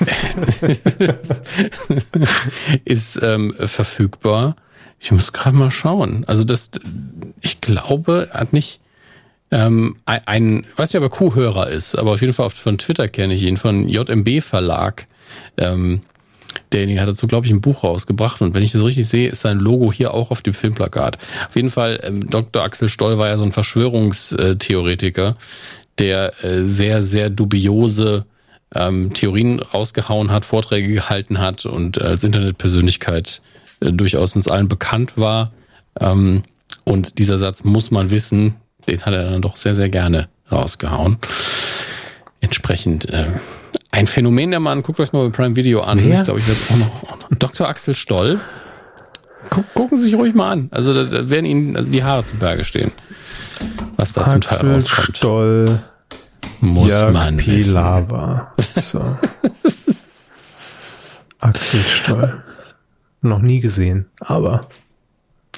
ist 2.84 3.20
ähm, 3.22 3.54
verfügbar. 3.58 4.56
Ich 4.98 5.12
muss 5.12 5.32
gerade 5.32 5.56
mal 5.56 5.70
schauen. 5.70 6.24
Also 6.26 6.44
das, 6.44 6.70
ich 7.40 7.60
glaube, 7.60 8.28
hat 8.32 8.52
nicht 8.52 8.80
ähm, 9.50 9.96
ein, 10.06 10.20
ein, 10.26 10.66
weiß 10.76 10.92
nicht, 10.92 11.02
ob 11.02 11.10
er 11.10 11.16
Kuhhörer 11.16 11.68
ist, 11.68 11.96
aber 11.96 12.12
auf 12.12 12.20
jeden 12.20 12.32
Fall 12.32 12.50
von 12.50 12.78
Twitter 12.78 13.08
kenne 13.08 13.34
ich 13.34 13.42
ihn, 13.42 13.56
von 13.56 13.88
JMB 13.88 14.42
Verlag. 14.42 15.06
Ähm, 15.56 16.02
derjenige 16.72 17.00
hat 17.00 17.08
dazu, 17.08 17.26
glaube 17.26 17.46
ich, 17.46 17.52
ein 17.52 17.60
Buch 17.60 17.84
rausgebracht. 17.84 18.40
Und 18.42 18.54
wenn 18.54 18.62
ich 18.62 18.72
das 18.72 18.84
richtig 18.84 19.08
sehe, 19.08 19.28
ist 19.28 19.40
sein 19.40 19.58
Logo 19.58 19.92
hier 19.92 20.14
auch 20.14 20.30
auf 20.30 20.42
dem 20.42 20.54
Filmplakat. 20.54 21.18
Auf 21.48 21.56
jeden 21.56 21.70
Fall, 21.70 22.00
ähm, 22.02 22.30
Dr. 22.30 22.62
Axel 22.62 22.88
Stoll 22.88 23.18
war 23.18 23.28
ja 23.28 23.36
so 23.36 23.44
ein 23.44 23.52
Verschwörungstheoretiker, 23.52 25.36
der 26.00 26.44
äh, 26.44 26.66
sehr, 26.66 27.02
sehr 27.02 27.30
dubiose 27.30 28.24
ähm, 28.74 29.12
Theorien 29.12 29.60
rausgehauen 29.60 30.30
hat, 30.30 30.44
Vorträge 30.44 30.92
gehalten 30.92 31.38
hat 31.38 31.66
und 31.66 32.00
als 32.00 32.24
Internetpersönlichkeit 32.24 33.42
äh, 33.80 33.92
durchaus 33.92 34.34
uns 34.36 34.48
allen 34.48 34.68
bekannt 34.68 35.12
war. 35.16 35.52
Ähm, 35.98 36.42
und 36.84 37.18
dieser 37.18 37.38
Satz 37.38 37.64
muss 37.64 37.90
man 37.90 38.10
wissen, 38.10 38.56
den 38.88 39.02
hat 39.02 39.14
er 39.14 39.30
dann 39.30 39.42
doch 39.42 39.56
sehr, 39.56 39.74
sehr 39.74 39.88
gerne 39.88 40.28
rausgehauen. 40.50 41.18
Entsprechend 42.40 43.08
äh, 43.10 43.26
ein 43.90 44.06
Phänomen 44.06 44.50
der 44.50 44.60
Mann, 44.60 44.82
guckt 44.82 45.00
euch 45.00 45.12
mal 45.12 45.28
bei 45.28 45.36
Prime 45.36 45.56
Video 45.56 45.80
an. 45.82 45.98
Wer? 46.02 46.18
Ich 46.18 46.24
glaube, 46.24 46.40
ich 46.40 46.48
werde 46.48 46.60
auch 46.70 46.76
noch. 47.30 47.38
Dr. 47.38 47.68
Axel 47.68 47.94
Stoll. 47.94 48.40
Guck, 49.50 49.72
gucken 49.74 49.96
Sie 49.96 50.04
sich 50.04 50.14
ruhig 50.14 50.34
mal 50.34 50.50
an. 50.50 50.68
Also 50.70 50.94
da, 50.94 51.04
da 51.04 51.28
werden 51.28 51.46
Ihnen 51.46 51.76
also 51.76 51.90
die 51.90 52.04
Haare 52.04 52.24
zu 52.24 52.36
Berge 52.36 52.64
stehen. 52.64 52.92
Was 53.96 54.12
da 54.12 54.22
Axel 54.22 54.40
zum 54.40 54.58
Teil 54.58 54.74
rauskommt. 54.74 55.16
Stoll. 55.16 55.80
Muss 56.60 56.92
Jörg 56.92 57.12
man 57.12 57.36
Pilawa. 57.36 58.52
So. 58.74 59.00
Axel 61.40 61.80
Stoll. 61.80 62.42
Noch 63.22 63.40
nie 63.40 63.60
gesehen, 63.60 64.06
aber 64.20 64.62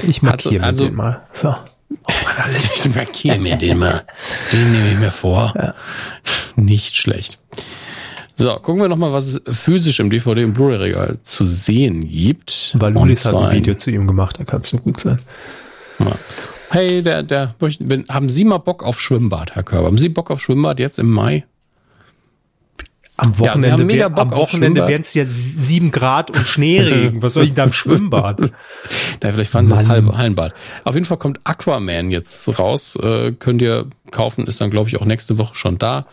ich 0.03 0.23
markiere 0.23 0.65
also, 0.65 0.85
also, 0.85 0.87
den 0.87 0.95
mal. 0.95 1.23
So. 1.33 1.49
Auf 1.49 2.25
meiner 2.25 2.49
Liste. 2.53 2.89
Ich 2.89 2.95
markiere 2.95 3.39
mir 3.39 3.57
den 3.57 3.79
mal. 3.79 4.05
Den 4.53 4.73
nehme 4.73 4.93
ich 4.93 4.99
mir 4.99 5.11
vor. 5.11 5.53
Ja. 5.57 5.75
Nicht 6.57 6.97
schlecht. 6.97 7.39
So, 8.35 8.51
gucken 8.57 8.81
wir 8.81 8.89
nochmal, 8.89 9.13
was 9.13 9.27
es 9.27 9.59
physisch 9.59 10.01
im 10.01 10.11
DVD- 10.11 10.45
und 10.45 10.55
Blu-ray-Regal 10.55 11.19
zu 11.23 11.45
sehen 11.45 12.09
gibt. 12.09 12.75
Weil 12.79 12.93
Lulis 12.95 13.27
hat 13.27 13.35
ein 13.35 13.57
Video 13.57 13.75
zu 13.75 13.91
ihm 13.91 14.07
gemacht, 14.07 14.39
da 14.39 14.45
kann 14.45 14.61
es 14.61 14.73
nur 14.73 14.83
gut 14.83 15.01
sein. 15.01 15.21
Ja. 15.99 16.13
Hey, 16.73 17.03
der, 17.03 17.23
der, 17.23 17.55
wenn, 17.59 18.09
haben 18.09 18.31
Sie 18.31 18.45
mal 18.45 18.57
Bock 18.57 18.83
auf 18.83 18.99
Schwimmbad, 18.99 19.55
Herr 19.55 19.63
Körber? 19.63 19.89
Haben 19.89 19.99
Sie 19.99 20.09
Bock 20.09 20.31
auf 20.31 20.41
Schwimmbad 20.41 20.81
jetzt 20.81 20.99
im 20.99 21.11
Mai? 21.11 21.45
Am 23.19 23.39
Wochenende, 23.39 23.95
ja, 23.95 24.07
am 24.07 24.31
Wochenende 24.31 24.89
werden 24.89 25.03
es 25.03 25.13
ja 25.13 25.27
sieben 25.27 25.91
Grad 25.91 26.35
und 26.35 26.47
Schneeregen. 26.47 27.21
Was 27.21 27.35
soll 27.35 27.45
ich 27.45 27.53
da 27.53 27.65
im 27.65 27.75
Schwimmbad? 27.75 28.41
Na, 29.21 29.33
vielleicht 29.33 29.51
fahren 29.51 29.67
Sie 29.67 29.75
das 29.75 29.87
halbe 29.87 30.17
Hallenbad. 30.17 30.55
Auf 30.85 30.95
jeden 30.95 31.05
Fall 31.05 31.19
kommt 31.19 31.41
Aquaman 31.45 32.11
jetzt 32.11 32.59
raus. 32.59 32.97
Äh, 32.97 33.33
könnt 33.33 33.61
ihr 33.61 33.87
kaufen, 34.11 34.47
ist 34.47 34.63
dann, 34.63 34.71
glaube 34.71 34.89
ich, 34.89 34.99
auch 34.99 35.05
nächste 35.05 35.37
Woche 35.37 35.55
schon 35.55 35.77
da. 35.77 36.07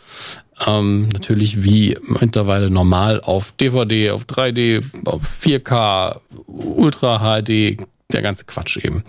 Ähm, 0.68 1.08
natürlich 1.14 1.64
wie 1.64 1.98
mittlerweile 2.02 2.70
normal 2.70 3.22
auf 3.22 3.54
DVD, 3.54 4.12
auf 4.12 4.26
3D, 4.26 4.84
auf 5.06 5.22
4K, 5.24 6.18
Ultra 6.48 7.42
HD, 7.42 7.78
der 8.12 8.22
ganze 8.24 8.46
Quatsch 8.46 8.78
eben. 8.78 9.04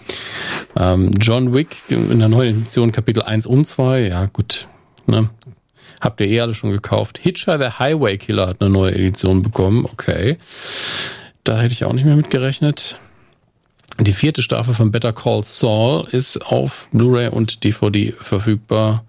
Ähm, 0.77 1.13
John 1.19 1.55
Wick 1.55 1.69
in 1.89 2.19
der 2.19 2.29
neuen 2.29 2.57
Edition 2.57 2.93
Kapitel 2.93 3.23
1 3.23 3.47
und 3.47 3.67
2, 3.67 4.09
ja 4.09 4.27
gut, 4.27 4.69
ne? 5.07 5.31
Habt 6.01 6.21
ihr 6.21 6.29
eh 6.29 6.41
alle 6.41 6.55
schon 6.55 6.71
gekauft. 6.71 7.19
Hitcher 7.19 7.59
the 7.59 7.79
Highway 7.79 8.17
Killer 8.19 8.47
hat 8.47 8.61
eine 8.61 8.71
neue 8.71 8.95
Edition 8.95 9.43
bekommen, 9.43 9.87
okay. 9.87 10.39
Da 11.45 11.61
hätte 11.61 11.73
ich 11.73 11.85
auch 11.85 11.93
nicht 11.93 12.05
mehr 12.05 12.17
mit 12.17 12.31
gerechnet. 12.31 12.99
Die 13.99 14.13
vierte 14.13 14.43
Staffel 14.43 14.75
von 14.75 14.91
Better 14.91 15.13
Call 15.13 15.43
Saul 15.45 16.07
ist 16.11 16.39
auf 16.39 16.89
Blu-ray 16.93 17.29
und 17.29 17.65
DVD 17.65 18.13
verfügbar. 18.13 19.05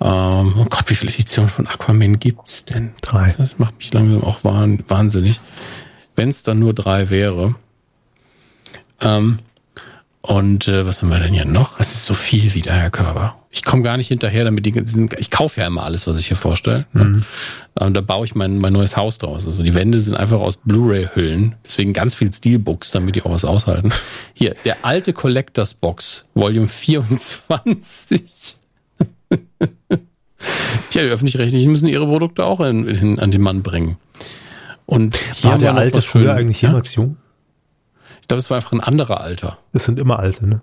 Ähm, 0.00 0.54
oh 0.58 0.66
Gott, 0.68 0.84
wie 0.88 0.94
viele 0.94 1.12
Editionen 1.12 1.48
von 1.48 1.66
Aquaman 1.66 2.18
gibt's 2.18 2.64
denn? 2.64 2.92
Drei. 3.02 3.34
Das 3.36 3.58
macht 3.58 3.78
mich 3.78 3.92
langsam 3.92 4.22
auch 4.24 4.42
wahnsinnig. 4.42 5.40
Wenn 6.14 6.30
es 6.30 6.42
dann 6.42 6.58
nur 6.58 6.74
drei 6.74 7.08
wäre. 7.08 7.54
Ähm, 9.02 9.38
und 10.22 10.68
äh, 10.68 10.86
was 10.86 11.02
haben 11.02 11.08
wir 11.10 11.18
denn 11.18 11.32
hier 11.32 11.44
noch? 11.44 11.80
Es 11.80 11.94
ist 11.94 12.04
so 12.04 12.14
viel 12.14 12.54
wieder, 12.54 12.72
Herr 12.72 12.90
Körber. 12.90 13.36
Ich 13.50 13.64
komme 13.64 13.82
gar 13.82 13.96
nicht 13.96 14.06
hinterher, 14.06 14.44
damit 14.44 14.64
die, 14.64 14.72
sind, 14.84 15.18
ich 15.18 15.30
kaufe 15.30 15.60
ja 15.60 15.66
immer 15.66 15.82
alles, 15.82 16.06
was 16.06 16.18
ich 16.18 16.28
hier 16.28 16.36
vorstelle. 16.36 16.86
Ne? 16.92 17.04
Mhm. 17.04 17.24
Und 17.74 17.94
da 17.94 18.00
baue 18.00 18.24
ich 18.24 18.36
mein, 18.36 18.58
mein 18.58 18.72
neues 18.72 18.96
Haus 18.96 19.18
draus. 19.18 19.44
Also 19.44 19.64
die 19.64 19.74
Wände 19.74 19.98
sind 19.98 20.16
einfach 20.16 20.38
aus 20.38 20.56
Blu-ray-Hüllen, 20.56 21.56
deswegen 21.64 21.92
ganz 21.92 22.14
viel 22.14 22.30
Steelbooks, 22.30 22.92
damit 22.92 23.16
die 23.16 23.22
auch 23.22 23.32
was 23.32 23.44
aushalten. 23.44 23.92
Hier, 24.32 24.54
der 24.64 24.84
alte 24.84 25.12
Collectors 25.12 25.74
Box, 25.74 26.24
Volume 26.34 26.68
24. 26.68 28.22
Tja, 30.90 31.02
die 31.02 31.08
öffentlich-rechtlichen 31.08 31.72
müssen 31.72 31.88
ihre 31.88 32.06
Produkte 32.06 32.44
auch 32.44 32.60
in, 32.60 32.86
in, 32.86 33.18
an 33.18 33.32
den 33.32 33.42
Mann 33.42 33.62
bringen. 33.62 33.96
Und 34.86 35.18
war 35.44 35.58
der 35.58 35.74
alte 35.74 36.00
früher 36.00 36.34
eigentlich 36.34 36.62
jemals 36.62 36.94
ja? 36.94 37.02
jung? 37.02 37.16
Ich 38.22 38.28
glaube, 38.28 38.38
es 38.38 38.48
war 38.48 38.56
einfach 38.56 38.72
ein 38.72 38.80
anderer 38.80 39.20
Alter. 39.20 39.58
Es 39.72 39.84
sind 39.84 39.98
immer 39.98 40.18
alte, 40.18 40.46
ne? 40.46 40.62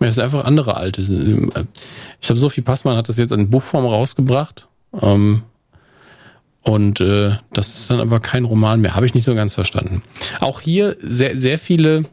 Ja, 0.00 0.06
es 0.06 0.14
sind 0.14 0.24
einfach 0.24 0.44
andere 0.44 0.76
alte. 0.76 1.02
Ich 1.02 2.30
habe 2.30 2.38
Sophie 2.38 2.62
Passmann 2.62 2.96
hat 2.96 3.08
das 3.08 3.18
jetzt 3.18 3.32
in 3.32 3.50
Buchform 3.50 3.84
rausgebracht. 3.84 4.68
Ähm, 4.98 5.42
und 6.62 7.00
äh, 7.00 7.36
das 7.52 7.74
ist 7.74 7.90
dann 7.90 8.00
aber 8.00 8.20
kein 8.20 8.44
Roman 8.44 8.80
mehr. 8.80 8.94
Habe 8.94 9.06
ich 9.06 9.14
nicht 9.14 9.24
so 9.24 9.34
ganz 9.34 9.54
verstanden. 9.54 10.02
Auch 10.40 10.60
hier 10.60 10.96
sehr, 11.00 11.36
sehr 11.36 11.58
viele, 11.58 12.04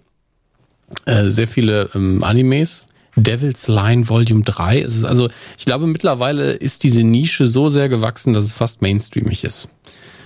äh, 1.06 1.30
sehr 1.30 1.48
viele 1.48 1.90
ähm, 1.94 2.24
Animes. 2.24 2.86
Devil's 3.16 3.68
Line 3.68 4.10
Volume 4.10 4.44
3. 4.44 4.82
Es 4.82 4.96
ist 4.96 5.04
also, 5.04 5.30
ich 5.58 5.66
glaube, 5.66 5.88
mittlerweile 5.88 6.54
ist 6.54 6.84
diese 6.84 7.04
Nische 7.04 7.48
so 7.48 7.70
sehr 7.70 7.88
gewachsen, 7.88 8.34
dass 8.34 8.44
es 8.44 8.54
fast 8.54 8.82
mainstreamig 8.82 9.44
ist. 9.44 9.70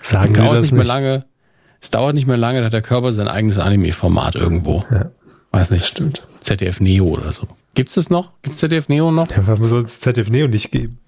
Sagen 0.01 0.33
Sie 0.33 0.41
das 0.41 0.61
nicht 0.63 0.71
mehr 0.71 0.85
lange. 0.85 1.25
Es 1.81 1.89
dauert 1.89 2.13
nicht 2.13 2.27
mehr 2.27 2.37
lange, 2.37 2.59
da 2.59 2.65
hat 2.65 2.73
der 2.73 2.81
Körper 2.81 3.11
sein 3.11 3.27
eigenes 3.27 3.57
Anime-Format 3.57 4.35
irgendwo. 4.35 4.83
Ja. 4.91 5.11
Weiß 5.51 5.71
nicht. 5.71 5.85
Stimmt. 5.85 6.21
ZDF 6.41 6.79
Neo 6.79 7.05
oder 7.05 7.31
so. 7.31 7.47
Gibt 7.73 7.95
es 7.95 8.09
noch? 8.09 8.33
Gibt 8.41 8.55
es 8.55 8.59
ZDF 8.59 8.89
Neo 8.89 9.11
noch? 9.11 9.29
Ja, 9.31 9.47
warum 9.47 9.65
soll 9.65 9.83
es 9.83 9.99
ZDF 9.99 10.29
Neo 10.29 10.47
nicht 10.47 10.71
geben? 10.71 10.99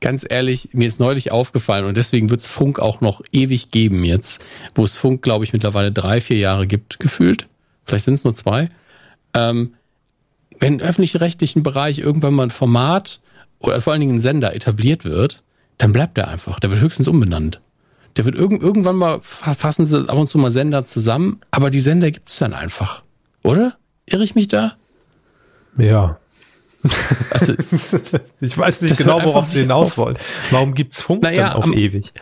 Ganz 0.00 0.26
ehrlich, 0.28 0.70
mir 0.72 0.86
ist 0.86 1.00
neulich 1.00 1.32
aufgefallen 1.32 1.86
und 1.86 1.96
deswegen 1.96 2.28
wird 2.28 2.40
es 2.40 2.46
Funk 2.46 2.78
auch 2.78 3.00
noch 3.00 3.22
ewig 3.32 3.70
geben 3.70 4.04
jetzt, 4.04 4.44
wo 4.74 4.84
es 4.84 4.94
Funk, 4.94 5.22
glaube 5.22 5.44
ich, 5.44 5.54
mittlerweile 5.54 5.90
drei, 5.90 6.20
vier 6.20 6.36
Jahre 6.36 6.66
gibt, 6.66 7.00
gefühlt. 7.00 7.46
Vielleicht 7.84 8.04
sind 8.04 8.14
es 8.14 8.24
nur 8.24 8.34
zwei. 8.34 8.68
Ähm, 9.32 9.74
wenn 10.60 10.74
im 10.74 10.80
öffentlich-rechtlichen 10.80 11.62
Bereich 11.62 11.98
irgendwann 11.98 12.34
mal 12.34 12.44
ein 12.44 12.50
Format 12.50 13.20
oder 13.58 13.80
vor 13.80 13.92
allen 13.92 14.00
Dingen 14.00 14.16
ein 14.16 14.20
Sender 14.20 14.54
etabliert 14.54 15.04
wird, 15.04 15.42
dann 15.78 15.92
bleibt 15.92 16.18
er 16.18 16.28
einfach. 16.28 16.60
Der 16.60 16.70
wird 16.70 16.80
höchstens 16.80 17.08
umbenannt. 17.08 17.60
Der 18.16 18.24
wird 18.24 18.36
irg 18.36 18.52
irgendwann 18.52 18.96
mal 18.96 19.20
fassen 19.22 19.86
sie 19.86 20.08
ab 20.08 20.16
und 20.16 20.28
zu 20.28 20.38
mal 20.38 20.50
Sender 20.50 20.84
zusammen, 20.84 21.40
aber 21.50 21.70
die 21.70 21.80
Sender 21.80 22.10
gibt 22.10 22.28
es 22.28 22.38
dann 22.38 22.54
einfach. 22.54 23.02
Oder? 23.42 23.76
Irre 24.06 24.24
ich 24.24 24.34
mich 24.34 24.48
da? 24.48 24.76
Ja. 25.76 26.18
Also, 27.30 27.54
ich 28.40 28.56
weiß 28.56 28.82
nicht 28.82 28.98
genau, 28.98 29.22
worauf 29.22 29.46
Sie 29.48 29.60
hinaus 29.60 29.96
wollen. 29.96 30.18
Warum 30.50 30.74
gibt's 30.74 31.00
Funk 31.00 31.22
naja, 31.22 31.48
denn 31.48 31.52
auf 31.52 31.64
am, 31.64 31.72
ewig? 31.72 32.12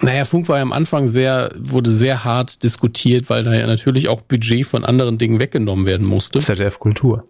Naja, 0.00 0.24
Funk 0.24 0.48
war 0.48 0.56
ja 0.56 0.62
am 0.62 0.72
Anfang 0.72 1.06
sehr, 1.06 1.52
wurde 1.56 1.92
sehr 1.92 2.24
hart 2.24 2.62
diskutiert, 2.62 3.28
weil 3.28 3.44
da 3.44 3.54
ja 3.54 3.66
natürlich 3.66 4.08
auch 4.08 4.20
Budget 4.20 4.66
von 4.66 4.84
anderen 4.84 5.18
Dingen 5.18 5.38
weggenommen 5.38 5.84
werden 5.84 6.06
musste. 6.06 6.38
ZDF 6.38 6.78
Kultur. 6.78 7.28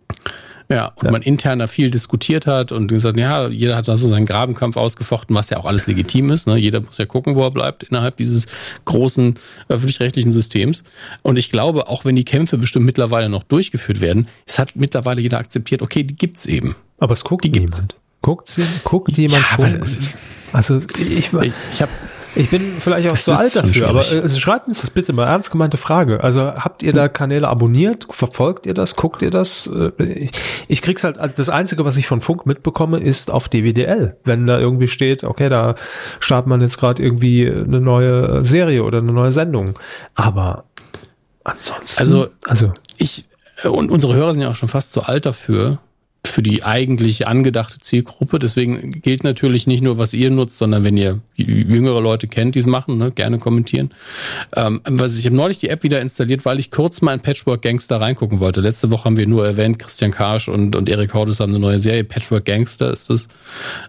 Ja, 0.69 0.93
und 0.97 1.05
ja. 1.05 1.11
man 1.13 1.23
intern 1.23 1.61
da 1.61 1.69
viel 1.69 1.91
diskutiert 1.91 2.47
hat 2.47 2.73
und 2.73 2.89
gesagt, 2.89 3.19
ja, 3.19 3.49
jeder 3.49 3.77
hat 3.77 3.87
da 3.87 3.97
so 3.97 4.09
seinen 4.09 4.27
Grabenkampf 4.27 4.77
ausgefochten, 4.77 5.35
was 5.37 5.51
ja 5.51 5.59
auch 5.59 5.65
alles 5.65 5.87
legitim 5.87 6.31
ist. 6.31 6.47
Ne? 6.47 6.57
Jeder 6.57 6.81
muss 6.81 6.99
ja 6.99 7.07
gucken, 7.07 7.37
wo 7.37 7.43
er 7.45 7.53
bleibt 7.53 7.85
innerhalb 7.85 8.17
dieses 8.17 8.47
großen 8.85 9.35
öffentlich-rechtlichen 9.69 10.33
Systems. 10.33 10.83
Und 11.23 11.39
ich 11.39 11.51
glaube, 11.51 11.87
auch 11.89 12.05
wenn 12.05 12.17
die 12.17 12.25
Kämpfe 12.25 12.59
bestimmt 12.59 12.85
mittlerweile 12.85 13.29
noch 13.29 13.45
durchgeführt 13.45 14.01
werden, 14.01 14.27
es 14.45 14.59
hat 14.59 14.75
mittlerweile 14.75 15.21
jeder 15.21 15.39
akzeptiert, 15.39 15.83
okay, 15.83 16.03
die 16.03 16.17
gibt's 16.17 16.47
eben. 16.47 16.75
Aber 16.99 17.13
es 17.13 17.23
guckt 17.23 17.45
die 17.45 17.51
niemand. 17.51 17.95
Guckt, 18.23 18.49
sie, 18.49 18.65
guckt 18.83 19.17
jemand 19.17 19.45
ja, 19.51 19.57
vor? 19.57 19.87
Also 20.53 20.81
ich, 20.99 21.33
ich, 21.33 21.53
ich 21.73 21.83
habe 21.83 21.93
Ich 22.37 22.51
bin 22.51 22.75
vielleicht 22.81 23.09
auch 23.09 23.13
Das 23.13 23.25
zu 23.25 23.33
alt 23.33 23.57
dafür, 23.57 23.89
aber 23.89 24.03
schwierig. 24.03 24.25
äh, 24.37 24.41
schreibt 24.41 24.69
uns 24.69 24.81
das 24.83 24.91
bitte 24.91 25.13
mal 25.13 25.27
ernst 25.27 25.51
gemeinte 25.51 25.77
Frage. 25.77 26.23
Also 26.23 26.43
habt 26.55 26.83
ihr 26.83 26.93
da 26.93 27.09
Kanäle 27.09 27.49
abonniert? 27.49 28.07
Verfolgt 28.11 28.67
ihr 28.67 28.75
das? 28.75 28.95
Guckt 28.97 29.23
ihr 29.23 29.31
das? 29.31 29.67
Äh, 29.67 29.91
Ich, 30.03 30.31
ich 30.69 30.83
krieg's 30.83 31.03
halt, 31.05 31.19
das 31.37 31.49
Einzige, 31.49 31.85
was 31.85 31.97
ich 31.97 32.07
von 32.07 32.21
Funk 32.21 32.47
mitbekomme, 32.47 33.01
ist 33.01 33.31
auf 33.31 33.49
DWDL. 33.49 34.17
Wenn 34.25 34.47
da 34.47 34.59
irgendwie 34.59 34.89
steht, 34.89 35.25
okay, 35.25 35.49
da 35.49 35.75
startet 36.21 36.49
man 36.49 36.61
jetzt 36.61 36.79
gerade 36.79 37.03
irgendwie 37.03 37.51
eine 37.51 37.81
neue 37.81 38.45
Serie 38.45 38.85
oder 38.85 38.99
eine 38.99 39.13
neue 39.13 39.33
Sendung. 39.33 39.79
Aber 40.15 40.65
ansonsten. 41.45 42.01
Also- 42.01 42.29
also 42.47 42.73
Ich, 42.99 43.25
äh, 43.63 43.69
und 43.69 43.91
unsere 43.91 44.15
Hörer 44.15 44.35
sind 44.35 44.43
ja 44.43 44.51
auch 44.51 44.57
schon 44.57 44.69
fast 44.69 44.93
zu 44.93 45.03
alt 45.03 45.27
dafür, 45.27 45.79
für 46.27 46.43
die 46.43 46.63
eigentlich 46.63 47.27
angedachte 47.27 47.79
Zielgruppe. 47.81 48.39
Deswegen 48.39 49.01
gilt 49.03 49.25
natürlich 49.25 49.67
nicht 49.67 49.83
nur, 49.83 49.99
was 49.99 50.15
ihr 50.15 50.31
nutzt, 50.31 50.59
sondern 50.59 50.85
wenn 50.85 50.97
ihr 50.97 51.21
jüngere 51.35 52.01
Leute 52.01 52.27
kennt, 52.27 52.55
die 52.55 52.59
es 52.59 52.67
machen, 52.67 52.99
ne, 52.99 53.11
gerne 53.11 53.39
kommentieren. 53.39 53.93
Ähm, 54.55 54.81
was 54.85 55.19
ich 55.19 55.27
habe 55.27 55.37
neulich 55.37 55.59
die 55.59 55.69
App 55.69 55.83
wieder 55.83 56.01
installiert, 56.01 56.45
weil 56.45 56.59
ich 56.59 56.71
kurz 56.71 57.03
mal 57.03 57.15
in 57.15 57.21
Patchwork 57.21 57.63
Gangster 57.63 58.01
reingucken 58.01 58.41
wollte. 58.41 58.61
Letzte 58.61 58.91
Woche 58.91 59.05
haben 59.05 59.17
wir 59.17 59.27
nur 59.27 59.47
erwähnt, 59.47 59.79
Christian 59.79 60.11
Karsch 60.11 60.49
und, 60.49 60.77
und 60.77 60.89
Erik 60.89 61.15
Hordes 61.15 61.41
haben 61.41 61.51
eine 61.51 61.61
neue 61.61 61.79
Serie, 61.79 62.05
Patchwork 62.05 62.45
Gangster 62.45 62.91
ist 62.91 63.11
das. 63.11 63.29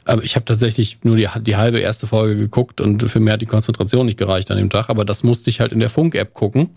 Aber 0.05 0.23
ich 0.23 0.35
habe 0.35 0.45
tatsächlich 0.45 0.99
nur 1.03 1.15
die, 1.15 1.27
die 1.41 1.55
halbe 1.55 1.79
erste 1.79 2.07
Folge 2.07 2.35
geguckt 2.35 2.81
und 2.81 3.09
für 3.09 3.19
mehr 3.19 3.33
hat 3.33 3.41
die 3.41 3.45
Konzentration 3.45 4.05
nicht 4.05 4.17
gereicht 4.17 4.51
an 4.51 4.57
dem 4.57 4.69
Tag. 4.69 4.89
Aber 4.89 5.05
das 5.05 5.23
musste 5.23 5.49
ich 5.49 5.59
halt 5.59 5.71
in 5.71 5.79
der 5.79 5.89
Funk-App 5.89 6.33
gucken, 6.33 6.69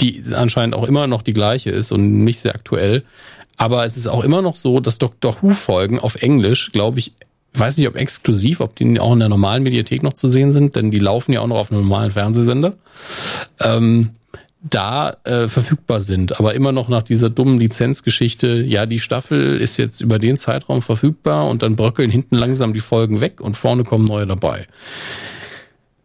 die 0.00 0.22
anscheinend 0.34 0.74
auch 0.74 0.84
immer 0.84 1.06
noch 1.06 1.22
die 1.22 1.32
gleiche 1.32 1.70
ist 1.70 1.92
und 1.92 2.24
nicht 2.24 2.40
sehr 2.40 2.54
aktuell. 2.54 3.04
Aber 3.56 3.84
es 3.84 3.96
ist 3.96 4.06
auch 4.06 4.24
immer 4.24 4.42
noch 4.42 4.54
so, 4.54 4.80
dass 4.80 4.98
Dr. 4.98 5.36
Who-Folgen 5.40 5.98
auf 5.98 6.16
Englisch, 6.16 6.72
glaube 6.72 6.98
ich, 6.98 7.12
weiß 7.54 7.76
nicht, 7.78 7.86
ob 7.88 7.96
exklusiv, 7.96 8.60
ob 8.60 8.74
die 8.74 8.98
auch 8.98 9.12
in 9.12 9.20
der 9.20 9.28
normalen 9.28 9.62
Mediathek 9.62 10.02
noch 10.02 10.12
zu 10.12 10.28
sehen 10.28 10.50
sind, 10.50 10.76
denn 10.76 10.90
die 10.90 10.98
laufen 10.98 11.32
ja 11.32 11.40
auch 11.40 11.46
noch 11.46 11.58
auf 11.58 11.70
einem 11.70 11.82
normalen 11.82 12.10
Fernsehsender, 12.10 12.74
ähm, 13.60 14.10
da 14.60 15.16
äh, 15.24 15.46
verfügbar 15.46 16.00
sind. 16.00 16.40
Aber 16.40 16.54
immer 16.54 16.72
noch 16.72 16.88
nach 16.88 17.02
dieser 17.02 17.30
dummen 17.30 17.60
Lizenzgeschichte, 17.60 18.62
ja, 18.62 18.86
die 18.86 18.98
Staffel 18.98 19.60
ist 19.60 19.76
jetzt 19.76 20.00
über 20.00 20.18
den 20.18 20.36
Zeitraum 20.36 20.82
verfügbar 20.82 21.48
und 21.48 21.62
dann 21.62 21.76
bröckeln 21.76 22.10
hinten 22.10 22.36
langsam 22.36 22.72
die 22.72 22.80
Folgen 22.80 23.20
weg 23.20 23.40
und 23.40 23.56
vorne 23.56 23.84
kommen 23.84 24.06
neue 24.06 24.26
dabei. 24.26 24.66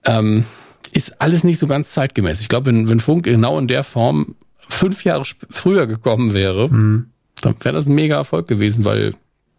Ähm, 0.04 0.44
ist 0.92 1.22
alles 1.22 1.44
nicht 1.44 1.58
so 1.58 1.68
ganz 1.68 1.92
zeitgemäß. 1.92 2.42
Ich 2.42 2.50
glaube, 2.50 2.68
wenn, 2.68 2.90
wenn 2.90 3.00
Funk 3.00 3.24
genau 3.26 3.58
in 3.58 3.68
der 3.68 3.84
Form 3.84 4.36
fünf 4.68 5.04
Jahre 5.04 5.24
früher 5.50 5.88
gekommen 5.88 6.34
wäre, 6.34 6.70
dann 7.42 7.56
wäre 7.62 7.76
das 7.76 7.88
ein 7.88 7.96
mega 7.96 8.16
Erfolg 8.16 8.48
gewesen, 8.48 8.86
weil 8.86 9.14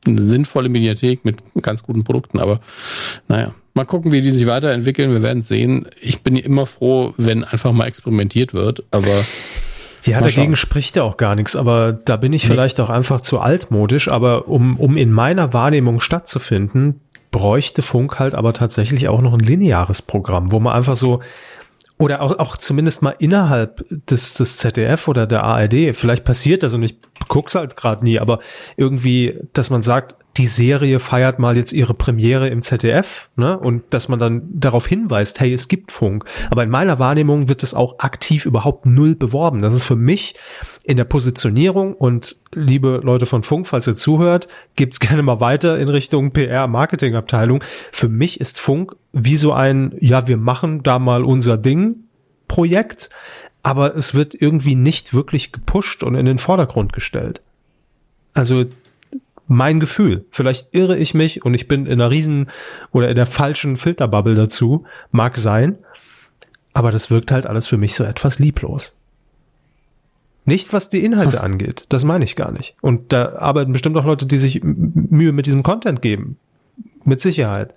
eine 0.06 0.20
sinnvolle 0.20 0.68
Mediathek 0.68 1.24
mit 1.24 1.38
ganz 1.62 1.82
guten 1.82 2.04
Produkten. 2.04 2.40
Aber 2.40 2.60
naja, 3.28 3.54
mal 3.74 3.84
gucken, 3.84 4.12
wie 4.12 4.22
die 4.22 4.30
sich 4.30 4.46
weiterentwickeln. 4.46 5.12
Wir 5.12 5.22
werden 5.22 5.42
sehen. 5.42 5.86
Ich 6.00 6.22
bin 6.22 6.36
immer 6.36 6.66
froh, 6.66 7.14
wenn 7.16 7.44
einfach 7.44 7.72
mal 7.72 7.86
experimentiert 7.86 8.54
wird. 8.54 8.84
Aber 8.90 9.24
Ja, 10.04 10.20
dagegen 10.20 10.56
spricht 10.56 10.96
ja 10.96 11.02
auch 11.02 11.16
gar 11.16 11.34
nichts, 11.34 11.56
aber 11.56 11.92
da 11.92 12.16
bin 12.16 12.32
ich 12.32 12.46
vielleicht 12.46 12.80
auch 12.80 12.90
einfach 12.90 13.20
zu 13.20 13.40
altmodisch, 13.40 14.08
aber 14.08 14.48
um, 14.48 14.78
um 14.78 14.96
in 14.96 15.12
meiner 15.12 15.52
Wahrnehmung 15.52 16.00
stattzufinden, 16.00 17.00
bräuchte 17.30 17.82
Funk 17.82 18.18
halt 18.18 18.34
aber 18.34 18.52
tatsächlich 18.52 19.08
auch 19.08 19.20
noch 19.20 19.34
ein 19.34 19.40
lineares 19.40 20.02
Programm, 20.02 20.52
wo 20.52 20.58
man 20.58 20.72
einfach 20.74 20.96
so, 20.96 21.20
oder 21.98 22.22
auch, 22.22 22.38
auch 22.38 22.56
zumindest 22.56 23.02
mal 23.02 23.14
innerhalb 23.18 23.84
des, 24.08 24.34
des 24.34 24.56
ZDF 24.56 25.06
oder 25.06 25.26
der 25.26 25.44
ARD, 25.44 25.94
vielleicht 25.94 26.24
passiert 26.24 26.62
das 26.62 26.74
und 26.74 26.82
ich 26.82 26.96
guck's 27.30 27.54
halt 27.54 27.76
gerade 27.76 28.04
nie, 28.04 28.18
aber 28.18 28.40
irgendwie, 28.76 29.38
dass 29.54 29.70
man 29.70 29.82
sagt, 29.82 30.16
die 30.36 30.46
Serie 30.46 31.00
feiert 31.00 31.38
mal 31.38 31.56
jetzt 31.56 31.72
ihre 31.72 31.94
Premiere 31.94 32.48
im 32.48 32.62
ZDF, 32.62 33.30
ne? 33.36 33.58
Und 33.58 33.84
dass 33.90 34.08
man 34.08 34.18
dann 34.18 34.42
darauf 34.52 34.86
hinweist, 34.86 35.40
hey, 35.40 35.52
es 35.52 35.68
gibt 35.68 35.90
Funk. 35.92 36.24
Aber 36.50 36.62
in 36.62 36.70
meiner 36.70 36.98
Wahrnehmung 36.98 37.48
wird 37.48 37.62
es 37.62 37.74
auch 37.74 37.98
aktiv 37.98 38.46
überhaupt 38.46 38.86
null 38.86 39.14
beworben. 39.14 39.62
Das 39.62 39.74
ist 39.74 39.84
für 39.84 39.96
mich 39.96 40.34
in 40.84 40.96
der 40.96 41.04
Positionierung 41.04 41.94
und 41.94 42.36
liebe 42.52 43.00
Leute 43.02 43.26
von 43.26 43.42
Funk, 43.42 43.66
falls 43.66 43.86
ihr 43.86 43.96
zuhört, 43.96 44.48
gebt's 44.76 45.00
gerne 45.00 45.22
mal 45.22 45.40
weiter 45.40 45.78
in 45.78 45.88
Richtung 45.88 46.32
PR-Marketing-Abteilung. 46.32 47.62
Für 47.92 48.08
mich 48.08 48.40
ist 48.40 48.60
Funk 48.60 48.94
wie 49.12 49.36
so 49.36 49.52
ein, 49.52 49.94
ja, 50.00 50.28
wir 50.28 50.36
machen 50.36 50.82
da 50.82 50.98
mal 50.98 51.24
unser 51.24 51.58
Ding 51.58 52.04
Projekt, 52.50 53.10
aber 53.62 53.96
es 53.96 54.14
wird 54.14 54.34
irgendwie 54.34 54.74
nicht 54.74 55.12
wirklich 55.12 55.52
gepusht 55.52 56.02
und 56.02 56.14
in 56.14 56.26
den 56.26 56.38
Vordergrund 56.38 56.92
gestellt. 56.92 57.42
Also 58.32 58.64
mein 59.50 59.80
Gefühl. 59.80 60.24
Vielleicht 60.30 60.74
irre 60.74 60.96
ich 60.96 61.12
mich 61.12 61.44
und 61.44 61.54
ich 61.54 61.66
bin 61.66 61.86
in 61.86 61.94
einer 61.94 62.10
riesen 62.10 62.50
oder 62.92 63.08
in 63.08 63.16
der 63.16 63.26
falschen 63.26 63.76
Filterbubble 63.76 64.34
dazu. 64.34 64.84
Mag 65.10 65.36
sein. 65.38 65.76
Aber 66.72 66.92
das 66.92 67.10
wirkt 67.10 67.32
halt 67.32 67.46
alles 67.46 67.66
für 67.66 67.76
mich 67.76 67.96
so 67.96 68.04
etwas 68.04 68.38
lieblos. 68.38 68.96
Nicht, 70.44 70.72
was 70.72 70.88
die 70.88 71.04
Inhalte 71.04 71.40
angeht. 71.40 71.84
Das 71.88 72.04
meine 72.04 72.24
ich 72.24 72.36
gar 72.36 72.52
nicht. 72.52 72.76
Und 72.80 73.12
da 73.12 73.36
arbeiten 73.36 73.72
bestimmt 73.72 73.96
auch 73.96 74.04
Leute, 74.04 74.26
die 74.26 74.38
sich 74.38 74.62
Mühe 74.62 75.32
mit 75.32 75.46
diesem 75.46 75.64
Content 75.64 76.00
geben. 76.00 76.38
Mit 77.04 77.20
Sicherheit. 77.20 77.74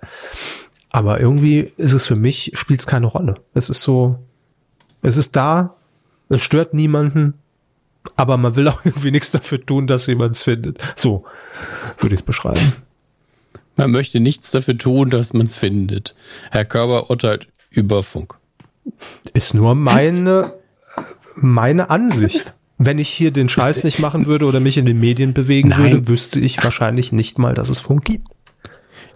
Aber 0.90 1.18
irgendwie 1.18 1.72
ist 1.76 1.92
es 1.92 2.06
für 2.06 2.16
mich, 2.16 2.52
spielt 2.54 2.80
es 2.80 2.86
keine 2.86 3.06
Rolle. 3.06 3.34
Es 3.52 3.68
ist 3.68 3.82
so, 3.82 4.20
es 5.04 5.18
ist 5.18 5.36
da, 5.36 5.74
es 6.30 6.42
stört 6.42 6.74
niemanden, 6.74 7.34
aber 8.16 8.36
man 8.36 8.56
will 8.56 8.66
auch 8.68 8.80
irgendwie 8.84 9.10
nichts 9.10 9.30
dafür 9.30 9.64
tun, 9.64 9.86
dass 9.86 10.06
jemand 10.06 10.34
es 10.34 10.42
findet. 10.42 10.78
So 10.96 11.24
würde 11.98 12.14
ich 12.14 12.22
es 12.22 12.26
beschreiben. 12.26 12.72
man 13.76 13.90
möchte 13.90 14.18
nichts 14.18 14.50
dafür 14.50 14.76
tun, 14.76 15.10
dass 15.10 15.32
man 15.32 15.42
es 15.42 15.56
findet. 15.56 16.14
Herr 16.50 16.64
Körber 16.64 17.10
urteilt 17.10 17.48
über 17.70 18.02
Funk. 18.02 18.34
Ist 19.34 19.54
nur 19.54 19.74
meine, 19.74 20.52
meine 21.36 21.90
Ansicht. 21.90 22.54
Wenn 22.76 22.98
ich 22.98 23.08
hier 23.08 23.30
den 23.30 23.48
Scheiß 23.48 23.84
nicht 23.84 24.00
machen 24.00 24.26
würde 24.26 24.46
oder 24.46 24.58
mich 24.58 24.78
in 24.78 24.84
den 24.84 24.98
Medien 24.98 25.32
bewegen 25.32 25.68
Nein. 25.68 25.92
würde, 25.92 26.08
wüsste 26.08 26.40
ich 26.40 26.62
wahrscheinlich 26.62 27.12
nicht 27.12 27.38
mal, 27.38 27.54
dass 27.54 27.68
es 27.68 27.78
Funk 27.78 28.04
gibt. 28.04 28.28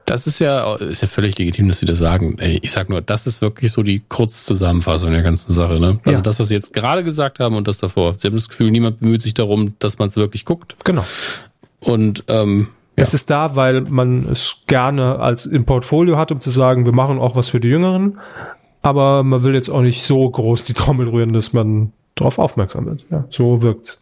Das 0.08 0.26
ist 0.26 0.38
ja, 0.38 0.74
ist 0.76 1.02
ja 1.02 1.08
völlig 1.08 1.38
legitim, 1.38 1.68
dass 1.68 1.78
Sie 1.80 1.86
das 1.86 1.98
sagen. 1.98 2.36
Ey, 2.38 2.58
Ich 2.62 2.72
sag 2.72 2.88
nur, 2.88 3.02
das 3.02 3.26
ist 3.26 3.42
wirklich 3.42 3.70
so 3.72 3.82
die 3.82 4.02
Kurzzusammenfassung 4.08 5.12
der 5.12 5.22
ganzen 5.22 5.52
Sache. 5.52 5.78
Ne? 5.78 5.98
Also 6.04 6.18
Ja. 6.18 6.22
das, 6.22 6.40
was 6.40 6.48
Sie 6.48 6.54
jetzt 6.54 6.72
gerade 6.72 7.04
gesagt 7.04 7.40
haben 7.40 7.54
und 7.56 7.68
das 7.68 7.78
davor. 7.78 8.14
Sie 8.16 8.26
haben 8.26 8.34
das 8.34 8.48
Gefühl, 8.48 8.70
niemand 8.70 9.00
bemüht 9.00 9.22
sich 9.22 9.34
darum, 9.34 9.74
dass 9.80 9.98
man 9.98 10.08
es 10.08 10.16
wirklich 10.16 10.44
guckt. 10.44 10.76
Genau. 10.84 11.04
Und 11.80 12.24
ähm, 12.28 12.68
ja. 12.96 13.02
Es 13.04 13.14
ist 13.14 13.30
da, 13.30 13.54
weil 13.54 13.82
man 13.82 14.26
es 14.32 14.56
gerne 14.66 15.20
als 15.20 15.46
im 15.46 15.64
Portfolio 15.64 16.16
hat, 16.16 16.32
um 16.32 16.40
zu 16.40 16.50
sagen, 16.50 16.84
wir 16.84 16.92
machen 16.92 17.18
auch 17.20 17.36
was 17.36 17.48
für 17.48 17.60
die 17.60 17.68
Jüngeren. 17.68 18.18
Aber 18.82 19.22
man 19.22 19.42
will 19.44 19.54
jetzt 19.54 19.68
auch 19.68 19.82
nicht 19.82 20.02
so 20.02 20.28
groß 20.28 20.64
die 20.64 20.72
Trommel 20.74 21.08
rühren, 21.08 21.32
dass 21.32 21.52
man 21.52 21.92
darauf 22.16 22.38
aufmerksam 22.38 22.86
wird. 22.86 23.04
Ja, 23.10 23.24
so 23.30 23.62
wirkt's. 23.62 24.00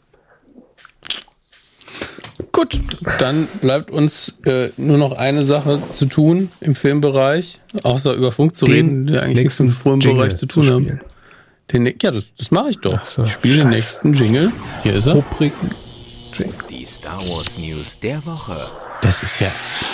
Gut, 2.52 2.80
dann 3.18 3.48
bleibt 3.60 3.90
uns 3.90 4.38
äh, 4.44 4.68
nur 4.76 4.98
noch 4.98 5.12
eine 5.12 5.42
Sache 5.42 5.80
zu 5.92 6.06
tun 6.06 6.50
im 6.60 6.74
Filmbereich, 6.74 7.60
außer 7.82 8.14
über 8.14 8.32
Funk 8.32 8.54
zu 8.54 8.66
reden, 8.66 9.06
der 9.06 9.22
eigentlich 9.22 9.44
nichts 9.44 9.60
im 9.60 9.68
Filmbereich 9.68 10.36
zu 10.36 10.46
tun 10.46 10.70
haben. 10.70 11.00
Den, 11.72 11.86
ja, 12.00 12.10
das, 12.10 12.24
das 12.38 12.50
mache 12.50 12.70
ich 12.70 12.78
doch. 12.78 13.04
So, 13.04 13.24
ich 13.24 13.32
spiele 13.32 13.58
den 13.58 13.70
nächsten 13.70 14.12
Jingle. 14.12 14.52
Hier 14.82 14.94
ist 14.94 15.06
er. 15.06 15.14
Rubriken. 15.14 15.70
Die 16.70 16.84
Star 16.84 17.18
Wars 17.28 17.58
News 17.58 17.98
der 18.00 18.24
Woche. 18.26 18.56
Das 19.00 19.22
ist 19.22 19.40
ja, 19.40 19.48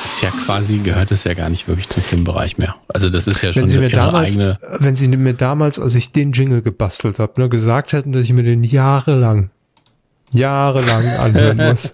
ist 0.04 0.22
ja 0.22 0.30
quasi, 0.44 0.78
gehört 0.78 1.10
das 1.10 1.24
ja 1.24 1.34
gar 1.34 1.48
nicht 1.48 1.68
wirklich 1.68 1.88
zum 1.88 2.02
Filmbereich 2.02 2.58
mehr. 2.58 2.74
Also 2.88 3.08
das 3.08 3.26
ist 3.26 3.42
ja 3.42 3.52
schon 3.52 3.64
Wenn 3.64 3.68
sie, 3.68 3.78
mir 3.78 3.84
ihre 3.84 3.96
damals, 3.96 4.30
eigene. 4.30 4.58
wenn 4.78 4.96
sie 4.96 5.08
mir 5.08 5.34
damals, 5.34 5.78
als 5.78 5.94
ich 5.94 6.12
den 6.12 6.32
Jingle 6.32 6.62
gebastelt 6.62 7.18
habe, 7.18 7.40
ne, 7.40 7.48
gesagt 7.48 7.92
hätten, 7.92 8.12
dass 8.12 8.22
ich 8.22 8.32
mir 8.32 8.42
den 8.42 8.64
jahrelang, 8.64 9.50
jahrelang 10.32 11.06
anhören 11.18 11.56
muss. 11.56 11.92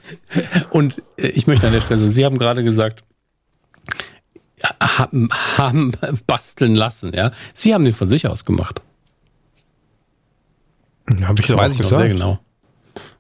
Und 0.71 1.03
äh, 1.17 1.29
ich 1.29 1.47
möchte 1.47 1.67
an 1.67 1.73
der 1.73 1.81
Stelle, 1.81 2.01
sagen, 2.01 2.13
Sie 2.13 2.25
haben 2.25 2.39
gerade 2.39 2.65
gesagt, 2.65 3.05
haben, 4.81 5.29
haben 5.57 5.93
basteln 6.27 6.75
lassen, 6.75 7.13
ja. 7.15 7.31
Sie 7.55 7.75
haben 7.75 7.85
den 7.85 7.95
von 7.95 8.09
sich 8.09 8.27
aus 8.27 8.45
gemacht. 8.45 8.83
Habe 11.23 11.41
ich 11.41 11.47
Das 11.47 11.57
weiß 11.57 11.75
ich 11.75 11.81
noch 11.81 11.89
sehr 11.89 12.09
genau. 12.09 12.39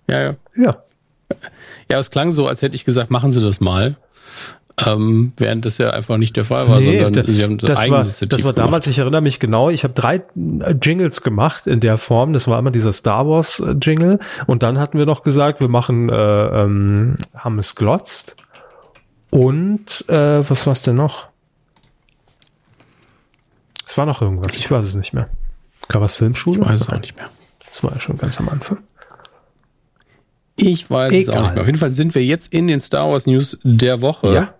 Ja, 0.08 0.20
ja. 0.20 0.36
Ja. 0.56 0.82
Ja, 1.90 1.98
es 1.98 2.10
klang 2.10 2.32
so, 2.32 2.46
als 2.46 2.62
hätte 2.62 2.74
ich 2.74 2.84
gesagt, 2.84 3.10
machen 3.10 3.32
Sie 3.32 3.40
das 3.40 3.60
mal. 3.60 3.96
Ähm, 4.86 5.32
während 5.36 5.64
das 5.64 5.78
ja 5.78 5.90
einfach 5.90 6.16
nicht 6.18 6.36
der 6.36 6.44
Fall 6.44 6.68
war, 6.68 6.80
sondern 6.80 7.12
da- 7.12 7.24
Sie 7.32 7.42
haben 7.42 7.58
das, 7.58 7.90
war, 7.90 8.04
das 8.04 8.44
war 8.44 8.52
damals, 8.52 8.86
ich 8.86 8.98
erinnere 8.98 9.20
mich 9.22 9.40
genau, 9.40 9.70
ich 9.70 9.82
habe 9.84 9.94
drei 9.94 10.16
äh, 10.16 10.74
Jingles 10.80 11.22
gemacht 11.22 11.66
in 11.66 11.80
der 11.80 11.98
Form. 11.98 12.32
Das 12.32 12.46
war 12.48 12.58
immer 12.58 12.70
dieser 12.70 12.92
Star 12.92 13.26
Wars 13.28 13.60
äh, 13.60 13.74
Jingle. 13.82 14.18
Und 14.46 14.62
dann 14.62 14.78
hatten 14.78 14.98
wir 14.98 15.06
noch 15.06 15.22
gesagt, 15.22 15.60
wir 15.60 15.68
machen, 15.68 16.08
äh, 16.08 16.14
ähm, 16.14 17.16
haben 17.36 17.58
es 17.58 17.74
glotzt. 17.74 18.36
Und 19.30 20.08
äh, 20.08 20.48
was 20.48 20.66
war's 20.66 20.82
denn 20.82 20.94
noch? 20.96 21.26
Es 23.86 23.96
war 23.96 24.06
noch 24.06 24.22
irgendwas, 24.22 24.54
ich 24.56 24.70
weiß 24.70 24.84
es 24.84 24.94
nicht 24.94 25.12
mehr. 25.12 25.28
Gab's 25.88 26.14
Filmschule? 26.14 26.60
Ich 26.60 26.66
weiß 26.68 26.80
es 26.82 26.88
auch 26.88 27.00
nicht 27.00 27.16
mehr. 27.16 27.28
Das 27.68 27.82
war 27.82 27.92
ja 27.92 28.00
schon 28.00 28.18
ganz 28.18 28.38
am 28.38 28.48
Anfang. 28.48 28.78
Ich 30.56 30.90
weiß 30.90 31.14
es 31.14 31.28
auch 31.28 31.32
Egal. 31.34 31.42
nicht 31.42 31.52
mehr. 31.54 31.60
Auf 31.62 31.66
jeden 31.66 31.78
Fall 31.78 31.90
sind 31.90 32.14
wir 32.14 32.24
jetzt 32.24 32.52
in 32.52 32.66
den 32.66 32.80
Star 32.80 33.08
Wars 33.10 33.26
News 33.26 33.58
der 33.62 34.00
Woche. 34.00 34.34
Ja. 34.34 34.54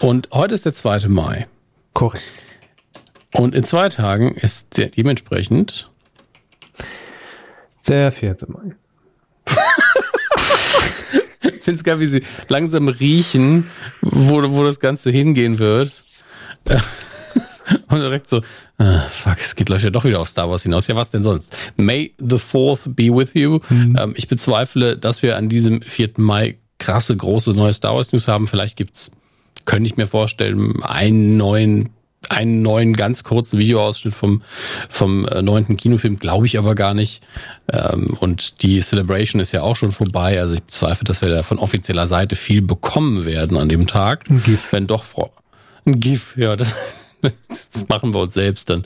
Und 0.00 0.28
heute 0.32 0.54
ist 0.54 0.64
der 0.64 0.72
2. 0.72 1.08
Mai. 1.08 1.46
Korrekt. 1.92 2.22
Und 3.34 3.54
in 3.54 3.62
zwei 3.64 3.88
Tagen 3.88 4.34
ist 4.34 4.76
der, 4.76 4.88
dementsprechend 4.88 5.90
Der 7.86 8.10
4. 8.12 8.36
Mai. 8.48 8.74
Ich 11.42 11.64
finde 11.64 11.78
es 11.78 11.84
geil, 11.84 12.00
wie 12.00 12.06
sie 12.06 12.22
langsam 12.48 12.88
riechen, 12.88 13.70
wo, 14.00 14.42
wo 14.50 14.64
das 14.64 14.80
Ganze 14.80 15.10
hingehen 15.10 15.58
wird. 15.58 15.92
Und 17.88 18.00
direkt 18.00 18.28
so, 18.28 18.40
ah, 18.78 19.00
fuck, 19.00 19.38
es 19.38 19.54
geht 19.54 19.66
gleich 19.66 19.82
ja 19.82 19.90
doch 19.90 20.04
wieder 20.04 20.20
auf 20.20 20.28
Star 20.28 20.48
Wars 20.50 20.62
hinaus. 20.62 20.86
Ja, 20.86 20.96
was 20.96 21.10
denn 21.10 21.22
sonst? 21.22 21.54
May 21.76 22.14
the 22.18 22.36
4th 22.36 22.94
be 22.94 23.14
with 23.14 23.30
you. 23.34 23.60
Ähm, 23.70 24.14
ich 24.16 24.26
bezweifle, 24.26 24.96
dass 24.96 25.22
wir 25.22 25.36
an 25.36 25.48
diesem 25.48 25.82
4. 25.82 26.12
Mai 26.16 26.58
krasse, 26.78 27.16
große 27.16 27.52
neue 27.52 27.72
Star 27.72 27.94
Wars 27.94 28.12
News 28.12 28.26
haben. 28.26 28.46
Vielleicht 28.46 28.76
gibt's, 28.76 29.12
könnte 29.64 29.88
ich 29.88 29.96
mir 29.96 30.06
vorstellen, 30.06 30.82
einen 30.82 31.36
neuen 31.36 31.90
einen 32.28 32.60
neuen 32.60 32.92
ganz 32.92 33.24
kurzen 33.24 33.58
Videoausschnitt 33.58 34.14
vom 34.14 34.42
vom 34.88 35.26
äh, 35.26 35.42
neunten 35.42 35.76
Kinofilm, 35.76 36.18
glaube 36.18 36.46
ich 36.46 36.58
aber 36.58 36.74
gar 36.74 36.94
nicht. 36.94 37.22
Ähm, 37.72 38.16
und 38.20 38.62
die 38.62 38.80
Celebration 38.80 39.40
ist 39.40 39.52
ja 39.52 39.62
auch 39.62 39.74
schon 39.74 39.90
vorbei. 39.90 40.38
Also 40.38 40.54
ich 40.54 40.62
bezweifle, 40.62 41.04
dass 41.04 41.22
wir 41.22 41.30
da 41.30 41.42
von 41.42 41.58
offizieller 41.58 42.06
Seite 42.06 42.36
viel 42.36 42.62
bekommen 42.62 43.24
werden 43.24 43.56
an 43.56 43.68
dem 43.68 43.86
Tag. 43.86 44.28
Ein 44.28 44.42
GIF. 44.42 44.72
Wenn 44.72 44.86
doch 44.86 45.04
Frau. 45.04 45.32
Ein 45.86 45.98
GIF, 45.98 46.36
ja. 46.36 46.56
Das, 46.56 46.74
das 47.48 47.88
machen 47.88 48.14
wir 48.14 48.20
uns 48.20 48.34
selbst 48.34 48.70
dann. 48.70 48.84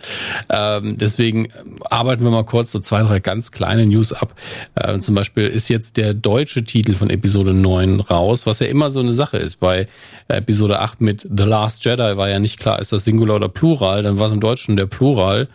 Ähm, 0.51 0.99
deswegen 0.99 1.49
arbeiten 1.89 2.25
wir 2.25 2.31
mal 2.31 2.45
kurz 2.45 2.73
so 2.73 2.79
zwei, 2.81 3.03
drei 3.03 3.21
ganz 3.21 3.53
kleine 3.53 3.87
News 3.87 4.13
ab. 4.13 4.35
Ähm, 4.83 5.01
zum 5.01 5.15
Beispiel 5.15 5.47
ist 5.47 5.69
jetzt 5.69 5.97
der 5.97 6.15
deutsche 6.15 6.65
Titel 6.65 6.95
von 6.95 7.11
Episode 7.11 7.55
9 7.55 8.01
raus, 8.01 8.47
was 8.47 8.61
ja 8.61 8.67
immer 8.67 8.91
so 8.91 9.01
eine 9.01 9.13
Sache 9.13 9.37
ist. 9.37 9.61
Bei 9.61 9.87
Episode 10.29 10.81
8 10.81 11.01
mit 11.01 11.21
The 11.23 11.45
Last 11.45 11.85
Jedi 11.85 12.17
war 12.17 12.29
ja 12.29 12.39
nicht 12.39 12.59
klar, 12.59 12.79
ist 12.79 12.93
das 12.93 13.05
Singular 13.05 13.37
oder 13.37 13.49
Plural, 13.49 14.03
dann 14.03 14.19
war 14.19 14.27
es 14.27 14.33
im 14.33 14.41
Deutschen 14.41 14.77
der 14.77 14.87
Plural, 14.87 15.49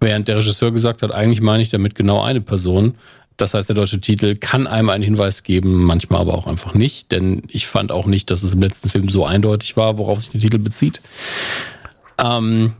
während 0.00 0.28
der 0.28 0.36
Regisseur 0.36 0.72
gesagt 0.72 1.02
hat, 1.02 1.12
eigentlich 1.12 1.40
meine 1.40 1.62
ich 1.62 1.70
damit 1.70 1.94
genau 1.94 2.22
eine 2.22 2.40
Person. 2.40 2.94
Das 3.36 3.52
heißt, 3.52 3.68
der 3.68 3.76
deutsche 3.76 4.00
Titel 4.00 4.34
kann 4.36 4.66
einem 4.66 4.88
einen 4.88 5.04
Hinweis 5.04 5.42
geben, 5.42 5.84
manchmal 5.84 6.20
aber 6.20 6.34
auch 6.34 6.46
einfach 6.46 6.72
nicht, 6.72 7.12
denn 7.12 7.42
ich 7.48 7.66
fand 7.66 7.92
auch 7.92 8.06
nicht, 8.06 8.30
dass 8.30 8.42
es 8.42 8.54
im 8.54 8.62
letzten 8.62 8.88
Film 8.88 9.10
so 9.10 9.26
eindeutig 9.26 9.76
war, 9.76 9.98
worauf 9.98 10.20
sich 10.20 10.30
der 10.30 10.40
Titel 10.40 10.58
bezieht. 10.58 11.02
Ähm, 12.22 12.72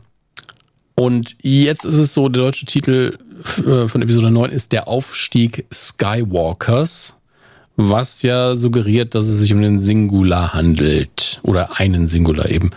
und 0.95 1.35
jetzt 1.41 1.85
ist 1.85 1.97
es 1.97 2.13
so, 2.13 2.27
der 2.27 2.43
deutsche 2.43 2.65
Titel 2.65 3.17
äh, 3.65 3.87
von 3.87 4.01
Episode 4.01 4.31
9 4.31 4.51
ist 4.51 4.71
der 4.71 4.87
Aufstieg 4.87 5.65
Skywalkers, 5.71 7.19
was 7.75 8.23
ja 8.23 8.55
suggeriert, 8.55 9.13
dass 9.13 9.27
es 9.27 9.39
sich 9.39 9.53
um 9.53 9.61
den 9.61 9.77
Singular 9.77 10.53
handelt 10.53 11.39
oder 11.43 11.79
einen 11.79 12.07
Singular 12.07 12.49
eben 12.49 12.71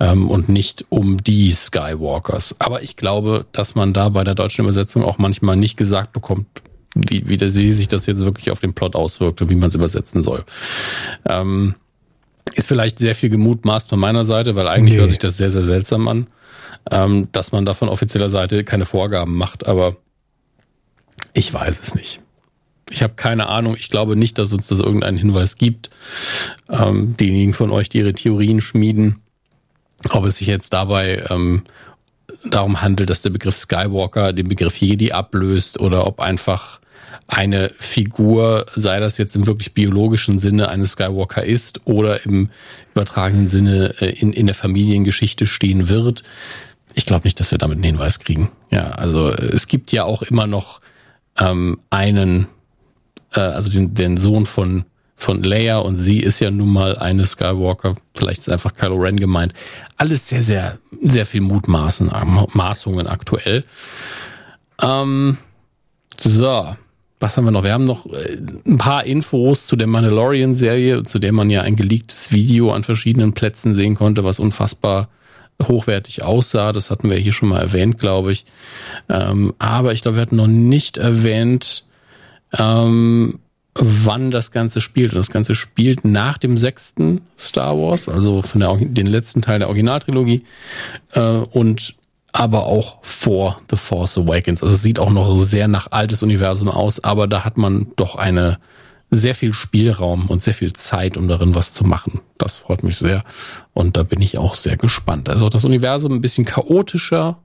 ähm, 0.00 0.28
und 0.28 0.48
nicht 0.48 0.84
um 0.88 1.22
die 1.22 1.52
Skywalkers. 1.52 2.56
Aber 2.58 2.82
ich 2.82 2.96
glaube, 2.96 3.46
dass 3.52 3.76
man 3.76 3.92
da 3.92 4.08
bei 4.08 4.24
der 4.24 4.34
deutschen 4.34 4.64
Übersetzung 4.64 5.04
auch 5.04 5.18
manchmal 5.18 5.56
nicht 5.56 5.76
gesagt 5.76 6.12
bekommt, 6.12 6.46
wie, 6.96 7.28
wie, 7.28 7.36
das, 7.36 7.54
wie 7.54 7.72
sich 7.72 7.86
das 7.86 8.06
jetzt 8.06 8.18
wirklich 8.18 8.50
auf 8.50 8.58
den 8.58 8.74
Plot 8.74 8.96
auswirkt 8.96 9.40
und 9.40 9.50
wie 9.50 9.54
man 9.54 9.68
es 9.68 9.76
übersetzen 9.76 10.24
soll. 10.24 10.44
Ähm, 11.24 11.76
ist 12.54 12.68
vielleicht 12.68 12.98
sehr 12.98 13.14
viel 13.14 13.30
gemutmaßt 13.30 13.90
von 13.90 13.98
meiner 13.98 14.24
Seite, 14.24 14.54
weil 14.56 14.68
eigentlich 14.68 14.94
Nee. 14.94 15.00
hört 15.00 15.10
sich 15.10 15.18
das 15.18 15.36
sehr, 15.36 15.50
sehr 15.50 15.62
seltsam 15.62 16.08
an, 16.08 16.26
ähm, 16.90 17.28
dass 17.32 17.52
man 17.52 17.64
da 17.64 17.74
von 17.74 17.88
offizieller 17.88 18.30
Seite 18.30 18.64
keine 18.64 18.86
Vorgaben 18.86 19.36
macht, 19.36 19.66
aber 19.66 19.96
ich 21.32 21.52
weiß 21.52 21.80
es 21.80 21.94
nicht. 21.94 22.20
Ich 22.92 23.04
habe 23.04 23.14
keine 23.14 23.46
Ahnung. 23.48 23.76
Ich 23.78 23.88
glaube 23.88 24.16
nicht, 24.16 24.36
dass 24.38 24.52
uns 24.52 24.66
das 24.66 24.80
irgendeinen 24.80 25.16
Hinweis 25.16 25.56
gibt. 25.56 25.90
Ähm, 26.68 27.16
diejenigen 27.16 27.52
von 27.52 27.70
euch, 27.70 27.88
die 27.88 27.98
ihre 27.98 28.12
Theorien 28.12 28.60
schmieden, 28.60 29.20
ob 30.10 30.24
es 30.24 30.38
sich 30.38 30.48
jetzt 30.48 30.72
dabei 30.72 31.24
ähm, 31.30 31.62
darum 32.44 32.82
handelt, 32.82 33.08
dass 33.08 33.22
der 33.22 33.30
Begriff 33.30 33.54
Skywalker 33.54 34.32
den 34.32 34.48
Begriff 34.48 34.74
Jedi 34.76 35.12
ablöst 35.12 35.78
oder 35.78 36.04
ob 36.06 36.18
einfach 36.18 36.79
eine 37.30 37.72
Figur, 37.78 38.66
sei 38.74 38.98
das 38.98 39.16
jetzt 39.16 39.36
im 39.36 39.46
wirklich 39.46 39.72
biologischen 39.72 40.40
Sinne 40.40 40.68
eine 40.68 40.84
Skywalker 40.84 41.44
ist 41.44 41.86
oder 41.86 42.24
im 42.26 42.50
übertragenen 42.92 43.46
Sinne 43.46 43.94
äh, 44.00 44.10
in, 44.10 44.32
in 44.32 44.46
der 44.46 44.54
Familiengeschichte 44.54 45.46
stehen 45.46 45.88
wird. 45.88 46.24
Ich 46.94 47.06
glaube 47.06 47.24
nicht, 47.24 47.38
dass 47.38 47.52
wir 47.52 47.58
damit 47.58 47.76
einen 47.76 47.84
Hinweis 47.84 48.18
kriegen. 48.18 48.50
Ja, 48.70 48.90
also 48.90 49.30
äh, 49.30 49.54
es 49.54 49.68
gibt 49.68 49.92
ja 49.92 50.04
auch 50.04 50.22
immer 50.22 50.48
noch 50.48 50.80
ähm, 51.38 51.78
einen, 51.88 52.48
äh, 53.32 53.40
also 53.40 53.70
den, 53.70 53.94
den 53.94 54.16
Sohn 54.16 54.44
von 54.44 54.84
von 55.14 55.42
Leia 55.42 55.76
und 55.76 55.98
sie 55.98 56.20
ist 56.20 56.40
ja 56.40 56.50
nun 56.50 56.72
mal 56.72 56.96
eine 56.96 57.26
Skywalker. 57.26 57.94
Vielleicht 58.16 58.40
ist 58.40 58.48
einfach 58.48 58.72
Kylo 58.72 58.96
Ren 58.96 59.16
gemeint. 59.16 59.52
Alles 59.98 60.26
sehr, 60.26 60.42
sehr, 60.42 60.78
sehr 61.02 61.26
viel 61.26 61.42
Mutmaßen, 61.42 62.10
Maßungen 62.54 63.06
aktuell. 63.06 63.64
Ähm, 64.80 65.36
so, 66.18 66.74
was 67.20 67.36
haben 67.36 67.44
wir 67.44 67.50
noch? 67.50 67.64
Wir 67.64 67.74
haben 67.74 67.84
noch 67.84 68.06
äh, 68.06 68.38
ein 68.66 68.78
paar 68.78 69.04
Infos 69.04 69.66
zu 69.66 69.76
der 69.76 69.86
Mandalorian-Serie, 69.86 71.02
zu 71.02 71.18
der 71.18 71.32
man 71.32 71.50
ja 71.50 71.60
ein 71.60 71.76
geleaktes 71.76 72.32
Video 72.32 72.72
an 72.72 72.82
verschiedenen 72.82 73.34
Plätzen 73.34 73.74
sehen 73.74 73.94
konnte, 73.94 74.24
was 74.24 74.38
unfassbar 74.38 75.10
hochwertig 75.62 76.22
aussah. 76.22 76.72
Das 76.72 76.90
hatten 76.90 77.10
wir 77.10 77.18
hier 77.18 77.32
schon 77.32 77.50
mal 77.50 77.60
erwähnt, 77.60 77.98
glaube 77.98 78.32
ich. 78.32 78.46
Ähm, 79.10 79.52
aber 79.58 79.92
ich 79.92 80.00
glaube, 80.00 80.16
wir 80.16 80.22
hatten 80.22 80.36
noch 80.36 80.46
nicht 80.46 80.96
erwähnt, 80.96 81.84
ähm, 82.58 83.38
wann 83.74 84.30
das 84.30 84.50
Ganze 84.50 84.80
spielt. 84.80 85.12
Und 85.12 85.18
das 85.18 85.30
Ganze 85.30 85.54
spielt 85.54 86.06
nach 86.06 86.38
dem 86.38 86.56
sechsten 86.56 87.20
Star 87.38 87.76
Wars, 87.76 88.08
also 88.08 88.40
von 88.40 88.60
der, 88.60 88.76
den 88.76 89.06
letzten 89.06 89.42
Teil 89.42 89.58
der 89.58 89.68
Originaltrilogie. 89.68 90.42
Äh, 91.12 91.20
und 91.20 91.94
aber 92.32 92.66
auch 92.66 92.98
vor 93.02 93.60
The 93.70 93.76
Force 93.76 94.18
Awakens. 94.18 94.62
Also 94.62 94.74
es 94.74 94.82
sieht 94.82 94.98
auch 94.98 95.10
noch 95.10 95.36
sehr 95.36 95.68
nach 95.68 95.88
altes 95.90 96.22
Universum 96.22 96.68
aus, 96.68 97.02
aber 97.02 97.26
da 97.26 97.44
hat 97.44 97.56
man 97.56 97.88
doch 97.96 98.16
eine 98.16 98.58
sehr 99.10 99.34
viel 99.34 99.52
Spielraum 99.52 100.26
und 100.28 100.40
sehr 100.40 100.54
viel 100.54 100.72
Zeit, 100.72 101.16
um 101.16 101.26
darin 101.26 101.54
was 101.54 101.74
zu 101.74 101.84
machen. 101.84 102.20
Das 102.38 102.56
freut 102.56 102.84
mich 102.84 102.96
sehr. 102.96 103.24
Und 103.72 103.96
da 103.96 104.04
bin 104.04 104.22
ich 104.22 104.38
auch 104.38 104.54
sehr 104.54 104.76
gespannt. 104.76 105.28
Also 105.28 105.48
das 105.48 105.64
Universum 105.64 106.12
ein 106.12 106.20
bisschen 106.20 106.44
chaotischer 106.44 107.38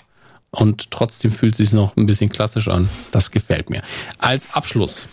und 0.51 0.91
trotzdem 0.91 1.31
fühlt 1.31 1.55
sich 1.55 1.73
noch 1.73 1.97
ein 1.97 2.05
bisschen 2.05 2.29
klassisch 2.29 2.67
an. 2.67 2.87
Das 3.11 3.31
gefällt 3.31 3.69
mir. 3.69 3.81
Als 4.19 4.53
Abschluss 4.53 5.07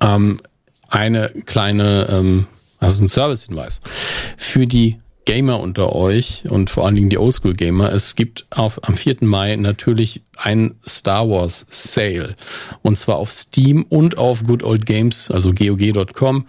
ähm, 0.00 0.40
eine 0.88 1.30
kleine, 1.46 2.06
ähm, 2.10 2.46
also 2.78 3.02
ein 3.02 3.08
Service-Hinweis 3.08 3.80
für 4.36 4.66
die 4.66 5.00
Gamer 5.30 5.60
unter 5.60 5.94
euch 5.94 6.42
und 6.48 6.70
vor 6.70 6.84
allen 6.84 6.96
Dingen 6.96 7.08
die 7.08 7.16
Oldschool-Gamer. 7.16 7.92
Es 7.92 8.16
gibt 8.16 8.48
auf, 8.50 8.82
am 8.82 8.96
4. 8.96 9.18
Mai 9.20 9.54
natürlich 9.54 10.22
ein 10.36 10.74
Star 10.84 11.30
Wars 11.30 11.66
Sale. 11.70 12.34
Und 12.82 12.98
zwar 12.98 13.18
auf 13.18 13.30
Steam 13.30 13.84
und 13.88 14.18
auf 14.18 14.42
Good 14.42 14.64
Old 14.64 14.86
Games, 14.86 15.30
also 15.30 15.52
GOG.com. 15.52 16.46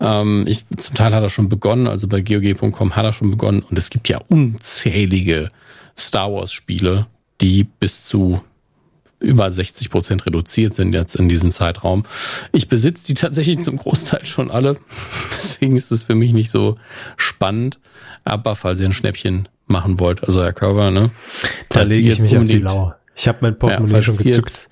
Ähm, 0.00 0.44
ich, 0.46 0.66
zum 0.76 0.94
Teil 0.94 1.14
hat 1.14 1.22
er 1.22 1.30
schon 1.30 1.48
begonnen, 1.48 1.86
also 1.86 2.06
bei 2.06 2.20
GOG.com 2.20 2.96
hat 2.96 3.06
er 3.06 3.14
schon 3.14 3.30
begonnen. 3.30 3.62
Und 3.62 3.78
es 3.78 3.88
gibt 3.88 4.10
ja 4.10 4.18
unzählige 4.28 5.48
Star 5.96 6.30
Wars 6.30 6.52
Spiele, 6.52 7.06
die 7.40 7.64
bis 7.64 8.04
zu 8.04 8.42
über 9.20 9.50
60 9.50 9.88
Prozent 9.88 10.26
reduziert 10.26 10.74
sind 10.74 10.92
jetzt 10.92 11.16
in 11.16 11.30
diesem 11.30 11.50
Zeitraum. 11.50 12.04
Ich 12.52 12.68
besitze 12.68 13.06
die 13.06 13.14
tatsächlich 13.14 13.60
zum 13.60 13.78
Großteil 13.78 14.26
schon 14.26 14.50
alle. 14.50 14.76
Deswegen 15.38 15.76
ist 15.76 15.90
es 15.92 16.02
für 16.02 16.14
mich 16.14 16.34
nicht 16.34 16.50
so 16.50 16.76
spannend. 17.16 17.78
Aber 18.28 18.54
falls 18.54 18.80
ihr 18.80 18.86
ein 18.88 18.92
Schnäppchen 18.92 19.48
machen 19.66 19.98
wollt, 20.00 20.24
also 20.24 20.42
Herr 20.42 20.52
Körber, 20.52 20.90
ne? 20.90 21.10
Da 21.68 21.82
lege 21.82 22.12
ich 22.12 22.18
mich 22.20 22.26
auf 22.26 22.30
die 22.32 22.36
unbedingt- 22.38 22.64
Lauer. 22.64 22.96
Ich 23.14 23.26
habe 23.28 23.38
mein 23.42 23.52
Ja, 23.54 23.58
Portemonnaie 23.58 23.90
falls 23.90 24.04
schon 24.04 24.16
gezückt. 24.18 24.68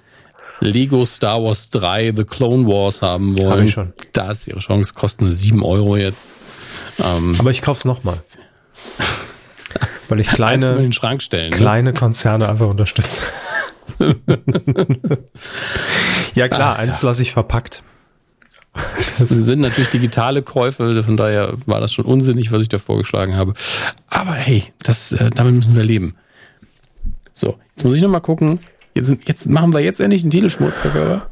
Lego 0.61 1.05
Star 1.05 1.43
Wars 1.43 1.69
3 1.71 2.15
The 2.17 2.25
Clone 2.25 2.67
Wars 2.67 3.03
haben 3.03 3.37
wollen, 3.39 3.51
Hab 3.51 3.61
ich 3.61 3.73
schon. 3.73 3.93
da 4.13 4.31
ist 4.31 4.49
ihre 4.49 4.61
Chance, 4.61 4.95
kostet 4.95 5.23
nur 5.23 5.33
7 5.33 5.63
Euro 5.63 5.97
jetzt. 5.97 6.25
Ähm, 7.05 7.35
Aber 7.39 7.51
ich 7.51 7.61
kauf's 7.61 7.85
nochmal. 7.85 8.17
Weil 10.09 10.21
ich 10.21 10.29
kleine, 10.29 10.77
den 10.77 10.93
Schrank 10.93 11.21
stellen. 11.23 11.51
Ne? 11.51 11.57
kleine 11.57 11.93
Konzerne 11.93 12.49
einfach 12.49 12.69
unterstütze. 12.69 13.23
ja 16.35 16.49
klar, 16.49 16.75
Ach, 16.75 16.79
eins 16.79 17.03
lasse 17.03 17.23
ich 17.23 17.33
verpackt. 17.33 17.83
Das 19.19 19.29
sind 19.29 19.61
natürlich 19.61 19.89
digitale 19.91 20.43
Käufe, 20.43 21.03
von 21.03 21.17
daher 21.17 21.55
war 21.67 21.81
das 21.81 21.93
schon 21.93 22.05
unsinnig, 22.05 22.53
was 22.53 22.63
ich 22.63 22.69
da 22.69 22.79
vorgeschlagen 22.79 23.35
habe. 23.37 23.55
Aber 24.09 24.33
hey, 24.33 24.65
das, 24.83 25.13
äh, 25.13 25.31
damit 25.35 25.55
müssen 25.55 25.77
wir 25.77 25.85
leben. 25.85 26.15
So, 27.33 27.59
jetzt 27.75 27.85
muss 27.85 27.95
ich 27.95 28.03
noch 28.03 28.11
mal 28.11 28.21
gucken. 28.21 28.59
Jetzt, 28.95 29.07
sind- 29.07 29.29
jetzt 29.29 29.49
machen 29.49 29.73
wir 29.75 29.81
jetzt 29.81 30.01
endlich 30.01 30.23
einen 30.23 30.31
Titelschmutz, 30.31 30.83
Herr 30.83 30.91
Körber. 30.91 31.27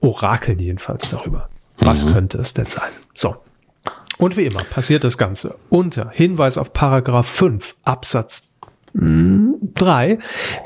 orakeln 0.00 0.58
jedenfalls 0.58 1.08
darüber. 1.10 1.51
Was 1.78 2.04
mhm. 2.04 2.12
könnte 2.12 2.38
es 2.38 2.54
denn 2.54 2.66
sein? 2.66 2.90
So. 3.14 3.36
Und 4.18 4.36
wie 4.36 4.44
immer 4.44 4.62
passiert 4.64 5.04
das 5.04 5.18
Ganze 5.18 5.56
unter 5.68 6.10
Hinweis 6.10 6.58
auf 6.58 6.72
Paragraph 6.72 7.26
5 7.26 7.76
Absatz 7.84 8.52
3 8.94 10.18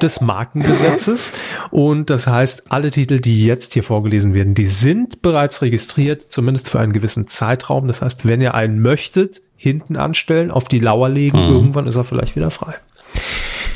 des 0.02 0.20
Markengesetzes. 0.20 1.32
Und 1.70 2.10
das 2.10 2.26
heißt, 2.26 2.72
alle 2.72 2.90
Titel, 2.90 3.20
die 3.20 3.44
jetzt 3.44 3.74
hier 3.74 3.84
vorgelesen 3.84 4.34
werden, 4.34 4.54
die 4.54 4.66
sind 4.66 5.22
bereits 5.22 5.62
registriert, 5.62 6.22
zumindest 6.22 6.68
für 6.68 6.80
einen 6.80 6.92
gewissen 6.92 7.28
Zeitraum. 7.28 7.86
Das 7.86 8.02
heißt, 8.02 8.26
wenn 8.26 8.40
ihr 8.40 8.54
einen 8.54 8.80
möchtet, 8.80 9.42
hinten 9.56 9.96
anstellen, 9.96 10.50
auf 10.50 10.68
die 10.68 10.80
Lauer 10.80 11.08
legen, 11.08 11.38
hm. 11.38 11.54
irgendwann 11.54 11.86
ist 11.86 11.96
er 11.96 12.04
vielleicht 12.04 12.36
wieder 12.36 12.50
frei. 12.50 12.74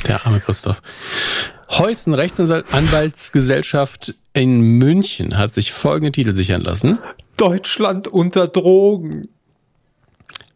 Der 0.05 0.25
arme 0.25 0.39
Christoph. 0.39 0.81
Heusen 1.69 2.13
Rechtsanwaltsgesellschaft 2.13 4.15
in 4.33 4.77
München 4.77 5.37
hat 5.37 5.53
sich 5.53 5.71
folgende 5.71 6.11
Titel 6.11 6.33
sichern 6.33 6.61
lassen. 6.61 6.99
Deutschland 7.41 8.07
unter 8.07 8.47
Drogen. 8.47 9.27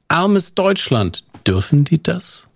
Armes 0.07 0.53
Deutschland. 0.53 1.25
Dürfen 1.47 1.83
die 1.83 2.03
das? 2.03 2.47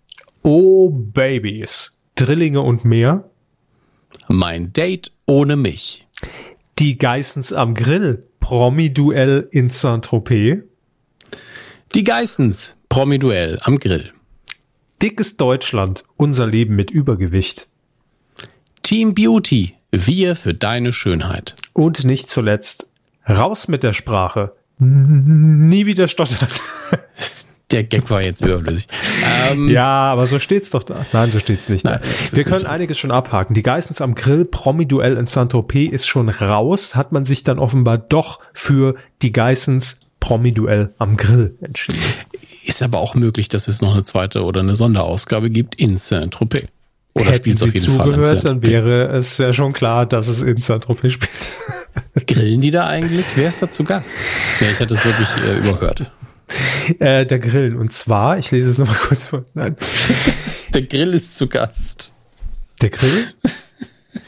Oh 0.43 0.91
Babies, 0.91 1.99
Drillinge 2.13 2.61
und 2.61 2.85
mehr. 2.85 3.27
Mein 4.27 4.71
Date 4.71 5.11
ohne 5.25 5.55
mich. 5.55 6.05
Die 6.77 6.99
Geissens 6.99 7.53
am 7.53 7.73
Grill, 7.73 8.23
Promi-Duell 8.39 9.47
in 9.49 9.71
Saint-Tropez. 9.71 10.59
Die 11.95 12.03
Geissens, 12.03 12.77
Promi-Duell 12.87 13.57
am 13.63 13.79
Grill. 13.79 14.13
Dickes 15.01 15.37
Deutschland, 15.37 16.03
unser 16.17 16.45
Leben 16.45 16.75
mit 16.75 16.91
Übergewicht. 16.91 17.67
Team 18.83 19.15
Beauty, 19.15 19.73
wir 19.89 20.35
für 20.35 20.53
deine 20.53 20.93
Schönheit. 20.93 21.55
Und 21.73 22.03
nicht 22.03 22.29
zuletzt, 22.29 22.88
raus 23.29 23.67
mit 23.67 23.83
der 23.83 23.93
Sprache. 23.93 24.53
Nie 24.79 25.85
wieder 25.85 26.07
stottern. 26.07 26.47
Der 27.71 27.83
Gag 27.83 28.09
war 28.09 28.21
jetzt 28.21 28.41
überflüssig. 28.41 28.87
Ähm, 29.23 29.69
ja, 29.69 29.85
aber 29.85 30.25
so 30.25 30.39
steht's 30.39 30.71
doch 30.71 30.81
da. 30.81 31.05
Nein, 31.13 31.29
so 31.29 31.37
steht's 31.37 31.69
nicht. 31.69 31.85
Nein, 31.85 31.99
Wir 32.31 32.43
können 32.43 32.65
einiges 32.65 32.97
schon 32.97 33.11
abhaken. 33.11 33.53
Die 33.53 33.61
Geistens 33.61 34.01
am 34.01 34.15
Grill 34.15 34.45
Promi-Duell 34.45 35.17
in 35.17 35.27
Saint-Tropez 35.27 35.91
ist 35.91 36.07
schon 36.07 36.29
raus. 36.29 36.95
Hat 36.95 37.11
man 37.11 37.25
sich 37.25 37.43
dann 37.43 37.59
offenbar 37.59 37.99
doch 37.99 38.39
für 38.53 38.95
die 39.21 39.31
Geistens 39.31 39.99
Promi-Duell 40.19 40.93
am 40.97 41.15
Grill 41.15 41.55
entschieden. 41.61 41.99
Ist 42.65 42.81
aber 42.81 42.97
auch 42.97 43.13
möglich, 43.13 43.49
dass 43.49 43.67
es 43.67 43.81
noch 43.81 43.93
eine 43.93 44.03
zweite 44.03 44.43
oder 44.43 44.61
eine 44.61 44.73
Sonderausgabe 44.73 45.51
gibt 45.51 45.75
in 45.75 45.95
Saint-Tropez. 45.95 46.65
Oder 47.19 47.33
spielt 47.33 47.57
es 47.57 47.63
auf 47.63 47.73
jeden 47.73 47.79
zugehört, 47.79 48.25
Fall 48.25 48.39
dann 48.39 48.61
wäre 48.63 49.07
es 49.07 49.37
ja 49.37 49.53
schon 49.53 49.73
klar, 49.73 50.05
dass 50.05 50.27
es 50.27 50.41
in 50.41 50.61
Saint-Tropez 50.61 51.13
spielt. 51.13 51.53
Grillen 52.27 52.61
die 52.61 52.71
da 52.71 52.87
eigentlich? 52.87 53.25
Wer 53.35 53.47
ist 53.47 53.61
da 53.61 53.69
zu 53.69 53.83
Gast? 53.83 54.15
Ja, 54.59 54.71
ich 54.71 54.79
hatte 54.79 54.93
es 54.93 55.03
wirklich 55.03 55.27
äh, 55.43 55.57
überhört. 55.59 56.11
Äh, 56.99 57.25
der 57.25 57.39
Grillen. 57.39 57.77
Und 57.77 57.93
zwar, 57.93 58.37
ich 58.37 58.51
lese 58.51 58.69
es 58.69 58.77
nochmal 58.77 58.97
kurz 58.97 59.25
vor. 59.25 59.45
Nein. 59.53 59.75
Der 60.73 60.83
Grill 60.83 61.13
ist 61.13 61.37
zu 61.37 61.47
Gast. 61.47 62.13
Der 62.81 62.89
Grill? 62.89 63.33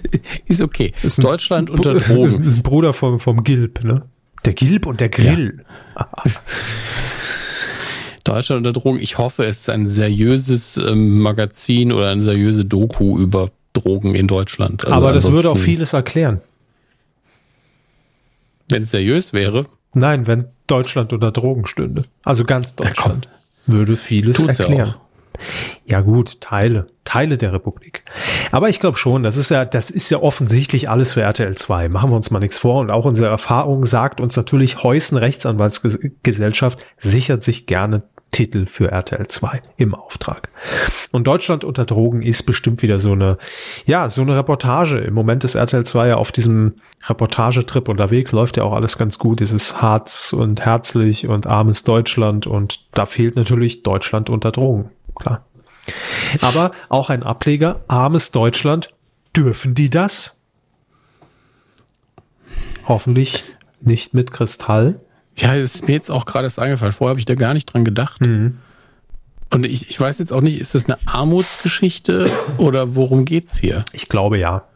ist 0.47 0.61
okay. 0.61 0.91
Ist 1.03 1.23
Deutschland 1.23 1.69
unter 1.69 1.95
Drogen. 1.95 2.25
Ist, 2.25 2.39
ist 2.41 2.57
ein 2.57 2.63
Bruder 2.63 2.93
vom, 2.93 3.19
vom 3.19 3.43
Gilb, 3.43 3.83
ne? 3.83 4.03
Der 4.43 4.53
Gilb 4.53 4.85
und 4.85 5.01
der 5.01 5.09
Grill. 5.09 5.65
Ja. 5.95 6.09
Deutschland 8.25 8.65
unter 8.65 8.77
Drogen. 8.77 8.99
Ich 8.99 9.17
hoffe, 9.17 9.45
es 9.45 9.61
ist 9.61 9.69
ein 9.69 9.87
seriöses 9.87 10.77
ähm, 10.77 11.19
Magazin 11.19 11.93
oder 11.93 12.09
eine 12.09 12.21
seriöse 12.21 12.65
Doku 12.65 13.17
über 13.17 13.49
Drogen 13.73 14.15
in 14.15 14.27
Deutschland. 14.27 14.83
Also 14.83 14.95
Aber 14.95 15.13
das 15.13 15.31
würde 15.31 15.49
auch 15.49 15.57
vieles 15.57 15.93
erklären. 15.93 16.41
Wenn 18.67 18.81
es 18.81 18.91
seriös 18.91 19.31
wäre. 19.31 19.65
Nein, 19.93 20.27
wenn 20.27 20.45
Deutschland 20.67 21.13
unter 21.13 21.31
Drogen 21.31 21.67
stünde. 21.67 22.03
Also 22.23 22.43
ganz 22.43 22.75
Deutschland. 22.75 23.27
Würde 23.67 23.95
vieles 23.95 24.37
Tut's 24.37 24.59
erklären. 24.59 24.95
Ja, 24.95 25.05
ja 25.85 26.01
gut, 26.01 26.41
Teile, 26.41 26.87
Teile 27.03 27.37
der 27.37 27.53
Republik. 27.53 28.03
Aber 28.51 28.69
ich 28.69 28.79
glaube 28.79 28.97
schon, 28.97 29.23
das 29.23 29.37
ist 29.37 29.49
ja, 29.49 29.65
das 29.65 29.89
ist 29.89 30.09
ja 30.09 30.19
offensichtlich 30.19 30.89
alles 30.89 31.13
für 31.13 31.21
RTL 31.21 31.55
2. 31.55 31.89
Machen 31.89 32.11
wir 32.11 32.15
uns 32.15 32.31
mal 32.31 32.39
nichts 32.39 32.57
vor. 32.57 32.79
Und 32.79 32.89
auch 32.89 33.05
unsere 33.05 33.29
Erfahrung 33.29 33.85
sagt 33.85 34.19
uns 34.19 34.35
natürlich, 34.35 34.83
Heusen 34.83 35.17
Rechtsanwaltsgesellschaft 35.17 36.79
sichert 36.97 37.43
sich 37.43 37.65
gerne 37.65 38.03
Titel 38.31 38.65
für 38.65 38.91
RTL 38.91 39.27
2 39.27 39.61
im 39.77 39.95
Auftrag. 39.95 40.49
Und 41.11 41.25
Deutschland 41.25 41.63
unter 41.63 41.85
Drogen 41.85 42.21
ist 42.21 42.43
bestimmt 42.43 42.81
wieder 42.81 42.99
so 42.99 43.13
eine, 43.13 43.37
ja, 43.85 44.09
so 44.09 44.21
eine 44.21 44.35
Reportage. 44.35 44.99
Im 44.99 45.13
Moment 45.13 45.43
ist 45.45 45.55
RTL 45.55 45.85
2 45.85 46.07
ja 46.09 46.15
auf 46.17 46.33
diesem 46.33 46.75
Reportagetrip 47.07 47.87
unterwegs, 47.87 48.33
läuft 48.33 48.57
ja 48.57 48.63
auch 48.63 48.73
alles 48.73 48.97
ganz 48.97 49.19
gut. 49.19 49.39
Dieses 49.39 49.81
Harz 49.81 50.33
und 50.33 50.65
herzlich 50.65 51.27
und 51.27 51.47
armes 51.47 51.83
Deutschland 51.83 52.45
und 52.47 52.85
da 52.91 53.05
fehlt 53.05 53.35
natürlich 53.35 53.83
Deutschland 53.83 54.29
unter 54.29 54.51
Drogen. 54.51 54.91
Klar. 55.15 55.45
Aber 56.41 56.71
auch 56.89 57.09
ein 57.09 57.23
Ableger, 57.23 57.83
armes 57.87 58.31
Deutschland, 58.31 58.93
dürfen 59.35 59.75
die 59.75 59.89
das? 59.89 60.41
Hoffentlich 62.87 63.55
nicht 63.81 64.13
mit 64.13 64.31
Kristall. 64.31 64.99
Ja, 65.37 65.53
ist 65.53 65.87
mir 65.87 65.93
jetzt 65.93 66.11
auch 66.11 66.25
gerade 66.25 66.45
erst 66.45 66.59
eingefallen. 66.59 66.93
Vorher 66.93 67.11
habe 67.11 67.19
ich 67.19 67.25
da 67.25 67.35
gar 67.35 67.53
nicht 67.53 67.65
dran 67.65 67.83
gedacht. 67.83 68.21
Mhm. 68.25 68.59
Und 69.51 69.65
ich, 69.65 69.89
ich 69.89 69.99
weiß 69.99 70.19
jetzt 70.19 70.33
auch 70.33 70.41
nicht, 70.41 70.59
ist 70.59 70.75
das 70.75 70.85
eine 70.85 70.97
Armutsgeschichte 71.05 72.29
oder 72.57 72.95
worum 72.95 73.25
geht's 73.25 73.57
hier? 73.57 73.83
Ich 73.93 74.09
glaube 74.09 74.37
ja. 74.37 74.67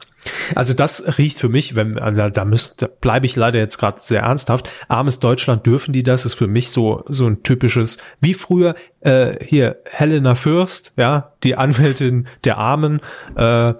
Also 0.53 0.73
das 0.73 1.17
riecht 1.17 1.37
für 1.37 1.49
mich, 1.49 1.75
wenn 1.75 1.95
da, 1.95 2.29
da 2.29 2.45
müsste, 2.45 2.87
da 2.87 2.91
bleibe 2.99 3.25
ich 3.25 3.35
leider 3.35 3.59
jetzt 3.59 3.77
gerade 3.77 4.01
sehr 4.01 4.21
ernsthaft. 4.21 4.69
Armes 4.89 5.19
Deutschland 5.19 5.65
dürfen 5.65 5.93
die 5.93 6.03
das? 6.03 6.25
Ist 6.25 6.33
für 6.33 6.47
mich 6.47 6.69
so 6.69 7.03
so 7.07 7.25
ein 7.25 7.41
typisches 7.43 7.99
wie 8.19 8.33
früher 8.33 8.75
äh, 8.99 9.33
hier 9.45 9.77
Helena 9.85 10.35
Fürst, 10.35 10.93
ja, 10.97 11.33
die 11.43 11.55
Anwältin 11.55 12.27
der 12.43 12.57
Armen. 12.57 13.01
Äh, 13.35 13.73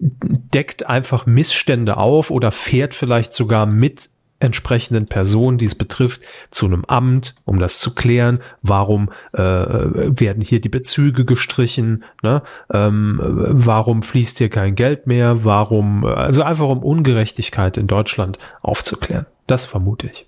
deckt 0.00 0.86
einfach 0.86 1.26
Missstände 1.26 1.98
auf 1.98 2.30
oder 2.30 2.52
fährt 2.52 2.94
vielleicht 2.94 3.34
sogar 3.34 3.66
mit 3.66 4.10
entsprechenden 4.40 5.06
Person, 5.06 5.58
die 5.58 5.66
es 5.66 5.74
betrifft, 5.74 6.22
zu 6.50 6.66
einem 6.66 6.84
Amt, 6.86 7.34
um 7.44 7.58
das 7.58 7.78
zu 7.78 7.94
klären. 7.94 8.40
Warum 8.62 9.10
äh, 9.32 9.40
werden 9.40 10.42
hier 10.42 10.60
die 10.60 10.68
Bezüge 10.68 11.24
gestrichen? 11.24 12.04
Ne? 12.22 12.42
Ähm, 12.72 13.20
warum 13.22 14.02
fließt 14.02 14.38
hier 14.38 14.48
kein 14.48 14.74
Geld 14.74 15.06
mehr? 15.06 15.44
Warum? 15.44 16.04
Also 16.04 16.42
einfach 16.42 16.68
um 16.68 16.82
Ungerechtigkeit 16.82 17.76
in 17.76 17.86
Deutschland 17.86 18.38
aufzuklären. 18.62 19.26
Das 19.46 19.66
vermute 19.66 20.08
ich. 20.08 20.26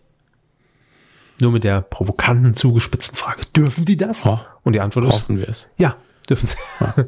Nur 1.41 1.53
mit 1.53 1.65
der 1.65 1.81
provokanten, 1.81 2.55
zugespitzten 2.55 3.17
Frage: 3.17 3.43
Dürfen 3.57 3.85
die 3.85 3.97
das? 3.97 4.27
Oh, 4.27 4.39
Und 4.63 4.75
die 4.75 4.81
Antwort 4.81 5.07
ist: 5.07 5.23
Hoffen 5.23 5.39
wir 5.39 5.49
es. 5.49 5.71
Ja, 5.77 5.97
dürfen 6.29 6.47
sie. 6.47 6.57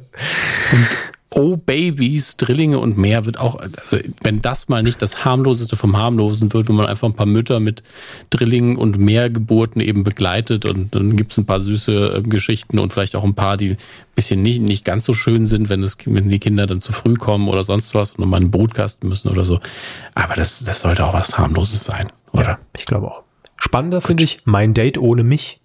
Und 0.73 0.89
Oh 1.37 1.57
Babies, 1.57 2.37
Drillinge 2.37 2.79
und 2.79 2.97
mehr 2.97 3.27
wird 3.27 3.41
auch, 3.41 3.57
also 3.57 3.99
wenn 4.23 4.41
das 4.41 4.69
mal 4.69 4.85
nicht 4.85 5.03
das 5.03 5.25
harmloseste 5.25 5.75
vom 5.75 5.97
harmlosen 5.97 6.53
wird, 6.53 6.69
wo 6.69 6.73
man 6.73 6.87
einfach 6.87 7.09
ein 7.09 7.15
paar 7.15 7.27
Mütter 7.27 7.59
mit 7.59 7.83
Drillingen 8.31 8.77
und 8.77 8.99
mehr 8.99 9.31
Geburten 9.31 9.81
eben 9.81 10.05
begleitet 10.05 10.65
und 10.65 10.95
dann 10.95 11.17
gibt's 11.17 11.37
ein 11.37 11.45
paar 11.45 11.61
süße 11.61 12.19
äh, 12.19 12.23
Geschichten 12.23 12.79
und 12.79 12.93
vielleicht 12.93 13.17
auch 13.17 13.25
ein 13.25 13.35
paar, 13.35 13.57
die 13.57 13.71
ein 13.71 13.79
bisschen 14.15 14.43
nicht, 14.43 14.63
nicht 14.63 14.85
ganz 14.85 15.05
so 15.05 15.13
schön 15.13 15.45
sind, 15.45 15.71
wenn, 15.71 15.83
das, 15.83 15.97
wenn 16.05 16.29
die 16.29 16.39
Kinder 16.39 16.67
dann 16.67 16.81
zu 16.81 16.93
früh 16.93 17.15
kommen 17.15 17.49
oder 17.49 17.65
sonst 17.65 17.97
was 17.97 18.13
und 18.13 18.21
nochmal 18.21 18.41
einen 18.41 18.53
Brutkasten 18.53 19.09
müssen 19.09 19.29
oder 19.29 19.45
so. 19.45 19.59
Aber 20.15 20.35
das, 20.35 20.63
das 20.63 20.83
sollte 20.83 21.05
auch 21.05 21.15
was 21.15 21.37
harmloses 21.37 21.83
sein, 21.83 22.13
oder? 22.33 22.45
Ja, 22.45 22.59
ich 22.79 22.87
glaube 22.87 23.09
auch. 23.09 23.25
Spannender 23.57 24.01
finde 24.01 24.23
ich 24.23 24.43
mein 24.45 24.73
Date 24.73 24.99
ohne 24.99 25.25
mich. 25.25 25.61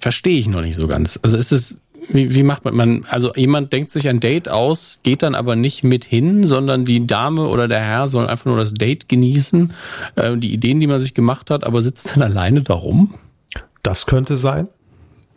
verstehe 0.00 0.38
ich 0.38 0.48
noch 0.48 0.60
nicht 0.60 0.76
so 0.76 0.86
ganz. 0.86 1.18
Also 1.22 1.36
ist 1.36 1.52
es, 1.52 1.80
wie, 2.08 2.34
wie 2.34 2.42
macht 2.42 2.64
man, 2.64 2.74
man, 2.74 3.06
also 3.08 3.32
jemand 3.34 3.72
denkt 3.72 3.90
sich 3.90 4.08
ein 4.08 4.20
Date 4.20 4.48
aus, 4.48 5.00
geht 5.02 5.22
dann 5.22 5.34
aber 5.34 5.56
nicht 5.56 5.84
mit 5.84 6.04
hin, 6.04 6.44
sondern 6.44 6.84
die 6.84 7.06
Dame 7.06 7.46
oder 7.48 7.68
der 7.68 7.80
Herr 7.80 8.08
soll 8.08 8.26
einfach 8.26 8.46
nur 8.46 8.58
das 8.58 8.74
Date 8.74 9.08
genießen, 9.08 9.72
äh, 10.16 10.36
die 10.36 10.52
Ideen, 10.52 10.80
die 10.80 10.86
man 10.86 11.00
sich 11.00 11.14
gemacht 11.14 11.50
hat, 11.50 11.64
aber 11.64 11.82
sitzt 11.82 12.12
dann 12.12 12.22
alleine 12.22 12.62
darum? 12.62 13.14
Das 13.82 14.06
könnte 14.06 14.36
sein. 14.36 14.68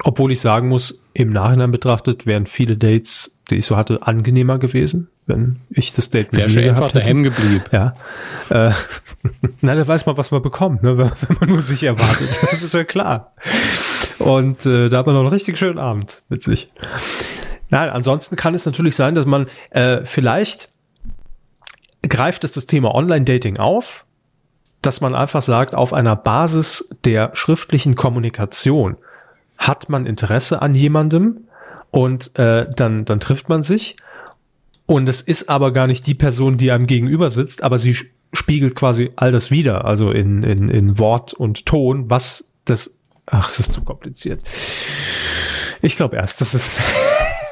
Obwohl 0.03 0.31
ich 0.31 0.39
sagen 0.39 0.69
muss, 0.69 1.03
im 1.13 1.31
Nachhinein 1.33 1.71
betrachtet 1.71 2.25
wären 2.25 2.45
viele 2.45 2.77
Dates, 2.77 3.37
die 3.49 3.57
ich 3.57 3.65
so 3.65 3.75
hatte, 3.75 4.07
angenehmer 4.07 4.57
gewesen, 4.57 5.09
wenn 5.25 5.57
ich 5.69 5.93
das 5.93 6.09
Date 6.09 6.31
mit 6.31 6.39
Wäre 6.39 6.49
schon 6.49 6.63
einfach 6.63 6.91
daheim 6.91 7.23
geblieben. 7.23 7.63
Ja. 7.71 7.95
Äh, 8.49 8.71
na, 9.61 9.75
da 9.75 9.85
weiß 9.85 10.05
man, 10.05 10.15
was 10.15 10.31
man 10.31 10.41
bekommt, 10.41 10.83
ne, 10.83 10.97
wenn 10.97 11.37
man 11.39 11.49
nur 11.49 11.61
sich 11.61 11.83
erwartet. 11.83 12.29
Das 12.49 12.63
ist 12.63 12.73
ja 12.73 12.85
klar. 12.85 13.33
Und 14.19 14.65
äh, 14.65 14.89
da 14.89 14.99
hat 14.99 15.05
man 15.05 15.15
noch 15.15 15.21
einen 15.21 15.29
richtig 15.29 15.57
schönen 15.57 15.79
Abend 15.79 16.23
mit 16.29 16.43
sich. 16.43 16.71
Na, 17.69 17.89
ansonsten 17.91 18.35
kann 18.35 18.53
es 18.53 18.65
natürlich 18.65 18.95
sein, 18.95 19.15
dass 19.15 19.25
man 19.25 19.47
äh, 19.71 20.03
vielleicht 20.03 20.69
greift 22.07 22.43
es 22.43 22.53
das 22.53 22.65
Thema 22.65 22.93
Online-Dating 22.95 23.57
auf, 23.57 24.05
dass 24.81 25.01
man 25.01 25.15
einfach 25.15 25.41
sagt, 25.41 25.75
auf 25.75 25.93
einer 25.93 26.15
Basis 26.15 26.97
der 27.03 27.31
schriftlichen 27.33 27.95
Kommunikation 27.95 28.97
hat 29.57 29.89
man 29.89 30.05
Interesse 30.05 30.61
an 30.61 30.73
jemandem 30.73 31.41
und 31.91 32.37
äh, 32.39 32.67
dann, 32.75 33.05
dann 33.05 33.19
trifft 33.19 33.49
man 33.49 33.61
sich. 33.61 33.97
Und 34.85 35.07
es 35.09 35.21
ist 35.21 35.49
aber 35.49 35.71
gar 35.71 35.85
nicht 35.85 36.07
die 36.07 36.15
Person, 36.15 36.57
die 36.57 36.71
einem 36.71 36.87
gegenüber 36.87 37.29
sitzt, 37.29 37.61
aber 37.61 37.77
sie 37.77 37.95
spiegelt 38.33 38.75
quasi 38.75 39.11
all 39.17 39.31
das 39.31 39.51
wieder, 39.51 39.85
also 39.85 40.11
in, 40.11 40.43
in, 40.43 40.69
in 40.69 40.97
Wort 40.97 41.33
und 41.33 41.65
Ton, 41.65 42.09
was 42.09 42.51
das. 42.65 42.98
Ach, 43.31 43.49
es 43.49 43.59
ist 43.59 43.73
zu 43.73 43.81
kompliziert. 43.81 44.41
Ich 45.81 45.95
glaube 45.95 46.17
erst, 46.17 46.41
das 46.41 46.53
ist. 46.53 46.81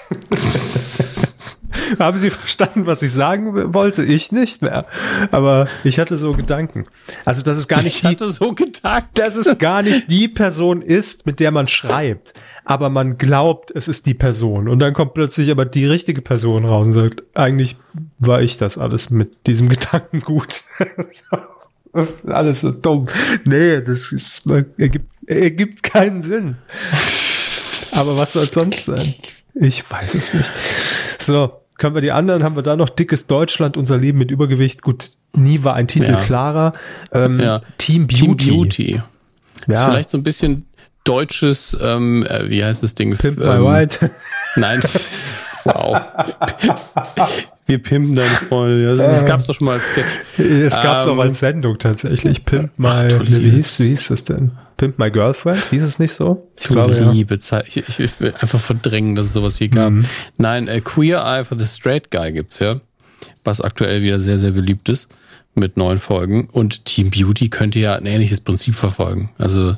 Haben 1.99 2.17
Sie 2.17 2.29
verstanden, 2.29 2.85
was 2.85 3.01
ich 3.01 3.11
sagen 3.11 3.73
wollte? 3.73 4.03
Ich 4.03 4.31
nicht 4.31 4.61
mehr. 4.61 4.85
Aber 5.31 5.67
ich 5.83 5.99
hatte 5.99 6.17
so 6.17 6.33
Gedanken. 6.33 6.85
Also, 7.23 7.43
dass 7.43 7.57
es 7.57 7.67
gar 7.67 7.81
nicht 7.81 7.99
ich 7.99 8.05
hatte 8.05 8.25
die, 8.25 8.31
so 8.31 8.53
gedacht. 8.53 9.05
dass 9.13 9.35
es 9.37 9.57
gar 9.57 9.81
nicht 9.81 10.09
die 10.11 10.27
Person 10.27 10.81
ist, 10.81 11.25
mit 11.25 11.39
der 11.39 11.51
man 11.51 11.67
schreibt. 11.67 12.33
Aber 12.65 12.89
man 12.89 13.17
glaubt, 13.17 13.71
es 13.73 13.87
ist 13.87 14.05
die 14.05 14.13
Person. 14.13 14.67
Und 14.67 14.79
dann 14.79 14.93
kommt 14.93 15.13
plötzlich 15.13 15.49
aber 15.51 15.63
die 15.65 15.85
richtige 15.85 16.21
Person 16.21 16.65
raus 16.65 16.87
und 16.87 16.93
sagt, 16.93 17.23
eigentlich 17.33 17.77
war 18.19 18.41
ich 18.41 18.57
das 18.57 18.77
alles 18.77 19.09
mit 19.09 19.47
diesem 19.47 19.69
Gedanken 19.69 20.21
gut. 20.21 20.63
alles 22.27 22.61
so 22.61 22.71
dumm. 22.71 23.05
Nee, 23.45 23.81
das 23.81 24.11
ist, 24.11 24.43
ergibt, 24.77 25.11
ergibt 25.25 25.83
keinen 25.83 26.21
Sinn. 26.21 26.57
Aber 27.91 28.17
was 28.17 28.33
soll 28.33 28.47
sonst 28.47 28.85
sein? 28.85 29.13
Ich 29.55 29.89
weiß 29.89 30.13
es 30.15 30.33
nicht. 30.33 30.51
So, 31.19 31.61
können 31.77 31.95
wir 31.95 32.01
die 32.01 32.11
anderen, 32.11 32.43
haben 32.43 32.55
wir 32.55 32.63
da 32.63 32.75
noch 32.75 32.89
Dickes 32.89 33.27
Deutschland, 33.27 33.77
unser 33.77 33.97
Leben 33.97 34.17
mit 34.17 34.31
Übergewicht. 34.31 34.81
Gut, 34.81 35.11
nie 35.33 35.63
war 35.63 35.75
ein 35.75 35.87
Titel 35.87 36.11
ja. 36.11 36.21
klarer. 36.21 36.73
Ähm, 37.11 37.39
ja. 37.39 37.61
Team 37.77 38.07
Beauty. 38.07 38.35
Team 38.35 38.55
Beauty. 38.55 39.01
Ja. 39.67 39.73
Ist 39.73 39.83
vielleicht 39.85 40.09
so 40.09 40.17
ein 40.17 40.23
bisschen 40.23 40.65
deutsches, 41.03 41.77
ähm, 41.81 42.25
äh, 42.25 42.49
wie 42.49 42.63
heißt 42.63 42.83
das 42.83 42.95
Ding? 42.95 43.15
Pimp 43.15 43.39
ähm, 43.39 43.45
my 43.45 43.65
White. 43.65 44.11
Nein. 44.55 44.81
wow. 45.63 46.01
Wir 47.67 47.79
pimpen 47.79 48.15
deine 48.15 48.29
Freunde. 48.29 48.95
Das, 48.95 48.97
das 48.97 49.25
gab's 49.25 49.45
doch 49.45 49.53
schon 49.53 49.65
mal 49.65 49.73
als 49.73 49.87
Sketch. 49.87 50.07
Es 50.37 50.75
gab's 50.75 51.05
ähm, 51.05 51.11
auch 51.11 51.19
als 51.19 51.39
Sendung 51.39 51.77
tatsächlich. 51.77 52.45
Pimp 52.45 52.71
my, 52.77 52.87
ach, 52.87 53.03
wie 53.27 53.49
hieß, 53.51 53.79
wie 53.81 53.89
hieß 53.89 54.07
das 54.07 54.23
denn? 54.23 54.51
Pimp 54.77 54.99
My 54.99 55.11
Girlfriend, 55.11 55.57
hieß 55.71 55.83
es 55.83 55.99
nicht 55.99 56.13
so? 56.13 56.47
Ich 56.59 56.67
glaube, 56.67 56.93
liebe 57.11 57.35
ja. 57.35 57.41
Zeit. 57.41 57.67
Ich, 57.67 57.77
ich, 57.77 57.99
ich, 57.99 58.21
will 58.21 58.33
einfach 58.39 58.59
verdrängen, 58.59 59.15
dass 59.15 59.25
es 59.25 59.33
sowas 59.33 59.57
hier 59.57 59.69
gab. 59.69 59.91
Mhm. 59.91 60.05
Nein, 60.37 60.67
äh, 60.67 60.81
Queer 60.81 61.23
Eye 61.25 61.43
for 61.43 61.57
the 61.57 61.65
Straight 61.65 62.11
Guy 62.11 62.31
gibt's 62.31 62.59
ja, 62.59 62.79
was 63.43 63.59
aktuell 63.59 64.03
wieder 64.03 64.19
sehr, 64.19 64.37
sehr 64.37 64.51
beliebt 64.51 64.87
ist 64.87 65.09
mit 65.55 65.75
neuen 65.77 65.97
Folgen. 65.97 66.47
Und 66.51 66.85
Team 66.85 67.09
Beauty 67.09 67.49
könnte 67.49 67.79
ja 67.79 67.95
ein 67.95 68.05
ähnliches 68.05 68.39
Prinzip 68.39 68.75
verfolgen. 68.75 69.31
Also 69.39 69.75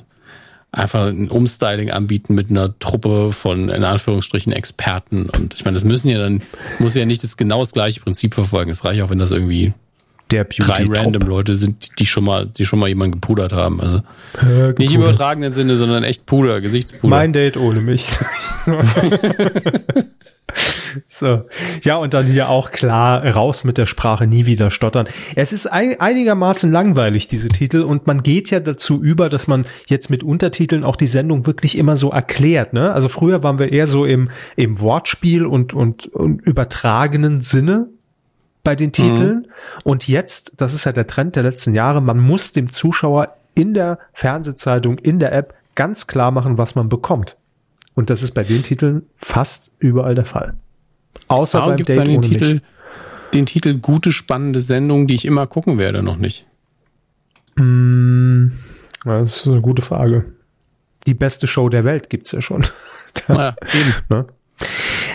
einfach 0.72 1.08
ein 1.08 1.30
Umstyling 1.30 1.90
anbieten 1.90 2.36
mit 2.36 2.50
einer 2.50 2.78
Truppe 2.80 3.32
von, 3.32 3.70
in 3.70 3.84
Anführungsstrichen, 3.84 4.54
Experten. 4.54 5.30
Und 5.30 5.56
ich 5.56 5.66
meine, 5.66 5.76
das 5.76 5.84
müssen 5.84 6.10
ja 6.10 6.20
dann, 6.20 6.42
muss 6.78 6.96
ja 6.96 7.06
nicht 7.06 7.24
das 7.24 7.38
genau 7.38 7.60
das 7.62 7.72
gleiche 7.72 8.02
Prinzip 8.02 8.36
verfolgen. 8.36 8.70
Es 8.70 8.86
reicht 8.86 9.02
auch, 9.02 9.10
wenn 9.10 9.20
das 9.20 9.32
irgendwie 9.32 9.74
der 10.32 10.44
Beauty 10.44 10.62
drei 10.62 10.86
random 10.86 11.24
Leute 11.24 11.56
sind, 11.56 12.00
die 12.00 12.06
schon 12.06 12.24
mal, 12.24 12.46
die 12.46 12.66
schon 12.66 12.78
mal 12.78 12.88
jemanden 12.88 13.14
gepudert 13.14 13.52
haben. 13.52 13.82
Also 13.82 13.98
äh, 14.42 14.74
nicht 14.78 14.94
im 14.94 15.02
übertragenen 15.02 15.52
Sinne, 15.52 15.76
sondern 15.76 16.04
echt 16.04 16.28
Puder, 16.28 16.62
Gesichtspuder. 16.62 17.10
Mein 17.10 17.34
Date 17.34 17.58
ohne 17.58 17.82
mich. 17.82 18.06
so. 21.08 21.46
Ja, 21.82 21.98
und 21.98 22.14
dann 22.14 22.26
hier 22.26 22.50
auch 22.50 22.72
klar 22.72 23.26
raus 23.26 23.64
mit 23.64 23.78
der 23.78 23.86
Sprache, 23.86 24.28
nie 24.28 24.46
wieder 24.46 24.70
stottern. 24.70 25.08
Es 25.36 25.54
ist 25.54 25.68
ein, 25.68 26.00
einigermaßen 26.00 26.72
langweilig, 26.72 27.28
diese 27.28 27.50
Titel, 27.50 27.82
und 27.82 28.08
man 28.08 28.24
geht 28.24 28.52
ja 28.52 28.60
dazu 28.60 29.02
über, 29.02 29.30
dass 29.30 29.48
man 29.48 29.66
jetzt 29.88 30.10
mit 30.10 30.24
Untertiteln 30.24 30.84
auch 30.84 30.96
die 30.96 31.08
Sendung 31.08 31.46
wirklich 31.46 31.78
immer 31.78 31.98
so 31.98 32.12
erklärt, 32.12 32.74
ne? 32.74 32.92
Also 32.94 33.10
früher 33.10 33.44
waren 33.44 33.60
wir 33.60 33.72
eher 33.72 33.88
so 33.88 34.06
im, 34.06 34.30
im 34.56 34.80
Wortspiel 34.80 35.46
und, 35.46 35.74
und, 35.74 36.08
und 36.08 36.42
übertragenen 36.42 37.42
Sinne 37.42 37.88
bei 38.64 38.76
den 38.76 38.92
Titeln. 38.92 39.38
Mhm. 39.38 39.46
Und 39.84 40.08
jetzt, 40.08 40.54
das 40.58 40.74
ist 40.74 40.86
ja 40.86 40.92
der 40.92 41.08
Trend 41.08 41.36
der 41.36 41.44
letzten 41.44 41.74
Jahre, 41.74 42.02
man 42.02 42.20
muss 42.20 42.52
dem 42.52 42.72
Zuschauer 42.72 43.36
in 43.56 43.74
der 43.74 44.00
Fernsehzeitung, 44.14 44.98
in 44.98 45.20
der 45.20 45.34
App 45.34 45.54
ganz 45.76 46.08
klar 46.08 46.32
machen, 46.32 46.58
was 46.58 46.76
man 46.76 46.90
bekommt. 46.90 47.38
Und 47.96 48.10
das 48.10 48.24
ist 48.24 48.32
bei 48.32 48.44
den 48.44 48.64
Titeln 48.64 49.04
fast 49.16 49.72
überall 49.80 50.16
der 50.16 50.26
Fall. 50.26 50.56
Außer 51.30 51.60
Warum 51.60 51.76
beim 51.78 51.86
Date 51.86 52.08
ohne 52.08 52.22
Titel, 52.22 52.54
mich. 52.56 52.62
den 53.34 53.46
Titel 53.46 53.80
gute, 53.80 54.12
spannende 54.12 54.60
Sendung, 54.60 55.08
die 55.08 55.14
ich 55.14 55.26
immer 55.26 55.48
gucken 55.48 55.80
werde, 55.80 56.04
noch 56.04 56.18
nicht? 56.18 56.46
Mm, 57.56 58.48
das 59.06 59.38
ist 59.38 59.48
eine 59.48 59.62
gute 59.62 59.82
Frage. 59.82 60.34
Die 61.06 61.14
beste 61.14 61.48
Show 61.48 61.70
der 61.70 61.84
Welt 61.86 62.10
gibt's 62.10 62.32
ja 62.32 62.42
schon. 62.42 62.66
ja, 63.28 63.56
eben. 63.74 63.94
Ne? 64.10 64.26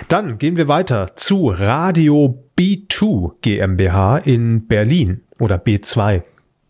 Dann 0.09 0.39
gehen 0.39 0.57
wir 0.57 0.69
weiter 0.69 1.15
zu 1.15 1.49
Radio 1.49 2.43
B2 2.59 3.33
GmbH 3.43 4.19
in 4.19 4.67
Berlin 4.67 5.23
oder 5.39 5.57
B2 5.57 6.23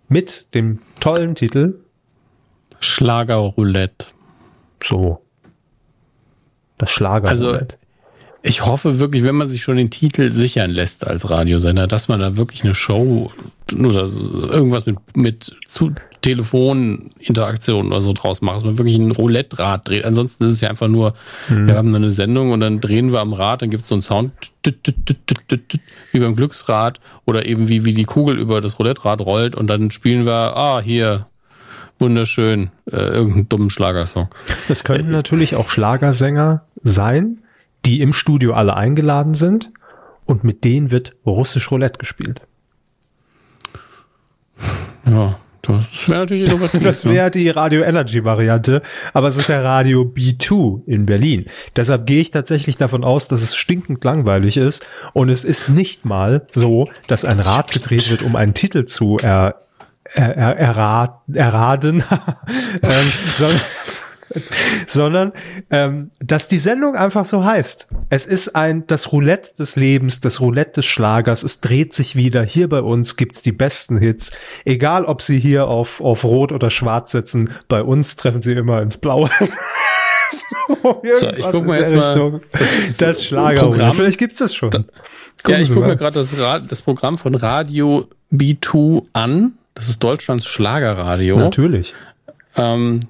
mit 0.09 0.47
dem 0.55 0.81
tollen 1.01 1.35
Titel 1.35 1.81
Schlagerroulette. 2.81 4.07
So. 4.83 5.23
Das 6.79 6.91
Schlagerroulette. 6.91 7.77
Also 7.77 7.84
ich 8.47 8.67
hoffe 8.67 8.99
wirklich, 8.99 9.25
wenn 9.25 9.37
man 9.37 9.49
sich 9.49 9.63
schon 9.63 9.79
den 9.79 9.89
Titel 9.89 10.31
sichern 10.31 10.71
lässt 10.71 11.07
als 11.07 11.31
Radiosender, 11.31 11.87
dass 11.87 12.09
man 12.09 12.21
da 12.21 12.37
wirklich 12.37 12.63
eine 12.63 12.75
Show 12.75 13.33
oder 13.73 14.03
irgendwas 14.03 14.85
mit, 14.85 14.99
mit 15.17 15.57
zu 15.67 15.93
Telefoninteraktion 16.21 17.87
oder 17.87 18.03
so 18.03 18.13
draus 18.13 18.43
macht, 18.43 18.57
dass 18.57 18.65
man 18.65 18.77
wirklich 18.77 18.99
ein 18.99 19.13
Roulette-Rad 19.13 19.89
dreht. 19.89 20.05
Ansonsten 20.05 20.45
ist 20.45 20.53
es 20.53 20.61
ja 20.61 20.69
einfach 20.69 20.89
nur, 20.89 21.15
mhm. 21.49 21.69
wir 21.69 21.77
haben 21.77 21.95
eine 21.95 22.11
Sendung 22.11 22.53
und 22.53 22.61
dann 22.61 22.83
drehen 22.83 23.13
wir 23.13 23.21
am 23.21 23.33
Rad, 23.33 23.63
dann 23.63 23.71
gibt 23.71 23.85
es 23.85 23.89
so 23.89 23.95
einen 23.95 24.03
Sound 24.03 24.33
wie 26.13 26.19
beim 26.19 26.37
Glücksrad 26.37 27.01
oder 27.25 27.47
eben 27.47 27.71
wie, 27.71 27.87
wie 27.87 27.95
die 27.95 28.05
Kugel 28.05 28.39
über 28.39 28.61
das 28.61 28.79
Roulette-Rad 28.79 29.23
rollt 29.23 29.57
und 29.57 29.69
dann 29.69 29.91
spielen 29.91 30.27
wir, 30.27 30.55
ah, 30.55 30.83
hier, 30.83 31.25
wunderschön, 31.99 32.71
äh, 32.93 32.97
irgendeinen 32.97 33.49
dummen 33.49 33.71
Schlagersong. 33.71 34.29
Es 34.69 34.85
könnten 34.85 35.09
äh, 35.09 35.17
natürlich 35.17 35.57
auch 35.57 35.71
Schlagersänger 35.71 36.67
sein, 36.83 37.39
die 37.85 38.01
im 38.01 38.13
Studio 38.13 38.53
alle 38.53 38.77
eingeladen 38.77 39.35
sind 39.35 39.71
und 40.25 40.45
mit 40.45 40.65
denen 40.65 40.91
wird 40.91 41.15
russisch 41.27 41.71
Roulette 41.71 41.99
gespielt. 41.99 42.43
Ja, 45.07 45.37
das 45.63 46.09
wäre 46.09 46.21
natürlich 46.21 46.49
innovativ. 46.49 46.83
Das 46.83 47.05
wäre 47.05 47.31
die 47.31 47.49
Radio 47.49 47.83
Energy 47.83 48.25
Variante, 48.25 48.83
aber 49.13 49.29
es 49.29 49.37
ist 49.37 49.49
ja 49.49 49.61
Radio 49.61 50.03
B2 50.03 50.87
in 50.87 51.07
Berlin. 51.07 51.47
Deshalb 51.77 52.07
gehe 52.07 52.21
ich 52.21 52.31
tatsächlich 52.31 52.77
davon 52.77 53.05
aus, 53.05 53.29
dass 53.29 53.43
es 53.43 53.55
stinkend 53.55 54.03
langweilig 54.05 54.57
ist 54.57 54.87
und 55.13 55.29
es 55.29 55.45
ist 55.45 55.69
nicht 55.69 56.05
mal 56.05 56.47
so, 56.53 56.89
dass 57.07 57.25
ein 57.25 57.41
Rad 57.41 57.71
gedreht 57.73 58.11
wird, 58.11 58.23
um 58.23 58.37
einen 58.37 58.55
Titel 58.55 58.85
zu 58.85 59.17
er, 59.23 59.61
er, 60.15 60.37
er, 60.37 60.57
errat, 60.57 61.21
erraten, 61.33 62.03
ähm, 62.83 63.13
sondern 63.35 63.61
sondern 64.87 65.33
ähm, 65.71 66.11
dass 66.21 66.49
die 66.49 66.59
Sendung 66.59 66.97
einfach 66.97 67.25
so 67.25 67.45
heißt. 67.45 67.89
Es 68.11 68.27
ist 68.27 68.55
ein 68.57 68.87
das 68.87 69.13
Roulette 69.13 69.55
des 69.59 69.77
Lebens, 69.77 70.21
das 70.21 70.41
Roulette 70.41 70.81
des 70.81 70.87
Schlagers. 70.87 71.43
Es 71.43 71.61
dreht 71.61 71.93
sich 71.93 72.17
wieder. 72.17 72.43
Hier 72.43 72.69
bei 72.69 72.81
uns 72.81 73.17
gibt's 73.17 73.43
die 73.43 73.53
besten 73.53 73.99
Hits. 73.99 74.33
Egal, 74.65 75.05
ob 75.05 75.23
sie 75.23 75.39
hier 75.39 75.67
auf 75.67 76.01
auf 76.01 76.25
Rot 76.25 76.53
oder 76.53 76.71
Schwarz 76.71 77.13
sitzen, 77.13 77.51
bei 77.69 77.83
uns 77.83 78.17
treffen 78.17 78.43
sie 78.43 78.53
immer 78.53 78.83
ins 78.83 78.99
Blaue. 78.99 79.31
so, 79.41 81.03
so, 81.15 81.31
ich 81.31 81.47
guck 81.51 81.67
mal 81.67 81.81
jetzt 81.81 81.95
mal 81.95 82.41
das, 82.53 82.97
das 82.99 83.25
Schlager. 83.25 83.95
Vielleicht 83.95 84.19
gibt's 84.19 84.39
das 84.39 84.55
schon. 84.55 84.71
Da, 84.71 84.85
ja, 85.49 85.59
ich 85.59 85.73
gucke 85.73 85.87
mir 85.87 85.97
gerade 85.97 86.19
das, 86.19 86.35
das 86.69 86.83
Programm 86.83 87.19
von 87.19 87.35
Radio 87.35 88.09
B2 88.33 89.05
an. 89.13 89.59
Das 89.75 89.89
ist 89.89 90.03
Deutschlands 90.03 90.47
Schlagerradio. 90.47 91.37
Natürlich. 91.37 91.95
Ähm, 92.57 93.01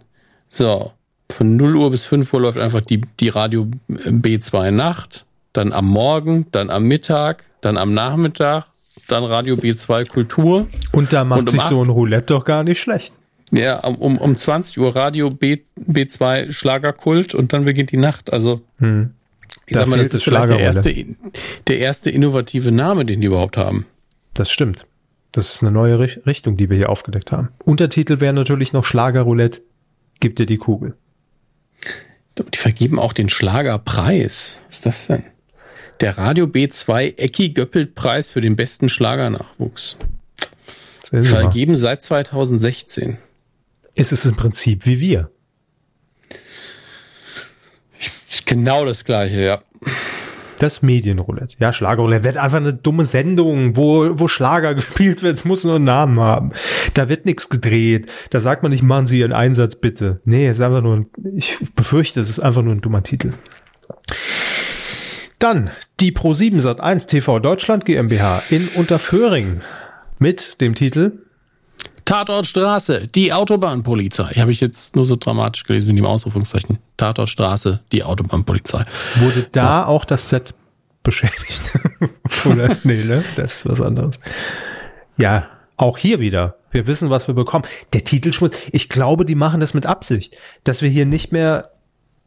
so, 0.48 0.92
Von 1.34 1.56
0 1.56 1.74
Uhr 1.76 1.90
bis 1.90 2.04
5 2.06 2.32
Uhr 2.32 2.40
läuft 2.42 2.60
einfach 2.60 2.80
die, 2.80 3.00
die 3.18 3.28
Radio 3.28 3.66
B2 3.88 4.70
Nacht, 4.70 5.24
dann 5.52 5.72
am 5.72 5.88
Morgen, 5.88 6.46
dann 6.52 6.70
am 6.70 6.84
Mittag, 6.84 7.42
dann 7.60 7.76
am 7.76 7.92
Nachmittag, 7.92 8.66
dann 9.08 9.24
Radio 9.24 9.56
B2 9.56 10.06
Kultur. 10.06 10.68
Und 10.92 11.12
da 11.12 11.24
macht 11.24 11.40
Und 11.40 11.48
um 11.48 11.52
sich 11.52 11.62
so 11.62 11.82
ein 11.82 11.90
Roulette 11.90 12.34
doch 12.34 12.44
gar 12.44 12.62
nicht 12.62 12.78
schlecht. 12.80 13.12
Ja, 13.52 13.80
um, 13.80 13.96
um, 13.96 14.18
um 14.18 14.36
20 14.36 14.78
Uhr 14.78 14.94
Radio 14.94 15.30
B, 15.30 15.58
B2 15.76 16.52
Schlagerkult 16.52 17.34
und 17.34 17.52
dann 17.52 17.64
beginnt 17.64 17.90
die 17.90 17.96
Nacht. 17.96 18.32
Also, 18.32 18.60
ich 18.78 18.84
Hm. 18.84 19.10
Da 19.70 19.80
sag 19.80 19.88
mal, 19.88 19.96
das 19.96 20.12
ist 20.14 20.22
vielleicht 20.22 20.50
der 20.50 20.58
erste, 20.60 20.94
der 21.68 21.78
erste 21.78 22.10
innovative 22.10 22.70
Name, 22.70 23.04
den 23.04 23.20
die 23.22 23.26
überhaupt 23.26 23.56
haben. 23.56 23.86
Das 24.34 24.50
stimmt. 24.52 24.86
Das 25.32 25.52
ist 25.52 25.62
eine 25.62 25.72
neue 25.72 25.98
Rich- 25.98 26.20
Richtung, 26.26 26.56
die 26.56 26.70
wir 26.70 26.76
hier 26.76 26.90
aufgedeckt 26.90 27.32
haben. 27.32 27.48
Untertitel 27.64 28.20
wäre 28.20 28.34
natürlich 28.34 28.72
noch 28.72 28.84
Schlagerroulette. 28.84 29.62
Gib 30.20 30.36
dir 30.36 30.46
die 30.46 30.58
Kugel. 30.58 30.94
Die 32.38 32.58
vergeben 32.58 32.98
auch 32.98 33.12
den 33.12 33.28
Schlagerpreis. 33.28 34.62
Was 34.66 34.74
ist 34.76 34.86
das 34.86 35.06
denn? 35.06 35.24
Der 36.00 36.18
Radio 36.18 36.46
B2 36.46 37.18
Ecki 37.18 37.50
Göppelt 37.50 37.94
Preis 37.94 38.28
für 38.28 38.40
den 38.40 38.56
besten 38.56 38.88
Schlagernachwuchs. 38.88 39.96
Vergeben 41.10 41.76
seit 41.76 42.02
2016. 42.02 43.18
Es 43.94 44.10
ist 44.10 44.24
im 44.24 44.34
Prinzip 44.34 44.86
wie 44.86 44.98
wir. 44.98 45.30
Ist 48.28 48.46
genau 48.46 48.84
das 48.84 49.04
gleiche, 49.04 49.44
ja. 49.44 49.62
Das 50.58 50.82
Medienroulette. 50.82 51.56
Ja, 51.58 51.72
Schlagerroulette 51.72 52.24
wird 52.24 52.36
einfach 52.36 52.58
eine 52.58 52.74
dumme 52.74 53.04
Sendung, 53.04 53.76
wo, 53.76 54.18
wo 54.18 54.28
Schlager 54.28 54.74
gespielt 54.76 55.22
wird. 55.22 55.36
Es 55.36 55.44
muss 55.44 55.64
nur 55.64 55.76
einen 55.76 55.84
Namen 55.84 56.18
haben. 56.18 56.52
Da 56.94 57.08
wird 57.08 57.26
nichts 57.26 57.48
gedreht. 57.48 58.10
Da 58.30 58.40
sagt 58.40 58.62
man 58.62 58.70
nicht, 58.70 58.82
machen 58.82 59.06
Sie 59.06 59.18
Ihren 59.18 59.32
Einsatz 59.32 59.76
bitte. 59.76 60.20
Nee, 60.24 60.46
es 60.46 60.58
ist 60.58 60.64
einfach 60.64 60.82
nur 60.82 60.96
ein, 60.96 61.06
ich 61.34 61.58
befürchte, 61.74 62.20
es 62.20 62.30
ist 62.30 62.40
einfach 62.40 62.62
nur 62.62 62.74
ein 62.74 62.80
dummer 62.80 63.02
Titel. 63.02 63.32
Dann 65.38 65.70
die 66.00 66.12
Pro7 66.12 66.60
Sat1 66.60 67.08
TV 67.08 67.38
Deutschland 67.38 67.84
GmbH 67.84 68.42
in 68.50 68.68
Unterföhring 68.76 69.60
mit 70.18 70.60
dem 70.60 70.74
Titel 70.74 71.23
Tatortstraße, 72.04 73.08
die 73.08 73.32
Autobahnpolizei. 73.32 74.34
Habe 74.34 74.52
ich 74.52 74.60
jetzt 74.60 74.94
nur 74.94 75.04
so 75.04 75.16
dramatisch 75.16 75.64
gelesen 75.64 75.88
mit 75.88 75.98
dem 75.98 76.06
Ausrufungszeichen. 76.06 76.78
Tatortstraße, 76.96 77.80
die 77.92 78.04
Autobahnpolizei. 78.04 78.84
Wurde 79.16 79.46
da 79.52 79.86
auch 79.86 80.04
das 80.04 80.28
Set 80.28 80.54
beschädigt? 81.02 81.60
Oder? 82.44 82.76
Nee, 82.84 83.04
ne? 83.04 83.24
Das 83.36 83.56
ist 83.56 83.68
was 83.68 83.80
anderes. 83.80 84.20
Ja, 85.16 85.48
auch 85.76 85.98
hier 85.98 86.20
wieder. 86.20 86.56
Wir 86.70 86.86
wissen, 86.86 87.08
was 87.08 87.28
wir 87.28 87.34
bekommen. 87.34 87.64
Der 87.92 88.04
Titelschmutz, 88.04 88.56
ich 88.72 88.88
glaube, 88.88 89.24
die 89.24 89.34
machen 89.36 89.60
das 89.60 89.74
mit 89.74 89.86
Absicht, 89.86 90.36
dass 90.64 90.82
wir 90.82 90.90
hier 90.90 91.06
nicht 91.06 91.32
mehr 91.32 91.70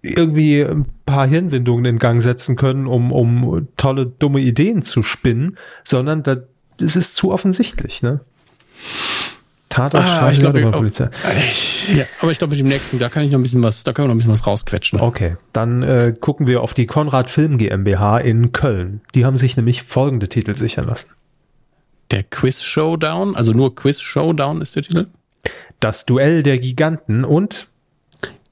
irgendwie 0.01 0.61
ein 0.61 0.85
paar 1.05 1.27
Hirnwindungen 1.27 1.85
in 1.85 1.99
Gang 1.99 2.21
setzen 2.21 2.55
können, 2.55 2.87
um, 2.87 3.11
um 3.11 3.67
tolle, 3.77 4.05
dumme 4.05 4.39
Ideen 4.39 4.83
zu 4.83 5.03
spinnen, 5.03 5.57
sondern 5.83 6.23
da, 6.23 6.37
das 6.77 6.95
ist 6.95 7.15
zu 7.15 7.31
offensichtlich, 7.31 8.01
ne? 8.01 8.21
Tatort, 9.69 10.03
Ah, 10.03 10.07
Straße, 10.07 10.33
ich 10.35 10.39
glaub, 10.39 10.53
Autobahnpolizei. 10.55 11.09
Ja, 11.93 12.05
aber 12.21 12.31
ich 12.31 12.37
glaube, 12.37 12.51
mit 12.55 12.59
dem 12.61 12.69
nächsten, 12.69 12.99
da 12.99 13.09
kann 13.09 13.23
ich 13.23 13.31
noch 13.31 13.39
ein 13.39 13.43
bisschen 13.43 13.63
was, 13.63 13.83
da 13.83 13.91
können 13.91 14.05
wir 14.05 14.09
noch 14.09 14.15
ein 14.15 14.19
bisschen 14.19 14.31
was 14.31 14.47
rausquetschen. 14.47 15.01
Okay, 15.01 15.35
dann 15.51 15.83
äh, 15.83 16.13
gucken 16.19 16.47
wir 16.47 16.61
auf 16.61 16.73
die 16.73 16.85
Konrad 16.85 17.29
Film 17.29 17.57
GmbH 17.57 18.17
in 18.19 18.53
Köln. 18.53 19.01
Die 19.13 19.25
haben 19.25 19.35
sich 19.37 19.57
nämlich 19.57 19.83
folgende 19.83 20.29
Titel 20.29 20.55
sichern 20.55 20.87
lassen. 20.87 21.09
Der 22.11 22.23
Quiz 22.23 22.63
Showdown, 22.63 23.35
also 23.35 23.51
nur 23.51 23.75
Quiz 23.75 23.99
Showdown 23.99 24.61
ist 24.61 24.75
der 24.77 24.83
Titel. 24.83 25.07
Das 25.81 26.05
Duell 26.05 26.43
der 26.43 26.57
Giganten 26.59 27.25
und 27.25 27.67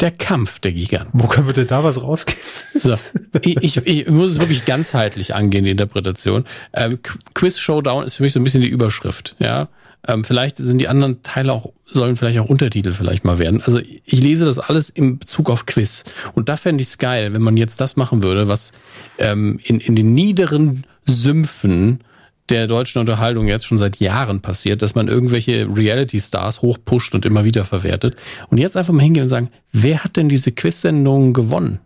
Der 0.01 0.11
Kampf 0.11 0.59
der 0.59 0.73
Giganten. 0.73 1.11
wo 1.17 1.27
können 1.27 1.47
wir 1.47 1.53
denn 1.53 1.67
da 1.67 1.83
was 1.83 2.01
rausgehen? 2.03 2.37
So, 2.77 2.97
ich, 3.41 3.55
ich, 3.63 3.77
ich 3.87 4.07
muss 4.09 4.31
es 4.31 4.41
wirklich 4.41 4.65
ganzheitlich 4.65 5.33
angehen, 5.33 5.63
die 5.63 5.71
Interpretation. 5.71 6.43
Ähm, 6.73 6.99
Qu- 7.01 7.17
Quiz 7.33 7.57
Showdown 7.57 8.03
ist 8.03 8.15
für 8.15 8.23
mich 8.23 8.33
so 8.33 8.39
ein 8.41 8.43
bisschen 8.43 8.61
die 8.61 8.67
Überschrift, 8.67 9.37
ja. 9.39 9.69
Ähm, 10.07 10.23
vielleicht 10.23 10.57
sind 10.57 10.79
die 10.79 10.87
anderen 10.87 11.23
Teile 11.23 11.53
auch, 11.53 11.71
sollen 11.85 12.15
vielleicht 12.15 12.39
auch 12.39 12.45
Untertitel 12.45 12.91
vielleicht 12.91 13.25
mal 13.25 13.39
werden. 13.39 13.61
Also 13.61 13.79
ich 13.79 14.19
lese 14.19 14.45
das 14.45 14.59
alles 14.59 14.89
in 14.89 15.19
Bezug 15.19 15.49
auf 15.49 15.65
Quiz. 15.65 16.03
Und 16.33 16.49
da 16.49 16.57
fände 16.57 16.81
ich 16.81 16.89
es 16.89 16.97
geil, 16.97 17.33
wenn 17.33 17.41
man 17.41 17.57
jetzt 17.57 17.81
das 17.81 17.95
machen 17.95 18.23
würde, 18.23 18.47
was 18.47 18.73
ähm, 19.17 19.59
in, 19.63 19.79
in 19.79 19.95
den 19.95 20.13
niederen 20.13 20.85
Sümpfen 21.05 22.01
der 22.49 22.67
deutschen 22.67 22.99
Unterhaltung 22.99 23.47
jetzt 23.47 23.65
schon 23.65 23.79
seit 23.79 23.99
Jahren 23.99 24.41
passiert, 24.41 24.81
dass 24.81 24.93
man 24.93 25.07
irgendwelche 25.07 25.67
Reality-Stars 25.67 26.61
hochpusht 26.61 27.15
und 27.15 27.25
immer 27.25 27.43
wieder 27.43 27.65
verwertet. 27.65 28.15
Und 28.49 28.59
jetzt 28.59 28.77
einfach 28.77 28.93
mal 28.93 29.01
hingehen 29.01 29.23
und 29.23 29.29
sagen, 29.29 29.49
wer 29.71 30.03
hat 30.03 30.15
denn 30.15 30.29
diese 30.29 30.51
Quiz-Sendungen 30.51 31.33
gewonnen? 31.33 31.79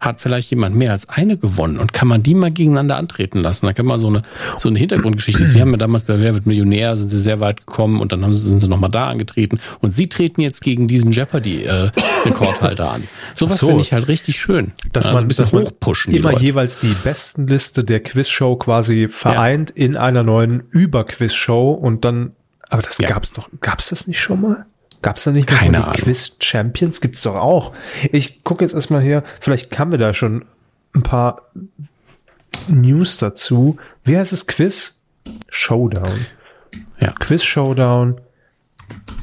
Hat 0.00 0.20
vielleicht 0.20 0.50
jemand 0.50 0.76
mehr 0.76 0.92
als 0.92 1.08
eine 1.08 1.36
gewonnen 1.36 1.78
und 1.80 1.92
kann 1.92 2.06
man 2.06 2.22
die 2.22 2.36
mal 2.36 2.52
gegeneinander 2.52 2.96
antreten 2.96 3.40
lassen? 3.40 3.66
Da 3.66 3.72
kann 3.72 3.84
man 3.84 3.98
so 3.98 4.06
eine, 4.06 4.22
so 4.56 4.68
eine 4.68 4.78
Hintergrundgeschichte. 4.78 5.44
Sie 5.44 5.60
haben 5.60 5.72
ja 5.72 5.76
damals 5.76 6.04
bei 6.04 6.20
Wer 6.20 6.34
wird 6.34 6.46
Millionär, 6.46 6.96
sind 6.96 7.08
sie 7.08 7.18
sehr 7.18 7.40
weit 7.40 7.66
gekommen 7.66 8.00
und 8.00 8.12
dann 8.12 8.22
haben, 8.24 8.32
sie- 8.36 8.48
sind 8.48 8.60
sie 8.60 8.68
nochmal 8.68 8.90
da 8.90 9.08
angetreten 9.08 9.58
und 9.80 9.96
sie 9.96 10.08
treten 10.08 10.40
jetzt 10.40 10.60
gegen 10.62 10.86
diesen 10.86 11.10
Jeopardy-Rekordhalter 11.10 12.92
an. 12.92 13.04
Sowas 13.34 13.58
so. 13.58 13.66
finde 13.68 13.82
ich 13.82 13.92
halt 13.92 14.08
richtig 14.08 14.38
schön. 14.40 14.72
Dass 14.92 15.06
Also 15.06 15.16
man, 15.16 15.24
ein 15.24 15.28
bisschen 15.28 15.42
dass 15.44 15.52
man 15.52 15.64
hochpushen 15.64 16.12
die 16.12 16.18
immer 16.18 16.32
Leute. 16.32 16.44
jeweils 16.44 16.78
die 16.78 16.94
besten 17.04 17.46
Liste 17.48 17.82
der 17.84 18.00
Quizshow 18.00 18.56
quasi 18.56 19.08
vereint 19.08 19.70
in 19.70 19.96
einer 19.96 20.22
neuen 20.22 20.60
Über-Quizshow 20.70 21.72
und 21.72 22.04
dann, 22.04 22.32
aber 22.68 22.82
das 22.82 22.98
Ja. 22.98 23.08
gab's 23.08 23.32
doch, 23.32 23.48
gab's 23.60 23.88
das 23.90 24.06
nicht 24.06 24.20
schon 24.20 24.40
mal? 24.42 24.66
Gab's 25.02 25.24
da 25.24 25.30
nicht 25.30 25.50
noch 25.50 25.58
Keine 25.58 25.84
Ahnung. 25.84 25.94
Quiz 25.94 26.36
Champions? 26.40 27.00
Gibt's 27.00 27.22
doch 27.22 27.36
auch. 27.36 27.72
Ich 28.12 28.42
gucke 28.44 28.64
jetzt 28.64 28.74
erstmal 28.74 29.02
hier, 29.02 29.22
vielleicht 29.40 29.78
haben 29.78 29.92
wir 29.92 29.98
da 29.98 30.12
schon 30.12 30.44
ein 30.94 31.02
paar 31.02 31.42
News 32.68 33.18
dazu. 33.18 33.76
Wie 34.02 34.16
heißt 34.16 34.32
es? 34.32 34.46
Quiz 34.46 35.02
Showdown. 35.48 36.26
Ja. 37.00 37.12
Quiz 37.12 37.44
Showdown. 37.44 38.20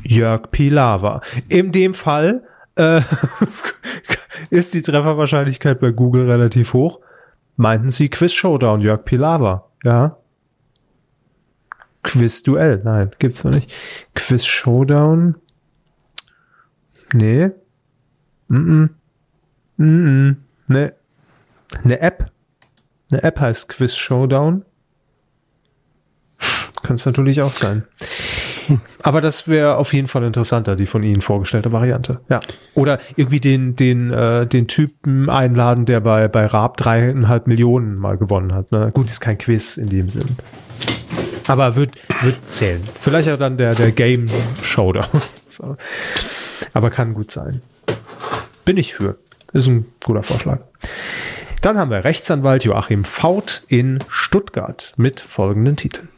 Jörg 0.04 0.52
Pilawa. 0.52 1.22
In 1.50 1.72
dem 1.72 1.94
Fall 1.94 2.44
äh, 2.76 3.02
ist 4.50 4.74
die 4.74 4.82
Trefferwahrscheinlichkeit 4.82 5.80
bei 5.80 5.92
Google 5.92 6.30
relativ 6.30 6.74
hoch. 6.74 7.00
Meinten 7.58 7.90
Sie 7.90 8.10
Quiz 8.10 8.34
Showdown, 8.34 8.82
Jörg 8.82 9.04
Pilawa? 9.06 9.70
Ja. 9.84 10.18
Quiz 12.04 12.44
Duell, 12.44 12.82
nein, 12.84 13.12
gibt's 13.18 13.44
noch 13.44 13.54
nicht. 13.54 13.74
Quiz 14.14 14.46
Showdown. 14.46 15.36
Nee. 17.14 17.52
Mm 18.48 18.90
-mm. 19.78 19.84
Mm. 19.84 20.38
Nee. 20.68 20.92
Eine 21.84 22.00
App. 22.00 22.32
Eine 23.12 23.24
App 23.24 23.40
heißt 23.40 23.70
Quiz 23.70 23.96
Showdown. 23.96 24.66
Kann 26.84 26.96
es 26.96 27.06
natürlich 27.06 27.42
auch 27.42 27.52
sein. 27.52 27.86
Aber 29.04 29.22
das 29.22 29.48
wäre 29.48 29.78
auf 29.78 29.94
jeden 29.94 30.08
Fall 30.08 30.24
interessanter, 30.24 30.76
die 30.76 30.86
von 30.86 31.04
Ihnen 31.04 31.22
vorgestellte 31.22 31.72
Variante. 31.72 32.20
Ja. 32.30 32.40
Oder 32.74 33.00
irgendwie 33.16 33.40
den, 33.40 33.76
den, 33.76 34.12
äh, 34.12 34.48
den 34.48 34.68
Typen 34.68 35.30
einladen, 35.30 35.86
der 35.86 36.00
bei, 36.00 36.28
bei 36.28 36.46
Raab 36.46 36.78
dreieinhalb 36.78 37.48
Millionen 37.48 37.96
mal 37.96 38.18
gewonnen 38.18 38.54
hat. 38.54 38.72
Ne? 38.72 38.92
Gut, 38.94 39.10
ist 39.10 39.20
kein 39.20 39.38
Quiz 39.38 39.78
in 39.78 39.88
dem 39.88 40.10
Sinn. 40.10 40.36
Aber 41.48 41.76
wird, 41.76 41.92
wird 42.22 42.50
zählen. 42.50 42.82
Vielleicht 43.00 43.30
auch 43.30 43.38
dann 43.38 43.58
der, 43.58 43.76
der 43.76 43.92
Game 43.92 44.26
Showdown. 44.62 45.06
so. 45.48 45.78
Aber 46.76 46.90
kann 46.90 47.14
gut 47.14 47.32
sein. 47.32 47.62
Bin 48.66 48.76
ich 48.76 48.94
für. 48.94 49.18
Ist 49.54 49.68
ein 49.68 49.86
guter 50.04 50.24
Vorschlag. 50.24 50.60
Dann 51.62 51.78
haben 51.78 51.90
wir 51.90 52.04
Rechtsanwalt 52.04 52.66
Joachim 52.66 53.06
Faut 53.06 53.64
in 53.70 54.04
Stuttgart 54.10 54.94
mit 54.98 55.22
folgenden 55.22 55.78
Titeln. 55.78 56.10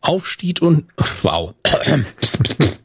Aufstieg 0.00 0.62
und 0.62 0.86
wow. 1.22 1.54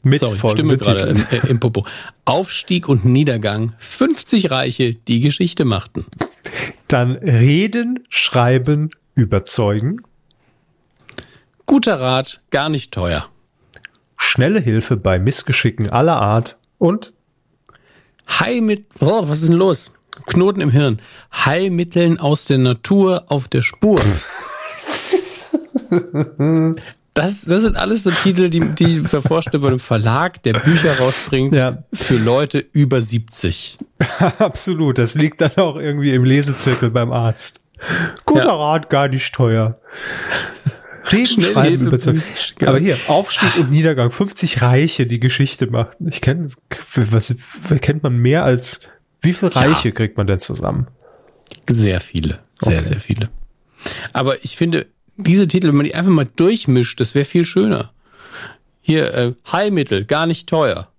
Mit 0.03 0.19
Sorry, 0.19 0.37
Stimme 0.37 0.77
gerade 0.77 1.03
im, 1.03 1.25
äh, 1.31 1.47
im 1.47 1.61
Popo. 1.61 1.85
Aufstieg 2.25 2.89
und 2.89 3.05
Niedergang. 3.05 3.73
50 3.77 4.51
Reiche, 4.51 4.95
die 4.95 5.21
Geschichte 5.21 5.63
machten. 5.63 6.05
Dann 6.89 7.13
reden, 7.13 8.05
schreiben, 8.09 8.89
überzeugen. 9.15 10.01
Guter 11.65 12.01
Rat, 12.01 12.41
gar 12.49 12.67
nicht 12.67 12.91
teuer. 12.91 13.29
Schnelle 14.23 14.59
Hilfe 14.61 14.97
bei 14.97 15.19
Missgeschicken 15.19 15.89
aller 15.89 16.19
Art 16.19 16.57
und 16.79 17.13
Heilmittel. 18.27 18.85
Oh, 19.01 19.27
was 19.27 19.41
ist 19.41 19.49
denn 19.49 19.57
los? 19.57 19.91
Knoten 20.25 20.61
im 20.61 20.69
Hirn. 20.71 21.01
Heilmitteln 21.33 22.19
aus 22.19 22.45
der 22.45 22.57
Natur 22.57 23.23
auf 23.27 23.47
der 23.47 23.61
Spur. 23.61 23.99
Das, 27.13 27.41
das 27.45 27.61
sind 27.61 27.75
alles 27.75 28.03
so 28.03 28.11
Titel, 28.11 28.49
die, 28.49 28.59
die 28.61 28.85
ich 28.85 29.11
mir 29.13 29.21
vorstelle 29.21 29.59
bei 29.61 29.67
einem 29.67 29.79
Verlag, 29.79 30.41
der 30.43 30.53
Bücher 30.53 30.97
rausbringt 30.97 31.53
Ja. 31.53 31.83
für 31.93 32.17
Leute 32.17 32.57
über 32.59 33.01
70. 33.01 33.77
absolut, 34.39 34.97
das 34.97 35.13
liegt 35.15 35.41
dann 35.41 35.55
auch 35.57 35.75
irgendwie 35.75 36.13
im 36.15 36.23
Lesezirkel 36.23 36.89
beim 36.89 37.11
Arzt. 37.11 37.65
Guter 38.25 38.45
Ja. 38.47 38.55
Rat, 38.55 38.89
gar 38.89 39.09
nicht 39.09 39.33
teuer. 39.35 39.79
Regenschreiben 41.11 41.89
bitte. 41.89 42.15
Aber 42.65 42.79
hier, 42.79 42.97
Aufstieg 43.07 43.57
und 43.57 43.69
Niedergang, 43.69 44.11
50 44.11 44.61
Reiche, 44.61 45.05
die 45.05 45.19
Geschichte 45.19 45.67
machten. 45.67 46.07
Ich 46.07 46.21
kenne, 46.21 46.47
was, 46.95 47.35
kennt 47.81 48.03
man 48.03 48.17
mehr 48.17 48.43
als, 48.43 48.81
wie 49.21 49.33
viele 49.33 49.55
Reiche 49.55 49.89
ja. 49.89 49.93
kriegt 49.93 50.17
man 50.17 50.27
denn 50.27 50.39
zusammen? 50.39 50.87
Sehr 51.69 51.99
viele. 51.99 52.39
Sehr, 52.59 52.79
okay. 52.79 52.83
sehr 52.83 52.99
viele. 52.99 53.29
Aber 54.13 54.43
ich 54.43 54.55
finde, 54.57 54.87
diese 55.17 55.47
Titel, 55.47 55.69
wenn 55.69 55.75
man 55.75 55.85
die 55.85 55.95
einfach 55.95 56.11
mal 56.11 56.27
durchmischt, 56.35 56.99
das 56.99 57.15
wäre 57.15 57.25
viel 57.25 57.45
schöner. 57.45 57.91
Hier, 58.79 59.13
äh, 59.13 59.33
Heilmittel, 59.51 60.05
gar 60.05 60.25
nicht 60.25 60.47
teuer. 60.47 60.89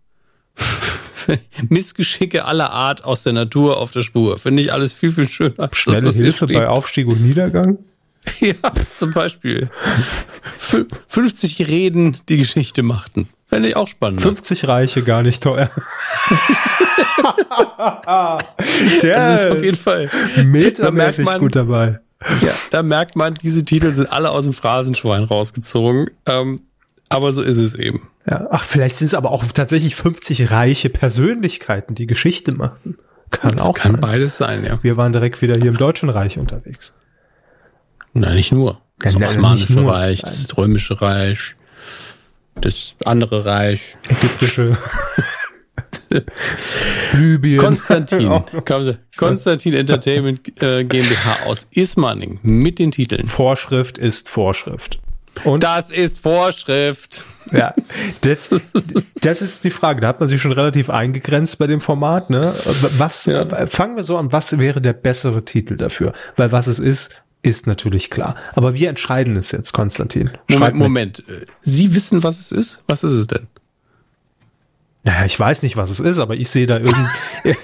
Missgeschicke 1.69 2.45
aller 2.45 2.71
Art 2.71 3.05
aus 3.05 3.23
der 3.23 3.33
Natur 3.33 3.79
auf 3.79 3.91
der 3.91 4.03
Spur. 4.03 4.39
Finde 4.39 4.63
ich 4.63 4.73
alles 4.73 4.93
viel, 4.93 5.11
viel 5.11 5.29
schöner. 5.29 5.71
Schnelle 5.73 6.03
das, 6.03 6.17
Hilfe 6.17 6.47
bei 6.47 6.69
Aufstieg 6.69 7.09
und 7.09 7.23
Niedergang? 7.23 7.79
Ja, 8.41 8.55
zum 8.93 9.13
Beispiel. 9.13 9.71
50 11.09 11.69
Reden, 11.69 12.17
die 12.29 12.39
Geschichte 12.39 12.83
machten. 12.83 13.29
Fände 13.47 13.69
ich 13.69 13.77
auch 13.77 13.89
spannend. 13.89 14.23
50 14.23 14.67
Reiche, 14.67 15.03
gar 15.03 15.23
nicht 15.23 15.43
teuer. 15.43 15.71
Der 19.03 19.17
das 19.17 19.45
ist 19.45 19.51
auf 19.51 19.63
jeden 19.63 19.77
Fall 19.77 20.11
metermäßig 20.45 21.25
man, 21.25 21.41
gut 21.41 21.55
dabei. 21.55 22.01
Ja, 22.41 22.53
da 22.71 22.83
merkt 22.83 23.17
man, 23.17 23.35
diese 23.35 23.63
Titel 23.63 23.93
sind 23.93 24.11
alle 24.11 24.31
aus 24.31 24.45
dem 24.45 24.55
Phrasenschwein 24.55 25.25
rausgezogen. 25.25 26.11
Ähm, 26.27 26.63
aber 27.09 27.33
so 27.33 27.43
ist 27.43 27.59
es 27.59 27.75
eben. 27.75 28.09
Ja, 28.29 28.49
ach, 28.51 28.65
vielleicht 28.65 28.97
sind 28.97 29.09
es 29.09 29.15
aber 29.15 29.31
auch 29.31 29.45
tatsächlich 29.45 29.95
50 29.95 30.51
reiche 30.51 30.89
Persönlichkeiten, 30.89 31.95
die 31.95 32.07
Geschichte 32.07 32.53
machten. 32.53 32.97
Kann 33.31 33.57
das 33.57 33.61
auch 33.67 33.75
kann 33.75 33.93
sein. 33.93 34.01
beides 34.01 34.37
sein, 34.37 34.65
ja. 34.65 34.79
Wir 34.83 34.97
waren 34.97 35.13
direkt 35.13 35.43
wieder 35.43 35.55
hier 35.55 35.71
im 35.71 35.77
Deutschen 35.77 36.09
Reich 36.09 36.39
unterwegs. 36.39 36.93
Nein, 38.15 38.37
nicht 38.37 38.53
nur. 38.53 38.81
Das 38.99 39.15
ja, 39.15 39.27
Osmanische 39.27 39.75
nur. 39.75 39.93
Reich, 39.93 40.23
Nein. 40.23 40.33
das 40.33 40.57
Römische 40.57 41.01
Reich, 41.01 41.57
das 42.61 42.97
andere 43.05 43.45
Reich. 43.45 43.97
Ägyptische. 44.09 44.79
Libyen. 47.13 47.59
Konstantin. 47.59 48.43
Konstantin 49.17 49.75
Entertainment 49.75 50.63
äh, 50.63 50.85
GmbH 50.85 51.45
aus 51.45 51.67
Ismaning 51.71 52.39
mit 52.43 52.79
den 52.79 52.93
Titeln. 52.93 53.27
Vorschrift 53.27 53.99
ist 53.99 54.29
Vorschrift. 54.29 55.01
Und? 55.43 55.65
Das 55.65 55.91
ist 55.91 56.21
Vorschrift. 56.21 57.25
Ja, 57.53 57.75
das, 58.23 58.55
das 59.21 59.43
ist 59.43 59.65
die 59.65 59.71
Frage. 59.71 60.01
Da 60.01 60.09
hat 60.09 60.21
man 60.21 60.29
sich 60.29 60.41
schon 60.41 60.53
relativ 60.53 60.91
eingegrenzt 60.91 61.59
bei 61.59 61.67
dem 61.67 61.81
Format. 61.81 62.31
Ne? 62.31 62.55
Was 62.97 63.27
ja. 63.27 63.45
fangen 63.67 63.97
wir 63.97 64.05
so 64.05 64.17
an? 64.17 64.33
Was 64.33 64.59
wäre 64.59 64.81
der 64.81 64.93
bessere 64.93 65.45
Titel 65.45 65.77
dafür? 65.77 66.13
Weil 66.37 66.53
was 66.53 66.69
es 66.69 66.79
ist, 66.79 67.11
ist 67.45 67.67
natürlich 67.67 68.11
klar. 68.11 68.37
Aber 68.55 68.75
wir 68.75 68.89
entscheiden 68.89 69.37
es 69.37 69.53
jetzt, 69.53 69.73
Konstantin. 69.73 70.31
Moment, 70.51 70.77
Moment. 70.77 71.23
Sie 71.63 71.95
wissen, 71.95 72.23
was 72.23 72.41
es 72.41 72.53
ist? 72.53 72.83
Was 72.87 73.05
ist 73.05 73.13
es 73.13 73.27
denn? 73.27 73.47
Naja, 75.07 75.27
ich 75.27 75.39
weiß 75.39 75.63
nicht, 75.63 75.77
was 75.77 75.91
es 75.91 76.01
ist, 76.01 76.19
aber 76.19 76.35
ich 76.35 76.49
sehe 76.49 76.67
da 76.67 76.79
irgendwie. 76.79 77.55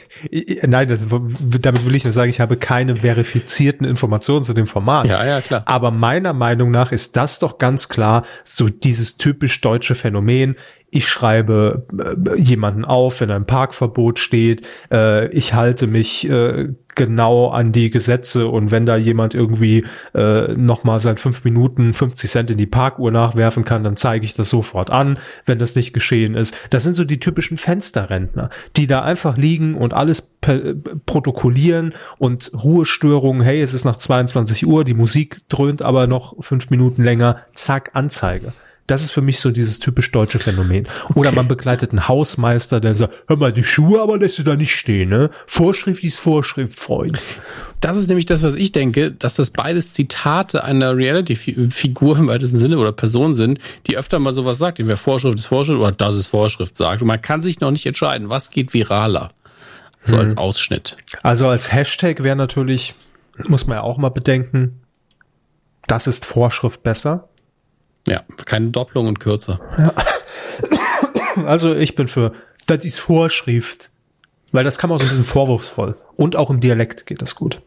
Nein, 0.67 0.89
das, 0.89 1.07
damit 1.09 1.87
will 1.87 1.95
ich 1.95 2.05
nicht 2.05 2.13
sagen, 2.13 2.29
ich 2.29 2.39
habe 2.39 2.59
keine 2.59 2.97
verifizierten 2.97 3.87
Informationen 3.87 4.45
zu 4.45 4.53
dem 4.53 4.67
Format. 4.67 5.07
Ja, 5.07 5.25
ja, 5.25 5.41
klar. 5.41 5.63
Aber 5.65 5.91
meiner 5.91 6.35
Meinung 6.35 6.71
nach 6.71 6.93
ist 6.93 7.17
das 7.17 7.39
doch 7.39 7.57
ganz 7.57 7.89
klar 7.89 8.27
so 8.45 8.69
dieses 8.69 9.17
typisch 9.17 9.63
deutsche 9.63 9.95
Phänomen 9.95 10.57
ich 10.91 11.09
schreibe 11.09 11.87
äh, 11.99 12.41
jemanden 12.41 12.85
auf, 12.85 13.21
wenn 13.21 13.31
ein 13.31 13.47
Parkverbot 13.47 14.19
steht, 14.19 14.67
äh, 14.91 15.29
ich 15.29 15.55
halte 15.55 15.87
mich 15.87 16.29
äh, 16.29 16.69
genau 16.97 17.49
an 17.49 17.73
die 17.73 17.91
Gesetze 17.91 18.49
und 18.49 18.71
wenn 18.71 18.87
da 18.87 18.97
jemand 18.97 19.35
irgendwie 19.35 19.87
äh, 20.15 20.53
nochmal 20.55 21.01
seit 21.01 21.21
fünf 21.21 21.45
Minuten 21.45 21.93
50 21.93 22.31
Cent 22.31 22.51
in 22.51 22.59
die 22.59 22.67
Parkuhr 22.67 23.11
nachwerfen 23.11 23.65
kann, 23.65 23.85
dann 23.85 23.97
zeige 23.97 24.25
ich 24.25 24.35
das 24.35 24.51
sofort 24.51 24.91
an, 24.91 25.19
wenn 25.47 25.59
das 25.59 25.77
nicht 25.77 25.93
geschehen 25.93 26.35
ist. 26.35 26.57
Das 26.71 26.83
sind 26.83 26.95
so 26.95 27.05
die 27.05 27.21
typischen 27.21 27.57
Fensterrentner, 27.57 28.51
die 28.77 28.87
da 28.87 29.03
einfach 29.03 29.37
liegen 29.37 29.77
und 29.77 29.95
alles 29.95 30.33
protokollieren 31.07 31.95
und 32.19 32.51
Ruhestörungen, 32.53 33.43
hey, 33.43 33.61
es 33.61 33.75
ist 33.75 33.85
nach 33.85 33.97
22 33.97 34.67
Uhr, 34.67 34.85
die 34.85 34.95
Musik 34.95 35.39
dröhnt 35.49 35.83
aber 35.83 36.07
noch 36.07 36.35
fünf 36.43 36.71
Minuten 36.71 37.05
länger, 37.05 37.39
zack, 37.55 37.91
Anzeige. 37.93 38.53
Das 38.91 39.03
ist 39.03 39.13
für 39.13 39.23
mich 39.23 39.39
so 39.39 39.53
dieses 39.53 39.79
typisch 39.79 40.11
deutsche 40.11 40.41
Phänomen. 40.41 40.89
Oder 41.15 41.29
okay. 41.29 41.37
man 41.37 41.47
begleitet 41.47 41.91
einen 41.93 42.09
Hausmeister, 42.09 42.81
der 42.81 42.97
sagt, 42.97 43.15
hör 43.29 43.37
mal, 43.37 43.53
die 43.53 43.63
Schuhe 43.63 44.03
aber 44.03 44.19
lässt 44.19 44.41
du 44.41 44.43
da 44.43 44.57
nicht 44.57 44.75
stehen, 44.75 45.11
ne? 45.11 45.31
Vorschrift 45.47 46.03
ist 46.03 46.19
Vorschrift, 46.19 46.77
Freund. 46.77 47.17
Das 47.79 47.97
ist 47.97 48.09
nämlich 48.09 48.27
das, 48.27 48.43
was 48.43 48.57
ich 48.57 48.73
denke, 48.73 49.13
dass 49.13 49.37
das 49.37 49.51
beides 49.51 49.93
Zitate 49.93 50.65
einer 50.65 50.97
Reality-Figur 50.97 52.19
im 52.19 52.27
weitesten 52.27 52.59
Sinne 52.59 52.79
oder 52.79 52.91
Person 52.91 53.35
sind, 53.35 53.61
die 53.87 53.97
öfter 53.97 54.19
mal 54.19 54.33
sowas 54.33 54.59
sagt, 54.59 54.79
wer 54.81 54.97
Vorschrift 54.97 55.39
ist 55.39 55.47
Vorschrift 55.47 55.79
oder 55.79 55.93
das 55.93 56.17
ist 56.17 56.27
Vorschrift 56.27 56.77
sagt. 56.77 57.01
Und 57.01 57.07
man 57.07 57.21
kann 57.21 57.45
sich 57.45 57.61
noch 57.61 57.71
nicht 57.71 57.87
entscheiden, 57.87 58.29
was 58.29 58.51
geht 58.51 58.75
viraler. 58.75 59.31
So 60.05 60.15
hm. 60.15 60.21
als 60.21 60.37
Ausschnitt. 60.37 60.97
Also 61.23 61.47
als 61.47 61.73
Hashtag 61.73 62.25
wäre 62.25 62.35
natürlich, 62.35 62.95
muss 63.47 63.69
man 63.69 63.77
ja 63.77 63.83
auch 63.83 63.99
mal 63.99 64.09
bedenken, 64.09 64.81
das 65.87 66.09
ist 66.09 66.25
Vorschrift 66.25 66.83
besser. 66.83 67.30
Ja, 68.07 68.23
keine 68.45 68.71
Doppelung 68.71 69.07
und 69.07 69.21
kürzer. 69.21 69.61
Ja. 69.79 69.93
Also 71.47 71.75
ich 71.75 71.95
bin 71.95 72.09
für, 72.09 72.33
das 72.67 72.85
ist 72.85 72.99
Vorschrift. 72.99 73.91
Weil 74.53 74.65
das 74.65 74.79
kann 74.79 74.91
man 74.91 74.97
auch 74.97 75.01
so 75.01 75.07
ein 75.07 75.11
bisschen 75.11 75.25
vorwurfsvoll. 75.25 75.97
Und 76.17 76.35
auch 76.35 76.51
im 76.51 76.61
Dialekt 76.61 77.07
geht 77.07 77.23
das 77.23 77.37
gut. 77.37 77.63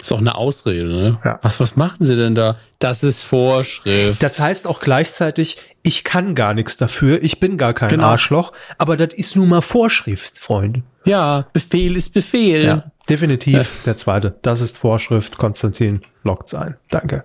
Ist 0.00 0.12
auch 0.12 0.18
eine 0.18 0.34
Ausrede, 0.34 0.88
ne? 0.88 1.18
Ja. 1.24 1.38
Was, 1.42 1.60
was 1.60 1.76
machen 1.76 1.98
sie 2.00 2.16
denn 2.16 2.34
da? 2.34 2.58
Das 2.78 3.02
ist 3.02 3.22
Vorschrift. 3.22 4.22
Das 4.22 4.40
heißt 4.40 4.66
auch 4.66 4.80
gleichzeitig, 4.80 5.58
ich 5.82 6.04
kann 6.04 6.34
gar 6.34 6.54
nichts 6.54 6.76
dafür, 6.76 7.22
ich 7.22 7.40
bin 7.40 7.56
gar 7.56 7.72
kein 7.72 7.88
genau. 7.88 8.08
Arschloch, 8.08 8.52
aber 8.78 8.96
das 8.96 9.14
ist 9.14 9.36
nun 9.36 9.48
mal 9.48 9.62
Vorschrift, 9.62 10.38
Freunde. 10.38 10.82
Ja, 11.06 11.46
Befehl 11.52 11.96
ist 11.96 12.10
Befehl. 12.10 12.62
Ja, 12.62 12.92
definitiv 13.08 13.54
ja. 13.54 13.64
der 13.86 13.96
zweite. 13.96 14.36
Das 14.42 14.60
ist 14.60 14.76
Vorschrift. 14.76 15.38
Konstantin 15.38 16.00
loggt 16.24 16.54
ein. 16.54 16.76
Danke. 16.90 17.24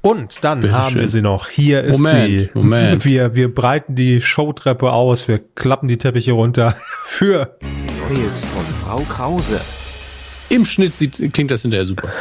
Und 0.00 0.42
dann 0.44 0.60
Bitte 0.60 0.72
haben 0.72 0.92
schön. 0.92 1.00
wir 1.02 1.08
sie 1.08 1.20
noch. 1.20 1.48
Hier 1.48 1.84
ist 1.84 1.98
Moment, 1.98 2.40
sie. 2.40 2.50
Moment. 2.54 3.04
Wir, 3.04 3.34
wir 3.34 3.54
breiten 3.54 3.94
die 3.94 4.22
Showtreppe 4.22 4.90
aus. 4.90 5.28
Wir 5.28 5.40
klappen 5.54 5.88
die 5.88 5.98
Teppiche 5.98 6.32
runter 6.32 6.76
für 7.04 7.58
Neues 7.60 8.44
von 8.44 8.64
Frau 8.82 9.00
Krause. 9.08 9.60
Im 10.48 10.64
Schnitt 10.64 10.96
sieht, 10.96 11.32
klingt 11.34 11.50
das 11.50 11.62
hinterher 11.62 11.84
super. 11.84 12.08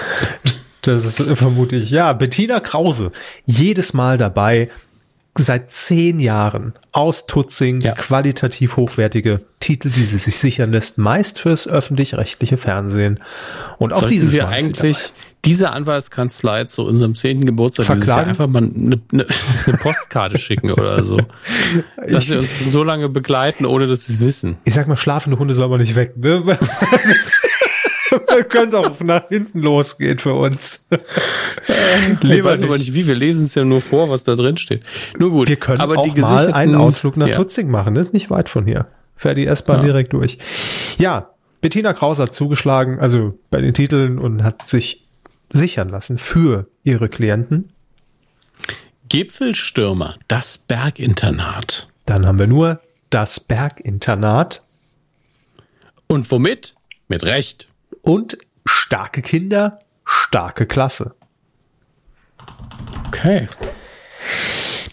Das 0.84 1.06
ist 1.06 1.22
vermutlich, 1.38 1.92
ja, 1.92 2.12
Bettina 2.12 2.60
Krause. 2.60 3.12
Jedes 3.46 3.94
Mal 3.94 4.18
dabei 4.18 4.72
seit 5.38 5.72
zehn 5.72 6.20
Jahren 6.20 6.74
aus 6.92 7.26
Tutzing 7.26 7.80
ja. 7.80 7.94
qualitativ 7.94 8.76
hochwertige 8.76 9.42
Titel, 9.60 9.90
die 9.90 10.04
sie 10.04 10.18
sich 10.18 10.38
sichern 10.38 10.72
lässt, 10.72 10.98
meist 10.98 11.40
fürs 11.40 11.68
öffentlich-rechtliche 11.68 12.58
Fernsehen. 12.58 13.20
Und 13.78 13.94
auch 13.94 14.00
Sollten 14.00 14.14
dieses 14.14 14.34
wir 14.34 14.50
eigentlich 14.50 15.14
diese 15.46 15.72
Anwaltskanzlei 15.72 16.66
zu 16.66 16.86
unserem 16.86 17.16
zehnten 17.16 17.46
Geburtstag 17.46 17.86
Verklagen? 17.86 18.30
einfach 18.30 18.48
mal 18.48 18.64
eine, 18.64 19.02
eine, 19.12 19.26
eine 19.66 19.78
Postkarte 19.78 20.38
schicken 20.38 20.72
oder 20.72 21.02
so. 21.02 21.18
Dass 22.08 22.26
sie 22.26 22.38
uns 22.38 22.50
so 22.70 22.84
lange 22.84 23.10
begleiten, 23.10 23.66
ohne 23.66 23.88
dass 23.88 24.06
sie 24.06 24.14
es 24.14 24.20
wissen. 24.20 24.58
Ich 24.66 24.74
sag 24.74 24.88
mal, 24.88 24.98
schlafende 24.98 25.40
Hunde 25.40 25.56
soll 25.56 25.70
man 25.70 25.80
nicht 25.80 25.96
weg. 25.96 26.18
Ne? 26.18 26.44
könnte 28.50 28.80
auch 28.80 29.00
nach 29.00 29.28
hinten 29.30 29.60
losgehen 29.60 30.18
für 30.18 30.34
uns. 30.34 30.88
ich 32.22 32.44
weiß 32.44 32.64
aber 32.64 32.78
nicht 32.78 32.94
wie, 32.94 33.08
wir 33.08 33.16
lesen 33.16 33.46
es 33.46 33.56
ja 33.56 33.64
nur 33.64 33.82
vor, 33.82 34.10
was 34.10 34.24
da 34.24 34.36
drin 34.36 34.58
steht. 34.58 34.84
Nur 35.18 35.32
gut. 35.32 35.48
Wir 35.48 35.56
können 35.56 35.82
aber 35.82 35.98
auch 35.98 36.16
mal 36.18 36.54
einen 36.54 36.76
Ausflug 36.76 37.18
nach 37.18 37.30
ja. 37.30 37.36
Tutzing 37.36 37.70
machen, 37.70 37.96
das 37.96 38.08
ist 38.08 38.14
nicht 38.14 38.30
weit 38.30 38.50
von 38.50 38.66
hier. 38.66 38.88
Fährt 39.16 39.38
die 39.38 39.46
S-Bahn 39.46 39.78
ja. 39.78 39.84
direkt 39.84 40.14
durch. 40.14 40.38
Ja, 40.98 41.30
Bettina 41.62 41.94
Kraus 41.94 42.20
hat 42.20 42.34
zugeschlagen, 42.34 43.00
also 43.00 43.38
bei 43.50 43.62
den 43.62 43.74
Titeln 43.74 44.18
und 44.18 44.44
hat 44.44 44.66
sich 44.66 45.08
sichern 45.52 45.90
lassen 45.90 46.18
für 46.18 46.68
ihre 46.84 47.08
Klienten. 47.08 47.72
Gipfelstürmer, 49.10 50.16
das 50.28 50.58
Berginternat. 50.58 51.90
Dann 52.06 52.26
haben 52.26 52.40
wir 52.40 52.48
nur 52.48 52.80
das 53.10 53.40
Berginternat. 53.40 54.64
Und 56.08 56.32
womit? 56.32 56.76
Mit 57.08 57.24
Recht 57.24 57.68
und 58.04 58.38
starke 58.66 59.22
Kinder, 59.22 59.80
starke 60.06 60.66
Klasse. 60.66 61.16
Okay. 63.08 63.48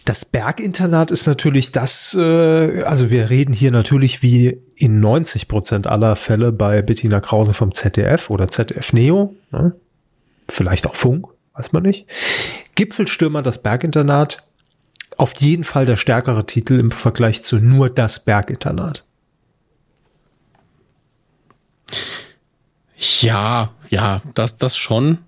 Das 0.05 0.25
Berginternat 0.25 1.11
ist 1.11 1.27
natürlich 1.27 1.71
das, 1.71 2.15
äh, 2.19 2.83
also 2.83 3.11
wir 3.11 3.29
reden 3.29 3.53
hier 3.53 3.71
natürlich 3.71 4.23
wie 4.23 4.59
in 4.75 5.01
90 5.01 5.49
Prozent 5.49 5.87
aller 5.87 6.17
Fälle 6.17 6.51
bei 6.51 6.81
Bettina 6.81 7.21
Krause 7.21 7.53
vom 7.53 7.73
ZDF 7.73 8.31
oder 8.31 8.49
ZDF 8.49 8.95
Neo, 8.95 9.35
ne? 9.51 9.75
vielleicht 10.49 10.87
auch 10.87 10.95
Funk, 10.95 11.27
weiß 11.53 11.73
man 11.73 11.83
nicht. 11.83 12.07
Gipfelstürmer, 12.75 13.43
das 13.43 13.63
Berginternat, 13.63 14.49
auf 15.19 15.35
jeden 15.41 15.65
Fall 15.65 15.85
der 15.85 15.97
stärkere 15.97 16.47
Titel 16.47 16.79
im 16.81 16.91
Vergleich 16.91 17.43
zu 17.43 17.57
nur 17.57 17.91
das 17.91 18.25
Berginternat. 18.25 19.05
Ja, 23.21 23.71
ja, 23.91 24.23
das, 24.35 24.57
das 24.57 24.77
schon. 24.77 25.19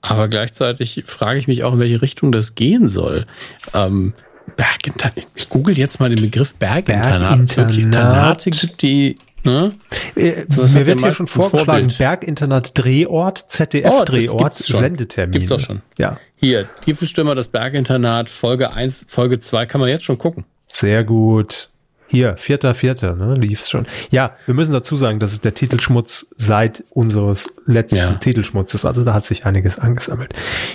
Aber 0.00 0.28
gleichzeitig 0.28 1.04
frage 1.06 1.38
ich 1.38 1.46
mich 1.46 1.64
auch, 1.64 1.74
in 1.74 1.78
welche 1.80 2.02
Richtung 2.02 2.30
das 2.32 2.54
gehen 2.54 2.88
soll. 2.88 3.26
Ähm, 3.72 4.12
Berginternat. 4.56 5.26
Ich 5.34 5.48
google 5.48 5.76
jetzt 5.76 5.98
mal 6.00 6.10
den 6.10 6.20
Begriff 6.20 6.54
Berginternat. 6.54 7.54
Berginternat. 7.56 8.44
Gibt 8.44 8.82
die, 8.82 9.16
ne? 9.44 9.72
Äh, 10.14 10.44
Sowas 10.48 10.72
mir 10.74 10.84
wird 10.86 11.00
ja 11.00 11.06
hier 11.08 11.14
schon 11.14 11.26
vorgeschlagen. 11.26 11.92
Berginternat 11.96 12.72
Drehort, 12.78 13.40
Oh, 13.44 13.48
ZDF-Drehort, 13.48 14.58
schon. 14.58 14.76
Sendetermin. 14.80 15.32
Gibt's 15.32 15.52
auch 15.52 15.60
schon. 15.60 15.80
Ja, 15.98 16.18
Hier, 16.36 16.68
Gipfelstürmer, 16.84 17.34
das 17.34 17.48
Berginternat, 17.48 18.28
Folge 18.28 18.72
1, 18.72 19.06
Folge 19.08 19.38
2, 19.38 19.64
kann 19.66 19.80
man 19.80 19.88
jetzt 19.90 20.04
schon 20.04 20.18
gucken. 20.18 20.44
sehr 20.68 21.02
gut. 21.04 21.70
Hier, 22.06 22.36
vierter, 22.36 22.74
vierter, 22.74 23.14
ne, 23.16 23.34
lief's 23.34 23.70
schon. 23.70 23.86
Ja, 24.10 24.36
wir 24.46 24.54
müssen 24.54 24.72
dazu 24.72 24.94
sagen, 24.94 25.18
das 25.18 25.32
ist 25.32 25.44
der 25.44 25.54
Titelschmutz 25.54 26.26
seit 26.36 26.84
unseres 26.90 27.48
letzten 27.66 27.96
Ja. 27.96 28.12
Titelschmutzes. 28.14 28.84
Also 28.84 29.04
da 29.04 29.14
hat 29.14 29.24
sich 29.24 29.46
einiges 29.46 29.78
angesammelt. 29.78 30.32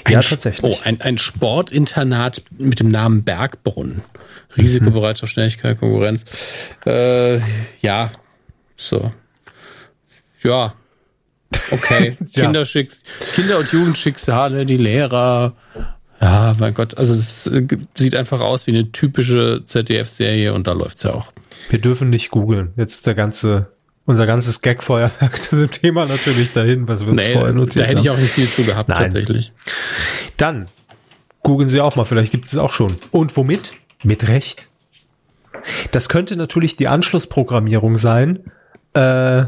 ja, 0.09 0.17
Ein 0.17 0.23
Sch- 0.23 0.29
tatsächlich. 0.31 0.79
Oh, 0.79 0.79
ein, 0.83 0.99
ein 1.01 1.17
Sportinternat 1.17 2.41
mit 2.57 2.79
dem 2.79 2.89
Namen 2.89 3.23
Bergbrunn. 3.23 3.89
Mhm. 3.95 4.01
Risikobereitschaft, 4.55 5.31
Schnelligkeit, 5.31 5.79
Konkurrenz. 5.79 6.25
Äh, 6.85 7.39
ja, 7.81 8.11
so. 8.75 9.11
Ja. 10.43 10.73
Okay. 11.71 12.17
Ja. 12.33 12.43
Kinderschicks, 12.43 13.03
Kinder- 13.33 13.59
und 13.59 13.71
Jugendschicksale, 13.71 14.65
die 14.65 14.77
Lehrer. 14.77 15.55
Ja, 16.21 16.55
mein 16.59 16.73
Gott. 16.73 16.97
Also 16.97 17.13
es 17.13 17.49
sieht 17.95 18.15
einfach 18.15 18.41
aus 18.41 18.67
wie 18.67 18.71
eine 18.71 18.91
typische 18.91 19.63
ZDF-Serie 19.65 20.53
und 20.53 20.67
da 20.67 20.73
läuft's 20.73 21.03
ja 21.03 21.13
auch. 21.13 21.31
Wir 21.69 21.79
dürfen 21.79 22.09
nicht 22.09 22.29
googeln. 22.31 22.73
Jetzt 22.75 22.93
ist 22.95 23.07
der 23.07 23.15
ganze, 23.15 23.71
unser 24.05 24.25
ganzes 24.25 24.61
Gag-Feuerwerk 24.61 25.37
zu 25.41 25.55
dem 25.55 25.71
Thema 25.71 26.05
natürlich 26.05 26.51
dahin, 26.53 26.87
was 26.87 27.01
wir 27.01 27.13
uns 27.13 27.25
Nee, 27.25 27.33
vorher 27.33 27.53
notiert 27.53 27.85
da 27.85 27.89
hätte 27.89 28.01
ich 28.01 28.07
haben. 28.09 28.17
auch 28.17 28.21
nicht 28.21 28.33
viel 28.33 28.47
zu 28.49 28.63
gehabt, 28.63 28.89
Nein. 28.89 29.03
tatsächlich. 29.03 29.53
Dann 30.37 30.65
googeln 31.43 31.69
Sie 31.69 31.79
auch 31.79 31.95
mal, 31.95 32.05
vielleicht 32.05 32.31
gibt 32.31 32.45
es 32.45 32.53
es 32.53 32.57
auch 32.57 32.71
schon. 32.71 32.91
Und 33.11 33.35
womit? 33.37 33.73
Mit 34.03 34.27
Recht. 34.27 34.67
Das 35.91 36.09
könnte 36.09 36.35
natürlich 36.35 36.75
die 36.75 36.87
Anschlussprogrammierung 36.87 37.97
sein 37.97 38.39
äh, 38.93 39.45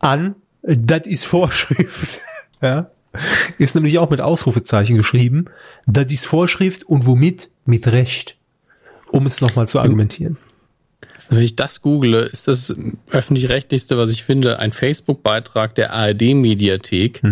an 0.00 0.34
das 0.62 1.06
ist 1.06 1.24
Vorschrift. 1.24 2.20
ja. 2.62 2.90
Ist 3.58 3.74
nämlich 3.74 3.98
auch 3.98 4.10
mit 4.10 4.20
Ausrufezeichen 4.20 4.96
geschrieben. 4.96 5.46
Das 5.86 6.10
ist 6.12 6.26
Vorschrift 6.26 6.84
und 6.84 7.06
womit? 7.06 7.50
Mit 7.64 7.86
Recht. 7.88 8.36
Um 9.10 9.26
es 9.26 9.40
nochmal 9.40 9.68
zu 9.68 9.80
argumentieren. 9.80 10.36
Also 11.28 11.36
wenn 11.36 11.44
ich 11.44 11.56
das 11.56 11.82
google, 11.82 12.28
ist 12.32 12.48
das 12.48 12.74
öffentlich-rechtlichste, 13.10 13.98
was 13.98 14.10
ich 14.10 14.24
finde, 14.24 14.58
ein 14.58 14.72
Facebook-Beitrag 14.72 15.74
der 15.74 15.92
ARD-Mediathek. 15.92 17.22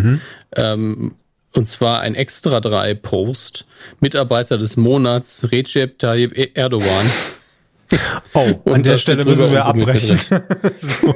Ähm, 0.55 1.13
und 1.53 1.69
zwar 1.69 2.01
ein 2.01 2.13
extra 2.13 2.59
drei 2.59 2.93
Post. 2.93 3.65
Mitarbeiter 3.99 4.57
des 4.57 4.77
Monats, 4.77 5.51
Recep 5.51 5.97
Tayyip 5.99 6.55
Erdogan. 6.55 6.87
Oh, 8.33 8.59
an 8.65 8.83
der 8.83 8.95
da 8.95 8.97
Stelle 8.97 9.23
müssen 9.23 9.49
wir 9.49 9.63
abbrechen. 9.63 10.19
so. 10.75 11.15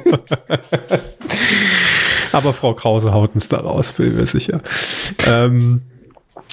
Aber 2.32 2.52
Frau 2.52 2.74
Krause 2.74 3.12
haut 3.12 3.34
uns 3.34 3.48
da 3.48 3.58
raus, 3.58 3.92
bin 3.92 4.16
mir 4.16 4.26
sicher. 4.26 4.60
Ähm, 5.28 5.82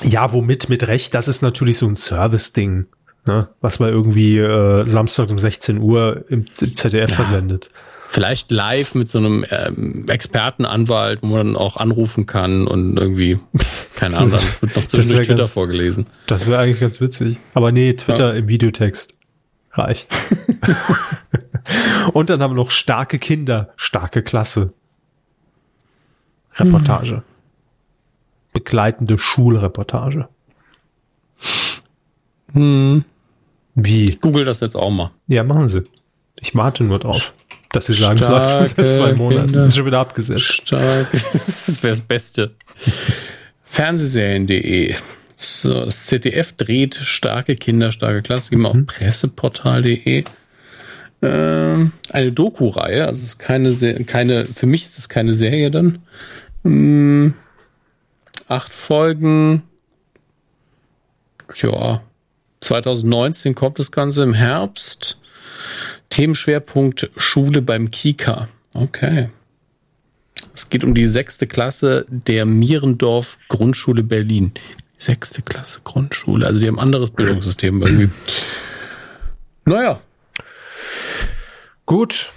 ja, 0.03 0.31
womit 0.33 0.69
mit 0.69 0.87
Recht? 0.87 1.13
Das 1.13 1.27
ist 1.27 1.41
natürlich 1.41 1.77
so 1.77 1.87
ein 1.87 1.95
Service-Ding, 1.95 2.85
ne? 3.25 3.47
was 3.61 3.79
man 3.79 3.89
irgendwie 3.89 4.37
äh, 4.37 4.85
Samstag 4.85 5.29
um 5.31 5.39
16 5.39 5.77
Uhr 5.79 6.25
im 6.29 6.53
Z- 6.53 6.75
ZDF 6.77 7.13
versendet. 7.13 7.69
Vielleicht 8.07 8.49
live 8.51 8.95
mit 8.95 9.07
so 9.07 9.19
einem 9.19 9.45
ähm, 9.51 10.05
Expertenanwalt, 10.07 11.21
wo 11.21 11.27
man 11.27 11.47
dann 11.47 11.55
auch 11.55 11.77
anrufen 11.77 12.25
kann 12.25 12.65
und 12.65 12.97
irgendwie, 12.97 13.37
keine 13.95 14.17
Ahnung, 14.17 14.31
dann 14.31 14.41
wird 14.61 14.75
noch 14.75 14.83
zwischendurch 14.87 15.27
Twitter 15.27 15.43
ganz- 15.43 15.51
vorgelesen. 15.51 16.07
Das 16.25 16.47
wäre 16.47 16.57
eigentlich 16.59 16.79
ganz 16.79 16.99
witzig. 17.01 17.37
Aber 17.53 17.71
nee, 17.71 17.93
Twitter 17.93 18.33
im 18.35 18.47
Videotext 18.47 19.13
reicht. 19.73 20.07
Und 22.13 22.29
dann 22.29 22.41
haben 22.41 22.51
wir 22.51 22.55
noch 22.55 22.71
starke 22.71 23.19
Kinder, 23.19 23.69
starke 23.75 24.23
Klasse. 24.23 24.73
Reportage. 26.59 27.23
Begleitende 28.53 29.17
Schulreportage. 29.17 30.27
Hm. 32.53 33.03
Wie? 33.75 34.17
Google 34.21 34.43
das 34.45 34.59
jetzt 34.59 34.75
auch 34.75 34.89
mal. 34.89 35.11
Ja, 35.27 35.43
machen 35.43 35.67
Sie. 35.67 35.83
Ich 36.41 36.55
warte 36.55 36.83
nur 36.83 36.99
drauf, 36.99 37.33
dass 37.71 37.85
Sie 37.87 37.93
sagen, 37.93 38.19
es 38.19 38.27
läuft 38.27 38.49
schon 38.49 38.59
seit 38.59 38.69
Starke 38.71 38.89
zwei 38.89 39.13
Monaten. 39.13 39.45
Kinder. 39.47 39.65
Ist 39.65 39.75
schon 39.77 39.85
wieder 39.85 39.99
abgesetzt. 39.99 40.41
Stark. 40.67 41.07
Das 41.45 41.83
wäre 41.83 41.91
das 41.91 42.01
Beste. 42.01 42.55
Fernsehserien.de. 43.63 44.95
So, 45.35 45.85
das 45.85 46.07
ZDF 46.07 46.53
dreht 46.53 46.95
starke 46.95 47.55
Kinder, 47.55 47.91
starke 47.91 48.21
Klasse. 48.21 48.49
Gehen 48.49 48.61
wir 48.61 48.69
auf 48.69 48.77
presseportal.de. 48.87 50.23
Ähm, 51.21 51.91
eine 52.11 52.31
Doku-Reihe, 52.31 53.05
also 53.05 53.19
es 53.19 53.25
ist 53.25 53.39
keine, 53.39 53.71
Se- 53.73 54.03
keine, 54.05 54.45
für 54.45 54.65
mich 54.65 54.83
ist 54.85 54.97
es 54.97 55.09
keine 55.09 55.33
Serie 55.33 55.69
dann. 55.69 55.99
Hm, 56.69 57.33
acht 58.47 58.73
Folgen. 58.73 59.63
Ja, 61.55 62.03
2019 62.61 63.55
kommt 63.55 63.79
das 63.79 63.91
Ganze 63.91 64.23
im 64.23 64.33
Herbst. 64.33 65.19
Themenschwerpunkt 66.09 67.09
Schule 67.17 67.61
beim 67.61 67.89
Kika. 67.89 68.47
Okay. 68.73 69.29
Es 70.53 70.69
geht 70.69 70.83
um 70.83 70.93
die 70.93 71.07
sechste 71.07 71.47
Klasse 71.47 72.05
der 72.09 72.45
Mierendorf 72.45 73.37
Grundschule 73.47 74.03
Berlin. 74.03 74.51
Sechste 74.97 75.41
Klasse 75.41 75.81
Grundschule. 75.83 76.45
Also 76.45 76.59
die 76.59 76.67
haben 76.67 76.77
ein 76.77 76.85
anderes 76.85 77.11
Bildungssystem 77.11 77.81
irgendwie. 77.81 78.09
Naja, 79.65 80.01
Gut. 81.89 82.31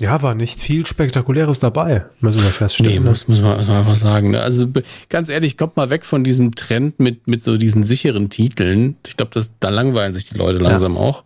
Ja, 0.00 0.22
war 0.22 0.34
nicht 0.34 0.58
viel 0.60 0.86
Spektakuläres 0.86 1.60
dabei, 1.60 2.04
müssen 2.20 2.38
wir 2.40 2.44
nee, 2.46 2.50
feststellen. 2.50 3.04
ne? 3.04 3.10
muss, 3.10 3.28
muss, 3.28 3.40
man, 3.40 3.56
muss 3.56 3.68
man 3.68 3.76
einfach 3.76 3.96
sagen. 3.96 4.30
Ne? 4.30 4.40
Also 4.40 4.66
ganz 5.08 5.28
ehrlich, 5.28 5.56
kommt 5.56 5.76
mal 5.76 5.90
weg 5.90 6.04
von 6.04 6.24
diesem 6.24 6.54
Trend 6.54 6.98
mit, 6.98 7.26
mit 7.28 7.42
so 7.42 7.56
diesen 7.56 7.82
sicheren 7.84 8.28
Titeln. 8.28 8.96
Ich 9.06 9.16
glaube, 9.16 9.30
das 9.34 9.52
da 9.60 9.68
langweilen 9.68 10.12
sich 10.12 10.28
die 10.28 10.36
Leute 10.36 10.58
langsam 10.58 10.96
auch. 10.96 11.22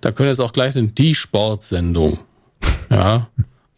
Da 0.00 0.10
können 0.12 0.30
es 0.30 0.40
auch 0.40 0.52
gleich 0.52 0.74
sein, 0.74 0.94
die 0.94 1.14
Sportsendung. 1.14 2.18
Ja. 2.90 3.28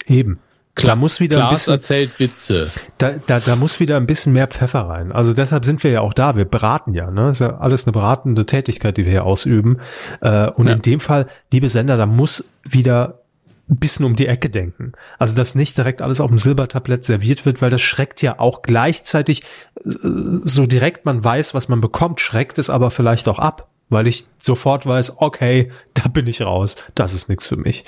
Eben. 0.06 0.38
Da 0.74 0.96
muss 0.96 1.20
wieder 1.20 1.36
ein 1.36 1.40
Klaas 1.48 1.52
bisschen, 1.60 1.72
erzählt 1.74 2.18
Witze. 2.18 2.70
da, 2.96 3.10
da, 3.26 3.40
da 3.40 3.56
muss 3.56 3.78
wieder 3.78 3.98
ein 3.98 4.06
bisschen 4.06 4.32
mehr 4.32 4.46
Pfeffer 4.46 4.80
rein. 4.88 5.12
Also 5.12 5.34
deshalb 5.34 5.66
sind 5.66 5.84
wir 5.84 5.90
ja 5.90 6.00
auch 6.00 6.14
da. 6.14 6.34
Wir 6.34 6.46
beraten 6.46 6.94
ja, 6.94 7.10
ne? 7.10 7.28
ist 7.28 7.40
ja 7.40 7.58
alles 7.58 7.84
eine 7.84 7.92
beratende 7.92 8.46
Tätigkeit, 8.46 8.96
die 8.96 9.04
wir 9.04 9.12
hier 9.12 9.24
ausüben. 9.24 9.80
Äh, 10.22 10.46
und 10.48 10.66
Ja. 10.66 10.72
in 10.72 10.80
dem 10.80 10.98
Fall, 11.00 11.26
liebe 11.52 11.68
Sender, 11.68 11.98
da 11.98 12.06
muss 12.06 12.52
wieder 12.66 13.21
ein 13.68 13.76
bisschen 13.76 14.04
um 14.04 14.16
die 14.16 14.26
Ecke 14.26 14.50
denken. 14.50 14.92
Also, 15.18 15.34
dass 15.34 15.54
nicht 15.54 15.76
direkt 15.76 16.02
alles 16.02 16.20
auf 16.20 16.28
dem 16.28 16.38
Silbertablett 16.38 17.04
serviert 17.04 17.46
wird, 17.46 17.62
weil 17.62 17.70
das 17.70 17.80
schreckt 17.80 18.22
ja 18.22 18.38
auch 18.38 18.62
gleichzeitig, 18.62 19.42
äh, 19.84 19.90
so 20.44 20.66
direkt 20.66 21.04
man 21.04 21.22
weiß, 21.22 21.54
was 21.54 21.68
man 21.68 21.80
bekommt, 21.80 22.20
schreckt 22.20 22.58
es 22.58 22.70
aber 22.70 22.90
vielleicht 22.90 23.28
auch 23.28 23.38
ab, 23.38 23.68
weil 23.88 24.06
ich 24.06 24.26
sofort 24.38 24.86
weiß, 24.86 25.18
okay, 25.18 25.70
da 25.94 26.08
bin 26.08 26.26
ich 26.26 26.42
raus, 26.42 26.76
das 26.94 27.14
ist 27.14 27.28
nichts 27.28 27.46
für 27.46 27.56
mich. 27.56 27.84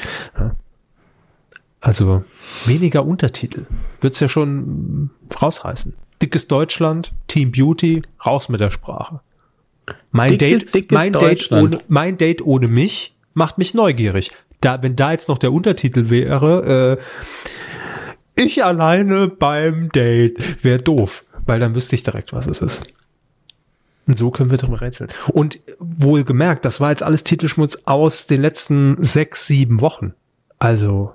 Also 1.81 2.25
weniger 2.65 3.05
Untertitel 3.05 3.67
wird's 4.01 4.21
ja 4.21 4.29
schon 4.29 5.11
rausreißen. 5.41 5.95
Dickes 6.23 6.47
Deutschland, 6.47 7.13
Team 7.27 7.53
Beauty, 7.53 8.01
raus 8.25 8.49
mit 8.49 8.61
der 8.61 8.71
Sprache. 8.71 9.21
Mein 10.11 10.39
Dickes, 10.39 10.65
Date, 10.65 10.75
dickes 10.75 10.95
mein 10.95 11.13
Date 11.13 11.53
ohne, 11.53 11.79
mein 11.89 12.17
Date 12.17 12.41
ohne 12.41 12.69
mich 12.69 13.15
macht 13.35 13.59
mich 13.59 13.75
neugierig. 13.75 14.31
Da, 14.65 14.83
wenn 14.83 14.97
da 14.97 15.13
jetzt 15.13 15.29
noch 15.29 15.37
der 15.37 15.53
Untertitel 15.53 16.09
wäre, 16.09 16.99
äh, 16.99 18.43
ich 18.43 18.65
alleine 18.65 19.29
beim 19.29 19.91
Date, 19.91 20.65
wäre 20.65 20.79
doof, 20.79 21.27
weil 21.45 21.61
dann 21.61 21.75
wüsste 21.75 21.95
ich 21.97 22.03
direkt, 22.03 22.33
was 22.33 22.47
es 22.47 22.63
ist. 22.63 22.83
Und 24.07 24.17
so 24.17 24.31
können 24.31 24.51
wir 24.51 24.57
drüber 24.57 24.81
rätseln. 24.81 25.11
Und 25.33 25.61
wohl 25.79 26.25
gemerkt, 26.25 26.65
das 26.65 26.81
war 26.81 26.89
jetzt 26.91 27.03
alles 27.03 27.25
Titelschmutz 27.25 27.83
aus 27.85 28.27
den 28.27 28.41
letzten 28.41 29.03
sechs, 29.05 29.47
sieben 29.47 29.83
Wochen. 29.83 30.15
Also, 30.59 31.15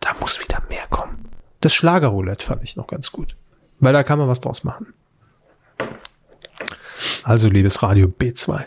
da 0.00 0.10
muss 0.20 0.38
wieder 0.40 0.62
mehr 0.68 0.86
kommen. 0.90 1.30
Das 1.60 1.74
Schlagerroulette 1.74 2.44
fand 2.44 2.62
ich 2.62 2.76
noch 2.76 2.86
ganz 2.86 3.12
gut. 3.12 3.34
Weil 3.80 3.94
da 3.94 4.02
kann 4.02 4.18
man 4.18 4.28
was 4.28 4.40
draus 4.40 4.62
machen. 4.62 4.92
Also, 7.22 7.48
liebes 7.48 7.82
Radio 7.82 8.08
B2. 8.08 8.66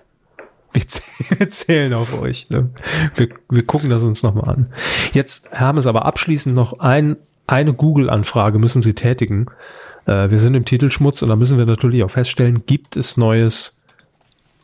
Wir 0.74 0.82
zäh- 0.84 1.02
wir 1.40 1.50
zählen 1.50 1.94
auf 1.94 2.20
euch. 2.22 2.50
Ne? 2.50 2.70
Wir, 3.16 3.30
wir 3.50 3.64
gucken 3.66 3.90
das 3.90 4.04
uns 4.04 4.24
nochmal 4.24 4.50
an. 4.50 4.68
Jetzt 5.14 5.52
haben 5.52 5.78
es 5.78 5.88
aber 5.88 6.06
abschließend 6.06 6.56
noch 6.56 6.80
ein, 6.80 7.18
eine 7.48 7.74
Google-Anfrage 7.74 8.60
müssen 8.60 8.82
Sie 8.82 8.94
tätigen. 8.94 9.48
Äh, 10.06 10.30
wir 10.30 10.40
sind 10.40 10.54
im 10.56 10.66
Titelschmutz 10.66 11.22
und 11.22 11.30
da 11.30 11.36
müssen 11.36 11.58
wir 11.58 11.66
natürlich 11.66 12.04
auch 12.04 12.12
feststellen, 12.12 12.66
gibt 12.66 12.98
es 12.98 13.18
Neues 13.18 13.80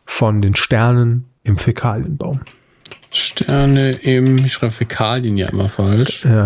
von 0.06 0.42
den 0.42 0.54
Sternen 0.54 1.24
im 1.44 1.56
Fäkalienbaum? 1.56 2.40
Sterne 3.10 3.90
im, 3.92 4.36
ich 4.44 4.52
schreibe 4.52 4.72
Fäkalien 4.72 5.36
ja 5.36 5.48
immer 5.48 5.68
falsch. 5.68 6.24
Ja. 6.24 6.44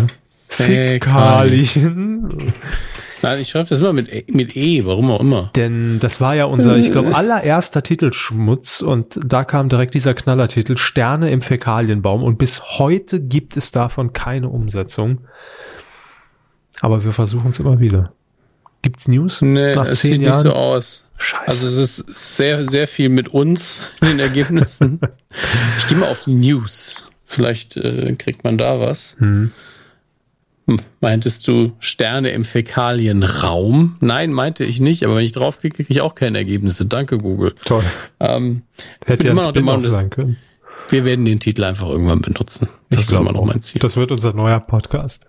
Fäkalien. 0.49 1.67
Fäkalien. 1.67 2.53
Nein, 3.23 3.41
ich 3.41 3.49
schreibe 3.49 3.69
das 3.69 3.81
immer 3.81 3.93
mit, 3.93 4.09
E- 4.13 4.25
mit 4.29 4.57
E, 4.57 4.85
warum 4.87 5.11
auch 5.11 5.21
immer. 5.21 5.51
Denn 5.57 5.99
das 6.01 6.21
war 6.21 6.35
ja 6.35 6.45
unser, 6.45 6.77
ich 6.77 6.93
glaube, 6.93 7.15
allererster 7.15 7.83
Titelschmutz 7.83 8.81
und 8.81 9.19
da 9.25 9.45
kam 9.45 9.69
direkt 9.69 9.95
dieser 9.95 10.15
Knallertitel 10.15 10.77
Sterne 10.77 11.31
im 11.31 11.43
Fäkalienbaum 11.43 12.23
und 12.23 12.39
bis 12.39 12.79
heute 12.79 13.21
gibt 13.21 13.57
es 13.57 13.71
davon 13.73 14.13
keine 14.13 14.49
Umsetzung. 14.49 15.23
Aber 16.81 17.05
wir 17.05 17.13
versuchen 17.13 17.51
es 17.51 17.59
immer 17.59 17.81
wieder. 17.81 18.13
Gibt's 18.83 19.09
News 19.09 19.43
Nee, 19.43 19.75
nach 19.75 19.89
es 19.89 20.01
zehn 20.01 20.13
sieht 20.19 20.23
Jahren? 20.27 20.45
nicht 20.45 20.53
so 20.53 20.53
aus. 20.57 21.05
Scheiße. 21.19 21.47
Also 21.49 21.67
es 21.67 21.99
ist 21.99 22.37
sehr, 22.37 22.65
sehr 22.67 22.87
viel 22.87 23.09
mit 23.09 23.29
uns 23.29 23.81
in 24.01 24.09
den 24.09 24.21
Ergebnissen. 24.21 25.01
ich 25.79 25.87
gehe 25.89 25.99
mal 25.99 26.09
auf 26.09 26.21
die 26.21 26.35
News. 26.35 27.09
Vielleicht 27.25 27.77
äh, 27.77 28.15
kriegt 28.17 28.45
man 28.45 28.57
da 28.57 28.79
was. 28.81 29.17
Hm, 29.19 29.51
Meintest 31.01 31.49
du 31.49 31.73
Sterne 31.79 32.31
im 32.31 32.45
Fäkalienraum? 32.45 33.97
Nein, 34.01 34.33
meinte 34.33 34.65
ich 34.65 34.81
nicht, 34.81 35.03
aber 35.05 35.17
wenn 35.17 35.25
ich 35.25 35.33
draufklicke, 35.33 35.77
kriege 35.77 35.91
ich 35.91 36.01
auch 36.01 36.15
keine 36.15 36.39
Ergebnisse. 36.39 36.87
Danke, 36.87 37.19
Google. 37.19 37.55
Toll. 37.65 37.83
Ähm, 38.21 38.63
Hätte 39.05 39.29
ja 39.29 39.33
ein 39.33 39.83
dass- 39.83 39.93
sein 39.93 40.11
können. 40.11 40.37
wir 40.91 41.05
werden 41.05 41.25
den 41.25 41.41
Titel 41.41 41.65
einfach 41.65 41.89
irgendwann 41.89 42.21
benutzen. 42.21 42.69
Das 42.91 43.03
ist 43.03 43.09
glaub 43.09 43.23
immer 43.23 43.33
noch 43.33 43.45
mein 43.47 43.63
Ziel. 43.63 43.79
Das 43.81 43.97
wird 43.97 44.13
unser 44.13 44.33
neuer 44.35 44.61
Podcast. 44.61 45.27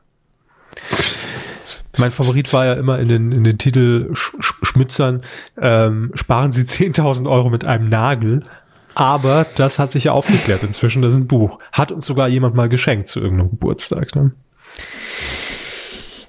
Mein 1.98 2.12
Favorit 2.12 2.54
war 2.54 2.66
ja 2.66 2.74
immer 2.74 3.00
in 3.00 3.08
den, 3.08 3.32
in 3.32 3.44
den 3.44 3.58
Titel 3.58 4.10
Sch 4.14 4.34
Sch 4.40 4.54
Schmitzern, 4.64 5.22
ähm, 5.60 6.12
sparen 6.14 6.52
Sie 6.52 6.64
10.000 6.64 7.30
Euro 7.30 7.50
mit 7.50 7.66
einem 7.66 7.90
Nagel. 7.90 8.44
Aber 8.96 9.46
das 9.56 9.80
hat 9.80 9.92
sich 9.92 10.06
ja 10.06 10.12
aufgeklärt 10.14 10.64
inzwischen. 10.64 11.02
Das 11.02 11.14
ist 11.14 11.20
ein 11.20 11.28
Buch. 11.28 11.60
Hat 11.72 11.92
uns 11.92 12.06
sogar 12.06 12.28
jemand 12.28 12.56
mal 12.56 12.70
geschenkt 12.70 13.08
zu 13.08 13.20
irgendeinem 13.20 13.52
Geburtstag. 13.52 14.16
Ne? 14.16 14.32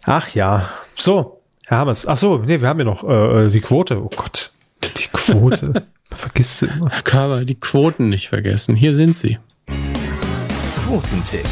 Ach 0.04 0.34
ja. 0.34 0.68
So, 0.96 1.40
Herr 1.66 1.78
Hammers. 1.78 2.06
Ach 2.06 2.18
so, 2.18 2.38
nee, 2.38 2.60
wir 2.60 2.68
haben 2.68 2.78
ja 2.78 2.84
noch 2.84 3.08
äh, 3.08 3.48
die 3.48 3.60
Quote. 3.60 4.02
Oh 4.02 4.10
Gott, 4.14 4.52
die 4.82 5.08
Quote. 5.12 5.86
Vergisst 6.10 6.58
sie 6.58 6.66
immer. 6.66 6.90
Herr 6.90 7.02
Körber, 7.02 7.44
die 7.44 7.58
Quoten 7.58 8.08
nicht 8.08 8.28
vergessen. 8.28 8.74
Hier 8.74 8.92
sind 8.94 9.16
sie. 9.16 9.38
Quotentipp. 10.84 11.46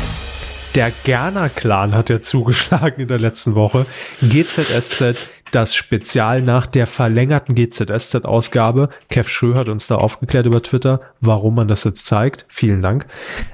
Der 0.75 0.93
Gerner-Clan 1.05 1.95
hat 1.95 2.11
ja 2.11 2.21
zugeschlagen 2.21 3.03
in 3.03 3.09
der 3.09 3.19
letzten 3.19 3.55
Woche. 3.55 3.87
GZSZ, 4.21 5.31
das 5.51 5.75
Spezial 5.75 6.43
nach 6.43 6.67
der 6.67 6.87
verlängerten 6.87 7.55
GZSZ-Ausgabe. 7.55 8.89
Kev 9.09 9.29
Schö 9.29 9.55
hat 9.55 9.69
uns 9.69 9.87
da 9.87 9.97
aufgeklärt 9.97 10.47
über 10.47 10.63
Twitter, 10.63 11.01
warum 11.21 11.55
man 11.55 11.69
das 11.69 11.85
jetzt 11.85 12.07
zeigt. 12.07 12.45
Vielen 12.49 12.83
Dank. 12.83 13.07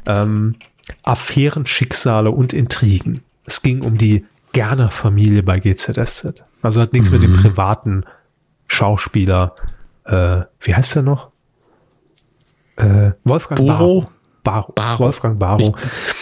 Ähm, 0.06 0.56
Affären, 1.04 1.66
Schicksale 1.66 2.30
und 2.30 2.52
Intrigen. 2.52 3.22
Es 3.44 3.62
ging 3.62 3.82
um 3.82 3.98
die 3.98 4.26
Gerner-Familie 4.52 5.42
bei 5.42 5.58
GZSZ. 5.58 6.44
Also 6.62 6.80
hat 6.80 6.92
nichts 6.92 7.10
mit 7.10 7.22
dem 7.22 7.36
privaten 7.36 8.04
Schauspieler, 8.68 9.54
äh, 10.04 10.42
wie 10.60 10.74
heißt 10.74 10.96
der 10.96 11.02
noch? 11.02 11.30
Äh, 12.76 13.12
Wolfgang 13.24 13.60
Buro? 13.60 13.72
Barrow. 13.72 14.06
Barrow. 14.44 14.72
Barrow. 14.74 15.00
Wolfgang 15.00 15.38
Barrow. 15.38 15.72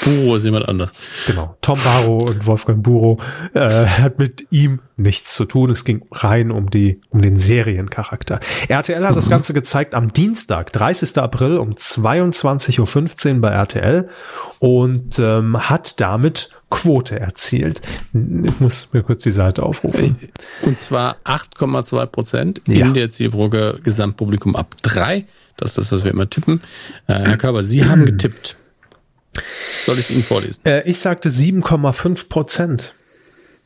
Buro 0.05 0.37
ist 0.37 0.45
jemand 0.45 0.71
anders. 0.71 0.93
Genau. 1.27 1.57
Tom 1.61 1.79
Barrow 1.85 2.23
und 2.23 2.47
Wolfgang 2.47 2.83
Buro 2.83 3.19
äh, 3.53 3.69
hat 3.71 4.19
mit 4.19 4.47
ihm 4.51 4.81
nichts 4.97 5.35
zu 5.35 5.45
tun. 5.45 5.71
Es 5.71 5.85
ging 5.85 6.05
rein 6.13 6.51
um 6.51 6.71
die 6.71 7.01
um 7.11 7.21
den 7.21 7.37
Seriencharakter. 7.37 8.39
RTL 8.69 9.07
hat 9.07 9.17
das 9.17 9.29
Ganze 9.29 9.53
gezeigt 9.53 9.95
am 9.95 10.13
Dienstag, 10.13 10.73
30. 10.73 11.19
April 11.19 11.59
um 11.59 11.73
22.15 11.73 13.35
Uhr 13.35 13.41
bei 13.41 13.49
RTL 13.51 14.09
und 14.61 15.19
ähm, 15.19 15.69
hat 15.69 16.01
damit 16.01 16.51
Quote 16.71 17.19
erzielt. 17.21 17.83
Ich 18.15 18.61
muss 18.61 18.89
mir 18.93 19.03
kurz 19.03 19.25
die 19.25 19.31
Seite 19.31 19.63
aufrufen. 19.65 20.17
Und 20.63 20.79
zwar 20.79 21.17
8,2 21.25 22.07
Prozent 22.07 22.61
Ja. 22.69 22.87
in 22.87 22.95
der 22.95 23.11
Zielgruppe 23.11 23.81
Gesamtpublikum 23.83 24.57
ab 24.57 24.75
3. 24.83 25.27
Das 25.57 25.71
ist 25.71 25.79
das, 25.79 25.93
was 25.93 26.05
wir 26.05 26.11
immer 26.11 26.29
tippen. 26.29 26.61
Äh, 27.07 27.21
Herr 27.21 27.37
Körber, 27.37 27.65
Sie 27.65 27.85
haben 27.85 28.05
getippt. 28.05 28.57
Soll 29.87 29.99
ich 29.99 30.07
es 30.07 30.11
Ihnen 30.11 30.23
vorlesen? 30.23 30.61
Äh, 30.65 30.89
ich 30.89 30.99
sagte 30.99 31.31
7,5 31.31 32.29
Prozent. 32.29 32.95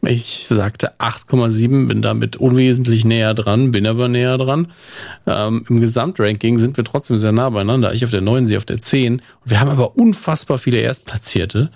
Ich 0.03 0.47
sagte 0.47 0.93
8,7, 1.01 1.89
bin 1.89 2.03
damit 2.03 2.37
unwesentlich 2.37 3.05
näher 3.05 3.35
dran, 3.35 3.71
bin 3.71 3.87
aber 3.87 4.09
näher 4.09 4.37
dran. 4.37 4.71
Ähm, 5.27 5.65
Im 5.69 5.81
Gesamtranking 5.81 6.59
sind 6.59 6.77
wir 6.77 6.85
trotzdem 6.85 7.19
sehr 7.19 7.33
nah 7.33 7.51
beieinander. 7.51 7.93
Ich 7.93 8.05
auf 8.05 8.11
der 8.11 8.21
9, 8.21 8.47
Sie 8.47 8.57
auf 8.57 8.65
der 8.65 8.79
10. 8.79 9.15
Und 9.15 9.23
wir 9.45 9.59
haben 9.59 9.71
aber 9.71 9.97
unfassbar 9.97 10.59
viele 10.59 10.79
Erstplatzierte, 10.79 11.71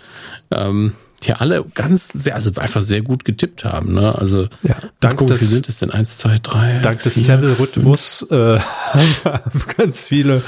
ähm, 0.51 0.93
die 1.23 1.33
alle 1.35 1.65
ganz 1.75 2.09
sehr, 2.09 2.35
also 2.35 2.51
einfach 2.61 2.81
sehr 2.81 3.03
gut 3.03 3.25
getippt 3.25 3.65
haben. 3.65 3.95
Ne? 3.95 4.15
Also, 4.17 4.49
Ja, 4.63 4.77
dank 5.01 5.19
gucken, 5.19 5.29
wie 5.29 5.39
des- 5.39 5.39
viel 5.41 5.49
sind 5.49 5.69
es 5.69 5.79
denn? 5.79 5.91
1, 5.91 6.19
2, 6.19 6.39
3. 6.43 6.79
Dank 6.81 7.03
des 7.03 7.15
vier, 7.15 7.25
Seville-Rhythmus 7.25 8.23
äh, 8.31 8.59
haben 9.25 9.63
ganz 9.77 10.05
viele 10.05 10.43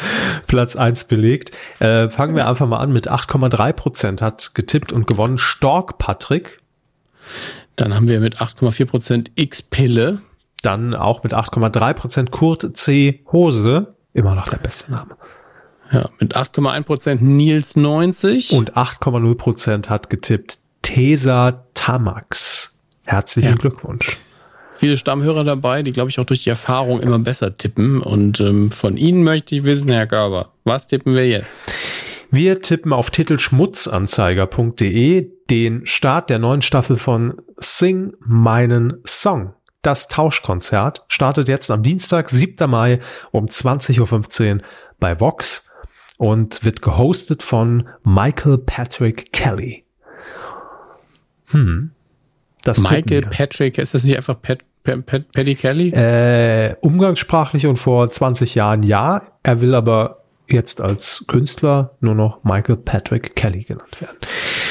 Platz 0.46 0.76
1 0.76 1.04
belegt. 1.04 1.52
Äh, 1.78 2.08
fangen 2.08 2.34
wir 2.36 2.48
einfach 2.48 2.66
mal 2.66 2.78
an 2.78 2.92
mit 2.92 3.10
8,3 3.10 3.72
Prozent 3.72 4.22
hat 4.22 4.54
getippt 4.54 4.92
und 4.92 5.06
gewonnen 5.06 5.38
Stork 5.38 5.98
Patrick. 5.98 6.60
Dann 7.76 7.94
haben 7.94 8.08
wir 8.08 8.20
mit 8.20 8.38
8,4 8.40 8.84
Prozent 8.86 9.30
X-Pille. 9.34 10.20
Dann 10.62 10.94
auch 10.94 11.22
mit 11.22 11.34
8,3 11.34 11.92
Prozent 11.94 12.30
Kurt 12.30 12.76
C. 12.76 13.22
Hose. 13.32 13.94
Immer 14.14 14.34
noch 14.34 14.48
der 14.48 14.58
beste 14.58 14.90
Name. 14.92 15.16
Ja, 15.90 16.08
mit 16.20 16.36
8,1 16.36 16.82
Prozent 16.84 17.22
Nils 17.22 17.76
90. 17.76 18.52
Und 18.52 18.76
8,0 18.76 19.34
Prozent 19.34 19.90
hat 19.90 20.08
getippt 20.08 20.58
Tesa 20.82 21.64
Tamax. 21.74 22.78
Herzlichen 23.06 23.50
Ja. 23.50 23.56
Glückwunsch. 23.56 24.16
viele 24.76 24.96
Stammhörer 24.96 25.44
dabei, 25.44 25.82
die, 25.82 25.92
glaube 25.92 26.10
ich, 26.10 26.18
auch 26.18 26.24
durch 26.24 26.42
die 26.44 26.50
Erfahrung 26.50 27.00
immer 27.00 27.18
besser 27.18 27.56
tippen. 27.56 28.00
Und 28.00 28.40
ähm, 28.40 28.70
von 28.72 28.96
Ihnen 28.96 29.22
möchte 29.22 29.54
ich 29.54 29.64
wissen, 29.64 29.90
Herr 29.90 30.06
Körber, 30.08 30.52
was 30.64 30.88
tippen 30.88 31.14
wir 31.14 31.28
jetzt? 31.28 31.72
Wir 32.30 32.60
tippen 32.62 32.92
auf 32.92 33.10
titelschmutzanzeiger.de 33.10 35.30
den 35.50 35.86
Start 35.86 36.30
der 36.30 36.38
neuen 36.38 36.62
Staffel 36.62 36.96
von 36.96 37.34
Sing 37.56 38.14
meinen 38.20 38.94
Song. 39.04 39.54
Das 39.82 40.08
Tauschkonzert 40.08 41.04
startet 41.08 41.48
jetzt 41.48 41.70
am 41.70 41.82
Dienstag, 41.82 42.30
7. 42.30 42.70
Mai 42.70 43.00
um 43.32 43.46
20.15 43.46 44.54
Uhr 44.56 44.62
bei 44.98 45.20
Vox 45.20 45.68
und 46.16 46.64
wird 46.64 46.80
gehostet 46.82 47.42
von 47.42 47.88
Michael 48.04 48.58
Patrick 48.58 49.32
Kelly. 49.32 49.84
Hm. 51.52 51.90
Das 52.64 52.78
Michael. 52.78 53.22
Patrick, 53.22 53.78
ist 53.78 53.94
das 53.94 54.04
nicht 54.04 54.16
einfach 54.16 54.40
Pat, 54.40 54.60
Pat, 54.84 55.04
Pat, 55.06 55.32
Paddy 55.32 55.54
Kelly? 55.54 55.88
Äh, 55.90 56.76
umgangssprachlich 56.80 57.66
und 57.66 57.76
vor 57.76 58.10
20 58.10 58.54
Jahren 58.54 58.82
ja. 58.82 59.22
Er 59.42 59.60
will 59.60 59.74
aber 59.74 60.22
jetzt 60.48 60.80
als 60.80 61.24
Künstler 61.28 61.96
nur 62.00 62.14
noch 62.14 62.44
Michael 62.44 62.76
Patrick 62.76 63.34
Kelly 63.34 63.64
genannt 63.64 64.00
werden. 64.00 64.16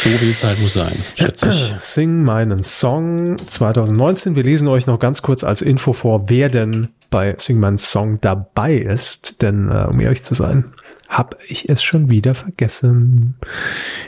So 0.04 0.10
wie 0.10 0.32
es 0.32 0.44
halt 0.44 0.60
muss 0.62 0.74
sein, 0.74 0.94
schätze 1.16 1.50
ich. 1.50 1.74
Sing 1.80 2.24
meinen 2.24 2.64
Song 2.64 3.38
2019. 3.38 4.36
Wir 4.36 4.44
lesen 4.44 4.68
euch 4.68 4.88
noch 4.88 5.00
ganz 5.00 5.22
kurz 5.22 5.44
als 5.44 5.62
Info 5.62 5.94
vor, 5.94 6.30
wer 6.30 6.50
denn 6.50 6.90
bei 7.10 7.36
Sing 7.38 7.60
meinen 7.60 7.78
Song 7.78 8.20
dabei 8.22 8.76
ist. 8.76 9.42
Denn, 9.42 9.70
äh, 9.70 9.88
um 9.90 10.00
ehrlich 10.00 10.24
zu 10.24 10.34
sein, 10.34 10.74
habe 11.12 11.38
ich 11.50 11.68
es 11.70 11.84
schon 11.84 12.10
wieder 12.10 12.34
vergessen. 12.36 13.36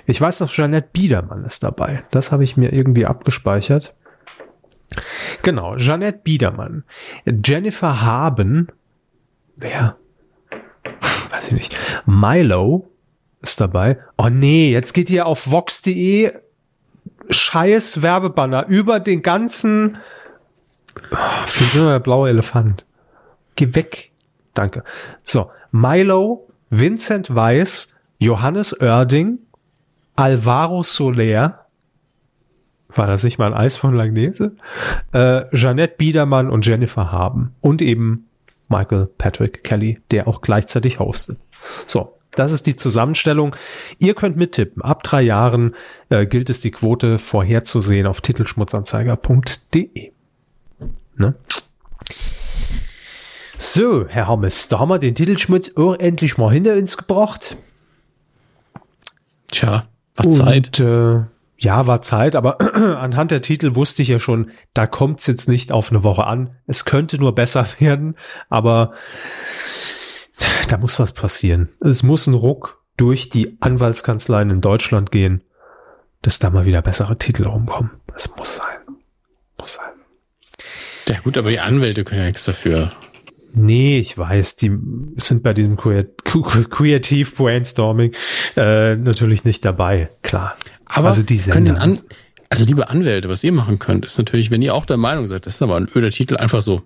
Ich 0.05 0.21
weiß 0.21 0.39
noch, 0.39 0.51
Jeanette 0.51 0.87
Biedermann 0.93 1.43
ist 1.43 1.61
dabei. 1.61 2.03
Das 2.11 2.31
habe 2.31 2.45
ich 2.45 2.55
mir 2.55 2.71
irgendwie 2.71 3.05
abgespeichert. 3.05 3.93
Genau, 5.41 5.75
Jeanette 5.75 6.19
Biedermann. 6.23 6.85
Jennifer 7.25 8.01
Haben. 8.01 8.69
Wer? 9.57 9.97
Weiß 11.29 11.47
ich 11.47 11.53
nicht. 11.53 11.77
Milo 12.05 12.89
ist 13.41 13.59
dabei. 13.59 13.99
Oh 14.17 14.29
nee, 14.29 14.71
jetzt 14.71 14.93
geht 14.93 15.09
ihr 15.09 15.25
auf 15.25 15.51
vox.de 15.51 16.31
scheiß 17.29 18.01
Werbebanner 18.01 18.67
über 18.67 19.01
den 19.01 19.21
ganzen 19.21 19.97
oh, 21.11 21.77
nur 21.77 21.89
der 21.89 21.99
blaue 21.99 22.29
Elefant. 22.29 22.85
Geh 23.55 23.75
weg. 23.75 24.11
Danke. 24.53 24.83
So, 25.23 25.51
Milo, 25.71 26.47
Vincent 26.75 27.35
Weiss, 27.35 27.93
Johannes 28.17 28.73
Oerding, 28.81 29.37
Alvaro 30.15 30.81
Soler, 30.81 31.67
war 32.89 33.07
das 33.07 33.23
nicht 33.23 33.37
mal 33.37 33.53
ein 33.53 33.53
Eis 33.53 33.77
von 33.77 33.93
Langnese? 33.93 34.55
Äh, 35.11 35.43
Jeanette 35.55 35.95
Biedermann 35.97 36.49
und 36.49 36.65
Jennifer 36.65 37.11
Haben. 37.11 37.55
Und 37.61 37.83
eben 37.83 38.27
Michael 38.69 39.07
Patrick 39.17 39.63
Kelly, 39.63 39.99
der 40.09 40.27
auch 40.27 40.41
gleichzeitig 40.41 40.99
hostet. 40.99 41.37
So, 41.85 42.17
das 42.31 42.51
ist 42.51 42.65
die 42.65 42.75
Zusammenstellung. 42.75 43.55
Ihr 43.99 44.15
könnt 44.15 44.35
mittippen. 44.35 44.81
Ab 44.81 45.03
drei 45.03 45.21
Jahren 45.21 45.75
äh, 46.09 46.25
gilt 46.25 46.49
es, 46.49 46.59
die 46.59 46.71
Quote 46.71 47.19
vorherzusehen 47.19 48.07
auf 48.07 48.21
titelschmutzanzeiger.de. 48.21 50.11
Ne? 51.17 51.35
So, 53.65 54.05
Herr 54.09 54.27
Hammes, 54.27 54.67
da 54.67 54.79
haben 54.79 54.89
wir 54.89 54.99
den 54.99 55.15
Titelschmutz 55.15 55.77
auch 55.77 55.95
endlich 55.95 56.37
mal 56.37 56.51
hinter 56.51 56.73
uns 56.73 56.97
gebracht. 56.97 57.55
Tja, 59.51 59.87
war 60.15 60.29
Zeit. 60.31 60.81
Und 60.81 60.85
äh, 60.85 61.23
ja, 61.57 61.87
war 61.87 62.01
Zeit, 62.01 62.35
aber 62.35 62.59
anhand 62.99 63.31
der 63.31 63.41
Titel 63.41 63.75
wusste 63.75 64.01
ich 64.01 64.09
ja 64.09 64.19
schon, 64.19 64.51
da 64.73 64.85
kommt 64.85 65.21
es 65.21 65.27
jetzt 65.27 65.47
nicht 65.47 65.71
auf 65.71 65.91
eine 65.91 66.03
Woche 66.03 66.27
an. 66.27 66.57
Es 66.67 66.83
könnte 66.83 67.17
nur 67.17 67.33
besser 67.33 67.65
werden, 67.79 68.17
aber 68.49 68.95
da 70.67 70.77
muss 70.77 70.99
was 70.99 71.13
passieren. 71.13 71.69
Es 71.79 72.03
muss 72.03 72.27
ein 72.27 72.33
Ruck 72.33 72.83
durch 72.97 73.29
die 73.29 73.55
Anwaltskanzleien 73.61 74.49
in 74.49 74.59
Deutschland 74.59 75.09
gehen, 75.09 75.41
dass 76.21 76.37
da 76.37 76.49
mal 76.49 76.65
wieder 76.65 76.81
bessere 76.81 77.17
Titel 77.17 77.47
rumkommen. 77.47 77.91
Das 78.07 78.29
muss 78.35 78.57
sein. 78.57 78.97
Muss 79.57 79.75
sein. 79.75 79.93
Ja 81.07 81.21
gut, 81.21 81.37
aber 81.37 81.49
die 81.49 81.61
Anwälte 81.61 82.03
können 82.03 82.19
ja 82.19 82.27
nichts 82.27 82.43
dafür. 82.43 82.91
Nee, 83.55 83.99
ich 83.99 84.17
weiß, 84.17 84.55
die 84.55 84.71
sind 85.17 85.43
bei 85.43 85.53
diesem 85.53 85.77
Creative 85.77 87.31
Brainstorming 87.31 88.13
äh, 88.55 88.95
natürlich 88.95 89.43
nicht 89.43 89.63
dabei, 89.63 90.09
klar. 90.23 90.55
Aber 90.85 91.07
also 91.07 91.23
die 91.23 91.37
können 91.37 91.75
an, 91.75 91.99
also 92.49 92.65
liebe 92.65 92.89
Anwälte, 92.89 93.29
was 93.29 93.43
ihr 93.43 93.51
machen 93.51 93.79
könnt, 93.79 94.05
ist 94.05 94.17
natürlich, 94.17 94.51
wenn 94.51 94.61
ihr 94.61 94.73
auch 94.73 94.85
der 94.85 94.97
Meinung 94.97 95.27
seid, 95.27 95.45
das 95.45 95.55
ist 95.55 95.61
aber 95.61 95.75
ein 95.75 95.87
öder 95.95 96.09
Titel, 96.09 96.37
einfach 96.37 96.61
so, 96.61 96.81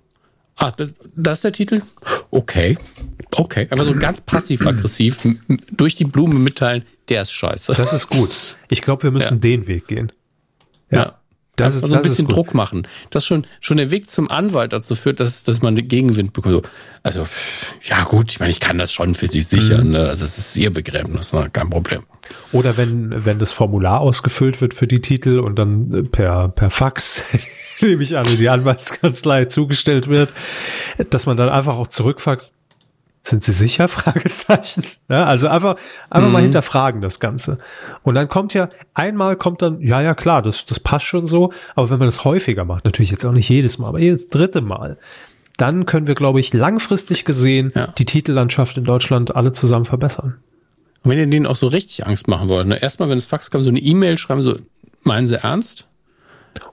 ah, 0.58 0.72
das, 0.72 0.94
das 1.16 1.40
ist 1.40 1.44
der 1.46 1.52
Titel? 1.54 1.82
Okay. 2.32 2.78
Okay. 3.36 3.68
Einfach 3.70 3.86
so 3.86 3.94
ganz 3.94 4.22
passiv-aggressiv 4.22 5.26
durch 5.72 5.96
die 5.96 6.06
Blume 6.06 6.36
mitteilen, 6.36 6.84
der 7.10 7.22
ist 7.22 7.32
scheiße. 7.32 7.74
Das 7.78 7.94
ist 7.94 8.10
gut. 8.10 8.58
Ich 8.70 8.82
glaube, 8.82 9.04
wir 9.04 9.12
müssen 9.12 9.36
ja. 9.36 9.40
den 9.40 9.68
Weg 9.68 9.88
gehen. 9.88 10.12
Ja. 10.90 10.98
ja. 10.98 11.20
Das 11.58 11.76
ist, 11.76 11.84
also 11.84 11.96
ein 11.96 12.02
bisschen 12.02 12.28
Druck 12.28 12.54
machen. 12.54 12.88
Dass 13.10 13.26
schon, 13.26 13.46
schon 13.60 13.78
der 13.78 13.92
Weg 13.92 14.10
zum 14.10 14.30
Anwalt 14.30 14.74
dazu 14.74 14.96
führt, 14.96 15.20
dass, 15.20 15.44
dass 15.44 15.62
man 15.62 15.76
den 15.76 15.88
Gegenwind 15.88 16.34
bekommt. 16.34 16.68
Also, 17.04 17.28
ja 17.84 18.04
gut, 18.04 18.32
ich 18.32 18.40
meine, 18.40 18.52
ich 18.52 18.60
kann 18.60 18.78
das 18.78 18.92
schon 18.92 19.16
für 19.16 19.28
sich 19.28 19.48
sichern. 19.48 19.88
Mhm. 19.88 19.94
Ne? 19.94 20.00
Also 20.00 20.24
es 20.24 20.38
ist 20.38 20.56
ihr 20.56 20.72
Begräbnis, 20.72 21.34
ne? 21.34 21.50
kein 21.52 21.70
Problem. 21.70 22.04
Oder 22.52 22.78
wenn, 22.78 23.26
wenn 23.26 23.40
das 23.40 23.54
Formular 23.54 24.02
ausgefüllt 24.02 24.62
wird 24.62 24.74
für 24.74 24.88
die 24.88 25.02
Titel 25.02 25.40
und 25.40 25.58
dann 25.58 25.94
äh, 25.94 26.04
per, 26.04 26.50
per 26.50 26.70
Fax, 26.70 27.24
nehme 27.82 28.04
ich 28.04 28.18
an, 28.18 28.26
in 28.28 28.38
die 28.38 28.50
Anwaltskanzlei 28.50 29.46
zugestellt 29.46 30.08
wird, 30.08 30.34
dass 31.10 31.26
man 31.26 31.38
dann 31.38 31.50
einfach 31.50 31.78
auch 31.78 31.88
zurückfaxt, 31.88 32.54
sind 33.30 33.44
Sie 33.44 33.52
sicher? 33.52 33.88
Fragezeichen. 33.88 34.84
Ja, 35.10 35.26
also 35.26 35.48
einfach, 35.48 35.76
einfach 36.10 36.28
mhm. 36.28 36.34
mal 36.34 36.42
hinterfragen 36.42 37.02
das 37.02 37.20
Ganze. 37.20 37.60
Und 38.04 38.16
dann 38.16 38.28
kommt 38.28 38.54
ja, 38.54 38.70
einmal 38.94 39.36
kommt 39.36 39.62
dann, 39.62 39.82
ja, 39.82 40.02
ja, 40.02 40.14
klar, 40.14 40.42
das, 40.42 40.66
das 40.66 40.80
passt 40.80 41.06
schon 41.06 41.28
so. 41.28 41.52
Aber 41.76 41.90
wenn 41.90 42.00
man 42.00 42.08
das 42.08 42.24
häufiger 42.24 42.66
macht, 42.66 42.86
natürlich 42.86 43.12
jetzt 43.12 43.26
auch 43.26 43.32
nicht 43.32 43.50
jedes 43.50 43.78
Mal, 43.78 43.90
aber 43.90 44.00
jedes 44.00 44.30
dritte 44.30 44.62
Mal, 44.62 44.98
dann 45.58 45.86
können 45.86 46.08
wir, 46.08 46.16
glaube 46.16 46.40
ich, 46.40 46.54
langfristig 46.54 47.26
gesehen 47.26 47.72
ja. 47.76 47.88
die 47.98 48.06
Titellandschaft 48.06 48.78
in 48.78 48.84
Deutschland 48.84 49.36
alle 49.36 49.52
zusammen 49.52 49.86
verbessern. 49.86 50.38
Und 51.04 51.12
wenn 51.12 51.18
ihr 51.18 51.28
denen 51.28 51.48
auch 51.48 51.56
so 51.56 51.68
richtig 51.68 52.06
Angst 52.06 52.28
machen 52.28 52.50
wollt, 52.50 52.68
ne? 52.68 52.82
erstmal, 52.82 53.10
wenn 53.10 53.18
es 53.18 53.26
Fax 53.26 53.50
kam, 53.50 53.64
so 53.64 53.70
eine 53.70 53.80
E-Mail 53.80 54.18
schreiben, 54.18 54.42
so, 54.42 54.58
meinen 55.04 55.26
Sie 55.26 55.36
ernst? 55.36 55.88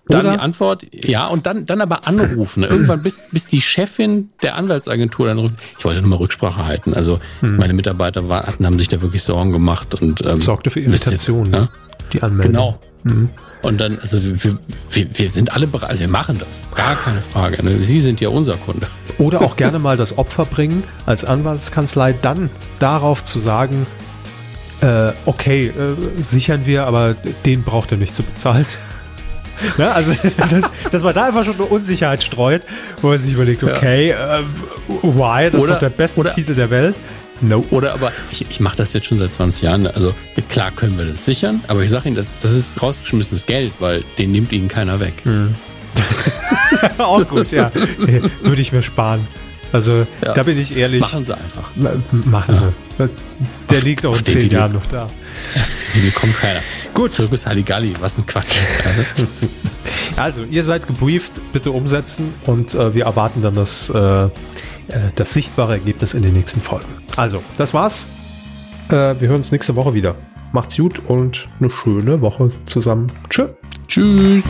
Dann 0.06 0.20
Oder? 0.20 0.32
die 0.32 0.38
Antwort, 0.38 0.86
ja, 0.92 1.26
und 1.28 1.46
dann, 1.46 1.64
dann 1.64 1.80
aber 1.80 2.06
anrufen. 2.06 2.60
Ne? 2.60 2.66
Irgendwann 2.70 3.02
bis, 3.02 3.24
bis 3.30 3.46
die 3.46 3.62
Chefin 3.62 4.30
der 4.42 4.56
Anwaltsagentur 4.56 5.26
dann 5.26 5.38
ruft. 5.38 5.54
Ich 5.78 5.84
wollte 5.84 6.02
nochmal 6.02 6.18
Rücksprache 6.18 6.66
halten. 6.66 6.92
Also 6.92 7.20
hm. 7.40 7.56
meine 7.56 7.72
Mitarbeiter 7.72 8.28
war, 8.28 8.46
hatten, 8.46 8.66
haben 8.66 8.78
sich 8.78 8.88
da 8.88 9.00
wirklich 9.00 9.22
Sorgen 9.22 9.52
gemacht 9.52 9.94
und 9.94 10.24
ähm, 10.26 10.40
sorgte 10.40 10.70
für 10.70 10.80
Irritation, 10.80 11.48
ne? 11.50 11.70
die 12.12 12.22
Anmeldung. 12.22 12.52
Genau. 12.52 12.78
Hm. 13.06 13.30
Und 13.62 13.80
dann, 13.80 13.98
also 13.98 14.22
wir, 14.22 14.58
wir, 14.90 15.18
wir 15.18 15.30
sind 15.30 15.52
alle 15.54 15.66
bereit, 15.66 15.88
also 15.88 16.00
wir 16.00 16.08
machen 16.08 16.38
das, 16.38 16.68
gar 16.74 16.96
keine 16.96 17.20
Frage. 17.20 17.64
Ne? 17.64 17.80
Sie 17.80 17.98
sind 17.98 18.20
ja 18.20 18.28
unser 18.28 18.56
Kunde. 18.56 18.88
Oder 19.16 19.40
auch 19.40 19.56
gerne 19.56 19.78
mal 19.78 19.96
das 19.96 20.18
Opfer 20.18 20.44
bringen, 20.44 20.84
als 21.06 21.24
Anwaltskanzlei 21.24 22.12
dann 22.12 22.50
darauf 22.78 23.24
zu 23.24 23.38
sagen, 23.38 23.86
äh, 24.82 25.12
okay, 25.24 25.68
äh, 25.68 26.22
sichern 26.22 26.66
wir, 26.66 26.86
aber 26.86 27.16
den 27.46 27.62
braucht 27.62 27.90
er 27.90 27.96
nicht 27.96 28.14
zu 28.14 28.22
bezahlen. 28.22 28.66
Ne? 29.78 29.92
Also, 29.92 30.12
dass, 30.50 30.70
dass 30.90 31.02
man 31.02 31.14
da 31.14 31.26
einfach 31.26 31.44
schon 31.44 31.54
eine 31.54 31.64
Unsicherheit 31.64 32.22
streut, 32.22 32.62
wo 33.00 33.08
man 33.08 33.18
sich 33.18 33.32
überlegt, 33.32 33.62
okay, 33.62 34.10
ja. 34.10 34.40
äh, 34.40 34.42
why? 35.02 35.50
Das 35.50 35.54
oder, 35.54 35.64
ist 35.64 35.70
doch 35.70 35.78
der 35.78 35.90
beste 35.90 36.20
oder, 36.20 36.30
Titel 36.30 36.54
der 36.54 36.70
Welt. 36.70 36.94
No. 37.40 37.64
Oder 37.70 37.94
aber, 37.94 38.12
ich, 38.30 38.48
ich 38.48 38.60
mache 38.60 38.76
das 38.76 38.92
jetzt 38.92 39.06
schon 39.06 39.18
seit 39.18 39.32
20 39.32 39.62
Jahren. 39.62 39.86
Also 39.86 40.14
klar 40.48 40.70
können 40.70 40.96
wir 40.98 41.04
das 41.04 41.24
sichern, 41.24 41.62
aber 41.68 41.82
ich 41.82 41.90
sage 41.90 42.08
Ihnen, 42.08 42.16
das, 42.16 42.32
das 42.40 42.52
ist 42.52 42.80
rausgeschmissenes 42.80 43.46
Geld, 43.46 43.72
weil 43.80 44.04
den 44.18 44.32
nimmt 44.32 44.52
Ihnen 44.52 44.68
keiner 44.68 45.00
weg. 45.00 45.14
Hm. 45.24 45.54
Auch 46.98 47.26
gut, 47.28 47.50
ja. 47.50 47.70
Würde 48.42 48.62
ich 48.62 48.72
mir 48.72 48.82
sparen. 48.82 49.26
Also 49.72 50.06
ja. 50.24 50.32
da 50.34 50.42
bin 50.44 50.58
ich 50.58 50.76
ehrlich. 50.76 51.00
Machen 51.00 51.24
Sie 51.24 51.34
einfach. 51.34 51.70
Machen 52.24 52.54
Sie. 52.54 53.08
Der 53.70 53.80
liegt 53.80 54.06
auch 54.06 54.16
in 54.16 54.24
zehn 54.24 54.48
Jahren 54.48 54.72
noch 54.72 54.86
da. 54.86 55.08
Die 55.94 56.00
bekommt 56.00 56.36
keiner. 56.38 56.60
Gut. 56.92 57.12
Zirkus 57.12 57.46
Halligalli, 57.46 57.94
was 58.00 58.18
ein 58.18 58.26
Quatsch. 58.26 58.58
Also, 58.84 59.02
also 60.16 60.42
ihr 60.44 60.64
seid 60.64 60.86
gebrieft, 60.86 61.32
bitte 61.52 61.70
umsetzen 61.70 62.34
und 62.46 62.74
äh, 62.74 62.94
wir 62.94 63.04
erwarten 63.04 63.42
dann 63.42 63.54
das, 63.54 63.90
äh, 63.90 64.24
äh, 64.24 64.30
das 65.14 65.32
sichtbare 65.32 65.74
Ergebnis 65.74 66.14
in 66.14 66.22
den 66.22 66.34
nächsten 66.34 66.60
Folgen. 66.60 66.88
Also, 67.16 67.42
das 67.58 67.74
war's. 67.74 68.06
Äh, 68.88 68.92
wir 69.20 69.28
hören 69.28 69.36
uns 69.36 69.52
nächste 69.52 69.76
Woche 69.76 69.94
wieder. 69.94 70.16
Macht's 70.52 70.76
gut 70.76 71.00
und 71.06 71.48
eine 71.60 71.70
schöne 71.70 72.20
Woche 72.20 72.50
zusammen. 72.64 73.10
Tschö. 73.28 73.48
Tschüss. 73.88 74.44